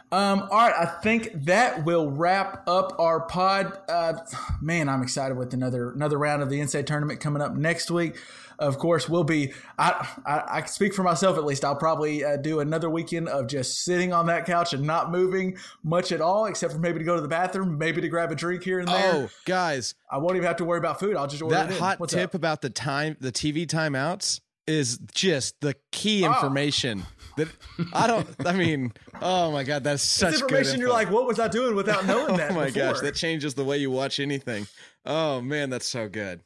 Um, 0.09 0.47
all 0.51 0.57
right, 0.70 0.74
I 0.74 0.86
think 0.86 1.32
that 1.45 1.84
will 1.84 2.09
wrap 2.09 2.63
up 2.68 2.95
our 2.97 3.20
pod. 3.22 3.78
Uh, 3.89 4.13
man, 4.61 4.88
I'm 4.88 5.03
excited 5.03 5.38
with 5.38 5.53
another 5.53 5.91
another 5.91 6.18
round 6.18 6.41
of 6.41 6.49
the 6.49 6.61
NCAA 6.61 6.84
tournament 6.86 7.20
coming 7.20 7.41
up 7.41 7.55
next 7.57 7.91
week. 7.91 8.15
Of 8.60 8.80
course, 8.80 9.08
we'll 9.08 9.24
be. 9.24 9.53
I 9.78 10.08
I, 10.26 10.43
I 10.49 10.62
can 10.62 10.70
speak 10.70 10.93
for 10.93 11.03
myself 11.03 11.38
at 11.38 11.43
least. 11.45 11.64
I'll 11.64 11.76
probably 11.76 12.24
uh, 12.24 12.38
do 12.38 12.60
another 12.60 12.89
weekend 12.89 13.30
of 13.30 13.47
just 13.47 13.84
sitting 13.84 14.14
on 14.14 14.26
that 14.28 14.45
couch 14.45 14.74
and 14.74 14.84
not 14.84 15.12
moving 15.12 15.58
much 15.84 16.12
at 16.12 16.22
all, 16.22 16.45
except 16.47 16.74
for 16.74 16.80
maybe 16.80 16.97
to 16.99 17.05
go 17.05 17.16
to 17.16 17.22
the 17.22 17.28
bathroom, 17.28 17.78
maybe 17.78 18.01
to 18.01 18.10
grab 18.10 18.32
a 18.32 18.36
drink 18.36 18.64
here 18.64 18.80
and 18.80 18.88
there. 18.88 19.14
Oh, 19.14 19.30
guys, 19.45 19.93
I 20.12 20.18
won't 20.18 20.36
even 20.38 20.47
have 20.47 20.58
to 20.58 20.66
worry 20.66 20.80
about 20.80 20.99
food. 20.99 21.16
I'll 21.16 21.28
just 21.28 21.41
order 21.43 21.55
that 21.55 21.72
hot 21.72 21.99
What's 21.99 22.14
tip 22.14 22.32
up? 22.32 22.34
about 22.36 22.62
the 22.62 22.70
time, 22.72 23.16
the 23.20 23.32
TV 23.32 23.68
timeouts 23.68 24.41
is 24.66 24.97
just 25.14 25.62
the 25.62 25.76
key 25.91 26.26
Oh. 26.26 26.34
information 26.34 27.03
that 27.38 27.47
I 27.93 28.08
don't. 28.08 28.28
I 28.45 28.53
mean, 28.53 28.91
oh 29.22 29.51
my 29.51 29.64
god, 29.64 29.84
that's 29.84 30.01
such 30.03 30.34
It's 30.34 30.41
good 30.41 30.49
information. 30.51 30.80
You're 30.80 30.89
like, 30.89 31.10
what 31.12 31.26
was 31.28 31.39
I 31.39 31.47
doing 31.47 31.76
without 31.76 32.05
knowing 32.05 32.36
that? 32.38 32.51
oh 32.51 32.55
my 32.55 32.70
gosh, 32.72 32.99
that 33.01 33.14
changes 33.16 33.53
the 33.53 33.64
way 33.64 33.78
you 33.78 33.91
watch 33.91 34.20
anything. 34.20 34.68
Oh 35.05 35.41
man, 35.41 35.70
that's 35.70 35.88
so 35.88 36.10
good. 36.10 36.41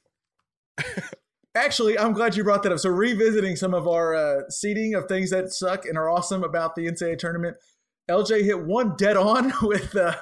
Actually, 1.53 1.99
I'm 1.99 2.13
glad 2.13 2.35
you 2.37 2.43
brought 2.43 2.63
that 2.63 2.71
up. 2.71 2.79
So, 2.79 2.89
revisiting 2.89 3.57
some 3.57 3.73
of 3.73 3.87
our 3.87 4.15
uh, 4.15 4.49
seeding 4.49 4.95
of 4.95 5.07
things 5.07 5.31
that 5.31 5.51
suck 5.51 5.85
and 5.85 5.97
are 5.97 6.09
awesome 6.09 6.43
about 6.43 6.75
the 6.75 6.87
NCAA 6.87 7.17
tournament, 7.17 7.57
LJ 8.09 8.43
hit 8.43 8.65
one 8.65 8.95
dead 8.97 9.17
on 9.17 9.51
with. 9.61 9.95
Uh, 9.95 10.15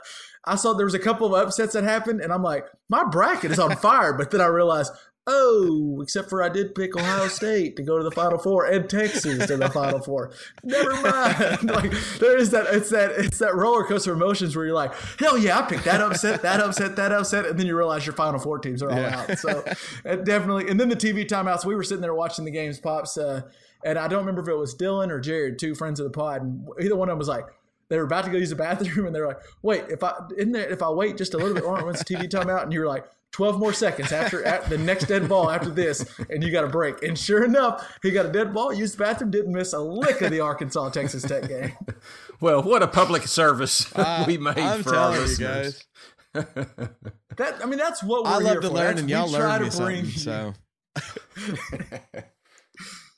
I 0.46 0.56
saw 0.56 0.74
there 0.74 0.86
was 0.86 0.96
a 0.96 1.00
couple 1.00 1.28
of 1.28 1.34
upsets 1.34 1.74
that 1.74 1.84
happened, 1.84 2.22
and 2.22 2.34
I'm 2.34 2.42
like, 2.42 2.66
my 2.90 3.04
bracket 3.04 3.52
is 3.52 3.60
on 3.60 3.76
fire. 3.76 4.14
But 4.14 4.32
then 4.32 4.42
I 4.42 4.48
realized, 4.48 4.92
oh, 5.32 6.02
except 6.02 6.30
for 6.30 6.42
I 6.44 6.50
did 6.50 6.74
pick 6.76 6.96
Ohio 6.98 7.28
State 7.28 7.76
to 7.78 7.84
go 7.84 7.98
to 7.98 8.04
the 8.04 8.12
Final 8.12 8.38
Four 8.38 8.66
and 8.66 8.90
Texas 8.90 9.46
to 9.48 9.58
the 9.58 9.70
Final 9.74 10.00
Four. 10.00 10.32
Never 10.64 10.94
mind. 11.02 11.64
like 11.72 11.92
there 12.20 12.38
is 12.38 12.50
that. 12.52 12.68
It's 12.72 12.90
that. 12.90 13.12
It's 13.12 13.38
that 13.40 13.56
roller 13.56 13.84
coaster 13.84 14.12
of 14.12 14.18
emotions 14.18 14.56
where 14.56 14.66
you're 14.66 14.76
like, 14.76 14.94
hell 15.20 15.38
yeah, 15.38 15.60
I 15.60 15.62
picked 15.62 15.86
that 15.86 16.02
upset, 16.02 16.42
that 16.42 16.60
upset, 16.60 16.96
that 16.96 17.12
upset, 17.12 17.46
and 17.46 17.60
then 17.60 17.68
you 17.68 17.78
realize 17.78 18.06
your 18.06 18.16
Final 18.16 18.40
Four 18.40 18.60
teams 18.60 18.82
are 18.84 18.90
all 18.92 18.98
Yeah. 18.98 19.26
out. 19.30 19.38
So 19.38 19.64
it 20.06 20.26
definitely. 20.26 20.70
And 20.70 20.80
then 20.80 20.90
the 20.90 20.96
TV 20.96 21.26
timeouts. 21.28 21.66
We 21.66 21.76
were 21.76 21.84
sitting 21.84 22.02
there 22.02 22.14
watching 22.16 22.46
the 22.46 22.52
games, 22.52 22.80
pops, 22.80 23.18
uh, 23.18 23.42
and 23.86 23.98
I 24.00 24.08
don't 24.08 24.20
remember 24.20 24.42
if 24.42 24.48
it 24.48 24.56
was 24.56 24.76
Dylan 24.76 25.10
or 25.10 25.20
Jared, 25.20 25.60
two 25.60 25.76
friends 25.76 26.00
of 26.00 26.06
the 26.06 26.10
pod, 26.10 26.42
and 26.42 26.68
either 26.82 26.96
one 26.96 27.10
of 27.10 27.14
them 27.14 27.20
was 27.20 27.28
like. 27.28 27.46
They 27.90 27.98
were 27.98 28.04
about 28.06 28.26
to 28.26 28.32
go 28.32 28.38
use 28.38 28.50
the 28.52 28.56
bathroom, 28.56 29.06
and 29.08 29.16
they're 29.16 29.28
like, 29.28 29.40
"Wait, 29.62 29.84
if 29.90 30.04
I 30.04 30.14
in 30.38 30.52
there, 30.52 30.70
if 30.70 30.82
I 30.82 30.90
wait 30.90 31.18
just 31.18 31.34
a 31.34 31.38
little 31.38 31.54
bit 31.56 31.66
longer, 31.66 31.86
once 31.86 32.00
the 32.00 32.06
TV 32.06 32.28
timeout?" 32.30 32.64
And 32.64 32.72
you 32.74 32.80
were 32.82 32.88
like, 32.88 33.06
12 33.32 33.60
more 33.60 33.74
seconds 33.74 34.12
after 34.12 34.44
at 34.44 34.68
the 34.70 34.78
next 34.78 35.06
dead 35.06 35.30
ball 35.30 35.52
after 35.52 35.70
this, 35.70 36.04
and 36.32 36.44
you 36.44 36.52
got 36.52 36.64
a 36.64 36.68
break. 36.68 37.04
And 37.04 37.18
sure 37.18 37.44
enough, 37.44 37.88
he 38.02 38.10
got 38.10 38.26
a 38.26 38.32
dead 38.32 38.54
ball, 38.56 38.74
used 38.74 38.96
the 38.96 39.04
bathroom, 39.04 39.30
didn't 39.30 39.52
miss 39.54 39.72
a 39.74 39.80
lick 39.80 40.22
of 40.22 40.32
the 40.32 40.40
Arkansas 40.40 40.90
Texas 40.90 41.22
Tech 41.24 41.48
game. 41.48 41.74
Well, 42.42 42.64
what 42.64 42.82
a 42.82 42.88
public 42.88 43.28
service 43.28 43.92
we 44.28 44.38
made 44.38 44.58
I'm 44.58 44.82
for 44.82 44.96
our 44.96 45.12
telling 45.12 45.16
you 45.16 45.22
listeners. 45.28 45.86
guys, 46.34 46.46
That 47.36 47.56
I 47.62 47.66
mean, 47.66 47.78
that's 47.78 48.02
what 48.02 48.24
we're 48.24 48.30
I 48.30 48.36
here 48.36 48.44
love 48.54 48.62
to 48.62 48.68
for. 48.70 48.74
learn, 48.74 48.96
That's- 48.96 49.00
and 49.00 49.08
we 49.08 49.12
y'all 49.14 49.30
try 49.30 49.40
learn 49.58 49.64
me 49.64 49.70
to 49.70 49.78
bring 49.78 50.06
something. 50.06 50.56
you- 50.96 51.58
So 51.58 52.20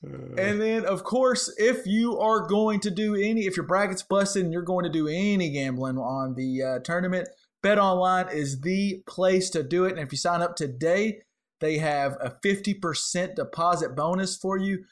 And 0.03 0.59
then, 0.59 0.85
of 0.85 1.03
course, 1.03 1.53
if 1.57 1.85
you 1.85 2.17
are 2.17 2.47
going 2.47 2.79
to 2.81 2.91
do 2.91 3.15
any, 3.15 3.45
if 3.45 3.55
your 3.55 3.65
bracket's 3.65 4.01
busted 4.01 4.43
and 4.43 4.51
you're 4.51 4.63
going 4.63 4.83
to 4.83 4.89
do 4.89 5.07
any 5.07 5.51
gambling 5.51 5.97
on 5.97 6.33
the 6.33 6.63
uh, 6.63 6.79
tournament, 6.79 7.29
BetOnline 7.63 8.33
is 8.33 8.61
the 8.61 9.03
place 9.05 9.49
to 9.51 9.61
do 9.61 9.85
it. 9.85 9.91
And 9.91 9.99
if 9.99 10.11
you 10.11 10.17
sign 10.17 10.41
up 10.41 10.55
today, 10.55 11.21
they 11.59 11.77
have 11.77 12.17
a 12.19 12.35
50% 12.43 13.35
deposit 13.35 13.95
bonus 13.95 14.35
for 14.35 14.57
you. 14.57 14.85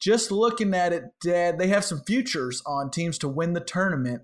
Just 0.00 0.30
looking 0.30 0.74
at 0.74 0.92
it, 0.92 1.04
Dad, 1.22 1.58
they 1.58 1.68
have 1.68 1.84
some 1.84 2.00
futures 2.00 2.62
on 2.66 2.90
teams 2.90 3.18
to 3.18 3.28
win 3.28 3.52
the 3.52 3.60
tournament. 3.60 4.22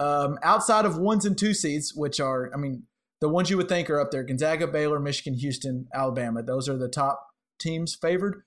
Um, 0.00 0.38
outside 0.42 0.84
of 0.84 0.98
ones 0.98 1.24
and 1.24 1.38
two 1.38 1.54
seeds, 1.54 1.94
which 1.94 2.18
are, 2.18 2.50
I 2.52 2.56
mean, 2.56 2.84
the 3.20 3.28
ones 3.28 3.48
you 3.48 3.56
would 3.56 3.68
think 3.68 3.88
are 3.88 4.00
up 4.00 4.10
there 4.10 4.24
Gonzaga, 4.24 4.66
Baylor, 4.66 4.98
Michigan, 4.98 5.38
Houston, 5.38 5.86
Alabama. 5.94 6.42
Those 6.42 6.68
are 6.68 6.76
the 6.76 6.88
top 6.88 7.28
teams 7.58 7.94
favored. 7.94 8.42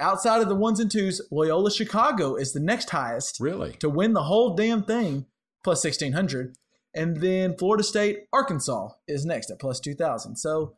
Outside 0.00 0.42
of 0.42 0.48
the 0.48 0.54
ones 0.54 0.78
and 0.80 0.90
twos, 0.90 1.20
Loyola 1.30 1.70
Chicago 1.70 2.34
is 2.36 2.52
the 2.52 2.60
next 2.60 2.90
highest 2.90 3.38
Really? 3.40 3.72
to 3.80 3.88
win 3.88 4.12
the 4.12 4.24
whole 4.24 4.54
damn 4.54 4.82
thing, 4.82 5.26
plus 5.64 5.82
1600. 5.84 6.56
And 6.94 7.18
then 7.18 7.56
Florida 7.56 7.82
State, 7.82 8.24
Arkansas 8.32 8.90
is 9.08 9.24
next 9.24 9.50
at 9.50 9.58
plus 9.58 9.80
2000. 9.80 10.36
So, 10.36 10.76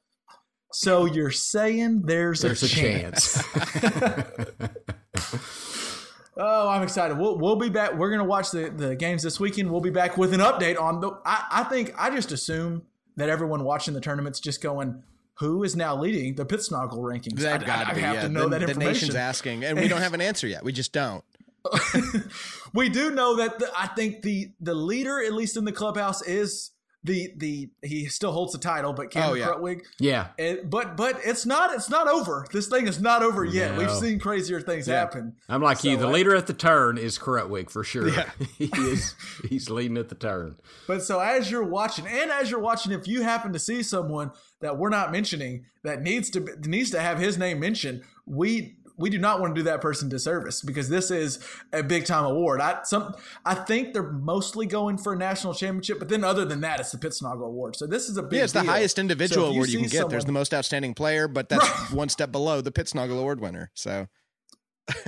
so 0.72 1.04
you're 1.04 1.30
saying 1.30 2.02
there's, 2.02 2.40
There's 2.42 2.62
a, 2.62 2.66
a 2.66 2.68
chance. 2.68 3.42
chance. 3.72 4.58
Oh, 6.40 6.68
I'm 6.68 6.84
excited. 6.84 7.18
We'll, 7.18 7.36
we'll 7.36 7.56
be 7.56 7.68
back. 7.68 7.94
We're 7.94 8.10
going 8.10 8.20
to 8.20 8.24
watch 8.24 8.52
the, 8.52 8.70
the 8.70 8.94
games 8.94 9.24
this 9.24 9.40
weekend. 9.40 9.72
We'll 9.72 9.80
be 9.80 9.90
back 9.90 10.16
with 10.16 10.32
an 10.32 10.38
update 10.38 10.80
on 10.80 11.00
the. 11.00 11.10
I, 11.26 11.46
I 11.50 11.64
think 11.64 11.92
I 11.98 12.10
just 12.10 12.30
assume 12.30 12.82
that 13.16 13.28
everyone 13.28 13.64
watching 13.64 13.92
the 13.92 14.00
tournament's 14.00 14.38
just 14.38 14.62
going, 14.62 15.02
who 15.38 15.62
is 15.62 15.76
now 15.76 15.96
leading 15.96 16.34
the 16.34 16.44
Pittsnogle 16.44 16.98
rankings? 16.98 17.44
I, 17.44 17.58
got 17.58 17.88
to 17.88 17.94
be. 17.94 18.02
I 18.02 18.06
have 18.06 18.14
yeah. 18.14 18.22
to 18.22 18.28
know 18.28 18.42
the, 18.44 18.50
that 18.50 18.58
the 18.60 18.68
information. 18.68 18.92
nation's 18.92 19.14
asking, 19.14 19.64
and 19.64 19.78
we 19.78 19.88
don't 19.88 20.00
have 20.00 20.14
an 20.14 20.20
answer 20.20 20.46
yet. 20.46 20.64
We 20.64 20.72
just 20.72 20.92
don't. 20.92 21.24
we 22.74 22.88
do 22.88 23.10
know 23.10 23.36
that 23.36 23.58
the, 23.58 23.70
I 23.76 23.88
think 23.88 24.22
the 24.22 24.52
the 24.60 24.74
leader, 24.74 25.22
at 25.22 25.32
least 25.32 25.56
in 25.56 25.64
the 25.64 25.72
clubhouse, 25.72 26.22
is 26.22 26.72
the 27.04 27.32
the 27.36 27.70
he 27.82 28.06
still 28.06 28.32
holds 28.32 28.52
the 28.52 28.58
title, 28.58 28.92
but 28.92 29.10
Cameron 29.10 29.30
Oh, 29.30 29.34
yeah. 29.34 29.46
Krutwig. 29.46 29.82
Yeah. 30.00 30.28
It, 30.36 30.68
but 30.68 30.96
but 30.96 31.20
it's 31.24 31.46
not 31.46 31.72
it's 31.74 31.88
not 31.88 32.08
over. 32.08 32.46
This 32.52 32.66
thing 32.66 32.88
is 32.88 33.00
not 33.00 33.22
over 33.22 33.44
yet. 33.44 33.76
We've 33.78 33.90
seen 33.90 34.18
crazier 34.18 34.60
things 34.60 34.86
happen. 34.86 35.36
I'm 35.48 35.62
like 35.62 35.84
you. 35.84 35.96
The 35.96 36.08
uh, 36.08 36.10
leader 36.10 36.34
at 36.34 36.46
the 36.48 36.54
turn 36.54 36.98
is 36.98 37.18
Krutwig 37.18 37.70
for 37.70 37.84
sure. 37.84 38.08
Yeah. 38.08 38.30
he 38.58 38.70
is. 38.76 39.14
He's 39.48 39.70
leading 39.70 39.96
at 39.96 40.08
the 40.08 40.16
turn. 40.16 40.56
But 40.86 41.02
so 41.02 41.20
as 41.20 41.50
you're 41.50 41.64
watching, 41.64 42.06
and 42.06 42.30
as 42.30 42.50
you're 42.50 42.60
watching, 42.60 42.92
if 42.92 43.06
you 43.06 43.22
happen 43.22 43.52
to 43.52 43.58
see 43.58 43.82
someone 43.82 44.32
that 44.60 44.76
we're 44.76 44.88
not 44.88 45.12
mentioning 45.12 45.66
that 45.84 46.02
needs 46.02 46.30
to 46.30 46.44
needs 46.64 46.90
to 46.90 47.00
have 47.00 47.18
his 47.20 47.38
name 47.38 47.60
mentioned, 47.60 48.02
we 48.26 48.77
we 48.98 49.10
do 49.10 49.18
not 49.18 49.40
want 49.40 49.54
to 49.54 49.60
do 49.60 49.64
that 49.64 49.80
person 49.80 50.08
disservice 50.08 50.60
because 50.60 50.88
this 50.88 51.10
is 51.10 51.38
a 51.72 51.82
big 51.82 52.04
time 52.04 52.24
award. 52.24 52.60
I 52.60 52.82
some 52.82 53.14
I 53.44 53.54
think 53.54 53.94
they're 53.94 54.12
mostly 54.12 54.66
going 54.66 54.98
for 54.98 55.14
a 55.14 55.16
national 55.16 55.54
championship, 55.54 55.98
but 55.98 56.08
then 56.08 56.24
other 56.24 56.44
than 56.44 56.60
that, 56.60 56.80
it's 56.80 56.90
the 56.90 56.98
Pittsnogle 56.98 57.46
Award. 57.46 57.76
So 57.76 57.86
this 57.86 58.08
is 58.08 58.16
a 58.16 58.22
big. 58.22 58.38
Yeah, 58.38 58.44
it's 58.44 58.52
the 58.52 58.62
deal. 58.62 58.70
highest 58.70 58.98
individual 58.98 59.46
So 59.46 59.52
award 59.52 59.68
you 59.70 59.78
can 59.78 59.88
get. 59.88 60.08
There's 60.10 60.24
the 60.24 60.32
most 60.32 60.52
outstanding 60.52 60.94
player, 60.94 61.28
but 61.28 61.48
that's 61.48 61.90
one 61.92 62.08
step 62.08 62.32
below 62.32 62.60
the 62.60 62.72
Pittsnogle 62.72 63.18
Award 63.18 63.40
winner. 63.40 63.70
So 63.74 64.08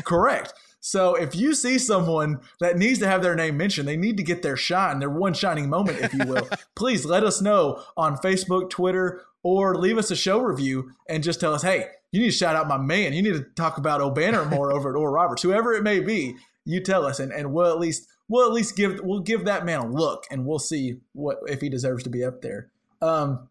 Correct. 0.04 0.52
So 0.80 1.14
if 1.14 1.36
you 1.36 1.54
see 1.54 1.78
someone 1.78 2.40
that 2.60 2.78
needs 2.78 2.98
to 3.00 3.06
have 3.06 3.22
their 3.22 3.34
name 3.34 3.56
mentioned, 3.56 3.86
they 3.86 3.96
need 3.96 4.16
to 4.16 4.22
get 4.22 4.42
their 4.42 4.56
shine, 4.56 4.98
their 4.98 5.10
one 5.10 5.34
shining 5.34 5.68
moment, 5.68 5.98
if 6.00 6.14
you 6.14 6.24
will. 6.24 6.48
please 6.74 7.04
let 7.04 7.22
us 7.22 7.42
know 7.42 7.82
on 7.96 8.16
Facebook, 8.16 8.70
Twitter, 8.70 9.22
or 9.42 9.76
leave 9.76 9.98
us 9.98 10.10
a 10.10 10.16
show 10.16 10.40
review 10.40 10.92
and 11.08 11.22
just 11.22 11.40
tell 11.40 11.54
us, 11.54 11.62
hey, 11.62 11.86
you 12.12 12.20
need 12.20 12.30
to 12.30 12.36
shout 12.36 12.56
out 12.56 12.68
my 12.68 12.78
man. 12.78 13.12
You 13.12 13.22
need 13.22 13.34
to 13.34 13.46
talk 13.56 13.78
about 13.78 14.00
Obanor 14.00 14.48
more 14.48 14.72
over 14.76 14.90
at 14.90 14.96
Oral 14.96 15.12
Roberts, 15.12 15.42
whoever 15.42 15.72
it 15.72 15.82
may 15.82 16.00
be. 16.00 16.36
You 16.64 16.80
tell 16.80 17.06
us, 17.06 17.20
and, 17.20 17.32
and 17.32 17.52
we'll 17.52 17.70
at 17.70 17.78
least 17.78 18.06
we'll 18.28 18.46
at 18.46 18.52
least 18.52 18.76
give 18.76 19.00
we'll 19.02 19.20
give 19.20 19.44
that 19.46 19.64
man 19.64 19.80
a 19.80 19.86
look, 19.86 20.24
and 20.30 20.44
we'll 20.44 20.58
see 20.58 21.00
what 21.12 21.38
if 21.46 21.60
he 21.60 21.68
deserves 21.68 22.02
to 22.04 22.10
be 22.10 22.24
up 22.24 22.42
there. 22.42 22.70
Um, 23.00 23.48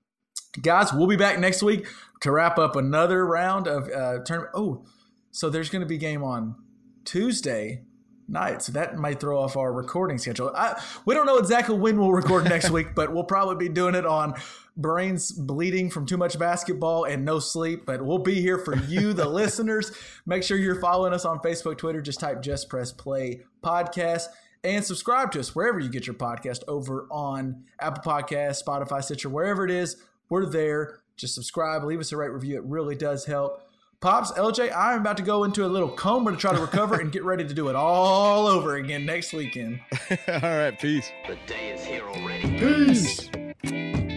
guys, 0.61 0.93
we'll 0.93 1.07
be 1.07 1.15
back 1.15 1.39
next 1.39 1.63
week 1.63 1.87
to 2.21 2.31
wrap 2.31 2.57
up 2.57 2.75
another 2.75 3.25
round 3.25 3.67
of 3.67 3.89
uh, 3.89 4.19
tournament. 4.23 4.51
Oh, 4.53 4.85
so 5.31 5.49
there's 5.49 5.69
going 5.69 5.81
to 5.81 5.87
be 5.87 5.97
game 5.97 6.23
on 6.23 6.55
Tuesday 7.05 7.83
night, 8.27 8.61
so 8.61 8.71
that 8.73 8.95
might 8.97 9.19
throw 9.19 9.39
off 9.39 9.57
our 9.57 9.73
recording 9.73 10.17
schedule. 10.17 10.51
I, 10.55 10.81
we 11.05 11.15
don't 11.15 11.25
know 11.25 11.37
exactly 11.37 11.77
when 11.77 11.99
we'll 11.99 12.11
record 12.11 12.45
next 12.45 12.69
week, 12.71 12.93
but 12.95 13.13
we'll 13.13 13.23
probably 13.23 13.67
be 13.67 13.73
doing 13.73 13.95
it 13.95 14.05
on 14.05 14.35
brains 14.79 15.31
bleeding 15.31 15.89
from 15.89 16.05
too 16.05 16.17
much 16.17 16.39
basketball 16.39 17.03
and 17.03 17.23
no 17.23 17.39
sleep. 17.39 17.85
But 17.85 18.03
we'll 18.03 18.17
be 18.19 18.41
here 18.41 18.57
for 18.57 18.75
you, 18.75 19.13
the 19.13 19.29
listeners. 19.29 19.91
Make 20.25 20.43
sure 20.43 20.57
you're 20.57 20.81
following 20.81 21.13
us 21.13 21.25
on 21.25 21.39
Facebook, 21.39 21.77
Twitter. 21.77 22.01
Just 22.01 22.19
type 22.19 22.41
Just 22.41 22.69
Press 22.69 22.91
Play 22.91 23.41
Podcast. 23.63 24.25
And 24.63 24.83
subscribe 24.83 25.31
to 25.33 25.39
us 25.39 25.55
wherever 25.55 25.79
you 25.79 25.89
get 25.89 26.05
your 26.05 26.15
podcast 26.15 26.63
over 26.67 27.07
on 27.09 27.63
Apple 27.79 28.03
Podcasts, 28.03 28.61
Spotify, 28.63 29.03
Stitcher, 29.03 29.29
wherever 29.29 29.63
it 29.63 29.71
is. 29.71 29.97
We're 30.29 30.45
there. 30.45 30.99
Just 31.15 31.35
subscribe, 31.35 31.83
leave 31.83 31.99
us 31.99 32.11
a 32.11 32.17
rate 32.17 32.31
review. 32.31 32.55
It 32.55 32.63
really 32.63 32.95
does 32.95 33.25
help. 33.25 33.61
Pops, 34.01 34.31
LJ, 34.31 34.73
I'm 34.73 35.01
about 35.01 35.17
to 35.17 35.23
go 35.23 35.43
into 35.43 35.65
a 35.65 35.67
little 35.67 35.89
coma 35.89 36.31
to 36.31 36.37
try 36.37 36.55
to 36.55 36.61
recover 36.61 36.95
and 37.01 37.11
get 37.11 37.25
ready 37.25 37.45
to 37.45 37.53
do 37.53 37.67
it 37.67 37.75
all 37.75 38.47
over 38.47 38.77
again 38.77 39.05
next 39.05 39.33
weekend. 39.33 39.81
all 40.29 40.39
right, 40.41 40.79
peace. 40.79 41.11
The 41.27 41.37
day 41.45 41.71
is 41.71 41.83
here 41.83 42.07
already. 42.07 42.57
Peace. 42.57 44.08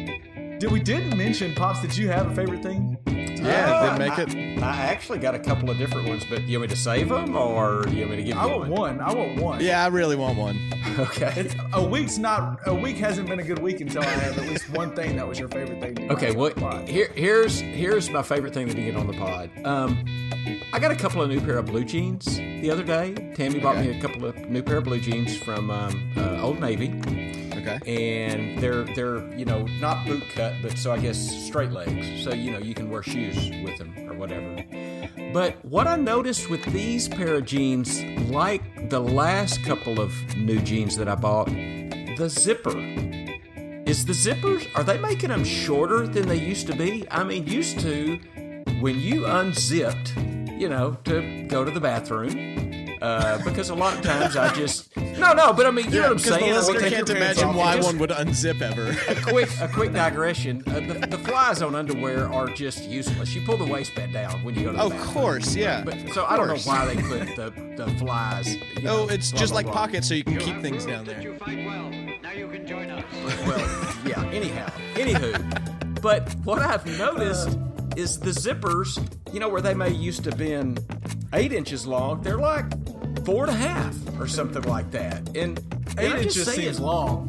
Did 0.62 0.70
we 0.70 0.78
didn't 0.78 1.18
mention 1.18 1.56
Pops? 1.56 1.82
Did 1.82 1.96
you 1.96 2.08
have 2.10 2.30
a 2.30 2.34
favorite 2.36 2.62
thing? 2.62 2.96
Yeah, 3.08 3.74
Uh, 3.74 3.82
didn't 3.82 3.98
make 3.98 4.16
I, 4.16 4.22
it. 4.22 4.62
I 4.62 4.76
actually 4.86 5.18
got 5.18 5.34
a 5.34 5.38
couple 5.40 5.68
of 5.68 5.76
different 5.76 6.06
ones, 6.06 6.24
but 6.30 6.44
you 6.44 6.60
want 6.60 6.70
me 6.70 6.76
to 6.76 6.80
save 6.80 7.08
them 7.08 7.36
or 7.36 7.84
you 7.88 8.02
want 8.02 8.10
me 8.12 8.16
to 8.18 8.22
give 8.22 8.26
you 8.36 8.40
I 8.40 8.46
want 8.46 8.68
one. 8.70 9.00
I 9.00 9.12
want 9.12 9.40
one. 9.42 9.60
Yeah, 9.60 9.82
I 9.82 9.88
really 9.88 10.14
want 10.14 10.38
one. 10.38 10.56
Okay. 11.00 11.32
It's 11.36 11.56
a 11.72 11.84
week's 11.84 12.16
not 12.16 12.60
a 12.66 12.72
week 12.72 12.98
hasn't 12.98 13.28
been 13.28 13.40
a 13.40 13.42
good 13.42 13.58
week 13.58 13.80
until 13.80 14.02
I 14.02 14.06
have 14.06 14.38
at 14.38 14.46
least 14.46 14.70
one 14.70 14.94
thing 14.94 15.16
that 15.16 15.26
was 15.26 15.36
your 15.36 15.48
favorite 15.48 15.80
thing. 15.80 15.96
to 15.96 16.12
Okay, 16.12 16.30
well, 16.30 16.52
here, 16.86 17.10
here's 17.16 17.58
here's 17.58 18.08
my 18.10 18.22
favorite 18.22 18.54
thing 18.54 18.68
that 18.68 18.76
you 18.76 18.84
get 18.84 18.94
on 18.96 19.08
the 19.08 19.14
pod. 19.14 19.50
Um, 19.64 20.04
I 20.72 20.78
got 20.78 20.92
a 20.92 20.96
couple 20.96 21.22
of 21.22 21.28
new 21.28 21.40
pair 21.40 21.58
of 21.58 21.66
blue 21.66 21.84
jeans 21.84 22.36
the 22.36 22.70
other 22.70 22.84
day. 22.84 23.32
Tammy 23.34 23.58
bought 23.58 23.78
me 23.78 23.98
a 23.98 24.00
couple 24.00 24.26
of 24.26 24.36
new 24.48 24.62
pair 24.62 24.76
of 24.76 24.84
blue 24.84 25.00
jeans 25.00 25.36
from 25.36 25.70
um, 25.72 26.12
uh, 26.16 26.40
Old 26.40 26.60
Navy, 26.60 26.88
Okay. 27.62 27.78
and 27.86 28.58
they're 28.58 28.84
they're 28.94 29.32
you 29.36 29.44
know 29.44 29.64
not 29.80 30.04
boot 30.06 30.24
cut, 30.34 30.54
but 30.62 30.76
so 30.76 30.92
I 30.92 30.98
guess 30.98 31.18
straight 31.46 31.70
legs, 31.70 32.22
so 32.22 32.32
you 32.32 32.50
know 32.50 32.58
you 32.58 32.74
can 32.74 32.90
wear 32.90 33.02
shoes 33.02 33.36
with 33.64 33.78
them 33.78 33.94
or 34.10 34.14
whatever. 34.14 34.64
But 35.32 35.64
what 35.64 35.86
I 35.86 35.96
noticed 35.96 36.50
with 36.50 36.64
these 36.72 37.08
pair 37.08 37.36
of 37.36 37.46
jeans, 37.46 38.02
like 38.28 38.90
the 38.90 39.00
last 39.00 39.62
couple 39.64 40.00
of 40.00 40.12
new 40.36 40.60
jeans 40.60 40.96
that 40.96 41.08
I 41.08 41.14
bought, 41.14 41.46
the 41.46 42.28
zipper 42.28 42.76
is 43.86 44.04
the 44.04 44.12
zippers 44.12 44.66
are 44.74 44.84
they 44.84 44.98
making 44.98 45.30
them 45.30 45.44
shorter 45.44 46.06
than 46.06 46.28
they 46.28 46.38
used 46.38 46.66
to 46.68 46.74
be? 46.76 47.06
I 47.10 47.24
mean, 47.24 47.46
used 47.46 47.80
to 47.80 48.16
when 48.80 48.98
you 48.98 49.26
unzipped, 49.26 50.16
you 50.16 50.68
know, 50.68 50.96
to 51.04 51.44
go 51.48 51.64
to 51.64 51.70
the 51.70 51.80
bathroom. 51.80 52.98
Uh, 53.02 53.42
because 53.42 53.70
a 53.70 53.74
lot 53.74 53.94
of 53.94 54.02
times 54.02 54.36
I 54.36 54.54
just 54.54 54.96
no 55.22 55.32
no, 55.32 55.52
but 55.52 55.66
I 55.66 55.70
mean 55.70 55.86
you 55.86 56.00
know 56.00 56.00
what 56.02 56.10
I'm 56.10 56.16
Because 56.16 56.32
the 56.32 56.38
saying. 56.40 56.52
I 56.52 56.56
listener 56.56 56.74
would 56.74 56.80
take 56.82 56.92
can't 56.92 57.06
pants 57.08 57.20
imagine 57.40 57.48
off 57.50 57.56
why 57.56 57.76
just- 57.76 57.88
one 57.88 57.98
would 57.98 58.10
unzip 58.10 58.60
ever. 58.60 58.90
a 59.08 59.14
quick 59.22 59.48
a 59.60 59.68
quick 59.68 59.92
digression. 59.92 60.62
Uh, 60.66 60.80
the, 60.80 61.06
the 61.06 61.18
flies 61.18 61.62
on 61.62 61.74
underwear 61.74 62.30
are 62.32 62.48
just 62.48 62.84
useless. 62.84 63.34
You 63.34 63.44
pull 63.46 63.56
the 63.56 63.64
waistband 63.66 64.12
down 64.12 64.42
when 64.44 64.54
you 64.54 64.64
go 64.64 64.70
to 64.72 64.76
the 64.76 64.82
of 64.84 64.90
bathroom. 64.92 65.12
course, 65.14 65.54
yeah. 65.56 65.82
But 65.84 65.94
Of 65.98 66.12
so 66.12 66.24
I 66.26 66.36
don't 66.36 66.46
know 66.48 66.54
course. 66.54 66.66
why 66.66 66.86
they 66.94 67.02
put 67.02 67.36
the 67.36 67.52
the 67.76 67.86
flies. 67.98 68.54
you 68.54 68.82
know, 68.82 69.02
Oh, 69.04 69.08
it's 69.08 69.30
blah, 69.30 69.40
just 69.40 69.52
blah, 69.52 69.56
like 69.58 69.66
blah. 69.66 69.74
pockets, 69.74 70.08
so 70.08 70.14
you 70.14 70.24
can 70.24 70.34
You 70.34 70.40
keep 70.40 70.60
things 70.60 70.84
down 70.86 71.04
there. 71.04 71.20
You 71.22 71.36
fight 71.38 71.64
well. 71.64 71.90
Now 72.22 72.32
you 72.32 72.48
can 72.48 72.66
join 72.66 72.90
us. 72.90 73.04
Well, 73.46 73.58
yeah. 74.06 74.24
Anyhow, 74.30 74.70
anywho, 74.94 76.00
but 76.02 76.32
what 76.44 76.58
I've 76.60 76.86
noticed 76.98 77.50
is 77.96 78.18
the 78.18 78.30
zippers. 78.30 78.98
You 79.32 79.40
know 79.40 79.48
where 79.48 79.60
they 79.62 79.74
may 79.74 79.90
used 79.90 80.24
to 80.24 80.34
been 80.34 80.78
eight 81.32 81.52
inches 81.52 81.86
long, 81.86 82.20
they're 82.22 82.38
like 82.38 82.64
four 83.24 83.44
and 83.44 83.52
a 83.52 83.58
half 83.58 83.94
or 84.20 84.26
something 84.26 84.62
like 84.64 84.90
that. 84.92 85.36
And, 85.36 85.58
eight 85.98 86.12
inches 86.16 86.44
saying- 86.44 86.60
seems 86.60 86.80
long. 86.80 87.28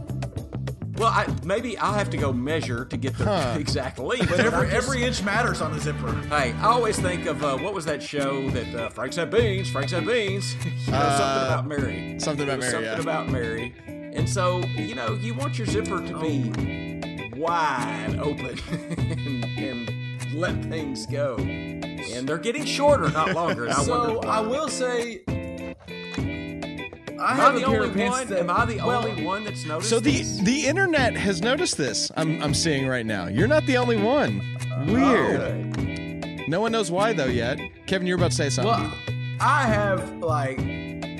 Well, 0.97 1.07
I, 1.09 1.25
maybe 1.43 1.75
I'll 1.79 1.93
have 1.93 2.11
to 2.11 2.17
go 2.17 2.31
measure 2.31 2.85
to 2.85 2.97
get 2.97 3.17
the 3.17 3.25
Huh. 3.25 3.55
exact 3.59 3.97
length. 3.97 4.29
But 4.29 4.39
every 4.41 4.69
just- 4.69 4.75
every 4.87 5.03
inch 5.03 5.23
matters 5.23 5.59
on 5.59 5.73
the 5.73 5.79
zipper. 5.79 6.13
Hey, 6.29 6.51
I 6.53 6.65
always 6.65 6.99
think 6.99 7.25
of 7.25 7.43
uh, 7.43 7.57
what 7.57 7.73
was 7.73 7.85
that 7.85 8.01
show 8.03 8.47
that 8.51 8.75
uh, 8.75 8.89
Frank 8.89 9.13
said 9.13 9.31
beans, 9.31 9.69
Frank's 9.71 9.91
had 9.91 10.05
beans. 10.05 10.53
you 10.65 10.91
know, 10.91 10.97
Uh, 10.99 11.17
something 11.17 11.47
about 11.47 11.67
Mary. 11.67 12.19
something 12.19 12.43
about 12.47 12.59
Mary, 12.59 12.71
Something 12.71 12.91
yeah. 12.93 12.99
about 12.99 13.27
Mary. 13.29 13.73
And 13.87 14.29
so, 14.29 14.59
you 14.77 14.93
know, 14.93 15.15
you 15.15 15.33
want 15.33 15.57
your 15.57 15.65
zipper 15.65 15.99
to 16.05 16.19
be 16.19 17.31
wide 17.35 18.19
open 18.21 18.59
and, 18.69 19.45
and 19.57 19.92
let 20.33 20.61
things 20.65 21.05
go. 21.05 21.37
And 21.37 22.27
they're 22.27 22.37
getting 22.37 22.65
shorter, 22.65 23.09
not 23.09 23.33
longer. 23.33 23.65
And 23.65 23.73
I 23.73 23.81
so. 23.83 24.19
I 24.21 24.39
will 24.41 24.67
say, 24.67 25.21
I 25.27 25.31
Am 25.35 27.19
I 27.19 27.33
have 27.35 27.55
the 27.55 27.63
only 27.63 27.89
pants 27.91 28.17
one? 28.19 28.27
that. 28.27 28.39
Am 28.39 28.49
I 28.49 28.65
the 28.65 28.77
well, 28.77 29.07
only 29.07 29.23
one 29.23 29.43
that's 29.45 29.65
noticed 29.65 29.89
So 29.89 29.99
the 29.99 30.11
this? 30.17 30.39
the 30.39 30.65
internet 30.65 31.15
has 31.15 31.41
noticed 31.41 31.77
this. 31.77 32.11
I'm 32.17 32.41
I'm 32.43 32.53
seeing 32.53 32.87
right 32.87 33.05
now. 33.05 33.27
You're 33.27 33.47
not 33.47 33.65
the 33.65 33.77
only 33.77 33.97
one. 34.01 34.41
Weird. 34.87 36.47
No 36.49 36.59
one 36.59 36.71
knows 36.73 36.91
why 36.91 37.13
though 37.13 37.25
yet. 37.25 37.59
Kevin, 37.87 38.07
you're 38.07 38.17
about 38.17 38.31
to 38.31 38.37
say 38.37 38.49
something. 38.49 38.73
Well, 38.73 38.93
I 39.39 39.63
have 39.63 40.17
like 40.17 40.59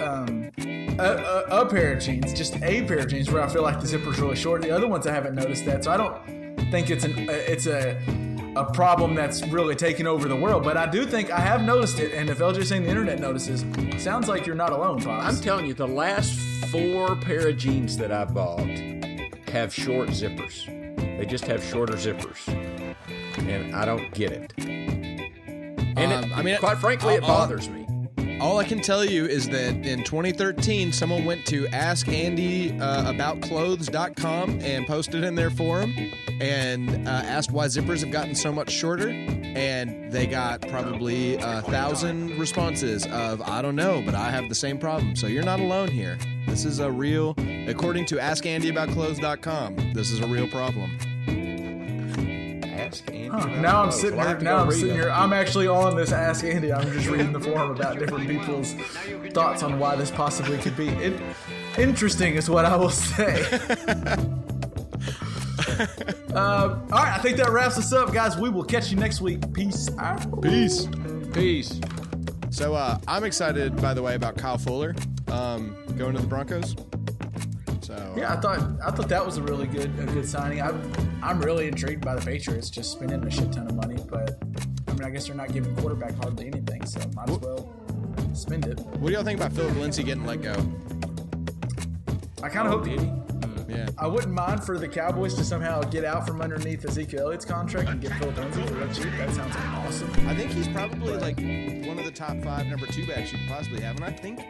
um, 0.01 0.49
a, 0.99 1.45
a, 1.49 1.61
a 1.61 1.65
pair 1.69 1.93
of 1.93 1.99
jeans, 2.03 2.33
just 2.33 2.55
a 2.57 2.59
pair 2.85 2.99
of 2.99 3.07
jeans, 3.07 3.31
where 3.31 3.41
I 3.41 3.47
feel 3.47 3.61
like 3.63 3.79
the 3.79 3.87
zipper's 3.87 4.19
really 4.19 4.35
short. 4.35 4.61
The 4.61 4.71
other 4.71 4.87
ones 4.87 5.07
I 5.07 5.13
haven't 5.13 5.35
noticed 5.35 5.65
that, 5.65 5.83
so 5.85 5.91
I 5.91 5.97
don't 5.97 6.42
think 6.73 6.89
it's 6.89 7.03
an 7.03 7.29
uh, 7.29 7.31
it's 7.33 7.67
a 7.67 8.01
a 8.55 8.65
problem 8.73 9.13
that's 9.13 9.45
really 9.47 9.75
taking 9.75 10.07
over 10.07 10.27
the 10.27 10.35
world. 10.35 10.63
But 10.63 10.75
I 10.75 10.87
do 10.89 11.05
think 11.05 11.29
I 11.31 11.39
have 11.39 11.61
noticed 11.63 11.99
it, 11.99 12.13
and 12.15 12.31
if 12.31 12.39
LJ 12.39 12.65
saying 12.65 12.83
the 12.83 12.89
internet 12.89 13.19
notices, 13.19 13.63
sounds 14.01 14.27
like 14.27 14.47
you're 14.47 14.55
not 14.55 14.71
alone, 14.71 14.99
Pops. 14.99 15.23
I'm 15.37 15.39
telling 15.43 15.67
you, 15.67 15.75
the 15.75 15.87
last 15.87 16.33
four 16.71 17.15
pair 17.15 17.47
of 17.49 17.57
jeans 17.57 17.95
that 17.97 18.11
I 18.11 18.25
bought 18.25 18.67
have 19.49 19.71
short 19.71 20.09
zippers. 20.09 20.65
They 21.19 21.27
just 21.27 21.45
have 21.45 21.63
shorter 21.63 21.93
zippers, 21.93 22.39
and 23.37 23.75
I 23.75 23.85
don't 23.85 24.11
get 24.15 24.31
it. 24.31 24.53
And 24.57 25.99
Um, 26.11 26.23
it, 26.23 26.37
I 26.37 26.41
mean, 26.41 26.57
quite 26.57 26.79
frankly, 26.79 27.13
it 27.15 27.23
I'll- 27.23 27.29
I'll- 27.31 27.37
bothers 27.41 27.69
me. 27.69 27.85
All 28.43 28.59
I 28.59 28.65
can 28.65 28.81
tell 28.81 29.05
you 29.05 29.25
is 29.25 29.47
that 29.51 29.85
in 29.85 30.03
2013, 30.03 30.91
someone 30.91 31.23
went 31.23 31.45
to 31.45 31.63
askandyaboutclothes.com 31.67 34.59
and 34.59 34.85
posted 34.85 35.23
in 35.23 35.35
their 35.35 35.49
forum 35.49 35.95
and 36.41 37.07
uh, 37.07 37.11
asked 37.11 37.53
why 37.53 37.67
zippers 37.67 38.01
have 38.01 38.11
gotten 38.11 38.35
so 38.35 38.51
much 38.51 38.69
shorter. 38.69 39.11
And 39.11 40.11
they 40.11 40.27
got 40.27 40.59
probably 40.67 41.35
a 41.35 41.61
thousand 41.61 42.37
responses 42.37 43.05
of, 43.05 43.41
I 43.41 43.61
don't 43.61 43.77
know, 43.77 44.01
but 44.05 44.13
I 44.13 44.29
have 44.29 44.49
the 44.49 44.55
same 44.55 44.77
problem. 44.77 45.15
So 45.15 45.27
you're 45.27 45.43
not 45.43 45.61
alone 45.61 45.87
here. 45.87 46.17
This 46.45 46.65
is 46.65 46.79
a 46.79 46.91
real, 46.91 47.37
according 47.69 48.07
to 48.07 48.15
askandyaboutclothes.com, 48.15 49.93
this 49.93 50.11
is 50.11 50.19
a 50.19 50.27
real 50.27 50.49
problem. 50.49 50.97
Ask 52.93 53.11
Andy. 53.11 53.27
Huh, 53.27 53.45
now 53.59 53.81
I'm 53.81 53.89
those. 53.89 54.01
sitting 54.01 54.19
We'll 54.19 54.27
here. 54.27 54.39
Now 54.41 54.57
I'm 54.57 54.71
sitting 54.71 54.87
them. 54.89 54.97
here. 54.97 55.09
I'm 55.09 55.33
actually 55.33 55.67
on 55.67 55.95
this 55.95 56.11
Ask 56.11 56.45
Andy. 56.45 56.71
I'm 56.71 56.91
just 56.91 57.07
reading 57.07 57.33
the 57.33 57.39
forum 57.39 57.71
about 57.71 57.97
different 57.97 58.27
people's 58.27 58.73
thoughts 59.33 59.63
on 59.63 59.79
why 59.79 59.95
this 59.95 60.11
possibly 60.11 60.59
could 60.59 60.77
be. 60.77 60.89
It, 60.89 61.19
interesting 61.79 62.35
is 62.35 62.51
what 62.51 62.65
I 62.65 62.75
will 62.75 62.91
say. 62.91 63.47
uh, 66.35 66.35
all 66.35 66.79
right, 66.91 67.15
I 67.15 67.19
think 67.23 67.37
that 67.37 67.49
wraps 67.49 67.79
us 67.79 67.91
up, 67.93 68.13
guys. 68.13 68.37
We 68.37 68.49
will 68.49 68.63
catch 68.63 68.91
you 68.91 68.97
next 68.97 69.21
week. 69.21 69.51
Peace 69.53 69.89
out. 69.97 70.41
Peace. 70.43 70.87
Peace. 71.33 71.81
So 72.51 72.75
uh, 72.75 72.99
I'm 73.07 73.23
excited, 73.23 73.75
by 73.77 73.95
the 73.95 74.03
way, 74.03 74.13
about 74.13 74.37
Kyle 74.37 74.59
Fuller 74.59 74.93
um, 75.29 75.75
going 75.97 76.13
to 76.13 76.21
the 76.21 76.27
Broncos. 76.27 76.75
So 77.83 77.93
uh, 77.93 78.13
Yeah, 78.17 78.33
I 78.33 78.37
thought 78.37 78.59
I 78.83 78.91
thought 78.91 79.09
that 79.09 79.25
was 79.25 79.37
a 79.37 79.43
really 79.43 79.67
good 79.67 79.91
a 79.99 80.05
good 80.05 80.27
signing. 80.27 80.61
I'm 80.61 80.91
I'm 81.21 81.39
really 81.41 81.67
intrigued 81.67 82.03
by 82.03 82.15
the 82.15 82.21
Patriots 82.25 82.69
just 82.69 82.91
spending 82.91 83.23
a 83.23 83.29
shit 83.31 83.51
ton 83.51 83.67
of 83.67 83.75
money, 83.75 83.97
but 84.09 84.37
I 84.87 84.93
mean 84.93 85.03
I 85.03 85.09
guess 85.09 85.27
they're 85.27 85.35
not 85.35 85.51
giving 85.51 85.75
quarterback 85.75 86.15
hardly 86.15 86.47
anything, 86.47 86.85
so 86.85 86.99
might 87.15 87.29
as 87.29 87.39
well 87.39 87.73
spend 88.33 88.65
it. 88.65 88.79
what 88.79 89.07
do 89.07 89.13
y'all 89.13 89.23
think 89.23 89.39
about 89.39 89.53
Phillip 89.53 89.75
Lindsay 89.77 90.03
getting 90.03 90.25
let 90.25 90.41
go? 90.41 90.55
I 92.41 92.49
kind 92.49 92.67
of 92.67 92.73
hope 92.73 92.85
Did 92.85 92.99
he? 92.99 93.11
Yeah. 93.69 93.87
I 93.97 94.07
wouldn't 94.07 94.33
mind 94.33 94.63
for 94.63 94.77
the 94.77 94.87
Cowboys 94.87 95.33
to 95.35 95.43
somehow 95.43 95.81
get 95.81 96.03
out 96.03 96.27
from 96.27 96.41
underneath 96.41 96.85
Ezekiel 96.85 97.21
Elliott's 97.21 97.45
contract 97.45 97.89
and 97.89 98.01
get 98.01 98.11
Phillip 98.19 98.37
Lindsay 98.37 98.61
for 98.63 98.73
real 98.73 98.93
cheap. 98.93 99.11
That 99.17 99.31
sounds 99.31 99.55
awesome. 99.55 100.11
I 100.27 100.35
think 100.35 100.51
he's 100.51 100.67
probably 100.67 101.15
like 101.17 101.37
one 101.87 101.97
of 101.97 102.05
the 102.05 102.11
top 102.11 102.37
five 102.43 102.67
number 102.67 102.85
two 102.87 103.07
backs 103.07 103.31
you 103.31 103.39
could 103.39 103.47
possibly 103.47 103.81
have, 103.81 103.95
and 103.95 104.05
I 104.05 104.11
think 104.11 104.41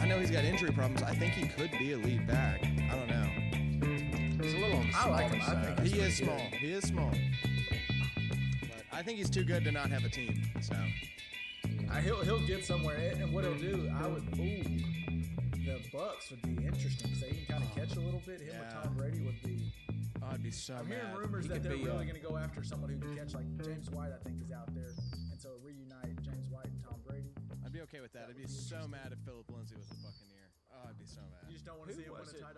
I 0.00 0.06
know 0.06 0.18
he's 0.18 0.30
got 0.30 0.44
injury 0.44 0.70
problems. 0.72 1.02
I 1.02 1.14
think 1.14 1.34
he 1.34 1.46
could 1.48 1.70
be 1.72 1.92
a 1.92 1.96
lead 1.98 2.26
back. 2.26 2.62
I 2.64 2.94
don't 2.96 3.08
know. 3.08 4.42
He's 4.42 4.54
a 4.54 4.58
little 4.58 4.76
on 4.78 4.88
the 4.90 4.96
I 4.96 5.08
like 5.08 5.28
smaller 5.28 5.34
him. 5.34 5.42
I 5.42 5.44
side. 5.46 5.64
think 5.76 5.80
he's 5.80 5.92
He 5.92 5.98
is 6.00 6.20
pretty 6.20 6.24
small. 6.24 6.38
He 6.60 6.72
is 6.72 6.84
small. 6.84 7.10
But 8.60 8.70
I 8.92 9.02
think 9.02 9.18
he's 9.18 9.30
too 9.30 9.44
good 9.44 9.64
to 9.64 9.72
not 9.72 9.90
have 9.90 10.04
a 10.04 10.08
team. 10.08 10.42
So 10.60 10.74
I, 11.90 12.00
he'll 12.00 12.22
he'll 12.22 12.46
get 12.46 12.64
somewhere, 12.64 12.96
and 12.96 13.22
and 13.22 13.32
what 13.32 13.44
he'll 13.44 13.54
do, 13.58 13.90
I 14.00 14.06
would. 14.06 14.22
Ooh, 14.38 14.62
the 15.64 15.80
Bucks 15.92 16.30
would 16.30 16.42
be 16.42 16.64
interesting 16.64 17.08
because 17.10 17.20
they 17.20 17.28
can 17.30 17.44
kind 17.48 17.64
of 17.64 17.74
catch 17.74 17.96
a 17.96 18.00
little 18.00 18.22
bit. 18.24 18.40
Him 18.40 18.48
Yeah. 18.52 18.60
with 18.60 18.84
Tom 18.84 18.94
Brady 18.96 19.20
would 19.20 19.42
be. 19.42 19.72
I'd 20.30 20.42
be 20.42 20.50
so 20.50 20.74
I'm 20.78 20.86
hearing 20.86 21.04
rumors 21.16 21.44
He 21.44 21.48
that 21.48 21.54
could 21.54 21.62
they're 21.64 21.78
be, 21.78 21.84
really 21.84 21.96
uh, 21.96 22.02
going 22.02 22.14
to 22.14 22.20
go 22.20 22.36
after 22.36 22.62
someone 22.62 22.90
who 22.90 22.98
can 22.98 23.16
catch, 23.16 23.34
like 23.34 23.46
James 23.64 23.90
White. 23.90 24.10
I 24.12 24.22
think 24.24 24.36
is 24.44 24.52
out 24.52 24.72
there, 24.74 24.92
okay 27.98 28.06
with 28.06 28.14
that. 28.14 28.30
I'd 28.30 28.38
be 28.38 28.46
so 28.46 28.86
mad 28.86 29.10
if 29.10 29.18
Phillip 29.26 29.50
Lindsay 29.50 29.74
was 29.74 29.90
a 29.90 29.98
Buccaneer. 29.98 30.46
Oh, 30.70 30.86
I'd 30.86 30.98
be 30.98 31.10
so 31.10 31.18
mad. 31.34 31.42
You 31.50 31.58
just 31.58 31.66
don't 31.66 31.82
want 31.82 31.90
to 31.90 31.98
see 31.98 32.06
him 32.06 32.14
win 32.14 32.22
was 32.22 32.30
a 32.30 32.38
it? 32.38 32.46
title 32.46 32.57